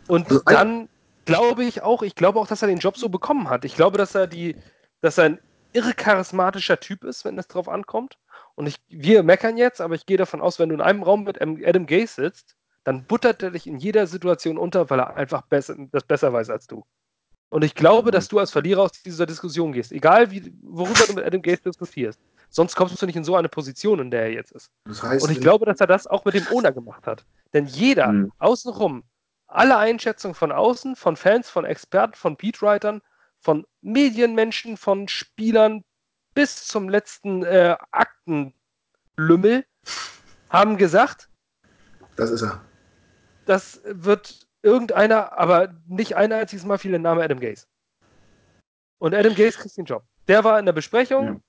und 0.09 0.31
Also 0.31 0.43
dann 0.45 0.89
glaube 1.25 1.65
ich 1.65 1.83
auch, 1.83 2.03
ich 2.03 2.15
glaube 2.15 2.41
auch, 2.41 2.47
dass 2.47 2.63
er 2.63 2.69
den 2.69 2.79
Job 2.79 2.97
so 2.97 3.09
bekommen 3.09 3.49
hat. 3.49 3.65
Ich 3.65 3.75
glaube, 3.75 3.99
dass 3.99 4.15
er 4.15 4.27
die, 4.27 4.57
dass 5.01 5.19
er 5.19 5.25
ein 5.25 5.39
irre 5.73 5.95
charismatischer 5.95 6.81
Typ 6.81 7.05
ist, 7.05 7.25
wenn 7.25 7.39
es 7.39 7.49
drauf 7.49 7.69
ankommt. 7.69 8.19
Und 8.55 8.67
ich, 8.67 8.81
wir 8.89 9.23
meckern 9.23 9.57
jetzt, 9.57 9.81
aber 9.81 9.95
ich 9.95 10.07
gehe 10.07 10.17
davon 10.17 10.41
aus, 10.41 10.59
wenn 10.59 10.69
du 10.69 10.75
in 10.75 10.81
einem 10.81 11.03
Raum 11.03 11.25
mit 11.25 11.41
Adam 11.41 11.87
Gase 11.87 12.23
sitzt, 12.23 12.57
dann 12.85 13.05
buttert 13.05 13.43
er 13.43 13.53
dich 13.53 13.67
in 13.67 13.79
jeder 13.79 14.07
Situation 14.07 14.59
unter, 14.59 14.91
weil 14.91 15.01
er 15.01 15.17
einfach 15.17 15.43
besser, 15.43 15.77
das 15.93 16.03
besser 16.05 16.33
weiß 16.33 16.51
als 16.51 16.67
du. 16.67 16.85
Und 17.49 17.65
ich 17.65 17.75
glaube, 17.75 18.11
dass 18.11 18.29
du 18.29 18.39
als 18.39 18.51
Verlierer 18.51 18.83
aus 18.83 18.93
dieser 18.93 19.27
Diskussion 19.27 19.73
gehst, 19.73 19.93
egal 19.93 20.31
wie, 20.31 20.53
worüber 20.63 21.05
du 21.07 21.15
mit 21.15 21.25
Adam 21.25 21.43
Gase 21.43 21.63
diskutierst. 21.63 22.19
Sonst 22.55 22.77
kommst 22.77 23.01
du 23.01 23.07
nicht 23.07 23.17
in 23.17 23.25
so 23.25 23.35
eine 23.35 23.49
Position, 23.49 23.99
in 23.99 24.11
der 24.11 24.25
er 24.25 24.33
jetzt 24.33 24.53
ist. 24.53 24.71
Das 24.85 25.03
heißt, 25.03 25.25
Und 25.25 25.33
ich 25.33 25.41
glaube, 25.41 25.65
dass 25.65 25.81
er 25.81 25.87
das 25.87 26.07
auch 26.07 26.25
mit 26.25 26.35
dem 26.35 26.47
Owner 26.49 26.71
gemacht 26.71 27.07
hat. 27.07 27.25
Denn 27.55 27.67
jeder 27.67 28.13
Mhm. 28.13 28.33
außenrum, 28.39 29.05
alle 29.47 29.77
Einschätzungen 29.79 30.35
von 30.35 30.53
außen, 30.53 30.95
von 30.97 31.17
Fans, 31.17 31.49
von 31.49 31.65
Experten, 31.65 32.15
von 32.15 32.37
Beatwritern, 32.37 33.01
von 33.41 33.67
Medienmenschen, 33.81 34.77
von 34.77 35.09
Spielern 35.09 35.83
bis 36.35 36.67
zum 36.67 36.89
letzten 36.89 37.43
äh, 37.43 37.77
Aktenlümmel 37.91 39.65
haben 40.51 40.77
gesagt, 40.77 41.29
das 42.17 42.31
ist 42.31 42.43
er. 42.43 42.61
das 43.47 43.81
wird 43.85 44.47
irgendeiner, 44.63 45.37
aber 45.39 45.75
nicht 45.87 46.17
ein 46.17 46.33
einziges 46.33 46.65
Mal 46.65 46.79
fiel 46.79 46.93
der 46.93 47.01
Name 47.01 47.23
Adam 47.23 47.41
Gaze. 47.41 47.67
Und 48.99 49.15
Adam 49.15 49.35
Gaze 49.35 49.59
kriegt 49.59 49.77
den 49.77 49.87
Job. 49.87 50.05
Der 50.29 50.45
war 50.45 50.59
in 50.59 50.67
der 50.67 50.73
Besprechung, 50.73 51.25
Ja. 51.27 51.41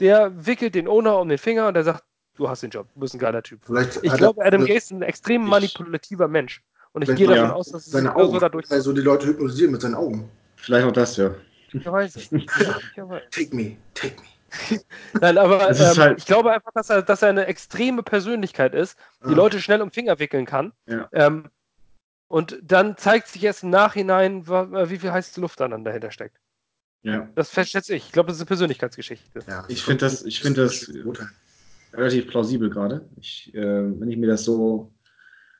Der 0.00 0.46
wickelt 0.46 0.74
den 0.74 0.88
Owner 0.88 1.18
um 1.18 1.28
den 1.28 1.38
Finger 1.38 1.68
und 1.68 1.74
der 1.74 1.84
sagt, 1.84 2.02
du 2.36 2.48
hast 2.48 2.62
den 2.62 2.70
Job, 2.70 2.86
du 2.94 3.00
bist 3.00 3.14
ein 3.14 3.18
geiler 3.18 3.42
Typ. 3.42 3.60
Vielleicht 3.64 4.00
Ich 4.02 4.12
glaube, 4.14 4.44
Adam 4.44 4.62
Gaze 4.62 4.76
ist 4.76 4.90
ein 4.92 5.02
extrem 5.02 5.42
Ich- 5.44 5.48
manipulativer 5.48 6.28
Mensch. 6.28 6.62
Und 6.92 7.02
ich 7.08 7.14
gehe 7.14 7.28
ja. 7.28 7.36
davon 7.36 7.50
aus, 7.52 7.70
dass 7.70 7.86
es 7.86 7.92
seine 7.92 8.08
genauso 8.08 8.30
Augen, 8.32 8.40
dadurch 8.40 8.70
also 8.70 8.92
die 8.92 9.00
Leute 9.00 9.28
hypnotisieren 9.28 9.70
mit 9.70 9.80
seinen 9.80 9.94
Augen. 9.94 10.28
Vielleicht 10.56 10.86
auch 10.86 10.92
das, 10.92 11.16
ja. 11.16 11.30
Möglicherweise. 11.72 12.18
Möglicherweise. 12.34 13.24
Take 13.30 13.54
me, 13.54 13.76
take 13.94 14.16
me. 14.16 14.80
Nein, 15.20 15.38
aber 15.38 15.70
Es 15.70 15.78
ähm, 15.78 16.02
halt- 16.02 16.18
ich 16.18 16.26
glaube 16.26 16.50
einfach, 16.50 16.72
dass 16.74 16.90
er, 16.90 17.02
dass 17.02 17.22
er 17.22 17.28
eine 17.28 17.46
extreme 17.46 18.02
Persönlichkeit 18.02 18.74
ist, 18.74 18.98
die 19.24 19.28
Ah. 19.28 19.36
Leute 19.36 19.60
schnell 19.60 19.80
um 19.82 19.92
Finger 19.92 20.18
wickeln 20.18 20.46
kann. 20.46 20.72
Ja. 20.86 21.08
Ähm, 21.12 21.44
und 22.26 22.58
dann 22.62 22.96
zeigt 22.96 23.28
sich 23.28 23.44
erst 23.44 23.62
im 23.62 23.70
Nachhinein, 23.70 24.48
wa- 24.48 24.88
wie 24.90 24.98
viel 24.98 25.12
heiße 25.12 25.40
Luft 25.40 25.60
dann 25.60 25.84
dahinter 25.84 26.10
steckt. 26.10 26.39
Ja. 27.02 27.28
Das 27.34 27.52
schätze 27.52 27.94
ich. 27.94 28.06
Ich 28.06 28.12
glaube, 28.12 28.28
das 28.28 28.36
ist 28.36 28.42
eine 28.42 28.46
Persönlichkeitsgeschichte. 28.48 29.40
Ja, 29.48 29.64
Ich 29.68 29.82
finde 29.82 30.04
das- 30.06 30.24
ich 30.24 30.40
finde 30.40 30.62
das- 30.62 30.90
relativ 31.92 32.28
plausibel 32.28 32.70
gerade. 32.70 33.08
Ich, 33.20 33.52
äh, 33.54 33.60
wenn 34.00 34.10
ich 34.10 34.16
mir 34.16 34.28
das 34.28 34.44
so 34.44 34.92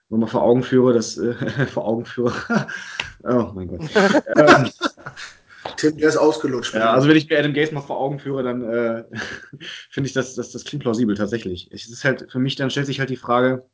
nochmal 0.09 0.29
vor 0.29 0.43
Augen 0.43 0.63
führe, 0.63 0.93
das 0.93 1.19
äh, 1.19 1.35
vor 1.67 1.87
Augen 1.87 2.05
führe. 2.05 2.33
oh 3.25 3.51
mein 3.55 3.69
Gott. 3.69 3.81
ähm, 4.37 4.71
Tim, 5.77 5.97
der 5.97 6.09
ist 6.09 6.17
ausgelutscht. 6.17 6.75
ja, 6.75 6.93
also 6.93 7.09
wenn 7.09 7.17
ich 7.17 7.29
mir 7.29 7.39
Adam 7.39 7.53
Gaze 7.55 7.73
mal 7.75 7.81
vor 7.81 7.99
Augen 7.99 8.19
führe, 8.19 8.43
dann 8.43 8.63
äh, 8.63 9.05
finde 9.91 10.09
ich 10.09 10.13
das, 10.13 10.35
das, 10.35 10.53
das 10.53 10.65
klingt 10.65 10.83
plausibel 10.83 11.15
tatsächlich. 11.17 11.71
Es 11.73 11.89
ist 11.89 12.05
halt 12.05 12.31
für 12.31 12.39
mich, 12.39 12.57
dann 12.57 12.71
stellt 12.71 12.87
sich 12.87 12.99
halt 13.01 13.11
die 13.11 13.17
Frage, 13.17 13.67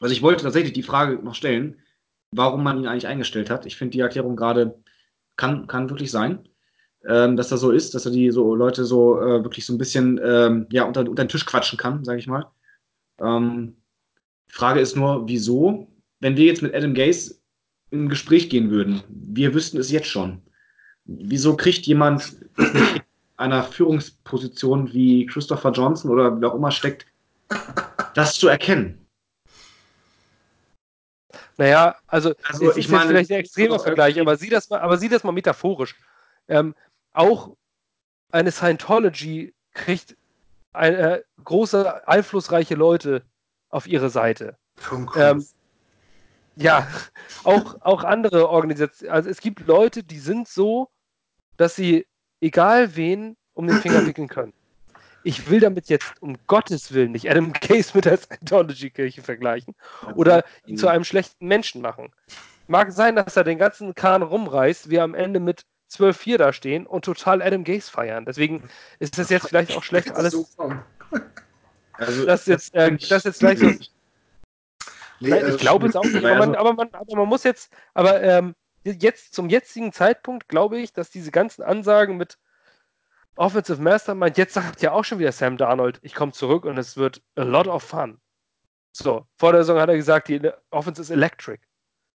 also 0.00 0.12
ich 0.12 0.22
wollte 0.22 0.44
tatsächlich 0.44 0.72
die 0.72 0.82
Frage 0.82 1.16
noch 1.22 1.34
stellen, 1.34 1.80
warum 2.32 2.62
man 2.62 2.78
ihn 2.78 2.86
eigentlich 2.86 3.06
eingestellt 3.06 3.50
hat. 3.50 3.66
Ich 3.66 3.76
finde 3.76 3.92
die 3.92 4.00
Erklärung 4.00 4.36
gerade 4.36 4.78
kann, 5.36 5.66
kann 5.66 5.90
wirklich 5.90 6.10
sein, 6.10 6.48
ähm, 7.06 7.36
dass 7.36 7.48
das 7.48 7.60
so 7.60 7.70
ist, 7.70 7.94
dass 7.94 8.06
er 8.06 8.12
die 8.12 8.30
so 8.30 8.54
Leute 8.54 8.84
so 8.84 9.20
äh, 9.20 9.42
wirklich 9.42 9.64
so 9.64 9.72
ein 9.72 9.78
bisschen 9.78 10.20
ähm, 10.22 10.66
ja, 10.70 10.84
unter, 10.84 11.00
unter 11.00 11.24
den 11.24 11.28
Tisch 11.28 11.46
quatschen 11.46 11.78
kann, 11.78 12.04
sage 12.04 12.18
ich 12.18 12.26
mal. 12.26 12.46
Ähm, 13.20 13.76
die 14.48 14.54
Frage 14.54 14.80
ist 14.80 14.96
nur, 14.96 15.28
wieso, 15.28 15.88
wenn 16.20 16.36
wir 16.36 16.44
jetzt 16.44 16.62
mit 16.62 16.74
Adam 16.74 16.94
Gaze 16.94 17.36
in 17.90 18.04
ein 18.04 18.08
Gespräch 18.08 18.50
gehen 18.50 18.70
würden, 18.70 19.02
wir 19.08 19.54
wüssten 19.54 19.78
es 19.78 19.90
jetzt 19.90 20.08
schon. 20.08 20.42
Wieso 21.04 21.56
kriegt 21.56 21.86
jemand 21.86 22.36
in 22.56 23.00
einer 23.36 23.64
Führungsposition 23.64 24.92
wie 24.92 25.26
Christopher 25.26 25.72
Johnson 25.72 26.10
oder 26.10 26.40
wer 26.40 26.50
auch 26.50 26.54
immer 26.54 26.70
steckt, 26.70 27.06
das 28.14 28.34
zu 28.34 28.48
erkennen? 28.48 29.06
Naja, 31.56 31.96
also, 32.06 32.32
Also, 32.44 32.70
ist 32.70 32.76
ich 32.76 32.84
jetzt 32.84 32.92
meine, 32.92 33.08
vielleicht 33.08 33.30
ein 33.30 33.40
extremer 33.40 33.76
doch 33.76 33.84
Vergleich, 33.84 34.18
aber 34.20 34.36
sieh 34.36 34.48
das 34.48 34.70
mal, 34.70 34.80
aber 34.80 34.96
sieh 34.96 35.08
das 35.08 35.24
mal 35.24 35.32
metaphorisch. 35.32 35.94
Ähm, 36.48 36.74
auch 37.12 37.56
eine 38.30 38.52
Scientology 38.52 39.54
kriegt 39.72 40.16
ein, 40.72 40.94
äh, 40.94 41.22
große, 41.44 42.06
einflussreiche 42.06 42.74
Leute 42.74 43.22
auf 43.70 43.86
ihre 43.86 44.10
Seite. 44.10 44.56
Ähm. 45.16 45.44
Ja, 46.56 46.86
auch, 47.44 47.80
auch 47.80 48.04
andere 48.04 48.48
Organisationen. 48.48 49.12
Also 49.12 49.30
es 49.30 49.40
gibt 49.40 49.66
Leute, 49.66 50.02
die 50.02 50.18
sind 50.18 50.48
so, 50.48 50.88
dass 51.56 51.76
sie 51.76 52.06
egal 52.40 52.96
wen 52.96 53.36
um 53.54 53.66
den 53.66 53.78
Finger 53.78 54.06
wickeln 54.06 54.28
können. 54.28 54.52
Ich 55.22 55.50
will 55.50 55.60
damit 55.60 55.88
jetzt 55.90 56.14
um 56.20 56.38
Gottes 56.46 56.94
Willen 56.94 57.12
nicht 57.12 57.30
Adam 57.30 57.52
Case 57.52 57.92
mit 57.94 58.06
der 58.06 58.16
Scientology-Kirche 58.16 59.20
vergleichen 59.20 59.74
oder 60.14 60.44
ihn 60.64 60.78
zu 60.78 60.88
einem 60.88 61.04
schlechten 61.04 61.46
Menschen 61.46 61.82
machen. 61.82 62.10
Mag 62.68 62.92
sein, 62.92 63.16
dass 63.16 63.36
er 63.36 63.44
den 63.44 63.58
ganzen 63.58 63.94
Kahn 63.94 64.22
rumreißt, 64.22 64.88
wir 64.88 65.02
am 65.02 65.14
Ende 65.14 65.40
mit 65.40 65.66
12-4 65.90 66.36
da 66.38 66.52
stehen 66.52 66.86
und 66.86 67.04
total 67.04 67.42
Adam 67.42 67.64
Gaze 67.64 67.90
feiern. 67.90 68.24
Deswegen 68.24 68.68
ist 68.98 69.18
das 69.18 69.30
jetzt 69.30 69.48
vielleicht 69.48 69.76
auch 69.76 69.82
schlecht, 69.82 70.10
alles. 70.14 70.56
Also, 71.94 72.24
das 72.24 72.46
jetzt, 72.46 72.74
äh, 72.74 72.96
das 72.96 73.24
jetzt 73.24 73.40
gleich 73.40 73.58
so 73.58 73.70
Nee, 75.20 75.30
äh, 75.32 75.50
ich 75.50 75.58
glaube 75.58 75.86
es 75.86 75.96
auch 75.96 76.04
nicht, 76.04 76.24
aber 76.24 76.34
man, 76.34 76.54
aber, 76.54 76.72
man, 76.72 76.88
aber 76.94 77.16
man 77.16 77.28
muss 77.28 77.44
jetzt, 77.44 77.72
aber 77.94 78.22
ähm, 78.22 78.54
jetzt 78.84 79.34
zum 79.34 79.48
jetzigen 79.48 79.92
Zeitpunkt 79.92 80.48
glaube 80.48 80.78
ich, 80.78 80.92
dass 80.92 81.10
diese 81.10 81.30
ganzen 81.30 81.62
Ansagen 81.62 82.16
mit 82.16 82.38
Offensive 83.36 83.80
Mastermind, 83.80 84.38
jetzt 84.38 84.54
sagt 84.54 84.82
ja 84.82 84.92
auch 84.92 85.04
schon 85.04 85.18
wieder 85.18 85.32
Sam 85.32 85.56
Darnold, 85.56 85.98
ich 86.02 86.14
komme 86.14 86.32
zurück 86.32 86.64
und 86.64 86.78
es 86.78 86.96
wird 86.96 87.22
a 87.36 87.42
lot 87.42 87.68
of 87.68 87.82
fun. 87.82 88.18
So, 88.92 89.26
vor 89.36 89.52
der 89.52 89.62
Saison 89.62 89.80
hat 89.80 89.88
er 89.88 89.96
gesagt, 89.96 90.28
die 90.28 90.50
Offense 90.70 91.00
ist 91.00 91.10
electric. 91.10 91.60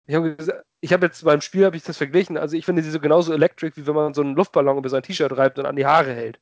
Ich 0.06 0.14
habe 0.14 0.36
hab 0.84 1.02
jetzt 1.02 1.24
beim 1.24 1.40
Spiel 1.40 1.64
habe 1.64 1.76
ich 1.76 1.82
das 1.82 1.96
verglichen. 1.96 2.36
Also 2.36 2.56
ich 2.56 2.64
finde 2.64 2.82
sie 2.82 2.90
so 2.90 3.00
genauso 3.00 3.32
electric, 3.32 3.76
wie 3.76 3.86
wenn 3.86 3.94
man 3.94 4.14
so 4.14 4.22
einen 4.22 4.34
Luftballon 4.34 4.78
über 4.78 4.88
sein 4.88 5.02
T-Shirt 5.02 5.36
reibt 5.36 5.58
und 5.58 5.66
an 5.66 5.76
die 5.76 5.86
Haare 5.86 6.12
hält. 6.12 6.38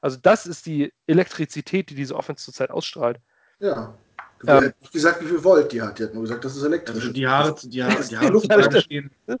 Also 0.00 0.18
das 0.20 0.46
ist 0.46 0.66
die 0.66 0.92
Elektrizität, 1.06 1.90
die 1.90 1.94
diese 1.94 2.14
Offense 2.14 2.44
zurzeit 2.44 2.70
ausstrahlt. 2.70 3.18
Ja. 3.58 3.94
Du 4.40 4.48
ähm, 4.48 4.72
nicht 4.80 4.92
gesagt, 4.92 5.22
wie 5.22 5.26
viel 5.26 5.42
Volt 5.42 5.72
die 5.72 5.80
hat. 5.80 5.98
Die 5.98 6.04
hat 6.04 6.14
nur 6.14 6.22
gesagt, 6.22 6.44
das 6.44 6.56
ist 6.56 6.62
elektrisch. 6.62 6.96
Also 6.96 7.12
die 7.12 7.26
Haare, 7.26 7.54
die 7.62 7.82
Haare, 7.82 8.02
die 8.02 8.16
Haare 8.16 8.80
stehen. 8.80 9.10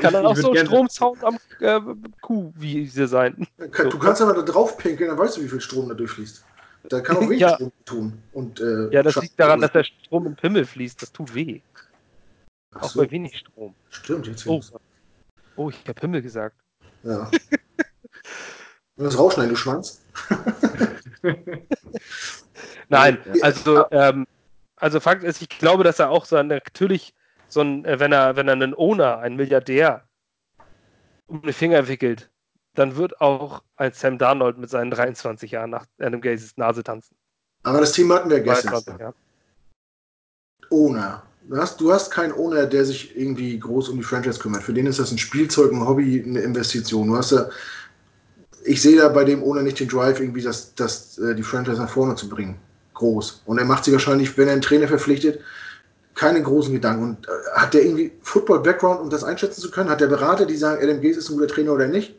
Kann 0.00 0.14
dann 0.14 0.26
auch 0.26 0.36
so 0.36 0.50
ein 0.50 0.66
Stromsound 0.66 1.22
am 1.22 1.38
äh, 1.60 1.80
Kuhwiese 2.20 3.06
sein. 3.06 3.46
Du 3.58 3.98
kannst 3.98 4.20
aber 4.20 4.34
da 4.34 4.42
drauf 4.42 4.78
pinkeln, 4.78 5.10
dann 5.10 5.18
weißt 5.18 5.36
du, 5.36 5.42
wie 5.42 5.48
viel 5.48 5.60
Strom 5.60 5.88
da 5.88 5.94
durchfließt. 5.94 6.44
Da 6.88 7.00
kann 7.00 7.16
auch 7.16 7.20
wenig 7.28 7.40
ja. 7.40 7.54
Strom 7.54 7.72
tun. 7.84 8.22
Und, 8.32 8.60
äh, 8.60 8.88
ja, 8.90 9.02
das 9.02 9.16
liegt 9.16 9.38
daran, 9.38 9.60
dass 9.60 9.72
der 9.72 9.84
Strom 9.84 10.26
im 10.26 10.34
Pimmel 10.34 10.64
fließt. 10.64 11.00
Das 11.02 11.12
tut 11.12 11.34
weh. 11.34 11.60
Auch 12.80 12.90
so. 12.90 13.00
bei 13.00 13.10
wenig 13.10 13.38
Strom. 13.38 13.74
Stimmt, 13.90 14.26
jetzt 14.26 14.46
oh. 14.46 14.62
oh, 15.56 15.70
ich 15.70 15.78
habe 15.86 15.94
Pimmel 15.94 16.22
gesagt. 16.22 16.56
Ja. 17.02 17.30
das 18.96 19.18
rausschneiden, 19.18 19.50
du 19.50 19.56
Schwanz. 19.56 20.02
Nein, 22.88 23.18
also, 23.42 23.90
ähm, 23.90 24.26
also 24.76 25.00
Fakt 25.00 25.24
ist, 25.24 25.42
ich 25.42 25.48
glaube, 25.48 25.84
dass 25.84 25.98
er 25.98 26.10
auch 26.10 26.24
so 26.24 26.40
natürlich 26.42 27.14
so 27.48 27.60
ein, 27.60 27.84
äh, 27.84 27.98
wenn 28.00 28.12
er, 28.12 28.36
wenn 28.36 28.48
er 28.48 28.54
einen 28.54 28.74
Owner, 28.74 29.18
einen 29.18 29.36
Milliardär 29.36 30.04
um 31.26 31.42
den 31.42 31.52
Finger 31.52 31.88
wickelt, 31.88 32.30
dann 32.74 32.96
wird 32.96 33.20
auch 33.20 33.62
ein 33.76 33.92
Sam 33.92 34.18
Darnold 34.18 34.58
mit 34.58 34.70
seinen 34.70 34.90
23 34.90 35.50
Jahren 35.50 35.70
nach 35.70 35.86
Adam 35.98 36.20
Gazes 36.20 36.56
Nase 36.56 36.82
tanzen. 36.82 37.16
Aber 37.62 37.80
das 37.80 37.92
Thema 37.92 38.16
hatten 38.16 38.30
wir 38.30 38.40
gestern. 38.40 38.72
23, 38.72 39.00
ja. 39.00 39.14
Owner. 40.70 41.22
Du 41.48 41.92
hast, 41.92 42.10
keinen 42.10 42.32
Owner, 42.32 42.66
der 42.66 42.84
sich 42.84 43.16
irgendwie 43.16 43.58
groß 43.58 43.88
um 43.90 43.98
die 43.98 44.02
Franchise 44.02 44.40
kümmert. 44.40 44.64
Für 44.64 44.72
den 44.72 44.86
ist 44.86 44.98
das 44.98 45.12
ein 45.12 45.18
Spielzeug, 45.18 45.72
ein 45.72 45.86
Hobby, 45.86 46.22
eine 46.26 46.40
Investition. 46.40 47.08
Du 47.08 47.16
hast 47.16 47.30
ja, 47.30 47.48
ich 48.64 48.82
sehe 48.82 48.96
da 48.96 49.08
bei 49.08 49.24
dem 49.24 49.44
Owner 49.44 49.62
nicht 49.62 49.78
den 49.78 49.88
Drive, 49.88 50.18
irgendwie 50.18 50.42
das, 50.42 50.74
das, 50.74 51.18
äh, 51.18 51.36
die 51.36 51.44
Franchise 51.44 51.80
nach 51.80 51.88
vorne 51.88 52.16
zu 52.16 52.28
bringen. 52.28 52.56
Groß. 52.94 53.42
Und 53.44 53.58
er 53.58 53.64
macht 53.64 53.84
sich 53.84 53.92
wahrscheinlich, 53.92 54.36
wenn 54.36 54.48
er 54.48 54.54
einen 54.54 54.62
Trainer 54.62 54.88
verpflichtet, 54.88 55.40
keine 56.16 56.42
großen 56.42 56.72
Gedanken. 56.72 57.04
Und 57.04 57.28
äh, 57.28 57.30
hat 57.54 57.74
der 57.74 57.84
irgendwie 57.84 58.10
Football-Background, 58.22 59.00
um 59.00 59.10
das 59.10 59.22
einschätzen 59.22 59.60
zu 59.60 59.70
können? 59.70 59.88
Hat 59.88 60.00
der 60.00 60.08
Berater, 60.08 60.46
die 60.46 60.56
sagen, 60.56 60.82
Adam 60.82 61.00
Gaze 61.00 61.20
ist 61.20 61.30
ein 61.30 61.36
guter 61.36 61.54
Trainer 61.54 61.72
oder 61.74 61.86
nicht? 61.86 62.16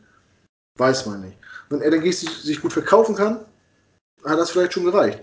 Weiß 0.77 1.05
man 1.05 1.21
nicht. 1.21 1.37
Wenn 1.69 1.83
Adam 1.83 2.01
Gaze 2.01 2.27
sich 2.27 2.61
gut 2.61 2.71
verkaufen 2.71 3.15
kann, 3.15 3.39
hat 4.23 4.39
das 4.39 4.51
vielleicht 4.51 4.73
schon 4.73 4.85
gereicht. 4.85 5.19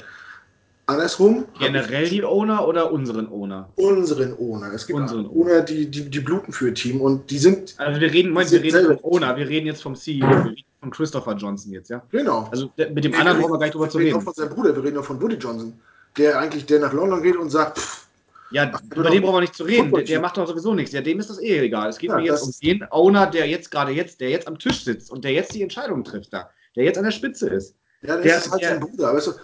Andersrum. 0.86 1.46
Generell 1.58 2.08
die 2.08 2.24
Owner 2.24 2.66
oder 2.68 2.92
unseren 2.92 3.28
Owner? 3.28 3.68
Unseren 3.76 4.36
Owner. 4.38 4.72
Es 4.72 4.86
gibt 4.86 4.98
unseren 4.98 5.26
Owner, 5.26 5.62
die, 5.62 5.90
die, 5.90 6.10
die 6.10 6.20
bluten 6.20 6.52
für 6.52 6.74
Team 6.74 7.00
und 7.00 7.30
die 7.30 7.38
sind. 7.38 7.74
Also 7.78 8.00
wir 8.00 8.12
reden, 8.12 8.30
Moment, 8.30 8.50
wir 8.50 8.62
reden 8.62 8.98
vom 8.98 8.98
Owner, 9.02 9.36
wir 9.36 9.48
reden 9.48 9.66
jetzt 9.66 9.82
vom 9.82 9.94
CEO, 9.94 10.28
wir 10.28 10.44
reden 10.44 10.64
von 10.80 10.90
Christopher 10.90 11.34
Johnson 11.36 11.72
jetzt, 11.72 11.88
ja? 11.88 12.02
Genau. 12.10 12.48
Also 12.50 12.70
mit 12.76 13.04
dem 13.04 13.12
wir 13.12 13.18
anderen 13.18 13.40
brauchen 13.40 13.52
wir 13.52 13.58
gleich 13.58 13.70
drüber 13.70 13.88
zu 13.88 13.98
reden. 13.98 14.10
Wir 14.10 14.16
reden 14.16 14.20
auch 14.20 14.24
von 14.24 14.34
seinem 14.34 14.54
Bruder, 14.54 14.76
wir 14.76 14.84
reden 14.84 14.98
auch 14.98 15.04
von 15.04 15.22
Woody 15.22 15.36
Johnson, 15.36 15.72
der 16.18 16.38
eigentlich 16.38 16.66
der 16.66 16.80
nach 16.80 16.92
London 16.92 17.22
geht 17.22 17.36
und 17.36 17.48
sagt, 17.48 17.78
pff, 17.78 18.04
ja, 18.50 18.70
über 18.94 19.10
den 19.10 19.22
brauchen 19.22 19.36
wir 19.36 19.40
nicht 19.40 19.54
zu 19.54 19.64
reden. 19.64 19.90
Der, 19.90 20.04
der, 20.04 20.20
macht 20.20 20.36
doch 20.36 20.46
sowieso 20.46 20.74
nichts. 20.74 20.92
Ja, 20.92 21.00
dem 21.00 21.18
ist 21.18 21.28
das 21.28 21.40
eh 21.40 21.58
egal. 21.58 21.88
Es 21.88 21.98
geht 21.98 22.10
ja, 22.10 22.16
mir 22.16 22.24
jetzt 22.24 22.42
um 22.42 22.52
den 22.62 22.86
Owner, 22.90 23.26
der 23.26 23.48
jetzt 23.48 23.70
gerade 23.70 23.90
jetzt, 23.90 24.20
der 24.20 24.30
jetzt 24.30 24.46
am 24.46 24.58
Tisch 24.58 24.84
sitzt 24.84 25.10
und 25.10 25.24
der 25.24 25.32
jetzt 25.32 25.54
die 25.54 25.62
Entscheidung 25.62 26.04
trifft 26.04 26.32
da, 26.32 26.50
der 26.76 26.84
jetzt 26.84 26.98
an 26.98 27.04
der 27.04 27.10
Spitze 27.10 27.48
ist. 27.48 27.74
Ja, 28.06 28.14
dann 28.14 28.22
der, 28.22 28.36
ist 28.36 28.50
halt 28.50 28.62
der, 28.62 28.70
sein 28.70 28.80
Bruder, 28.80 29.08
aber 29.08 29.18
ist 29.18 29.28
doch, 29.28 29.38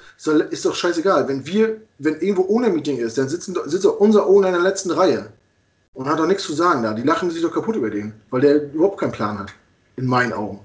ist 0.51 0.65
doch 0.67 0.75
scheißegal. 0.75 1.27
Wenn 1.27 1.47
wir, 1.47 1.81
wenn 1.99 2.21
irgendwo 2.21 2.45
ohne 2.49 2.69
Meeting 2.69 2.99
ist, 2.99 3.17
dann 3.17 3.29
sitzen, 3.29 3.57
sitzt 3.65 3.87
doch 3.87 3.99
unser 3.99 4.27
Owner 4.29 4.49
in 4.49 4.55
der 4.55 4.63
letzten 4.63 4.91
Reihe 4.91 5.33
und 5.95 6.07
hat 6.07 6.19
doch 6.19 6.27
nichts 6.27 6.45
zu 6.45 6.53
sagen 6.53 6.83
da. 6.83 6.93
Die 6.93 7.03
lachen 7.03 7.31
sich 7.31 7.41
doch 7.41 7.53
kaputt 7.53 7.77
über 7.77 7.89
den, 7.89 8.13
weil 8.29 8.43
der 8.43 8.71
überhaupt 8.73 9.01
keinen 9.01 9.13
Plan 9.13 9.39
hat. 9.39 9.53
In 9.97 10.07
meinen 10.07 10.35
Augen. 10.35 10.61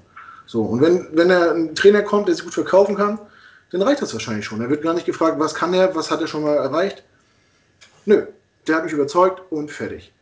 So, 0.45 0.61
und 0.63 0.81
wenn, 0.81 1.07
wenn 1.13 1.29
er 1.29 1.51
ein 1.51 1.73
Trainer 1.73 2.01
kommt, 2.01 2.27
der 2.27 2.35
sich 2.35 2.43
gut 2.43 2.53
verkaufen 2.53 2.95
kann, 2.95 3.17
dann 3.71 3.81
reicht 3.81 4.01
das 4.01 4.13
wahrscheinlich 4.13 4.45
schon. 4.45 4.61
Er 4.61 4.69
wird 4.69 4.83
gar 4.83 4.93
nicht 4.93 5.05
gefragt, 5.05 5.39
was 5.39 5.55
kann 5.55 5.73
er, 5.73 5.95
was 5.95 6.11
hat 6.11 6.21
er 6.21 6.27
schon 6.27 6.43
mal 6.43 6.55
erreicht. 6.55 7.03
Nö, 8.05 8.25
der 8.67 8.75
hat 8.75 8.83
mich 8.83 8.93
überzeugt 8.93 9.41
und 9.51 9.71
fertig. 9.71 10.13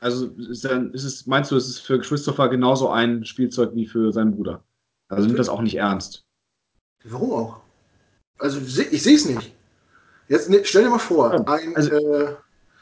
Also 0.00 0.26
ist, 0.26 0.64
dann, 0.64 0.92
ist 0.92 1.04
es, 1.04 1.26
meinst 1.26 1.50
du, 1.50 1.56
es 1.56 1.68
ist 1.68 1.80
für 1.80 1.98
Christopher 1.98 2.48
genauso 2.48 2.90
ein 2.90 3.24
Spielzeug 3.24 3.70
wie 3.74 3.86
für 3.86 4.12
seinen 4.12 4.36
Bruder? 4.36 4.62
Also 5.08 5.26
nimmt 5.26 5.38
das 5.38 5.48
auch 5.48 5.62
nicht 5.62 5.76
ernst. 5.76 6.25
Warum 7.04 7.32
auch? 7.32 7.60
Also 8.38 8.58
ich 8.58 9.02
sehe 9.02 9.16
es 9.16 9.24
nicht. 9.24 9.54
Jetzt 10.28 10.50
ne, 10.50 10.60
stell 10.64 10.84
dir 10.84 10.90
mal 10.90 10.98
vor, 10.98 11.32
ein, 11.48 11.76
also, 11.76 11.90
äh, 11.92 12.34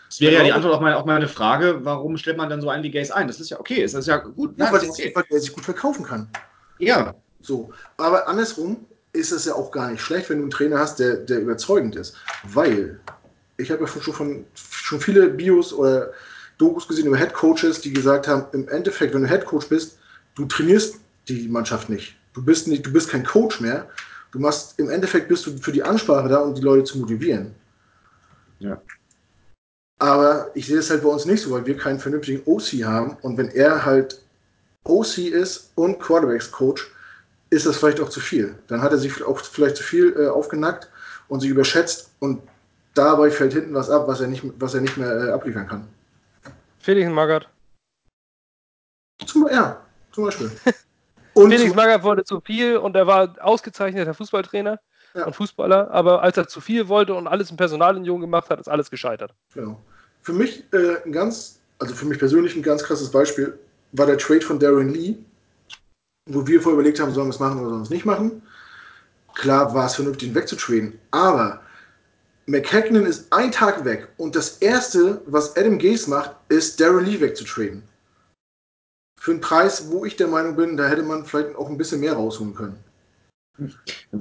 das 0.08 0.20
wäre 0.20 0.34
ja 0.34 0.44
die 0.44 0.52
Antwort 0.52 0.74
auf 0.74 0.80
meine, 0.80 0.96
auf 0.96 1.04
meine 1.04 1.28
Frage, 1.28 1.80
warum 1.84 2.16
stellt 2.16 2.36
man 2.36 2.48
dann 2.48 2.60
so 2.60 2.68
einen 2.68 2.82
wie 2.82 2.90
Gaze 2.90 3.14
ein? 3.14 3.26
Das 3.26 3.40
ist 3.40 3.50
ja 3.50 3.60
okay, 3.60 3.82
das 3.82 3.94
ist 3.94 4.06
ja 4.06 4.16
gut. 4.18 4.58
Ja, 4.58 4.72
weil, 4.72 4.88
okay. 4.88 5.12
weil 5.14 5.24
er 5.28 5.40
sich 5.40 5.52
gut 5.52 5.64
verkaufen 5.64 6.04
kann. 6.04 6.28
Ja. 6.78 7.14
So, 7.40 7.70
aber 7.98 8.26
andersrum 8.26 8.86
ist 9.12 9.30
es 9.30 9.44
ja 9.44 9.54
auch 9.54 9.70
gar 9.70 9.90
nicht 9.90 10.00
schlecht, 10.00 10.30
wenn 10.30 10.38
du 10.38 10.44
einen 10.44 10.50
Trainer 10.50 10.78
hast, 10.78 10.98
der, 10.98 11.16
der 11.16 11.40
überzeugend 11.40 11.96
ist. 11.96 12.16
Weil 12.44 13.00
ich 13.56 13.70
habe 13.70 13.84
ja 13.84 13.88
schon, 13.88 14.14
von, 14.14 14.44
schon 14.54 15.00
viele 15.00 15.28
Bios 15.28 15.72
oder 15.72 16.12
Dokus 16.58 16.88
gesehen 16.88 17.06
über 17.06 17.18
Head 17.18 17.34
Coaches, 17.34 17.80
die 17.80 17.92
gesagt 17.92 18.26
haben, 18.26 18.46
im 18.52 18.68
Endeffekt, 18.68 19.14
wenn 19.14 19.22
du 19.22 19.28
Head 19.28 19.44
Coach 19.44 19.68
bist, 19.68 19.98
du 20.34 20.44
trainierst 20.46 20.96
die 21.28 21.48
Mannschaft 21.48 21.88
nicht. 21.88 22.16
Du 22.34 22.44
bist 22.44 22.68
nicht, 22.68 22.84
du 22.84 22.92
bist 22.92 23.08
kein 23.08 23.24
Coach 23.24 23.60
mehr. 23.60 23.88
Du 24.32 24.40
machst, 24.40 24.78
im 24.78 24.90
Endeffekt 24.90 25.28
bist 25.28 25.46
du 25.46 25.56
für 25.56 25.72
die 25.72 25.82
Ansprache 25.82 26.28
da, 26.28 26.40
um 26.40 26.54
die 26.54 26.60
Leute 26.60 26.84
zu 26.84 26.98
motivieren. 26.98 27.54
Ja. 28.58 28.80
Aber 30.00 30.50
ich 30.54 30.66
sehe 30.66 30.78
es 30.78 30.90
halt 30.90 31.02
bei 31.02 31.08
uns 31.08 31.24
nicht 31.24 31.42
so, 31.42 31.52
weil 31.52 31.64
wir 31.64 31.76
keinen 31.76 32.00
vernünftigen 32.00 32.42
OC 32.44 32.84
haben. 32.84 33.16
Und 33.22 33.38
wenn 33.38 33.48
er 33.50 33.84
halt 33.84 34.20
OC 34.82 35.18
ist 35.18 35.70
und 35.76 36.00
Quarterbacks 36.00 36.50
Coach, 36.50 36.92
ist 37.50 37.66
das 37.66 37.76
vielleicht 37.76 38.00
auch 38.00 38.08
zu 38.08 38.20
viel. 38.20 38.58
Dann 38.66 38.82
hat 38.82 38.90
er 38.90 38.98
sich 38.98 39.22
auch 39.22 39.38
vielleicht 39.40 39.76
zu 39.76 39.84
viel 39.84 40.14
äh, 40.18 40.26
aufgenackt 40.26 40.90
und 41.28 41.40
sich 41.40 41.50
überschätzt. 41.50 42.10
Und 42.18 42.42
dabei 42.94 43.30
fällt 43.30 43.52
hinten 43.52 43.74
was 43.74 43.88
ab, 43.88 44.08
was 44.08 44.20
er 44.20 44.26
nicht, 44.26 44.42
was 44.58 44.74
er 44.74 44.80
nicht 44.80 44.96
mehr 44.96 45.28
äh, 45.28 45.30
abliefern 45.30 45.68
kann. 45.68 45.88
Felix 46.80 47.08
Magath. 47.10 47.48
Zum, 49.24 49.46
ja, 49.48 49.80
zum 50.12 50.24
Beispiel. 50.24 50.50
Und 51.34 51.50
Felix 51.50 51.74
Magath 51.74 52.02
wollte 52.02 52.24
zu 52.24 52.40
viel 52.40 52.76
und 52.76 52.96
er 52.96 53.06
war 53.06 53.34
ausgezeichneter 53.40 54.14
Fußballtrainer 54.14 54.78
ja. 55.14 55.26
und 55.26 55.34
Fußballer, 55.34 55.90
aber 55.90 56.22
als 56.22 56.36
er 56.36 56.46
zu 56.48 56.60
viel 56.60 56.88
wollte 56.88 57.14
und 57.14 57.26
alles 57.26 57.50
im 57.50 57.56
Personalunion 57.56 58.20
gemacht 58.20 58.50
hat, 58.50 58.60
ist 58.60 58.68
alles 58.68 58.90
gescheitert. 58.90 59.34
Genau. 59.54 59.80
Für 60.22 60.32
mich 60.32 60.64
äh, 60.72 61.02
ein 61.04 61.12
ganz, 61.12 61.60
also 61.78 61.94
für 61.94 62.06
mich 62.06 62.18
persönlich 62.18 62.56
ein 62.56 62.62
ganz 62.62 62.82
krasses 62.82 63.10
Beispiel 63.10 63.58
war 63.92 64.06
der 64.06 64.18
Trade 64.18 64.40
von 64.40 64.58
Darren 64.58 64.92
Lee, 64.92 65.16
wo 66.26 66.46
wir 66.46 66.60
vorher 66.60 66.78
überlegt 66.78 67.00
haben, 67.00 67.12
sollen 67.12 67.28
wir 67.28 67.34
es 67.34 67.40
machen 67.40 67.58
oder 67.60 67.68
sollen 67.68 67.80
wir 67.80 67.84
es 67.84 67.90
nicht 67.90 68.06
machen. 68.06 68.42
Klar 69.34 69.74
war 69.74 69.86
es 69.86 69.96
vernünftig, 69.96 70.28
ihn 70.28 70.34
wegzutraden, 70.34 70.98
aber 71.10 71.60
McHacknon 72.46 73.06
ist 73.06 73.32
ein 73.32 73.50
Tag 73.50 73.84
weg 73.84 74.08
und 74.16 74.36
das 74.36 74.58
erste, 74.58 75.20
was 75.26 75.56
Adam 75.56 75.78
Gase 75.78 76.08
macht, 76.08 76.30
ist 76.48 76.80
Darren 76.80 77.04
Lee 77.04 77.20
wegzutraden. 77.20 77.82
Für 79.24 79.30
einen 79.30 79.40
Preis, 79.40 79.90
wo 79.90 80.04
ich 80.04 80.16
der 80.16 80.28
Meinung 80.28 80.54
bin, 80.54 80.76
da 80.76 80.86
hätte 80.86 81.02
man 81.02 81.24
vielleicht 81.24 81.56
auch 81.56 81.70
ein 81.70 81.78
bisschen 81.78 82.00
mehr 82.00 82.12
rausholen 82.12 82.54
können. 82.54 82.78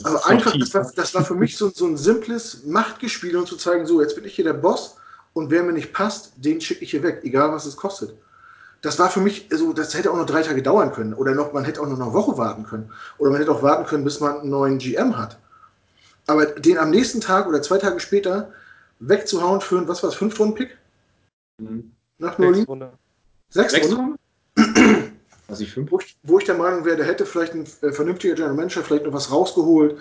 Aber 0.01 0.25
einfach, 0.27 0.57
das 0.57 0.73
war, 0.73 0.89
das 0.95 1.13
war, 1.13 1.25
für 1.25 1.35
mich 1.35 1.57
so, 1.57 1.67
so 1.67 1.85
ein 1.87 1.97
simples 1.97 2.63
Machtgespiel 2.63 3.35
und 3.35 3.45
zu 3.45 3.57
zeigen, 3.57 3.85
so, 3.85 4.01
jetzt 4.01 4.15
bin 4.15 4.23
ich 4.23 4.33
hier 4.33 4.45
der 4.45 4.53
Boss 4.53 4.95
und 5.33 5.51
wer 5.51 5.61
mir 5.61 5.73
nicht 5.73 5.91
passt, 5.91 6.31
den 6.37 6.61
schicke 6.61 6.85
ich 6.85 6.91
hier 6.91 7.03
weg, 7.03 7.19
egal 7.23 7.51
was 7.51 7.65
es 7.65 7.75
kostet. 7.75 8.15
Das 8.81 8.97
war 8.97 9.09
für 9.09 9.19
mich, 9.19 9.49
also, 9.51 9.73
das 9.73 9.93
hätte 9.93 10.09
auch 10.09 10.15
noch 10.15 10.25
drei 10.25 10.41
Tage 10.41 10.63
dauern 10.63 10.93
können. 10.93 11.13
Oder 11.13 11.35
noch, 11.35 11.51
man 11.51 11.65
hätte 11.65 11.81
auch 11.81 11.85
noch 11.85 11.99
eine 11.99 12.13
Woche 12.13 12.37
warten 12.37 12.63
können. 12.63 12.89
Oder 13.17 13.31
man 13.31 13.41
hätte 13.41 13.51
auch 13.51 13.61
warten 13.61 13.85
können, 13.85 14.05
bis 14.05 14.21
man 14.21 14.39
einen 14.39 14.51
neuen 14.51 14.77
GM 14.77 15.17
hat. 15.17 15.37
Aber 16.27 16.45
den 16.45 16.77
am 16.77 16.91
nächsten 16.91 17.19
Tag 17.19 17.45
oder 17.47 17.61
zwei 17.61 17.77
Tage 17.77 17.99
später 17.99 18.53
wegzuhauen 18.99 19.59
für 19.59 19.79
einen, 19.79 19.87
was 19.89 20.01
war 20.01 20.11
es, 20.11 20.15
Fünf-Runden-Pick? 20.15 20.77
Mhm. 21.57 21.91
Nach 22.19 22.37
New 22.37 22.47
Orleans? 22.47 22.93
Sechs, 23.49 23.73
Sechs 23.73 23.91
Runden? 23.91 24.17
Also 25.47 25.63
ich 25.63 25.91
wo, 25.91 25.99
ich, 25.99 26.17
wo 26.23 26.39
ich 26.39 26.45
der 26.45 26.55
Meinung 26.55 26.85
wäre, 26.85 26.97
der 26.97 27.05
hätte 27.05 27.25
vielleicht 27.25 27.53
ein 27.53 27.67
äh, 27.81 27.91
vernünftiger 27.91 28.35
General 28.35 28.55
Manager 28.55 28.83
vielleicht 28.83 29.05
noch 29.05 29.13
was 29.13 29.31
rausgeholt, 29.31 29.97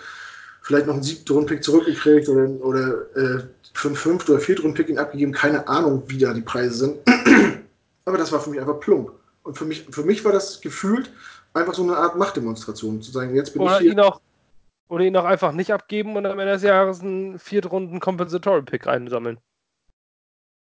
vielleicht 0.62 0.86
noch 0.86 0.94
einen 0.94 1.02
siebten 1.02 1.32
Rundpick 1.32 1.62
zurückgekriegt 1.62 2.28
oder, 2.28 2.48
oder 2.64 3.02
äh, 3.16 3.42
für 3.74 3.88
einen 3.88 3.96
fünften 3.96 4.32
oder 4.32 4.40
vierten 4.40 4.62
Rundpick 4.62 4.88
ihn 4.88 4.98
abgegeben. 4.98 5.32
Keine 5.32 5.66
Ahnung, 5.68 6.02
wie 6.06 6.18
da 6.18 6.32
die 6.32 6.42
Preise 6.42 6.74
sind. 6.74 6.98
Aber 8.04 8.18
das 8.18 8.32
war 8.32 8.40
für 8.40 8.50
mich 8.50 8.60
einfach 8.60 8.80
plump. 8.80 9.12
Und 9.42 9.58
für 9.58 9.64
mich, 9.64 9.86
für 9.90 10.04
mich 10.04 10.24
war 10.24 10.32
das 10.32 10.60
gefühlt 10.60 11.10
einfach 11.54 11.74
so 11.74 11.82
eine 11.82 11.96
Art 11.96 12.16
Machtdemonstration, 12.16 13.02
zu 13.02 13.10
sagen, 13.10 13.34
jetzt 13.34 13.52
bin 13.52 13.62
oder 13.62 13.76
ich 13.76 13.82
hier. 13.82 13.92
Ihn 13.92 14.00
auch, 14.00 14.20
oder 14.88 15.04
ihn 15.04 15.16
auch 15.16 15.24
einfach 15.24 15.52
nicht 15.52 15.72
abgeben 15.72 16.16
und 16.16 16.26
am 16.26 16.38
Ende 16.38 16.52
des 16.52 16.62
Jahres 16.62 17.00
einen 17.00 17.38
Viertrunden 17.38 18.00
Compensatory 18.00 18.62
Pick 18.62 18.86
einsammeln. 18.86 19.38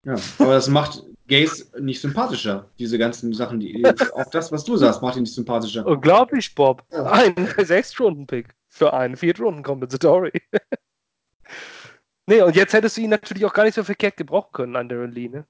Ja, 0.05 0.17
aber 0.39 0.55
das 0.55 0.69
macht, 0.69 1.05
Gaze 1.31 1.67
nicht 1.81 2.01
sympathischer. 2.01 2.69
Diese 2.79 2.99
ganzen 2.99 3.33
Sachen, 3.33 3.61
die 3.61 3.85
auch 3.87 4.31
das, 4.31 4.53
was 4.53 4.65
du 4.65 4.77
sagst, 4.77 5.01
macht 5.01 5.17
ihn 5.17 5.23
nicht 5.23 5.35
sympathischer. 5.35 5.87
Unglaublich, 5.87 6.55
Bob. 6.55 6.85
Ein 6.91 7.35
Sechs-Stunden-Pick 7.59 8.55
für 8.69 8.93
einen 8.93 9.17
Vier-Stunden-Kompensatory. 9.17 10.33
nee, 12.27 12.43
und 12.43 12.57
jetzt 12.57 12.73
hättest 12.73 12.97
du 12.97 13.01
ihn 13.01 13.11
natürlich 13.11 13.47
auch 13.47 13.55
gar 13.55 13.65
nicht 13.65 13.75
so 13.75 13.85
verkehrt 13.85 14.17
gebrauchen 14.17 14.53
können 14.53 14.77
an 14.77 14.89
Darren 14.89 15.13
Lee, 15.13 15.29
ne? 15.29 15.47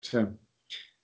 Tja. 0.00 0.32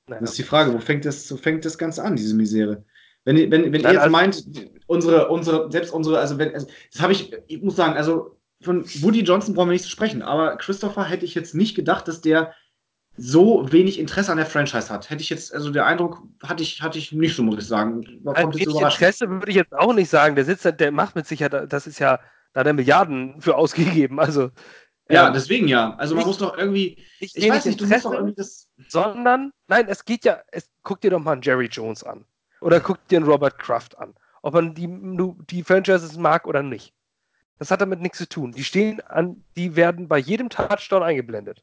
Naja. 0.09 0.21
Das 0.23 0.31
ist 0.31 0.39
die 0.39 0.43
Frage, 0.43 0.73
wo 0.73 0.79
fängt 0.79 1.05
das, 1.05 1.31
wo 1.31 1.37
fängt 1.37 1.65
das 1.65 1.79
Ganze 1.79 2.03
an, 2.03 2.17
diese 2.17 2.35
Misere? 2.35 2.85
Wenn, 3.25 3.37
wenn, 3.51 3.51
wenn 3.51 3.75
ihr 3.75 3.81
jetzt 3.81 3.99
also, 3.99 4.11
meint, 4.11 4.45
unsere, 4.87 5.29
unsere, 5.29 5.71
selbst 5.71 5.91
unsere, 5.91 6.19
also 6.19 6.39
wenn, 6.39 6.55
also, 6.55 6.67
das 6.93 7.03
habe 7.03 7.13
ich, 7.13 7.37
ich 7.47 7.61
muss 7.63 7.77
sagen, 7.77 7.95
also 7.95 8.39
von 8.63 8.85
Woody 9.03 9.21
Johnson 9.21 9.55
brauchen 9.55 9.69
wir 9.69 9.75
nicht 9.75 9.85
zu 9.85 9.91
sprechen, 9.91 10.23
aber 10.23 10.57
Christopher 10.57 11.05
hätte 11.05 11.27
ich 11.27 11.35
jetzt 11.35 11.55
nicht 11.55 11.75
gedacht, 11.75 12.09
dass 12.09 12.23
der 12.23 12.55
so 13.19 13.71
wenig 13.73 13.99
Interesse 13.99 14.31
an 14.31 14.39
der 14.39 14.47
Franchise 14.47 14.89
hat. 14.91 15.11
Hätte 15.11 15.23
ich 15.23 15.31
jetzt, 15.31 15.53
also 15.53 15.71
der 15.71 15.87
Eindruck 15.87 16.23
hatte 16.43 16.63
ich, 16.63 16.81
hatte 16.81 16.99
ich 16.99 17.13
nicht 17.13 17.35
so, 17.35 17.43
muss 17.43 17.59
ich 17.59 17.67
sagen. 17.67 18.05
War 18.23 18.37
also 18.37 18.59
Interesse 18.59 19.29
würde 19.29 19.51
ich 19.51 19.57
jetzt 19.57 19.75
auch 19.75 19.93
nicht 19.93 20.09
sagen. 20.09 20.37
Der 20.37 20.45
sitzt, 20.45 20.65
der 20.65 20.93
macht 20.93 21.17
mit 21.17 21.27
Sicherheit, 21.27 21.73
das 21.73 21.87
ist 21.87 21.99
ja, 21.99 22.21
da 22.53 22.61
hat 22.61 22.67
er 22.67 22.73
Milliarden 22.73 23.41
für 23.41 23.57
ausgegeben. 23.57 24.21
Also 24.21 24.51
ja, 25.11 25.29
ähm, 25.29 25.35
deswegen 25.35 25.69
ja. 25.69 25.95
Also 25.97 26.15
man 26.15 26.23
ich, 26.23 26.27
muss 26.27 26.39
doch 26.39 26.57
irgendwie. 26.57 27.03
Ich, 27.21 27.35
ich 27.37 27.49
weiß 27.49 27.65
nicht, 27.65 27.81
du 27.81 27.87
musst 27.87 28.05
doch 28.05 28.13
irgendwie 28.13 28.35
das. 28.35 28.69
Sondern, 28.89 29.53
nein, 29.67 29.87
es 29.89 30.05
geht 30.05 30.25
ja, 30.25 30.41
es, 30.53 30.69
guck 30.83 31.01
dir 31.01 31.11
doch 31.11 31.21
mal 31.21 31.33
einen 31.33 31.43
Jerry 31.43 31.67
Jones 31.67 32.05
an. 32.05 32.25
Oder 32.61 32.81
guck 32.81 33.07
dir 33.09 33.19
einen 33.19 33.27
Robert 33.27 33.59
Kraft 33.59 33.99
an. 33.99 34.15
Ob 34.43 34.55
man 34.55 34.75
die, 34.75 34.89
die 35.51 35.63
Franchises 35.63 36.17
mag 36.17 36.47
oder 36.47 36.63
nicht. 36.63 36.93
Das 37.59 37.71
hat 37.71 37.81
damit 37.81 38.01
nichts 38.01 38.19
zu 38.19 38.29
tun. 38.29 38.53
Die 38.53 38.65
stehen 38.65 39.01
an, 39.01 39.43
die 39.57 39.75
werden 39.75 40.09
bei 40.09 40.19
jedem 40.19 40.49
Touchdown 40.49 41.03
eingeblendet. 41.03 41.63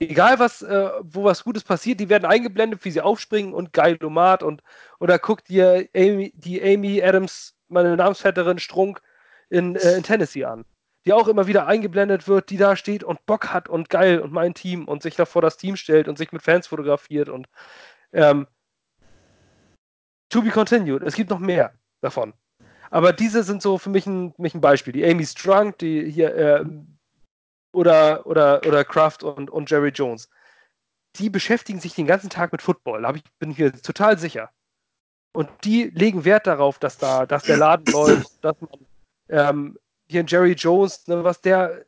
Egal 0.00 0.38
was, 0.38 0.62
äh, 0.62 0.90
wo 1.02 1.24
was 1.24 1.42
Gutes 1.42 1.64
passiert, 1.64 1.98
die 1.98 2.08
werden 2.08 2.24
eingeblendet, 2.24 2.84
wie 2.84 2.90
sie 2.90 3.00
aufspringen 3.00 3.52
und 3.52 3.72
geil 3.72 3.96
Lomat 4.00 4.42
und 4.42 4.62
oder 5.00 5.18
guckt 5.18 5.48
dir 5.48 5.88
Amy, 5.94 6.32
die 6.36 6.62
Amy 6.62 7.02
Adams, 7.02 7.54
meine 7.68 7.96
Namensvetterin 7.96 8.58
Strunk 8.58 9.02
in, 9.50 9.74
äh, 9.76 9.96
in 9.96 10.02
Tennessee 10.04 10.44
an 10.44 10.64
die 11.08 11.14
auch 11.14 11.28
immer 11.28 11.46
wieder 11.46 11.66
eingeblendet 11.66 12.28
wird, 12.28 12.50
die 12.50 12.58
da 12.58 12.76
steht 12.76 13.02
und 13.02 13.24
Bock 13.24 13.50
hat 13.50 13.68
und 13.68 13.88
geil 13.88 14.20
und 14.20 14.30
mein 14.30 14.52
Team 14.52 14.86
und 14.86 15.02
sich 15.02 15.16
da 15.16 15.24
vor 15.24 15.40
das 15.40 15.56
Team 15.56 15.74
stellt 15.74 16.06
und 16.06 16.18
sich 16.18 16.32
mit 16.32 16.42
Fans 16.42 16.66
fotografiert 16.66 17.30
und 17.30 17.48
ähm, 18.12 18.46
to 20.28 20.42
be 20.42 20.50
continued. 20.50 21.02
Es 21.02 21.14
gibt 21.14 21.30
noch 21.30 21.38
mehr 21.38 21.72
davon. 22.02 22.34
Aber 22.90 23.14
diese 23.14 23.42
sind 23.42 23.62
so 23.62 23.78
für 23.78 23.88
mich 23.88 24.06
ein, 24.06 24.34
mich 24.36 24.54
ein 24.54 24.60
Beispiel. 24.60 24.92
Die 24.92 25.04
Amy 25.04 25.24
Strunk, 25.24 25.78
die 25.78 26.10
hier 26.10 26.34
äh, 26.34 26.64
oder, 27.72 28.26
oder, 28.26 28.66
oder 28.66 28.84
Kraft 28.84 29.22
und, 29.22 29.50
und 29.50 29.70
Jerry 29.70 29.90
Jones. 29.90 30.28
Die 31.16 31.30
beschäftigen 31.30 31.80
sich 31.80 31.94
den 31.94 32.06
ganzen 32.06 32.30
Tag 32.30 32.52
mit 32.52 32.62
Football. 32.62 33.02
Da 33.02 33.14
ich, 33.14 33.22
bin 33.38 33.50
ich 33.50 33.58
mir 33.58 33.72
total 33.72 34.18
sicher. 34.18 34.50
Und 35.32 35.48
die 35.64 35.84
legen 35.84 36.24
Wert 36.24 36.46
darauf, 36.46 36.78
dass 36.78 36.98
da, 36.98 37.26
dass 37.26 37.44
der 37.44 37.56
Laden 37.56 37.86
läuft, 37.92 38.44
dass 38.44 38.56
man 38.60 38.70
ähm, 39.28 39.78
hier 40.08 40.24
Jerry 40.26 40.52
Jones, 40.52 41.06
ne, 41.06 41.22
was 41.24 41.40
der, 41.40 41.84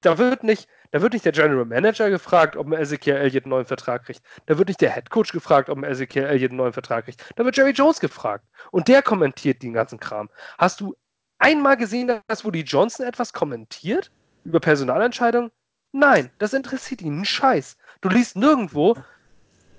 da 0.00 0.18
wird 0.18 0.42
nicht, 0.44 0.68
da 0.90 1.02
wird 1.02 1.12
nicht 1.12 1.24
der 1.24 1.32
General 1.32 1.64
Manager 1.64 2.10
gefragt, 2.10 2.56
ob 2.56 2.66
ein 2.66 2.72
Ezekiel 2.72 3.14
Elliott 3.14 3.44
einen 3.44 3.50
neuen 3.50 3.66
Vertrag 3.66 4.04
kriegt. 4.04 4.22
Da 4.46 4.56
wird 4.56 4.68
nicht 4.68 4.80
der 4.80 4.92
Head 4.92 5.10
Coach 5.10 5.32
gefragt, 5.32 5.68
ob 5.68 5.78
ein 5.78 5.84
Ezekiel 5.84 6.24
Elliott 6.24 6.50
einen 6.50 6.58
neuen 6.58 6.72
Vertrag 6.72 7.04
kriegt. 7.04 7.24
Da 7.36 7.44
wird 7.44 7.56
Jerry 7.56 7.72
Jones 7.72 8.00
gefragt. 8.00 8.44
Und 8.70 8.88
der 8.88 9.02
kommentiert 9.02 9.62
den 9.62 9.74
ganzen 9.74 10.00
Kram. 10.00 10.30
Hast 10.56 10.80
du 10.80 10.96
einmal 11.38 11.76
gesehen, 11.76 12.20
dass 12.26 12.44
Woody 12.44 12.62
Johnson 12.62 13.06
etwas 13.06 13.32
kommentiert 13.32 14.10
über 14.44 14.60
Personalentscheidungen? 14.60 15.50
Nein, 15.92 16.30
das 16.38 16.52
interessiert 16.52 17.02
ihn 17.02 17.14
einen 17.14 17.24
Scheiß. 17.24 17.76
Du 18.00 18.08
liest 18.08 18.36
nirgendwo, 18.36 18.96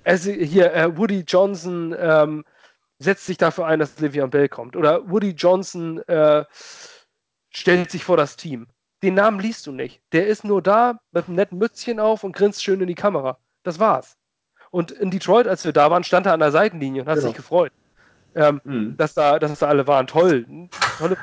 also 0.04 0.30
hier, 0.30 0.72
äh, 0.74 0.96
Woody 0.96 1.24
Johnson 1.26 1.94
ähm, 1.98 2.44
setzt 2.98 3.26
sich 3.26 3.38
dafür 3.38 3.66
ein, 3.66 3.78
dass 3.78 3.98
Livian 3.98 4.30
Bell 4.30 4.48
kommt. 4.48 4.76
Oder 4.76 5.08
Woody 5.08 5.30
Johnson 5.30 5.98
äh, 6.08 6.44
stellt 7.50 7.90
sich 7.90 8.04
vor 8.04 8.16
das 8.16 8.36
Team. 8.36 8.66
Den 9.02 9.14
Namen 9.14 9.40
liest 9.40 9.66
du 9.66 9.72
nicht. 9.72 10.02
Der 10.12 10.26
ist 10.26 10.44
nur 10.44 10.62
da 10.62 11.00
mit 11.12 11.26
einem 11.26 11.36
netten 11.36 11.58
Mützchen 11.58 12.00
auf 12.00 12.22
und 12.22 12.36
grinst 12.36 12.62
schön 12.62 12.80
in 12.80 12.86
die 12.86 12.94
Kamera. 12.94 13.38
Das 13.62 13.78
war's. 13.78 14.16
Und 14.70 14.92
in 14.92 15.10
Detroit, 15.10 15.46
als 15.46 15.64
wir 15.64 15.72
da 15.72 15.90
waren, 15.90 16.04
stand 16.04 16.26
er 16.26 16.34
an 16.34 16.40
der 16.40 16.52
Seitenlinie 16.52 17.02
und 17.02 17.08
hat 17.08 17.16
genau. 17.16 17.28
sich 17.28 17.36
gefreut, 17.36 17.72
ähm, 18.34 18.60
mhm. 18.64 18.96
dass, 18.96 19.14
da, 19.14 19.38
dass 19.38 19.58
da 19.58 19.68
alle 19.68 19.86
waren. 19.86 20.06
Toll. 20.06 20.46
Tolle 20.98 21.16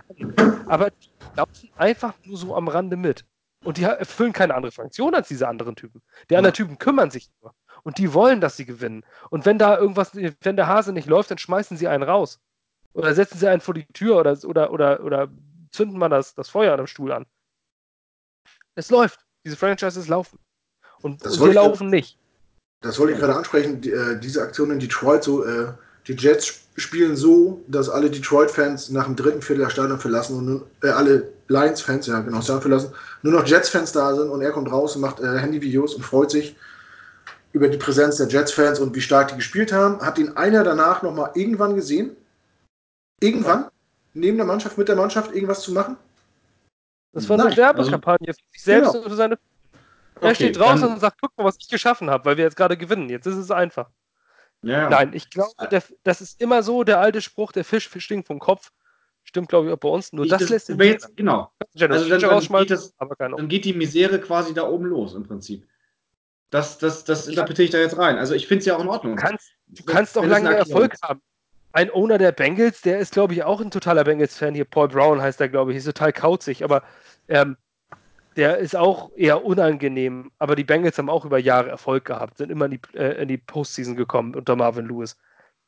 Aber 0.67 0.89
die 0.89 1.09
laufen 1.35 1.69
einfach 1.77 2.13
nur 2.23 2.37
so 2.37 2.55
am 2.55 2.67
Rande 2.67 2.97
mit. 2.97 3.25
Und 3.63 3.77
die 3.77 3.83
erfüllen 3.83 4.33
keine 4.33 4.55
andere 4.55 4.71
Funktion 4.71 5.15
als 5.15 5.27
diese 5.27 5.47
anderen 5.47 5.75
Typen. 5.75 6.01
Die 6.29 6.37
anderen 6.37 6.53
Typen 6.53 6.77
kümmern 6.77 7.11
sich 7.11 7.29
nur. 7.41 7.53
Und 7.83 7.97
die 7.97 8.13
wollen, 8.13 8.41
dass 8.41 8.57
sie 8.57 8.65
gewinnen. 8.65 9.03
Und 9.29 9.45
wenn 9.45 9.57
da 9.57 9.77
irgendwas, 9.77 10.15
wenn 10.15 10.55
der 10.55 10.67
Hase 10.67 10.93
nicht 10.93 11.07
läuft, 11.07 11.31
dann 11.31 11.37
schmeißen 11.37 11.77
sie 11.77 11.87
einen 11.87 12.03
raus. 12.03 12.39
Oder 12.93 13.13
setzen 13.13 13.37
sie 13.37 13.47
einen 13.47 13.61
vor 13.61 13.73
die 13.73 13.85
Tür 13.93 14.17
oder, 14.17 14.37
oder, 14.43 14.71
oder, 14.71 15.03
oder 15.03 15.27
zünden 15.71 15.97
wir 15.99 16.09
das, 16.09 16.33
das 16.33 16.49
Feuer 16.49 16.73
an 16.73 16.77
dem 16.77 16.87
Stuhl 16.87 17.11
an. 17.11 17.25
Es 18.75 18.89
läuft. 18.89 19.25
Diese 19.45 19.55
Franchises 19.55 20.07
laufen. 20.07 20.39
Und, 21.01 21.23
und 21.23 21.39
wir 21.39 21.53
laufen 21.53 21.89
nicht. 21.89 22.19
Das 22.81 22.99
wollte 22.99 23.13
ich 23.13 23.19
gerade 23.19 23.35
ansprechen. 23.35 23.81
Die, 23.81 23.91
äh, 23.91 24.19
diese 24.19 24.41
Aktion 24.41 24.71
in 24.71 24.79
Detroit, 24.79 25.23
so, 25.23 25.43
äh, 25.45 25.73
die 26.07 26.13
Jets 26.13 26.66
spielen 26.77 27.15
so, 27.15 27.63
dass 27.67 27.89
alle 27.89 28.09
Detroit-Fans 28.09 28.89
nach 28.89 29.05
dem 29.05 29.15
dritten 29.15 29.41
Viertel 29.41 29.63
das 29.63 29.73
Stadion 29.73 29.99
verlassen 29.99 30.37
und 30.37 30.45
nur, 30.45 30.67
äh, 30.83 30.89
alle 30.89 31.27
Lions-Fans, 31.47 32.07
ja 32.07 32.19
genau, 32.21 32.41
Stadion 32.41 32.61
verlassen, 32.61 32.91
nur 33.23 33.33
noch 33.33 33.45
Jets-Fans 33.45 33.91
da 33.91 34.15
sind 34.15 34.29
und 34.29 34.41
er 34.41 34.51
kommt 34.51 34.71
raus 34.71 34.95
und 34.95 35.01
macht 35.01 35.19
äh, 35.19 35.39
Handyvideos 35.39 35.95
und 35.95 36.03
freut 36.03 36.31
sich 36.31 36.55
über 37.53 37.67
die 37.67 37.77
Präsenz 37.77 38.17
der 38.17 38.27
Jets-Fans 38.27 38.79
und 38.79 38.95
wie 38.95 39.01
stark 39.01 39.29
die 39.29 39.35
gespielt 39.35 39.73
haben. 39.73 39.99
Hat 40.01 40.19
ihn 40.19 40.37
einer 40.37 40.63
danach 40.63 41.01
nochmal 41.01 41.31
irgendwann 41.33 41.75
gesehen? 41.75 42.15
Irgendwann? 43.19 43.65
neben 44.17 44.37
der 44.37 44.45
Mannschaft, 44.45 44.77
mit 44.77 44.87
der 44.87 44.95
Mannschaft 44.95 45.33
irgendwas 45.33 45.61
zu 45.61 45.71
machen? 45.71 45.97
Das 47.13 47.29
war 47.29 47.39
eine 47.39 47.55
Werbekampagne 47.55 48.33
für 48.33 48.41
sich 48.51 48.63
selbst 48.63 48.91
genau. 48.91 49.03
und 49.03 49.09
für 49.09 49.15
seine. 49.15 49.39
Er 50.19 50.23
okay, 50.23 50.35
steht 50.35 50.57
draußen 50.57 50.81
dann, 50.81 50.93
und 50.93 50.99
sagt: 50.99 51.17
guck 51.21 51.35
mal, 51.37 51.45
was 51.45 51.57
ich 51.59 51.69
geschaffen 51.69 52.09
habe, 52.09 52.25
weil 52.25 52.37
wir 52.37 52.43
jetzt 52.43 52.57
gerade 52.57 52.75
gewinnen. 52.75 53.09
Jetzt 53.09 53.27
ist 53.27 53.37
es 53.37 53.51
einfach. 53.51 53.89
Ja. 54.61 54.89
Nein, 54.89 55.11
ich 55.13 55.29
glaube, 55.29 55.53
der, 55.69 55.83
das 56.03 56.21
ist 56.21 56.41
immer 56.41 56.63
so 56.63 56.83
der 56.83 56.99
alte 56.99 57.21
Spruch: 57.21 57.51
der 57.51 57.63
Fisch 57.63 57.89
stinkt 57.97 58.27
vom 58.27 58.39
Kopf. 58.39 58.71
Stimmt, 59.23 59.49
glaube 59.49 59.67
ich, 59.67 59.73
auch 59.73 59.77
bei 59.77 59.89
uns. 59.89 60.13
Nur 60.13 60.25
ich, 60.25 60.31
das, 60.31 60.41
das 60.41 60.49
lässt 60.49 60.65
sich. 60.67 60.77
Jetzt, 60.77 61.15
genau. 61.17 61.51
Also 61.59 61.87
dann, 62.07 62.21
dann, 62.21 62.39
geht 62.39 62.71
das, 62.71 62.95
dann 63.19 63.47
geht 63.49 63.65
die 63.65 63.73
Misere 63.73 64.19
quasi 64.19 64.53
da 64.53 64.63
oben 64.63 64.85
los 64.85 65.15
im 65.15 65.23
Prinzip. 65.23 65.67
Das, 66.49 66.77
das, 66.77 67.03
das 67.03 67.27
interpretiere 67.27 67.65
ich 67.65 67.71
da 67.71 67.77
jetzt 67.77 67.97
rein. 67.97 68.17
Also 68.17 68.33
ich 68.33 68.47
finde 68.47 68.59
es 68.59 68.65
ja 68.65 68.77
auch 68.77 68.81
in 68.81 68.87
Ordnung. 68.87 69.17
Du 69.17 69.21
kannst, 69.21 69.51
du 69.67 69.83
kannst 69.83 70.15
doch 70.15 70.25
lange 70.25 70.55
Erfolg 70.55 70.95
haben 71.03 71.21
ein 71.77 71.91
Owner 71.91 72.17
der 72.17 72.31
Bengals, 72.31 72.81
der 72.81 72.97
ist, 72.97 73.13
glaube 73.13 73.33
ich, 73.33 73.43
auch 73.43 73.61
ein 73.61 73.69
totaler 73.69 74.03
Bengals-Fan. 74.03 74.55
Hier, 74.55 74.65
Paul 74.65 74.87
Brown 74.87 75.21
heißt 75.21 75.39
er, 75.41 75.47
glaube 75.47 75.71
ich, 75.71 75.77
ist 75.77 75.85
total 75.85 76.11
kauzig, 76.11 76.63
aber 76.63 76.81
ähm, 77.27 77.55
der 78.37 78.59
ist 78.59 78.75
auch 78.75 79.11
eher 79.15 79.43
unangenehm. 79.43 80.31
Aber 80.37 80.55
die 80.55 80.63
Bengals 80.63 80.97
haben 80.97 81.09
auch 81.09 81.25
über 81.25 81.39
Jahre 81.39 81.69
Erfolg 81.69 82.05
gehabt, 82.05 82.37
sind 82.37 82.51
immer 82.51 82.65
in 82.65 82.71
die, 82.71 82.81
äh, 82.93 83.21
in 83.21 83.27
die 83.27 83.37
Postseason 83.37 83.95
gekommen 83.95 84.35
unter 84.35 84.55
Marvin 84.55 84.87
Lewis. 84.87 85.17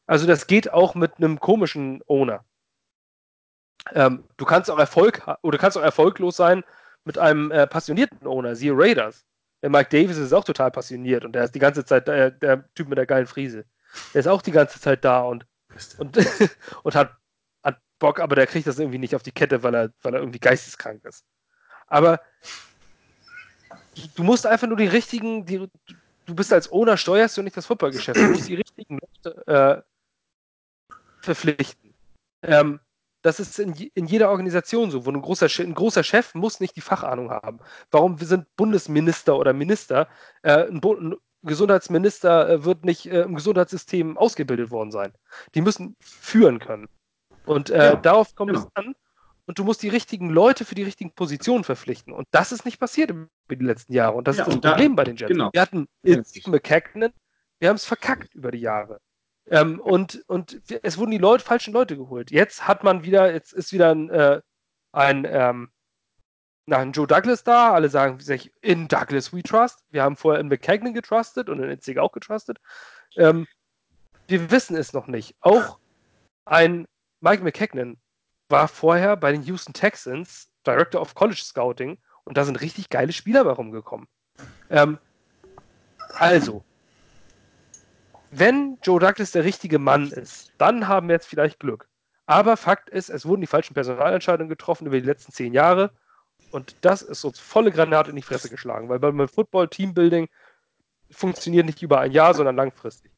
Also 0.07 0.25
das 0.27 0.47
geht 0.47 0.71
auch 0.71 0.95
mit 0.95 1.17
einem 1.17 1.39
komischen 1.39 2.01
Owner. 2.07 2.45
Ähm, 3.93 4.23
du 4.37 4.45
kannst 4.45 4.69
auch 4.71 4.79
Erfolg 4.79 5.21
oder 5.41 5.57
kannst 5.57 5.77
auch 5.77 5.83
erfolglos 5.83 6.37
sein 6.37 6.63
mit 7.05 7.17
einem 7.17 7.51
äh, 7.51 7.67
passionierten 7.67 8.25
Owner, 8.27 8.55
siehe 8.55 8.73
Raiders. 8.75 9.25
Der 9.61 9.69
Mike 9.69 9.89
Davis 9.89 10.17
ist 10.17 10.33
auch 10.33 10.43
total 10.43 10.71
passioniert 10.71 11.25
und 11.25 11.33
der 11.33 11.43
ist 11.43 11.55
die 11.55 11.59
ganze 11.59 11.85
Zeit 11.85 12.07
äh, 12.07 12.31
der 12.37 12.71
Typ 12.75 12.87
mit 12.87 12.97
der 12.97 13.05
geilen 13.05 13.27
Friese. 13.27 13.65
Der 14.13 14.21
ist 14.21 14.27
auch 14.27 14.41
die 14.41 14.51
ganze 14.51 14.79
Zeit 14.79 15.03
da 15.03 15.21
und 15.21 15.45
und, 15.97 16.17
und 16.83 16.95
hat, 16.95 17.15
hat 17.63 17.81
Bock, 17.99 18.19
aber 18.19 18.35
der 18.35 18.47
kriegt 18.47 18.67
das 18.67 18.79
irgendwie 18.79 18.97
nicht 18.97 19.15
auf 19.15 19.23
die 19.23 19.31
Kette, 19.31 19.63
weil 19.63 19.75
er, 19.75 19.93
weil 20.01 20.13
er 20.13 20.19
irgendwie 20.19 20.39
geisteskrank 20.39 21.03
ist. 21.05 21.25
Aber 21.89 22.21
du 24.15 24.23
musst 24.23 24.45
einfach 24.45 24.67
nur 24.67 24.77
die 24.77 24.87
richtigen, 24.87 25.45
die, 25.45 25.67
du 26.25 26.35
bist 26.35 26.53
als 26.53 26.71
Owner, 26.71 26.97
steuerst 26.97 27.37
du 27.37 27.41
nicht 27.41 27.57
das 27.57 27.65
Footballgeschäft. 27.65 28.19
Du 28.19 28.29
musst 28.29 28.47
die 28.47 28.55
richtigen 28.55 28.99
Leute 28.99 29.47
äh, 29.47 29.81
verpflichten. 31.21 31.93
Ähm, 32.43 32.79
das 33.21 33.39
ist 33.39 33.59
in, 33.59 33.73
in, 33.73 34.05
jeder 34.05 34.29
Organisation 34.29 34.91
so, 34.91 35.05
wo 35.05 35.11
ein 35.11 35.21
großer, 35.21 35.47
ein 35.61 35.73
großer, 35.73 36.03
Chef 36.03 36.33
muss 36.35 36.61
nicht 36.61 36.77
die 36.77 36.81
Fachahnung 36.81 37.31
haben. 37.31 37.59
Warum 37.91 38.17
sind 38.17 38.45
Bundesminister 38.55 39.37
oder 39.37 39.51
Minister 39.51 40.07
äh, 40.43 40.67
ein, 40.67 40.81
ein, 40.81 41.15
Gesundheitsminister 41.43 42.49
äh, 42.49 42.65
wird 42.65 42.85
nicht 42.85 43.05
äh, 43.05 43.21
im 43.21 43.35
Gesundheitssystem 43.35 44.17
ausgebildet 44.17 44.71
worden 44.71 44.91
sein. 44.91 45.13
Die 45.55 45.61
müssen 45.61 45.95
führen 45.99 46.59
können. 46.59 46.89
Und 47.45 47.69
äh, 47.69 47.91
ja, 47.91 47.95
darauf 47.95 48.35
kommt 48.35 48.51
genau. 48.51 48.65
es 48.65 48.75
an. 48.75 48.95
Und 49.49 49.57
du 49.57 49.63
musst 49.63 49.81
die 49.81 49.89
richtigen 49.89 50.29
Leute 50.29 50.63
für 50.63 50.75
die 50.75 50.83
richtigen 50.83 51.11
Positionen 51.11 51.63
verpflichten. 51.63 52.13
Und 52.13 52.27
das 52.29 52.51
ist 52.51 52.65
nicht 52.65 52.79
passiert 52.79 53.09
über 53.09 53.27
die 53.49 53.65
letzten 53.65 53.93
Jahre. 53.93 54.15
Und 54.15 54.27
das 54.27 54.37
ja, 54.37 54.43
ist 54.43 54.53
das 54.53 54.61
Problem 54.61 54.91
da, 54.91 54.95
bei 54.97 55.03
den 55.05 55.15
Jets. 55.15 55.31
Genau. 55.31 55.49
Wir 55.51 55.61
hatten 55.63 55.87
McKagan, 56.03 57.11
wir 57.57 57.69
haben 57.69 57.75
es 57.75 57.83
verkackt 57.83 58.35
über 58.35 58.51
die 58.51 58.59
Jahre. 58.59 58.99
Ähm, 59.47 59.79
und, 59.79 60.23
und 60.27 60.61
es 60.83 60.99
wurden 60.99 61.09
die 61.09 61.17
Leute, 61.17 61.43
falschen 61.43 61.73
Leute 61.73 61.97
geholt. 61.97 62.29
Jetzt 62.29 62.67
hat 62.67 62.83
man 62.83 63.01
wieder, 63.01 63.33
jetzt 63.33 63.51
ist 63.51 63.73
wieder 63.73 63.89
ein, 63.89 64.11
äh, 64.11 64.39
ein, 64.91 65.25
ähm, 65.27 65.71
na, 66.67 66.77
ein 66.77 66.91
Joe 66.91 67.07
Douglas 67.07 67.43
da, 67.43 67.73
alle 67.73 67.89
sagen 67.89 68.19
sich, 68.19 68.53
in 68.61 68.87
Douglas 68.87 69.33
we 69.33 69.41
trust. 69.41 69.83
Wir 69.89 70.03
haben 70.03 70.15
vorher 70.15 70.41
in 70.41 70.47
McKagan 70.49 70.93
getrustet 70.93 71.49
und 71.49 71.59
in 71.59 71.71
Itzig 71.71 71.97
auch 71.97 72.11
getrustet. 72.11 72.59
Ähm, 73.15 73.47
wir 74.27 74.51
wissen 74.51 74.75
es 74.75 74.93
noch 74.93 75.07
nicht. 75.07 75.35
Auch 75.39 75.79
ein 76.45 76.85
Mike 77.19 77.43
McKagan 77.43 77.97
war 78.49 78.67
vorher 78.67 79.15
bei 79.15 79.31
den 79.31 79.43
Houston 79.43 79.73
Texans 79.73 80.49
Director 80.65 81.01
of 81.01 81.15
College 81.15 81.41
Scouting 81.43 81.97
und 82.23 82.37
da 82.37 82.43
sind 82.43 82.61
richtig 82.61 82.89
geile 82.89 83.13
Spieler 83.13 83.43
bei 83.43 83.51
rumgekommen. 83.51 84.07
Ähm, 84.69 84.97
also, 86.13 86.63
wenn 88.31 88.77
Joe 88.83 88.99
Douglas 88.99 89.31
der 89.31 89.43
richtige 89.43 89.79
Mann 89.79 90.11
ist, 90.11 90.51
dann 90.57 90.87
haben 90.87 91.07
wir 91.07 91.15
jetzt 91.15 91.27
vielleicht 91.27 91.59
Glück. 91.59 91.87
Aber 92.25 92.57
Fakt 92.57 92.89
ist, 92.89 93.09
es 93.09 93.25
wurden 93.25 93.41
die 93.41 93.47
falschen 93.47 93.73
Personalentscheidungen 93.73 94.49
getroffen 94.49 94.85
über 94.85 94.99
die 94.99 95.05
letzten 95.05 95.31
zehn 95.31 95.53
Jahre. 95.53 95.91
Und 96.51 96.75
das 96.81 97.01
ist 97.01 97.23
uns 97.23 97.39
volle 97.39 97.71
Granate 97.71 98.11
in 98.11 98.15
die 98.15 98.21
Fresse 98.21 98.49
geschlagen, 98.49 98.89
weil 98.89 98.99
beim 98.99 99.27
Football 99.27 99.67
Teambuilding 99.67 100.29
funktioniert 101.09 101.65
nicht 101.65 101.81
über 101.81 101.99
ein 101.99 102.11
Jahr, 102.11 102.33
sondern 102.33 102.55
langfristig. 102.55 103.11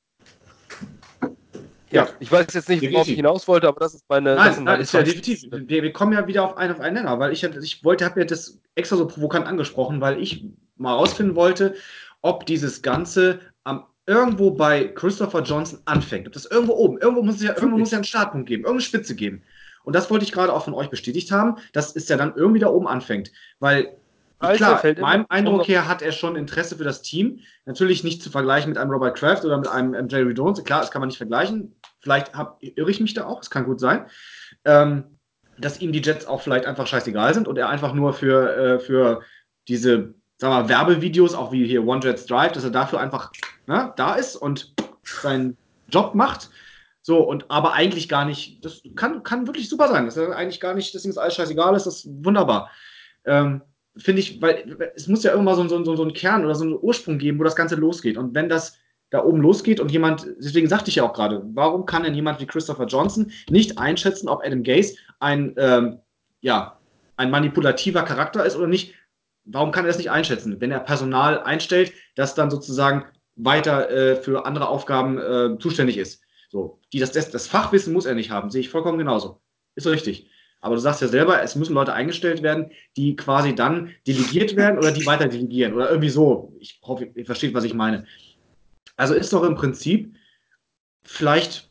Ja, 1.91 2.09
ich 2.19 2.31
weiß 2.31 2.47
jetzt 2.53 2.69
nicht, 2.69 2.81
worauf 2.91 3.07
ich 3.07 3.15
hinaus 3.15 3.47
wollte, 3.47 3.67
aber 3.67 3.79
das 3.79 3.93
ist 3.93 4.05
meine. 4.07 4.35
Nein, 4.35 4.47
das 4.47 4.59
nein 4.59 4.81
ist 4.81 4.93
ja 4.93 5.03
definitiv. 5.03 5.43
Wir, 5.51 5.83
wir 5.83 5.93
kommen 5.93 6.13
ja 6.13 6.25
wieder 6.27 6.43
auf 6.43 6.57
einen 6.57 6.73
auf 6.73 6.79
einen 6.79 6.95
Nenner, 6.95 7.19
weil 7.19 7.33
ich, 7.33 7.43
ich 7.43 7.83
wollte, 7.83 8.05
habe 8.05 8.21
ja 8.21 8.25
das 8.25 8.59
extra 8.75 8.95
so 8.95 9.07
provokant 9.07 9.45
angesprochen, 9.45 10.01
weil 10.01 10.21
ich 10.21 10.45
mal 10.77 10.93
rausfinden 10.93 11.35
wollte, 11.35 11.75
ob 12.21 12.45
dieses 12.45 12.81
Ganze 12.81 13.39
am 13.63 13.85
irgendwo 14.07 14.51
bei 14.51 14.85
Christopher 14.85 15.41
Johnson 15.41 15.79
anfängt. 15.85 16.27
Ob 16.27 16.33
das 16.33 16.45
irgendwo 16.45 16.73
oben, 16.73 16.97
irgendwo 16.99 17.23
muss 17.23 17.35
es 17.35 17.43
ja, 17.43 17.53
irgendwo 17.55 17.77
muss 17.77 17.89
es 17.89 17.91
ja 17.91 17.97
einen 17.97 18.05
Startpunkt 18.05 18.47
geben, 18.47 18.63
irgendeine 18.63 18.81
Spitze 18.81 19.15
geben. 19.15 19.43
Und 19.83 19.95
das 19.95 20.09
wollte 20.09 20.25
ich 20.25 20.31
gerade 20.31 20.53
auch 20.53 20.65
von 20.65 20.73
euch 20.73 20.89
bestätigt 20.89 21.31
haben, 21.31 21.55
dass 21.73 21.95
es 21.95 22.07
ja 22.07 22.17
dann 22.17 22.35
irgendwie 22.35 22.59
da 22.59 22.67
oben 22.67 22.87
anfängt. 22.87 23.31
Weil, 23.59 23.97
Also 24.41 24.57
klar, 24.57 24.81
meinem 24.99 25.25
Eindruck 25.29 25.67
her 25.67 25.87
hat 25.87 26.01
er 26.01 26.11
schon 26.11 26.35
Interesse 26.35 26.75
für 26.75 26.83
das 26.83 27.03
Team. 27.03 27.39
Natürlich 27.65 28.03
nicht 28.03 28.23
zu 28.23 28.31
vergleichen 28.31 28.69
mit 28.69 28.77
einem 28.77 28.91
Robert 28.91 29.17
Kraft 29.17 29.45
oder 29.45 29.57
mit 29.57 29.67
einem 29.67 30.07
Jerry 30.09 30.33
Jones. 30.33 30.63
Klar, 30.63 30.81
das 30.81 30.89
kann 30.89 30.99
man 30.99 31.09
nicht 31.09 31.17
vergleichen. 31.17 31.75
Vielleicht 31.99 32.33
hab, 32.33 32.57
irre 32.61 32.89
ich 32.89 32.99
mich 32.99 33.13
da 33.13 33.25
auch, 33.25 33.39
das 33.39 33.51
kann 33.51 33.65
gut 33.65 33.79
sein. 33.79 34.07
Ähm, 34.65 35.19
dass 35.59 35.79
ihm 35.79 35.91
die 35.91 36.01
Jets 36.01 36.25
auch 36.25 36.41
vielleicht 36.41 36.65
einfach 36.65 36.87
scheißegal 36.87 37.33
sind 37.33 37.47
und 37.47 37.57
er 37.57 37.69
einfach 37.69 37.93
nur 37.93 38.13
für, 38.13 38.55
äh, 38.55 38.79
für 38.79 39.21
diese, 39.67 40.15
sagen 40.37 40.53
wir 40.53 40.61
mal, 40.63 40.69
Werbevideos, 40.69 41.35
auch 41.35 41.51
wie 41.51 41.67
hier 41.67 41.85
One 41.85 42.01
Jets 42.03 42.25
Drive, 42.25 42.53
dass 42.53 42.63
er 42.63 42.71
dafür 42.71 42.99
einfach 42.99 43.31
ne, 43.67 43.93
da 43.95 44.15
ist 44.15 44.35
und 44.35 44.73
seinen 45.03 45.55
Job 45.87 46.15
macht. 46.15 46.49
So, 47.03 47.19
und 47.19 47.49
aber 47.49 47.73
eigentlich 47.73 48.09
gar 48.09 48.25
nicht, 48.25 48.63
das 48.63 48.81
kann, 48.95 49.23
kann 49.23 49.47
wirklich 49.47 49.69
super 49.69 49.87
sein, 49.87 50.05
dass 50.05 50.17
er 50.17 50.35
eigentlich 50.35 50.59
gar 50.59 50.73
nicht, 50.73 50.93
dass 50.93 51.05
ihm 51.05 51.11
das 51.11 51.17
alles 51.17 51.35
scheißegal 51.35 51.75
ist, 51.75 51.85
das 51.85 52.05
ist 52.05 52.09
wunderbar. 52.23 52.71
Ähm, 53.25 53.61
Finde 53.97 54.21
ich, 54.21 54.41
weil 54.41 54.77
es 54.95 55.07
muss 55.07 55.23
ja 55.23 55.31
irgendwann 55.31 55.55
so, 55.55 55.67
so, 55.67 55.83
so, 55.83 55.95
so 55.95 56.03
einen 56.03 56.13
Kern 56.13 56.45
oder 56.45 56.55
so 56.55 56.63
einen 56.63 56.79
Ursprung 56.79 57.17
geben, 57.17 57.39
wo 57.39 57.43
das 57.43 57.55
Ganze 57.55 57.75
losgeht. 57.75 58.17
Und 58.17 58.33
wenn 58.33 58.47
das 58.47 58.77
da 59.09 59.23
oben 59.23 59.41
losgeht 59.41 59.79
und 59.81 59.91
jemand, 59.91 60.25
deswegen 60.39 60.69
sagte 60.69 60.89
ich 60.89 60.95
ja 60.95 61.03
auch 61.03 61.13
gerade, 61.13 61.43
warum 61.53 61.85
kann 61.85 62.03
denn 62.03 62.15
jemand 62.15 62.39
wie 62.39 62.45
Christopher 62.45 62.85
Johnson 62.85 63.31
nicht 63.49 63.77
einschätzen, 63.77 64.29
ob 64.29 64.41
Adam 64.43 64.63
Gase 64.63 64.95
ein, 65.19 65.53
ähm, 65.57 65.99
ja, 66.39 66.79
ein 67.17 67.29
manipulativer 67.29 68.03
Charakter 68.03 68.45
ist 68.45 68.55
oder 68.55 68.67
nicht? 68.67 68.95
Warum 69.43 69.71
kann 69.71 69.83
er 69.83 69.89
das 69.89 69.97
nicht 69.97 70.11
einschätzen, 70.11 70.61
wenn 70.61 70.71
er 70.71 70.79
Personal 70.79 71.41
einstellt, 71.43 71.91
das 72.15 72.35
dann 72.35 72.49
sozusagen 72.49 73.05
weiter 73.35 73.89
äh, 73.89 74.15
für 74.15 74.45
andere 74.45 74.69
Aufgaben 74.69 75.17
äh, 75.17 75.57
zuständig 75.59 75.97
ist? 75.97 76.23
So, 76.49 76.79
die, 76.93 76.99
das, 76.99 77.11
das, 77.11 77.31
das 77.31 77.47
Fachwissen 77.47 77.93
muss 77.93 78.05
er 78.05 78.15
nicht 78.15 78.31
haben, 78.31 78.49
sehe 78.49 78.61
ich 78.61 78.69
vollkommen 78.69 78.97
genauso. 78.97 79.41
Ist 79.75 79.87
richtig. 79.87 80.29
Aber 80.61 80.75
du 80.75 80.81
sagst 80.81 81.01
ja 81.01 81.07
selber, 81.07 81.41
es 81.41 81.55
müssen 81.55 81.73
Leute 81.73 81.93
eingestellt 81.93 82.43
werden, 82.43 82.71
die 82.95 83.15
quasi 83.15 83.55
dann 83.55 83.93
delegiert 84.07 84.55
werden 84.55 84.77
oder 84.77 84.91
die 84.91 85.05
weiter 85.05 85.27
delegieren 85.27 85.73
oder 85.73 85.89
irgendwie 85.89 86.09
so. 86.09 86.53
Ich 86.59 86.79
hoffe, 86.83 87.05
ihr 87.15 87.25
versteht, 87.25 87.55
was 87.55 87.63
ich 87.63 87.73
meine. 87.73 88.05
Also 88.95 89.15
ist 89.15 89.33
doch 89.33 89.43
im 89.43 89.55
Prinzip 89.55 90.15
vielleicht, 91.03 91.69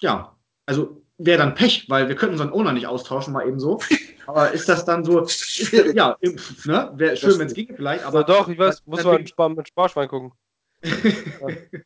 ja, 0.00 0.36
also 0.66 1.02
wäre 1.18 1.38
dann 1.38 1.54
Pech, 1.54 1.88
weil 1.88 2.08
wir 2.08 2.16
könnten 2.16 2.34
unseren 2.34 2.52
Owner 2.52 2.72
nicht 2.72 2.88
austauschen, 2.88 3.32
mal 3.32 3.46
eben 3.46 3.60
so. 3.60 3.80
Aber 4.26 4.50
ist 4.50 4.68
das 4.68 4.84
dann 4.84 5.04
so, 5.04 5.20
ist, 5.20 5.70
ja, 5.94 6.16
ne? 6.64 6.92
wäre 6.94 7.16
schön, 7.16 7.38
wenn 7.38 7.46
es 7.46 7.54
ginge 7.54 7.74
vielleicht, 7.74 8.04
Aber 8.04 8.20
aber 8.20 8.32
doch, 8.32 8.48
ich 8.48 8.58
weiß, 8.58 8.82
muss 8.86 9.04
man 9.04 9.18
mit, 9.18 9.28
Spar 9.28 9.54
Sparschwein 9.64 10.08
gucken. 10.08 10.32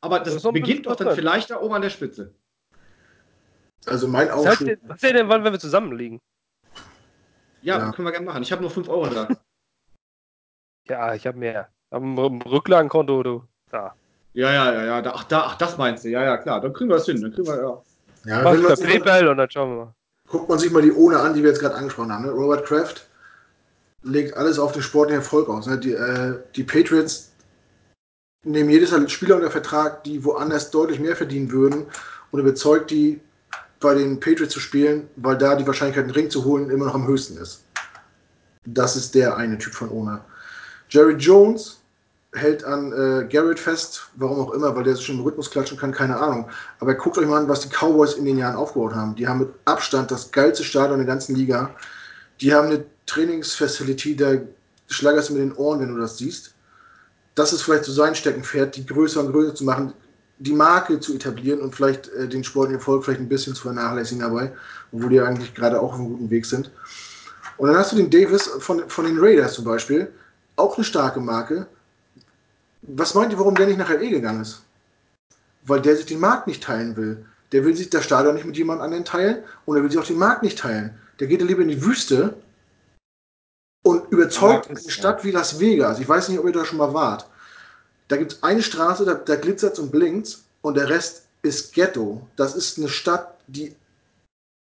aber 0.00 0.20
Das 0.20 0.40
das, 0.40 0.52
beginnt 0.52 0.86
doch 0.86 0.96
dann 0.96 1.14
vielleicht 1.14 1.50
da 1.50 1.60
oben 1.60 1.74
an 1.74 1.82
der 1.82 1.90
Spitze. 1.90 2.34
Also 3.86 4.08
mein 4.08 4.30
haltet 4.30 4.46
Aufschub. 4.46 4.78
was 4.88 5.02
ihr 5.02 5.12
denn, 5.14 5.28
wann, 5.28 5.44
wenn 5.44 5.52
wir 5.52 5.60
zusammen 5.60 5.96
liegen? 5.96 6.20
Ja, 7.62 7.78
Ja. 7.78 7.92
können 7.92 8.06
wir 8.06 8.12
gerne 8.12 8.26
machen. 8.26 8.42
Ich 8.42 8.52
habe 8.52 8.62
nur 8.62 8.70
5 8.70 8.88
Euro 8.88 9.06
da. 9.08 9.28
Ja, 10.88 11.14
ich 11.14 11.24
habe 11.26 11.38
mehr. 11.38 11.68
Am, 11.90 12.18
Rücklagenkonto, 12.18 13.22
du. 13.22 13.44
Da. 13.70 13.94
Ja, 14.32 14.52
ja, 14.52 14.72
ja, 14.72 14.84
ja. 14.86 15.02
Da, 15.02 15.12
ach, 15.14 15.24
da, 15.24 15.42
ach, 15.42 15.56
das 15.56 15.78
meinst 15.78 16.04
du. 16.04 16.08
Ja, 16.08 16.24
ja, 16.24 16.36
klar. 16.36 16.60
Dann 16.60 16.72
kriegen 16.72 16.90
wir 16.90 16.96
das 16.96 17.06
hin. 17.06 17.20
Dann 17.20 17.32
kriegen 17.32 17.46
wir, 17.46 17.56
ja. 17.56 17.82
Ja, 18.24 18.42
Mach 18.42 18.58
mal, 18.60 18.74
PayPal 18.76 19.28
und 19.28 19.36
dann 19.36 19.48
schauen 19.50 19.70
wir 19.70 19.84
mal. 19.84 19.94
guckt 20.26 20.48
man 20.48 20.58
sich 20.58 20.72
mal 20.72 20.82
die 20.82 20.90
Ohne 20.92 21.20
an, 21.20 21.34
die 21.34 21.42
wir 21.44 21.50
jetzt 21.50 21.60
gerade 21.60 21.76
angesprochen 21.76 22.12
haben. 22.12 22.24
Ne? 22.24 22.32
Robert 22.32 22.66
Kraft 22.66 23.06
legt 24.02 24.36
alles 24.36 24.58
auf 24.58 24.72
den 24.72 24.82
sportlichen 24.82 25.20
Erfolg 25.22 25.48
aus. 25.48 25.66
Ne? 25.66 25.78
Die, 25.78 25.92
äh, 25.92 26.38
die 26.56 26.64
Patriots 26.64 27.30
nehmen 28.44 28.70
jedes 28.70 28.90
Jahr 28.90 29.08
Spieler 29.08 29.36
unter 29.36 29.50
Vertrag, 29.50 30.02
die 30.02 30.24
woanders 30.24 30.70
deutlich 30.72 30.98
mehr 30.98 31.14
verdienen 31.14 31.52
würden 31.52 31.86
und 32.32 32.40
überzeugt 32.40 32.90
die, 32.90 33.20
bei 33.80 33.94
den 33.94 34.20
Patriots 34.20 34.52
zu 34.52 34.60
spielen, 34.60 35.08
weil 35.16 35.38
da 35.38 35.54
die 35.54 35.66
Wahrscheinlichkeit, 35.66 36.04
einen 36.04 36.14
Ring 36.14 36.30
zu 36.30 36.44
holen, 36.44 36.70
immer 36.70 36.86
noch 36.86 36.94
am 36.94 37.06
höchsten 37.06 37.38
ist. 37.38 37.64
Das 38.66 38.94
ist 38.94 39.14
der 39.14 39.36
eine 39.36 39.58
Typ 39.58 39.74
von 39.74 39.90
Owner. 39.90 40.24
Jerry 40.90 41.14
Jones 41.14 41.80
hält 42.32 42.62
an 42.62 42.92
äh, 42.92 43.26
Garrett 43.26 43.58
fest, 43.58 44.08
warum 44.16 44.40
auch 44.40 44.52
immer, 44.52 44.74
weil 44.76 44.84
der 44.84 44.94
so 44.94 45.02
schön 45.02 45.18
im 45.18 45.24
Rhythmus 45.24 45.50
klatschen 45.50 45.78
kann, 45.78 45.92
keine 45.92 46.16
Ahnung. 46.16 46.48
Aber 46.78 46.94
guckt 46.94 47.18
euch 47.18 47.26
mal 47.26 47.40
an, 47.40 47.48
was 47.48 47.60
die 47.60 47.68
Cowboys 47.68 48.14
in 48.14 48.24
den 48.24 48.38
Jahren 48.38 48.56
aufgebaut 48.56 48.94
haben. 48.94 49.14
Die 49.16 49.26
haben 49.26 49.40
mit 49.40 49.48
Abstand 49.64 50.10
das 50.10 50.30
geilste 50.30 50.62
Stadion 50.62 50.98
der 50.98 51.06
ganzen 51.06 51.34
Liga. 51.34 51.74
Die 52.40 52.54
haben 52.54 52.68
eine 52.68 52.84
Trainingsfacility, 53.06 54.16
da 54.16 54.34
schlagerst 54.88 55.30
du 55.30 55.34
mit 55.34 55.42
den 55.42 55.52
Ohren, 55.54 55.80
wenn 55.80 55.94
du 55.94 56.00
das 56.00 56.18
siehst. 56.18 56.54
Das 57.34 57.52
ist 57.52 57.62
vielleicht 57.62 57.84
so 57.84 57.92
sein 57.92 58.14
Steckenpferd, 58.14 58.76
die 58.76 58.86
größer 58.86 59.20
und 59.20 59.32
größer 59.32 59.54
zu 59.54 59.64
machen, 59.64 59.92
die 60.40 60.52
Marke 60.52 60.98
zu 61.00 61.14
etablieren 61.14 61.60
und 61.60 61.74
vielleicht 61.74 62.08
äh, 62.08 62.26
den 62.26 62.42
sportlichen 62.42 62.78
Erfolg 62.78 63.04
vielleicht 63.04 63.20
ein 63.20 63.28
bisschen 63.28 63.54
zu 63.54 63.62
vernachlässigen 63.62 64.22
dabei, 64.22 64.52
obwohl 64.90 65.10
die 65.10 65.20
eigentlich 65.20 65.54
gerade 65.54 65.78
auch 65.80 65.92
auf 65.92 65.98
einem 65.98 66.08
guten 66.08 66.30
Weg 66.30 66.46
sind. 66.46 66.70
Und 67.58 67.68
dann 67.68 67.76
hast 67.76 67.92
du 67.92 67.96
den 67.96 68.10
Davis 68.10 68.44
von, 68.58 68.88
von 68.88 69.04
den 69.04 69.18
Raiders 69.18 69.52
zum 69.52 69.66
Beispiel, 69.66 70.10
auch 70.56 70.76
eine 70.76 70.84
starke 70.84 71.20
Marke. 71.20 71.66
Was 72.82 73.14
meint 73.14 73.32
ihr, 73.32 73.38
warum 73.38 73.54
der 73.54 73.66
nicht 73.66 73.78
nach 73.78 73.90
LE 73.90 74.08
gegangen 74.08 74.40
ist? 74.40 74.62
Weil 75.64 75.82
der 75.82 75.94
sich 75.94 76.06
den 76.06 76.20
Markt 76.20 76.46
nicht 76.46 76.62
teilen 76.62 76.96
will. 76.96 77.26
Der 77.52 77.64
will 77.64 77.76
sich 77.76 77.90
das 77.90 78.04
Stadion 78.04 78.34
nicht 78.34 78.46
mit 78.46 78.56
jemand 78.56 78.80
anderen 78.80 79.04
teilen 79.04 79.42
und 79.66 79.76
er 79.76 79.82
will 79.82 79.90
sich 79.90 80.00
auch 80.00 80.06
den 80.06 80.18
Markt 80.18 80.42
nicht 80.42 80.58
teilen. 80.58 80.98
Der 81.18 81.26
geht 81.26 81.42
dann 81.42 81.48
lieber 81.48 81.60
in 81.60 81.68
die 81.68 81.84
Wüste 81.84 82.34
und 83.82 84.10
überzeugt 84.10 84.70
eine 84.70 84.78
Stadt 84.78 85.22
wie 85.22 85.32
Las 85.32 85.60
Vegas. 85.60 86.00
Ich 86.00 86.08
weiß 86.08 86.30
nicht, 86.30 86.38
ob 86.38 86.46
ihr 86.46 86.52
da 86.52 86.64
schon 86.64 86.78
mal 86.78 86.94
wart. 86.94 87.29
Da 88.10 88.16
gibt 88.16 88.32
es 88.32 88.42
eine 88.42 88.60
Straße, 88.60 89.04
da, 89.04 89.14
da 89.14 89.36
glitzert 89.36 89.78
und 89.78 89.92
blinkt 89.92 90.38
und 90.62 90.76
der 90.76 90.88
Rest 90.88 91.26
ist 91.42 91.72
Ghetto. 91.72 92.26
Das 92.34 92.56
ist 92.56 92.76
eine 92.76 92.88
Stadt, 92.88 93.38
die 93.46 93.76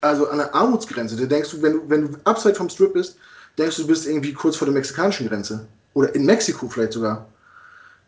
also 0.01 0.29
an 0.31 0.39
der 0.39 0.55
Armutsgrenze. 0.55 1.17
Da 1.17 1.27
denkst 1.27 1.51
du, 1.51 1.61
wenn 1.61 1.75
du, 1.75 1.91
wenn 1.91 2.13
du 2.13 2.19
abseits 2.25 2.57
vom 2.57 2.71
Strip 2.71 2.95
bist, 2.95 3.19
denkst 3.59 3.77
du, 3.77 3.83
du 3.83 3.89
bist 3.89 4.07
irgendwie 4.07 4.33
kurz 4.33 4.57
vor 4.57 4.65
der 4.65 4.75
mexikanischen 4.75 5.29
Grenze. 5.29 5.67
Oder 5.93 6.15
in 6.15 6.25
Mexiko 6.25 6.67
vielleicht 6.67 6.95
sogar. 6.95 7.27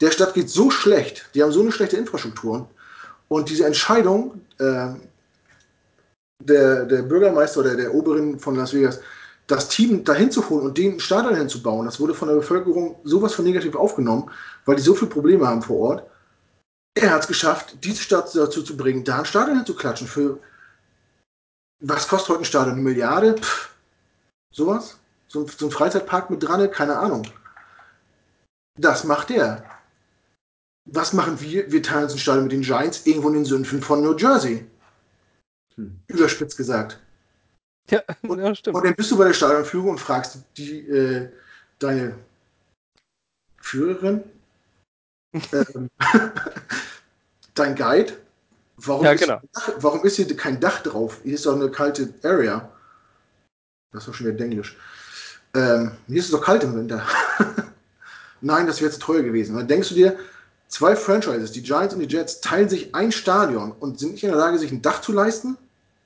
Der 0.01 0.11
Stadt 0.11 0.33
geht 0.33 0.49
so 0.49 0.71
schlecht, 0.71 1.29
die 1.35 1.43
haben 1.43 1.53
so 1.53 1.61
eine 1.61 1.73
schlechte 1.73 1.99
Infrastruktur. 1.99 2.67
Und 3.29 3.51
diese 3.51 3.67
Entscheidung 3.67 4.41
ähm, 4.59 5.03
der, 6.43 6.87
der 6.87 7.03
Bürgermeister 7.03 7.61
oder 7.61 7.77
der 7.77 7.93
Oberin 7.93 8.39
von 8.39 8.57
Las 8.57 8.73
Vegas, 8.73 9.01
das 9.49 9.69
Team 9.69 10.05
dahin 10.05 10.31
zu 10.31 10.49
holen 10.49 10.67
und 10.67 10.79
den 10.79 11.01
Stadion 11.01 11.35
hinzubauen, 11.35 11.87
das 11.87 11.99
wurde 11.99 12.15
von 12.15 12.29
der 12.29 12.37
Bevölkerung 12.37 13.01
sowas 13.03 13.35
von 13.35 13.45
negativ 13.45 13.75
aufgenommen, 13.75 14.31
weil 14.67 14.77
die 14.77 14.83
so 14.83 14.95
viele 14.95 15.11
Probleme 15.11 15.47
haben 15.49 15.63
vor 15.63 15.79
Ort. 15.79 16.11
Er 16.95 17.11
hat 17.11 17.23
es 17.23 17.29
geschafft, 17.29 17.83
diese 17.83 18.03
Stadt 18.03 18.35
dazu 18.35 18.63
zu 18.63 18.77
bringen, 18.77 19.05
da 19.05 19.21
ein 19.21 19.25
Stadion 19.25 19.57
hinzuklatschen. 19.57 20.07
Für 20.07 20.39
was 21.81 22.09
kostet 22.09 22.29
heute 22.31 22.43
ein 22.43 22.45
Stadion? 22.45 22.75
Eine 22.75 22.83
Milliarde? 22.83 23.37
Pff, 23.37 23.75
sowas? 24.53 24.99
So, 25.29 25.43
ein- 25.43 25.49
so 25.49 25.67
ein 25.67 25.71
Freizeitpark 25.71 26.31
mit 26.31 26.43
dran? 26.43 26.71
Keine 26.71 26.99
Ahnung. 26.99 27.23
Das 28.79 29.05
macht 29.05 29.31
der. 29.31 29.65
Was 30.91 31.13
machen 31.13 31.41
wir? 31.41 31.71
Wir 31.71 31.83
teilen 31.83 32.05
uns 32.05 32.15
ein 32.15 32.19
Stadion 32.19 32.45
mit 32.45 32.53
den 32.53 32.63
Giants 32.63 33.07
irgendwo 33.07 33.29
in 33.29 33.35
den 33.35 33.45
Sümpfen 33.45 33.83
von 33.83 34.03
New 34.03 34.17
Jersey. 34.17 34.67
Hm. 35.77 36.01
Überspitzt 36.09 36.57
gesagt. 36.57 36.99
Ja, 37.91 38.03
Und- 38.23 38.39
ja 38.41 38.55
stimmt. 38.55 38.77
Und 38.77 38.85
dann 38.85 38.95
bist 38.95 39.11
du 39.11 39.17
bei 39.19 39.25
der 39.27 39.33
Stadionführung 39.35 39.91
und 39.91 39.99
fragst 40.01 40.39
die, 40.57 40.81
äh, 40.89 41.29
deine 41.79 42.15
Führerin, 43.61 44.23
ähm, 45.53 45.91
dein 47.55 47.75
Guide, 47.75 48.13
warum, 48.77 49.05
Ja, 49.05 49.13
ist, 49.13 49.21
genau. 49.25 49.41
warum 49.79 50.05
ist 50.05 50.17
hier 50.17 50.37
kein 50.37 50.61
Dach 50.61 50.83
drauf? 50.83 51.21
Hier 51.23 51.35
ist 51.35 51.47
doch 51.47 51.55
eine 51.55 51.71
kalte 51.71 52.13
Area. 52.23 52.71
Das 53.93 54.03
ist 54.03 54.09
doch 54.09 54.15
schon 54.15 54.27
wieder 54.27 54.45
Englisch. 54.45 54.77
ähm, 55.55 55.93
mir 56.07 56.19
ist 56.19 56.27
es 56.27 56.31
doch 56.31 56.43
kalt 56.45 56.63
im 56.65 56.75
Winter. 56.77 57.07
Nein, 58.41 58.67
das 58.67 58.81
wäre 58.81 58.91
jetzt 58.91 59.01
teuer 59.03 59.23
gewesen. 59.23 59.53
Und 59.53 59.59
dann 59.61 59.69
denkst 59.69 59.89
du 59.89 59.95
dir, 59.95 60.19
zwei 60.69 60.95
Franchises, 60.95 61.51
die 61.53 61.63
Giants 61.63 61.95
und 61.95 62.01
die 62.01 62.07
Jets, 62.15 62.41
teilen 62.41 62.69
sich 62.69 62.95
ein 62.95 63.11
Stadion 63.13 63.73
und 63.73 63.99
sind 63.99 64.13
nicht 64.13 64.23
in 64.25 64.31
der 64.31 64.39
Lage, 64.39 64.59
sich 64.59 64.71
ein 64.71 64.83
Dach 64.83 65.01
zu 65.01 65.13
leisten 65.13 65.57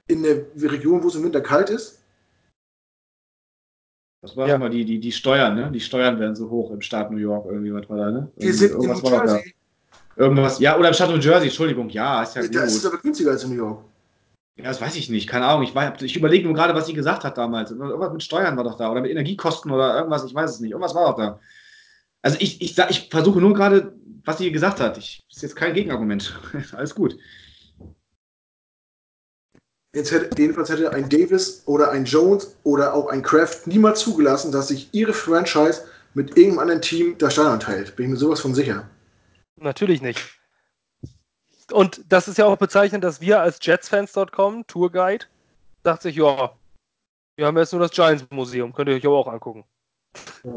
in 0.09 0.23
der 0.23 0.45
Region, 0.57 1.03
wo 1.03 1.09
es 1.09 1.15
im 1.15 1.25
Winter 1.25 1.41
kalt 1.41 1.71
ist. 1.71 2.03
Das 4.23 4.37
war 4.37 4.49
Ja. 4.49 4.55
immer 4.55 4.69
die, 4.69 4.85
die, 4.85 5.01
die 5.01 5.13
Steuern, 5.13 5.55
ne? 5.57 5.71
Die 5.73 5.81
Steuern 5.81 6.19
werden 6.21 6.37
so 6.37 6.49
hoch 6.49 6.71
im 6.71 6.81
Staat 6.81 7.11
New 7.11 7.17
York, 7.19 7.47
irgendwie, 7.47 7.73
was 7.75 7.89
war 7.89 7.97
da, 7.97 8.11
ne? 8.11 8.31
Die 8.37 8.53
sind 8.53 8.71
in 8.73 8.77
New 8.79 8.83
Irgendwas 8.85 9.03
war 9.03 9.11
doch 9.19 9.27
da. 9.27 9.35
Jersey. 9.37 9.55
Irgendwas, 10.15 10.59
ja, 10.61 10.79
oder 10.79 10.89
im 10.89 10.95
Staat 10.95 11.11
New 11.11 11.17
Jersey, 11.17 11.49
Entschuldigung, 11.49 11.89
ja, 11.89 12.23
ist 12.23 12.37
ja 12.37 12.43
Da 12.47 12.65
ist 12.65 12.77
es 12.77 12.83
gut. 12.83 12.93
aber 12.93 13.03
günstiger 13.03 13.31
als 13.33 13.43
in 13.45 13.51
New 13.51 13.57
York. 13.57 13.85
Ja, 14.57 14.65
das 14.65 14.81
weiß 14.81 14.95
ich 14.97 15.09
nicht, 15.09 15.29
keine 15.29 15.47
Ahnung. 15.47 15.65
Ich, 15.65 15.71
weiß- 15.73 16.03
ich 16.03 16.15
überlege 16.17 16.45
nur 16.45 16.55
gerade, 16.55 16.75
was 16.75 16.87
sie 16.87 16.93
gesagt 16.93 17.25
hat 17.25 17.39
damals. 17.39 17.71
Irgendwas 17.71 18.13
mit 18.13 18.23
Steuern 18.23 18.57
war 18.57 18.65
doch 18.65 18.77
da, 18.77 18.91
oder 18.93 19.01
mit 19.01 19.11
Energiekosten 19.11 19.71
oder 19.73 19.97
irgendwas, 19.97 20.25
ich 20.25 20.35
weiß 20.35 20.51
es 20.51 20.61
nicht. 20.61 20.73
Irgendwas 20.73 20.95
war 20.95 21.11
doch 21.11 21.17
da. 21.17 21.41
Also 22.21 22.37
ich, 22.39 22.61
ich, 22.61 22.79
ich 22.79 23.09
versuche 23.11 23.41
nur 23.41 23.55
gerade, 23.55 23.95
was 24.25 24.39
sie 24.39 24.53
gesagt 24.53 24.79
hat. 24.79 24.99
Ich, 24.99 25.25
das 25.29 25.39
ist 25.39 25.43
jetzt 25.43 25.57
kein 25.57 25.75
Gegenargument. 25.75 26.39
Alles 26.73 26.95
gut. 26.95 27.17
Jetzt 29.95 30.11
hätte, 30.11 30.41
jedenfalls 30.41 30.71
hätte 30.71 30.91
ein 30.93 31.09
Davis 31.09 31.63
oder 31.67 31.91
ein 31.91 32.07
Jones 32.07 32.57
oder 32.63 32.95
auch 32.95 33.09
ein 33.09 33.23
Kraft 33.23 33.67
niemals 33.67 34.01
zugelassen, 34.01 34.51
dass 34.51 34.69
sich 34.69 34.89
ihre 34.93 35.13
Franchise 35.13 35.83
mit 36.15 36.31
irgendeinem 36.31 36.59
anderen 36.61 36.83
Team 36.83 37.19
das 37.19 37.35
Stadion 37.35 37.61
teilt. 37.61 37.95
Bin 37.97 38.07
ich 38.07 38.13
mir 38.13 38.17
sowas 38.17 38.41
von 38.41 38.55
sicher. 38.55 38.89
Natürlich 39.57 40.01
nicht. 40.01 40.19
Und 41.71 42.03
das 42.09 42.27
ist 42.27 42.39
ja 42.39 42.47
auch 42.47 42.57
bezeichnend, 42.57 43.05
dass 43.05 43.21
wir 43.21 43.41
als 43.41 43.59
Jetsfans.com, 43.61 44.67
Tourguide, 44.67 45.27
dachte 45.83 46.05
sich, 46.05 46.17
ja, 46.17 46.53
wir 47.37 47.47
haben 47.47 47.57
jetzt 47.59 47.73
nur 47.73 47.81
das 47.81 47.93
Giants 47.93 48.27
Museum, 48.31 48.73
könnt 48.73 48.89
ihr 48.89 48.97
euch 48.97 49.07
aber 49.07 49.19
auch 49.19 49.29
angucken. 49.29 49.65
Ja. 50.45 50.53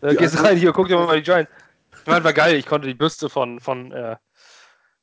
Da 0.00 0.10
Die 0.10 0.16
gehst 0.16 0.38
du 0.38 0.42
rein, 0.42 0.56
hier, 0.56 0.72
guck 0.72 0.88
dir 0.88 0.98
mal 0.98 1.16
die 1.16 1.22
Giants. 1.22 1.50
Ich 2.00 2.06
meine, 2.06 2.24
war 2.24 2.32
geil, 2.32 2.56
ich 2.56 2.66
konnte 2.66 2.86
die 2.86 2.94
Büste 2.94 3.28
von, 3.28 3.60
von, 3.60 3.92
äh, 3.92 4.16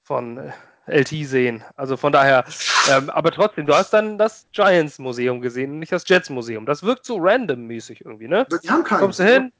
von 0.02 0.38
äh, 0.38 0.52
LT 0.88 1.28
sehen. 1.28 1.64
Also 1.76 1.98
von 1.98 2.12
daher, 2.12 2.46
ähm, 2.92 3.10
aber 3.10 3.32
trotzdem, 3.32 3.66
du 3.66 3.74
hast 3.74 3.92
dann 3.92 4.18
das 4.18 4.48
Giants 4.52 5.00
Museum 5.00 5.42
gesehen 5.42 5.72
und 5.72 5.80
nicht 5.80 5.92
das 5.92 6.08
Jets 6.08 6.30
Museum. 6.30 6.66
Das 6.66 6.84
wirkt 6.84 7.06
so 7.06 7.18
random-mäßig 7.18 8.02
irgendwie, 8.02 8.28
ne? 8.28 8.46
Die 8.64 8.70
haben 8.70 8.84
keinen. 8.84 9.00
Kommst 9.00 9.20
du 9.20 9.24
hin? 9.24 9.52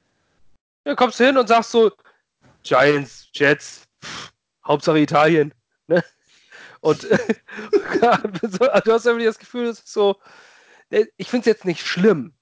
Ja, 0.84 0.94
kommst 0.94 1.18
du 1.18 1.26
hin 1.26 1.36
und 1.36 1.48
sagst 1.48 1.72
so, 1.72 1.90
Giants, 2.62 3.28
Jets, 3.34 3.86
pff, 4.04 4.32
Hauptsache 4.64 4.98
Italien. 4.98 5.52
Ne? 5.88 6.02
Und 6.80 7.00
so, 7.02 7.08
du 8.58 8.92
hast 8.92 9.06
irgendwie 9.06 9.26
das 9.26 9.38
Gefühl, 9.38 9.66
es 9.66 9.80
ist 9.80 9.92
so, 9.92 10.16
äh, 10.90 11.06
ich 11.16 11.28
finde 11.28 11.40
es 11.40 11.46
jetzt 11.46 11.64
nicht 11.64 11.84
schlimm, 11.84 12.34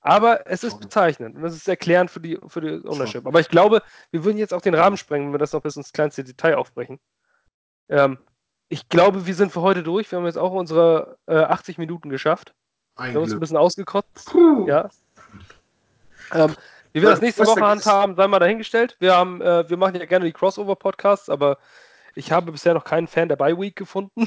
aber 0.00 0.46
es 0.46 0.62
ist 0.62 0.78
bezeichnend 0.80 1.36
und 1.36 1.44
es 1.44 1.56
ist 1.56 1.68
erklärend 1.68 2.10
für 2.10 2.20
die, 2.20 2.38
für 2.46 2.60
die 2.60 2.86
Ownership. 2.86 3.26
Aber 3.26 3.40
ich 3.40 3.48
glaube, 3.48 3.82
wir 4.10 4.24
würden 4.24 4.38
jetzt 4.38 4.54
auch 4.54 4.62
den 4.62 4.74
Rahmen 4.74 4.96
sprengen, 4.96 5.26
wenn 5.26 5.34
wir 5.34 5.38
das 5.38 5.52
noch 5.52 5.62
bis 5.62 5.76
ins 5.76 5.92
kleinste 5.92 6.22
Detail 6.22 6.54
aufbrechen. 6.54 7.00
Ähm, 7.88 8.18
ich 8.68 8.88
glaube, 8.88 9.26
wir 9.26 9.34
sind 9.34 9.52
für 9.52 9.62
heute 9.62 9.82
durch. 9.82 10.10
Wir 10.10 10.18
haben 10.18 10.26
jetzt 10.26 10.38
auch 10.38 10.52
unsere 10.52 11.18
äh, 11.26 11.36
80 11.36 11.78
Minuten 11.78 12.10
geschafft. 12.10 12.54
Ein 12.96 13.12
Wir 13.12 13.14
haben 13.14 13.22
uns 13.22 13.32
ein 13.32 13.40
bisschen 13.40 13.56
ausgekotzt. 13.56 14.30
Puh. 14.30 14.66
Ja. 14.66 14.90
Ähm, 16.32 16.54
wie 16.92 17.02
wir 17.02 17.10
das 17.10 17.20
nächste 17.20 17.46
Woche 17.46 17.60
handhaben, 17.60 18.16
sei 18.16 18.26
mal 18.26 18.38
dahingestellt. 18.38 18.96
Wir, 18.98 19.14
haben, 19.14 19.40
äh, 19.40 19.68
wir 19.68 19.76
machen 19.76 19.96
ja 19.96 20.06
gerne 20.06 20.26
die 20.26 20.32
Crossover-Podcasts, 20.32 21.28
aber 21.28 21.58
ich 22.14 22.32
habe 22.32 22.52
bisher 22.52 22.74
noch 22.74 22.84
keinen 22.84 23.06
Fan 23.06 23.28
der 23.28 23.36
Bye-Week 23.36 23.76
gefunden. 23.76 24.26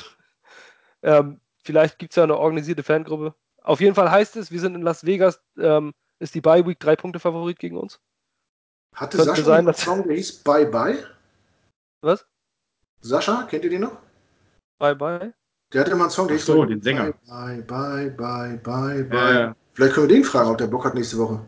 ähm, 1.03 1.39
vielleicht 1.63 1.99
gibt 1.99 2.13
es 2.13 2.15
ja 2.15 2.23
eine 2.23 2.37
organisierte 2.37 2.83
Fangruppe. 2.83 3.35
Auf 3.61 3.81
jeden 3.81 3.95
Fall 3.95 4.09
heißt 4.09 4.37
es, 4.37 4.51
wir 4.51 4.59
sind 4.59 4.75
in 4.75 4.81
Las 4.81 5.05
Vegas, 5.05 5.41
ähm, 5.59 5.93
ist 6.19 6.33
die 6.33 6.41
Bye-Week 6.41 6.79
drei 6.79 6.95
Punkte 6.95 7.19
Favorit 7.19 7.59
gegen 7.59 7.77
uns. 7.77 7.99
Hatte 8.95 9.17
Könnte 9.17 9.31
Sascha 9.31 9.43
sein, 9.43 9.67
einen 9.67 9.75
Song, 9.75 10.07
der 10.07 10.15
hieß 10.15 10.43
Bye 10.43 10.65
Bye? 10.65 11.05
Was? 12.01 12.25
Sascha, 13.01 13.43
kennt 13.49 13.63
ihr 13.63 13.69
den 13.69 13.81
noch? 13.81 13.97
Bye-bye. 14.79 15.33
Der 15.73 15.81
hatte 15.81 15.91
immer 15.91 16.03
einen 16.03 16.11
Song, 16.11 16.27
der 16.27 16.37
Ach 16.37 16.41
so, 16.41 16.63
ich, 16.63 16.69
den 16.69 16.81
Sänger. 16.81 17.13
Bye, 17.27 17.61
bye, 17.61 18.09
bye, 18.11 18.59
bye, 18.63 19.03
bye. 19.03 19.33
ja. 19.33 19.55
Vielleicht 19.73 19.95
können 19.95 20.09
wir 20.09 20.15
den 20.15 20.23
fragen, 20.23 20.49
ob 20.49 20.57
der 20.57 20.67
Bock 20.67 20.85
hat 20.85 20.95
nächste 20.95 21.17
Woche. 21.17 21.39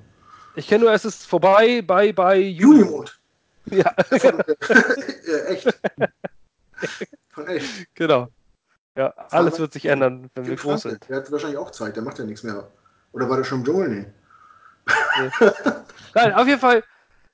Ich 0.55 0.67
kenne 0.67 0.85
nur, 0.85 0.93
es 0.93 1.03
ist 1.03 1.25
vorbei, 1.25 1.81
bye, 1.81 2.13
bye, 2.13 2.39
Juni. 2.39 2.79
Junimond. 2.79 3.19
Ja, 3.71 3.95
Von, 4.19 4.39
äh, 4.41 5.45
echt. 5.45 5.79
Von 7.29 7.47
echt. 7.47 7.95
genau. 7.95 8.27
Ja, 8.97 9.13
alles 9.31 9.57
wird 9.57 9.71
sich 9.71 9.85
ändern, 9.85 10.29
wenn 10.35 10.45
wir 10.45 10.57
groß 10.57 10.81
sind. 10.81 11.07
Der 11.07 11.15
hat 11.15 11.31
wahrscheinlich 11.31 11.57
auch 11.57 11.71
Zeit, 11.71 11.95
der 11.95 12.03
macht 12.03 12.19
ja 12.19 12.25
nichts 12.25 12.43
mehr. 12.43 12.67
Oder 13.13 13.29
war 13.29 13.37
der 13.37 13.45
schon 13.45 13.59
im 13.59 13.65
Dschungel? 13.65 13.89
Nee. 13.89 14.05
Nein, 16.13 16.33
auf 16.33 16.45
jeden 16.45 16.59
Fall 16.59 16.83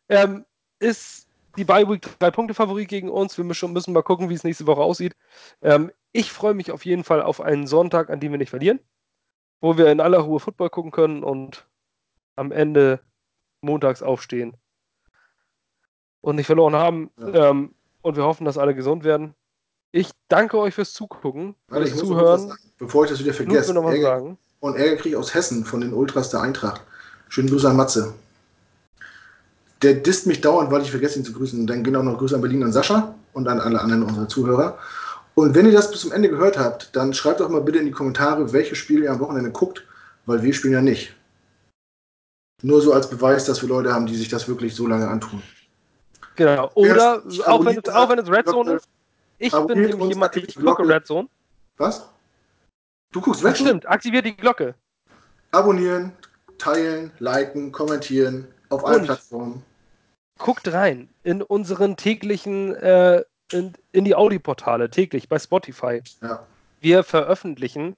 ähm, 0.08 0.46
ist 0.78 1.29
die 1.58 1.66
Bye-Week 1.66 2.02
drei 2.20 2.32
Punkte 2.32 2.54
Favorit 2.54 2.88
gegen 2.88 3.10
uns. 3.10 3.38
Wir 3.38 3.46
müssen, 3.46 3.74
müssen 3.74 3.94
mal 3.94 4.04
gucken, 4.04 4.30
wie 4.30 4.34
es 4.34 4.44
nächste 4.44 4.68
Woche 4.68 4.82
aussieht. 4.82 5.16
Ähm, 5.62 5.92
ich 6.12 6.32
freue 6.32 6.54
mich 6.54 6.72
auf 6.72 6.86
jeden 6.86 7.04
Fall 7.04 7.22
auf 7.22 7.42
einen 7.42 7.68
Sonntag, 7.68 8.10
an 8.10 8.20
dem 8.20 8.32
wir 8.32 8.38
nicht 8.38 8.50
verlieren, 8.50 8.80
wo 9.62 9.78
wir 9.78 9.92
in 9.92 10.00
aller 10.00 10.20
Ruhe 10.20 10.40
Football 10.40 10.70
gucken 10.70 10.92
können 10.92 11.24
und 11.24 11.68
am 12.36 12.52
Ende 12.52 13.00
montags 13.62 14.02
aufstehen 14.02 14.56
und 16.22 16.36
nicht 16.36 16.48
verloren 16.48 16.76
haben. 16.76 17.12
Ja. 17.20 17.50
Ähm, 17.50 17.76
und 18.02 18.16
wir 18.16 18.24
hoffen, 18.24 18.46
dass 18.46 18.58
alle 18.58 18.76
gesund 18.76 19.04
werden. 19.04 19.36
Ich 19.92 20.12
danke 20.28 20.58
euch 20.58 20.76
fürs 20.76 20.94
Zugucken, 20.94 21.56
Warte, 21.68 21.88
fürs 21.88 22.00
Zuhören. 22.00 22.48
sagen, 22.48 22.60
bevor 22.78 23.06
ich 23.06 23.12
das 23.12 23.20
wieder 23.20 23.34
vergesse. 23.34 23.74
Ärger, 23.74 24.02
sagen. 24.02 24.38
und 24.60 24.76
Ärger 24.76 24.96
kriege 24.98 25.10
ich 25.10 25.16
aus 25.16 25.34
Hessen 25.34 25.66
von 25.66 25.82
den 25.82 25.94
Ultras 25.94 26.30
der 26.30 26.42
Eintracht. 26.42 26.82
Schönen 27.28 27.50
Grüße 27.50 27.70
an 27.70 27.76
Matze. 27.76 28.14
Der 29.82 29.94
disst 29.94 30.28
mich 30.28 30.42
dauernd, 30.42 30.72
weil 30.72 30.82
ich 30.82 30.92
vergesse 30.92 31.20
ihn 31.20 31.26
zu 31.26 31.34
grüßen. 31.34 31.60
Und 31.60 31.68
dann 31.68 31.84
gehen 31.84 31.96
auch 31.96 32.04
noch 32.04 32.18
Grüße 32.18 32.36
an 32.36 32.42
Berlin 32.42 32.64
an 32.64 32.72
Sascha 32.72 33.16
und 33.34 33.48
an 33.48 33.60
alle 33.62 33.80
anderen 33.80 34.04
unserer 34.04 34.28
Zuhörer. 34.28 34.78
Und 35.36 35.56
wenn 35.56 35.66
ihr 35.66 35.72
das 35.72 35.90
bis 35.90 36.02
zum 36.02 36.12
Ende 36.12 36.30
gehört 36.30 36.58
habt, 36.58 36.94
dann 36.96 37.14
schreibt 37.14 37.40
doch 37.40 37.50
mal 37.50 37.62
bitte 37.62 37.80
in 37.80 37.86
die 37.86 37.92
Kommentare, 37.92 38.52
welches 38.52 38.78
Spiel 38.78 39.04
ihr 39.04 39.12
am 39.12 39.20
Wochenende 39.20 39.52
guckt, 39.52 39.86
weil 40.26 40.44
wir 40.44 40.54
spielen 40.54 40.74
ja 40.74 40.82
nicht. 40.82 41.16
Nur 42.62 42.82
so 42.82 42.92
als 42.92 43.10
Beweis, 43.10 43.46
dass 43.46 43.62
wir 43.62 43.70
Leute 43.70 43.94
haben, 43.94 44.06
die 44.06 44.16
sich 44.16 44.28
das 44.28 44.50
wirklich 44.50 44.76
so 44.76 44.86
lange 44.86 45.08
antun. 45.08 45.42
Genau. 46.36 46.70
Oder 46.74 47.24
auch 47.46 47.64
wenn, 47.66 47.78
es, 47.78 47.90
auch 47.90 48.10
wenn 48.10 48.20
es 48.20 48.30
Red 48.30 48.48
Zone 48.50 48.74
ist. 48.74 48.88
Ich 49.38 49.54
bin 49.54 49.82
nämlich 49.82 50.10
jemand, 50.10 50.36
ich 50.36 50.48
die 50.48 50.54
gucke 50.56 50.84
Glocke. 50.84 50.88
Red 50.88 51.08
Zone. 51.08 51.30
Was? 51.78 52.10
Du 53.14 53.22
guckst 53.22 53.44
Das 53.44 53.52
weg? 53.52 53.58
stimmt, 53.58 53.88
aktiviert 53.88 54.26
die 54.26 54.36
Glocke. 54.36 54.76
Abonnieren, 55.52 56.12
teilen, 56.58 57.12
liken, 57.20 57.72
kommentieren 57.72 58.48
auf 58.70 58.86
allen 58.86 59.06
Plattformen. 59.06 59.64
Guckt 60.40 60.72
rein 60.74 61.10
in 61.24 61.44
unseren 61.44 61.98
täglichen, 61.98 62.74
äh, 62.76 63.24
in, 63.52 63.74
in 63.92 64.06
die 64.06 64.16
Audioportale, 64.16 64.90
täglich 64.90 65.30
bei 65.30 65.38
Spotify. 65.38 66.02
Ja. 66.22 66.48
Wir 66.80 67.04
veröffentlichen, 67.04 67.96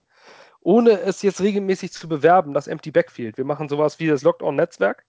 ohne 0.59 0.99
es 1.01 1.21
jetzt 1.21 1.39
regelmäßig 1.39 1.93
zu 1.93 2.09
bewerben, 2.09 2.53
das 2.53 2.67
Empty 2.67 2.91
Backfield. 2.91 3.37
Wir 3.37 3.45
machen 3.45 3.69
sowas 3.69 3.99
wie 3.99 4.07
das 4.07 4.23
Locked 4.23 4.41
On 4.41 4.55
Netzwerk. 4.55 5.05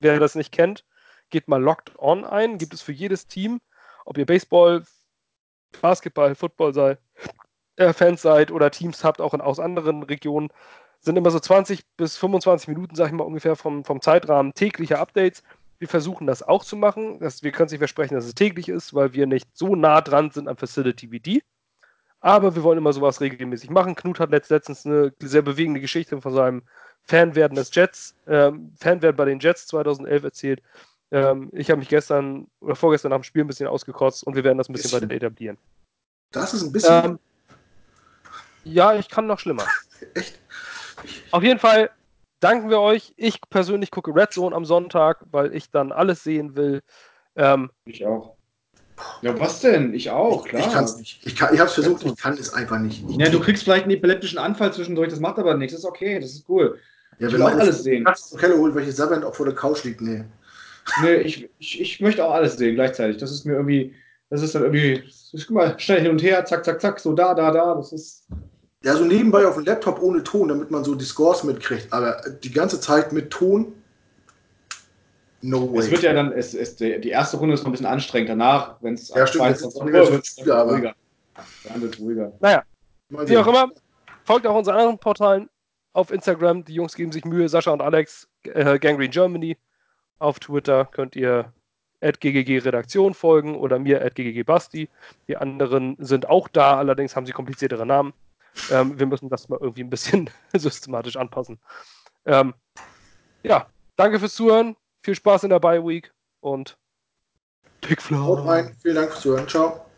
Wer 0.00 0.18
das 0.18 0.34
nicht 0.34 0.52
kennt, 0.52 0.84
geht 1.30 1.48
mal 1.48 1.62
Locked 1.62 1.98
On 1.98 2.24
ein. 2.24 2.58
Gibt 2.58 2.74
es 2.74 2.82
für 2.82 2.92
jedes 2.92 3.26
Team, 3.26 3.60
ob 4.04 4.18
ihr 4.18 4.26
Baseball, 4.26 4.84
Basketball, 5.80 6.34
Football 6.34 6.74
seid, 6.74 6.98
äh, 7.76 7.92
Fans 7.92 8.22
seid 8.22 8.50
oder 8.50 8.70
Teams 8.70 9.04
habt, 9.04 9.20
auch 9.20 9.34
in, 9.34 9.40
aus 9.40 9.60
anderen 9.60 10.02
Regionen, 10.02 10.48
sind 11.00 11.16
immer 11.16 11.30
so 11.30 11.40
20 11.40 11.84
bis 11.96 12.16
25 12.16 12.68
Minuten, 12.68 12.94
sag 12.94 13.06
ich 13.06 13.12
mal, 13.12 13.24
ungefähr 13.24 13.56
vom, 13.56 13.84
vom 13.84 14.00
Zeitrahmen 14.02 14.52
tägliche 14.54 14.98
Updates. 14.98 15.42
Wir 15.80 15.88
versuchen 15.88 16.26
das 16.26 16.42
auch 16.42 16.64
zu 16.64 16.76
machen. 16.76 17.18
Das, 17.18 17.42
wir 17.42 17.50
können 17.50 17.66
es 17.66 17.72
nicht 17.72 17.80
versprechen, 17.80 18.14
dass 18.14 18.26
es 18.26 18.34
täglich 18.34 18.68
ist, 18.68 18.94
weil 18.94 19.14
wir 19.14 19.26
nicht 19.26 19.48
so 19.54 19.74
nah 19.74 20.00
dran 20.00 20.30
sind 20.30 20.46
am 20.46 20.56
Facility 20.56 21.10
wie 21.10 21.20
die. 21.20 21.42
Aber 22.20 22.54
wir 22.54 22.62
wollen 22.62 22.78
immer 22.78 22.92
sowas 22.92 23.20
regelmäßig 23.20 23.70
machen. 23.70 23.94
Knut 23.94 24.20
hat 24.20 24.30
letzt, 24.30 24.50
letztens 24.50 24.84
eine 24.84 25.12
sehr 25.20 25.42
bewegende 25.42 25.80
Geschichte 25.80 26.20
von 26.20 26.34
seinem 26.34 26.62
Fanwerden 27.04 27.56
des 27.56 27.74
Jets, 27.74 28.14
ähm, 28.26 28.72
Fanwerden 28.78 29.16
bei 29.16 29.24
den 29.24 29.40
Jets 29.40 29.66
2011 29.68 30.22
erzählt. 30.22 30.62
Ähm, 31.12 31.48
ich 31.52 31.70
habe 31.70 31.78
mich 31.78 31.88
gestern 31.88 32.46
oder 32.60 32.76
vorgestern 32.76 33.10
nach 33.10 33.18
dem 33.18 33.24
Spiel 33.24 33.42
ein 33.42 33.48
bisschen 33.48 33.66
ausgekotzt 33.66 34.22
und 34.24 34.36
wir 34.36 34.44
werden 34.44 34.58
das 34.58 34.68
ein 34.68 34.74
bisschen 34.74 34.90
Bisschen. 34.90 35.08
weiter 35.08 35.14
etablieren. 35.14 35.56
Das 36.30 36.54
ist 36.54 36.62
ein 36.62 36.72
bisschen. 36.72 37.04
Ähm, 37.04 37.18
ja, 38.64 38.94
ich 38.94 39.08
kann 39.08 39.26
noch 39.26 39.38
schlimmer. 39.38 39.66
echt. 40.14 40.38
Auf 41.30 41.42
jeden 41.42 41.58
Fall 41.58 41.90
danken 42.40 42.70
wir 42.70 42.80
euch. 42.80 43.12
Ich 43.16 43.40
persönlich 43.50 43.90
gucke 43.90 44.14
Red 44.14 44.32
Zone 44.32 44.54
am 44.54 44.64
Sonntag, 44.64 45.24
weil 45.30 45.54
ich 45.54 45.70
dann 45.70 45.92
alles 45.92 46.24
sehen 46.24 46.56
will. 46.56 46.82
Ähm, 47.36 47.70
Ich 47.84 48.04
auch. 48.04 48.36
Ja, 49.22 49.38
was 49.38 49.60
denn? 49.60 49.94
Ich 49.94 50.10
auch, 50.10 50.44
klar. 50.46 50.60
Ich 50.60 50.72
kann 50.72 50.84
es 50.84 50.96
nicht. 50.98 51.26
Ich, 51.26 51.34
kann, 51.34 51.54
ich 51.54 51.60
habe 51.60 51.68
es 51.68 51.74
versucht, 51.74 52.04
ich 52.04 52.16
kann 52.16 52.34
es 52.34 52.52
einfach 52.52 52.78
nicht. 52.78 53.02
Ich, 53.08 53.16
Ja, 53.16 53.30
du 53.30 53.40
kriegst 53.40 53.62
vielleicht 53.62 53.84
einen 53.84 53.92
epileptischen 53.92 54.38
Anfall 54.38 54.72
zwischendurch, 54.74 55.08
das 55.08 55.20
macht 55.20 55.38
aber 55.38 55.54
nichts, 55.54 55.72
das 55.72 55.84
ist 55.84 55.88
okay, 55.88 56.20
das 56.20 56.32
ist 56.32 56.48
cool. 56.48 56.78
ja, 57.18 57.28
ich 57.28 57.32
will 57.32 57.42
auch 57.42 57.50
alles 57.50 57.82
sehen. 57.82 58.02
Nachts 58.02 58.36
Keller 58.36 58.58
holt, 58.58 58.74
welches 58.74 58.96
Sabbat 58.96 59.24
auch 59.24 59.34
vor 59.34 59.46
der 59.46 59.54
Couch 59.54 59.84
liegt. 59.84 60.00
Nee. 60.02 60.24
Nee, 61.02 61.14
ich, 61.16 61.48
ich, 61.58 61.80
ich 61.80 62.00
möchte 62.00 62.24
auch 62.24 62.32
alles 62.32 62.56
sehen 62.56 62.74
gleichzeitig. 62.74 63.16
Das 63.18 63.30
ist 63.30 63.44
mir 63.46 63.54
irgendwie, 63.54 63.94
das 64.28 64.42
ist 64.42 64.54
dann 64.54 64.62
irgendwie, 64.62 65.02
ich 65.32 65.46
guck 65.46 65.56
mal, 65.56 65.78
schnell 65.78 66.02
hin 66.02 66.10
und 66.10 66.22
her, 66.22 66.44
zack, 66.44 66.64
zack, 66.64 66.80
zack, 66.80 67.00
so 67.00 67.12
da, 67.14 67.34
da, 67.34 67.50
da, 67.52 67.74
das 67.74 67.92
ist, 67.92 68.26
Ja, 68.82 68.96
so 68.96 69.04
nebenbei 69.04 69.46
auf 69.46 69.56
dem 69.56 69.64
Laptop 69.64 70.00
ohne 70.00 70.22
Ton, 70.22 70.48
damit 70.48 70.70
man 70.70 70.84
so 70.84 70.94
die 70.94 71.04
Scores 71.04 71.44
mitkriegt. 71.44 71.92
Aber 71.92 72.22
die 72.42 72.50
ganze 72.50 72.80
Zeit 72.80 73.12
mit 73.12 73.30
Ton. 73.30 73.74
No 75.42 75.70
way. 75.72 75.80
Es 75.80 75.90
wird 75.90 76.02
ja 76.02 76.14
dann, 76.14 76.32
es, 76.32 76.54
es, 76.54 76.76
die 76.76 77.08
erste 77.08 77.36
Runde 77.36 77.54
ist 77.54 77.60
noch 77.60 77.68
ein 77.68 77.72
bisschen 77.72 77.86
anstrengend. 77.86 78.30
Danach, 78.30 78.76
wenn 78.80 78.94
es 78.94 79.08
ja, 79.08 79.26
stimmt, 79.26 79.56
22 79.56 79.82
Uhr 79.82 79.92
wird, 79.92 80.26
es 80.26 80.38
ruhiger. 80.38 80.94
Dann 81.64 81.82
wird 81.82 81.98
ruhiger. 81.98 82.32
Naja, 82.40 82.62
wie 83.08 83.36
auch 83.36 83.46
immer, 83.46 83.70
folgt 84.24 84.46
auch 84.46 84.56
unseren 84.56 84.76
anderen 84.76 84.98
Portalen 84.98 85.50
auf 85.92 86.10
Instagram. 86.10 86.64
Die 86.64 86.74
Jungs 86.74 86.94
geben 86.94 87.12
sich 87.12 87.24
Mühe. 87.24 87.48
Sascha 87.48 87.70
und 87.70 87.82
Alex, 87.82 88.28
äh, 88.44 88.78
Gangrene 88.78 89.10
Germany. 89.10 89.56
Auf 90.18 90.38
Twitter 90.40 90.86
könnt 90.86 91.16
ihr 91.16 91.52
ggg 92.00 92.58
Redaktion 92.58 93.12
folgen 93.12 93.56
oder 93.56 93.78
mir 93.78 93.98
ggg 93.98 94.42
Basti. 94.42 94.88
Die 95.28 95.36
anderen 95.36 95.96
sind 95.98 96.28
auch 96.28 96.48
da, 96.48 96.78
allerdings 96.78 97.14
haben 97.14 97.26
sie 97.26 97.32
kompliziertere 97.32 97.84
Namen. 97.84 98.14
Ähm, 98.70 98.98
wir 98.98 99.06
müssen 99.06 99.28
das 99.28 99.48
mal 99.48 99.58
irgendwie 99.60 99.82
ein 99.82 99.90
bisschen 99.90 100.30
systematisch 100.54 101.16
anpassen. 101.16 101.60
Ähm, 102.24 102.54
ja, 103.42 103.68
danke 103.96 104.18
fürs 104.18 104.34
Zuhören. 104.34 104.76
Viel 105.02 105.14
Spaß 105.14 105.44
in 105.44 105.50
der 105.50 105.60
Bye 105.60 105.84
Week 105.84 106.12
und 106.40 106.78
Big 107.80 108.02
Flow. 108.02 108.36
Vielen 108.82 108.96
Dank 108.96 109.10
fürs 109.10 109.22
Zuhören. 109.22 109.48
Ciao. 109.48 109.89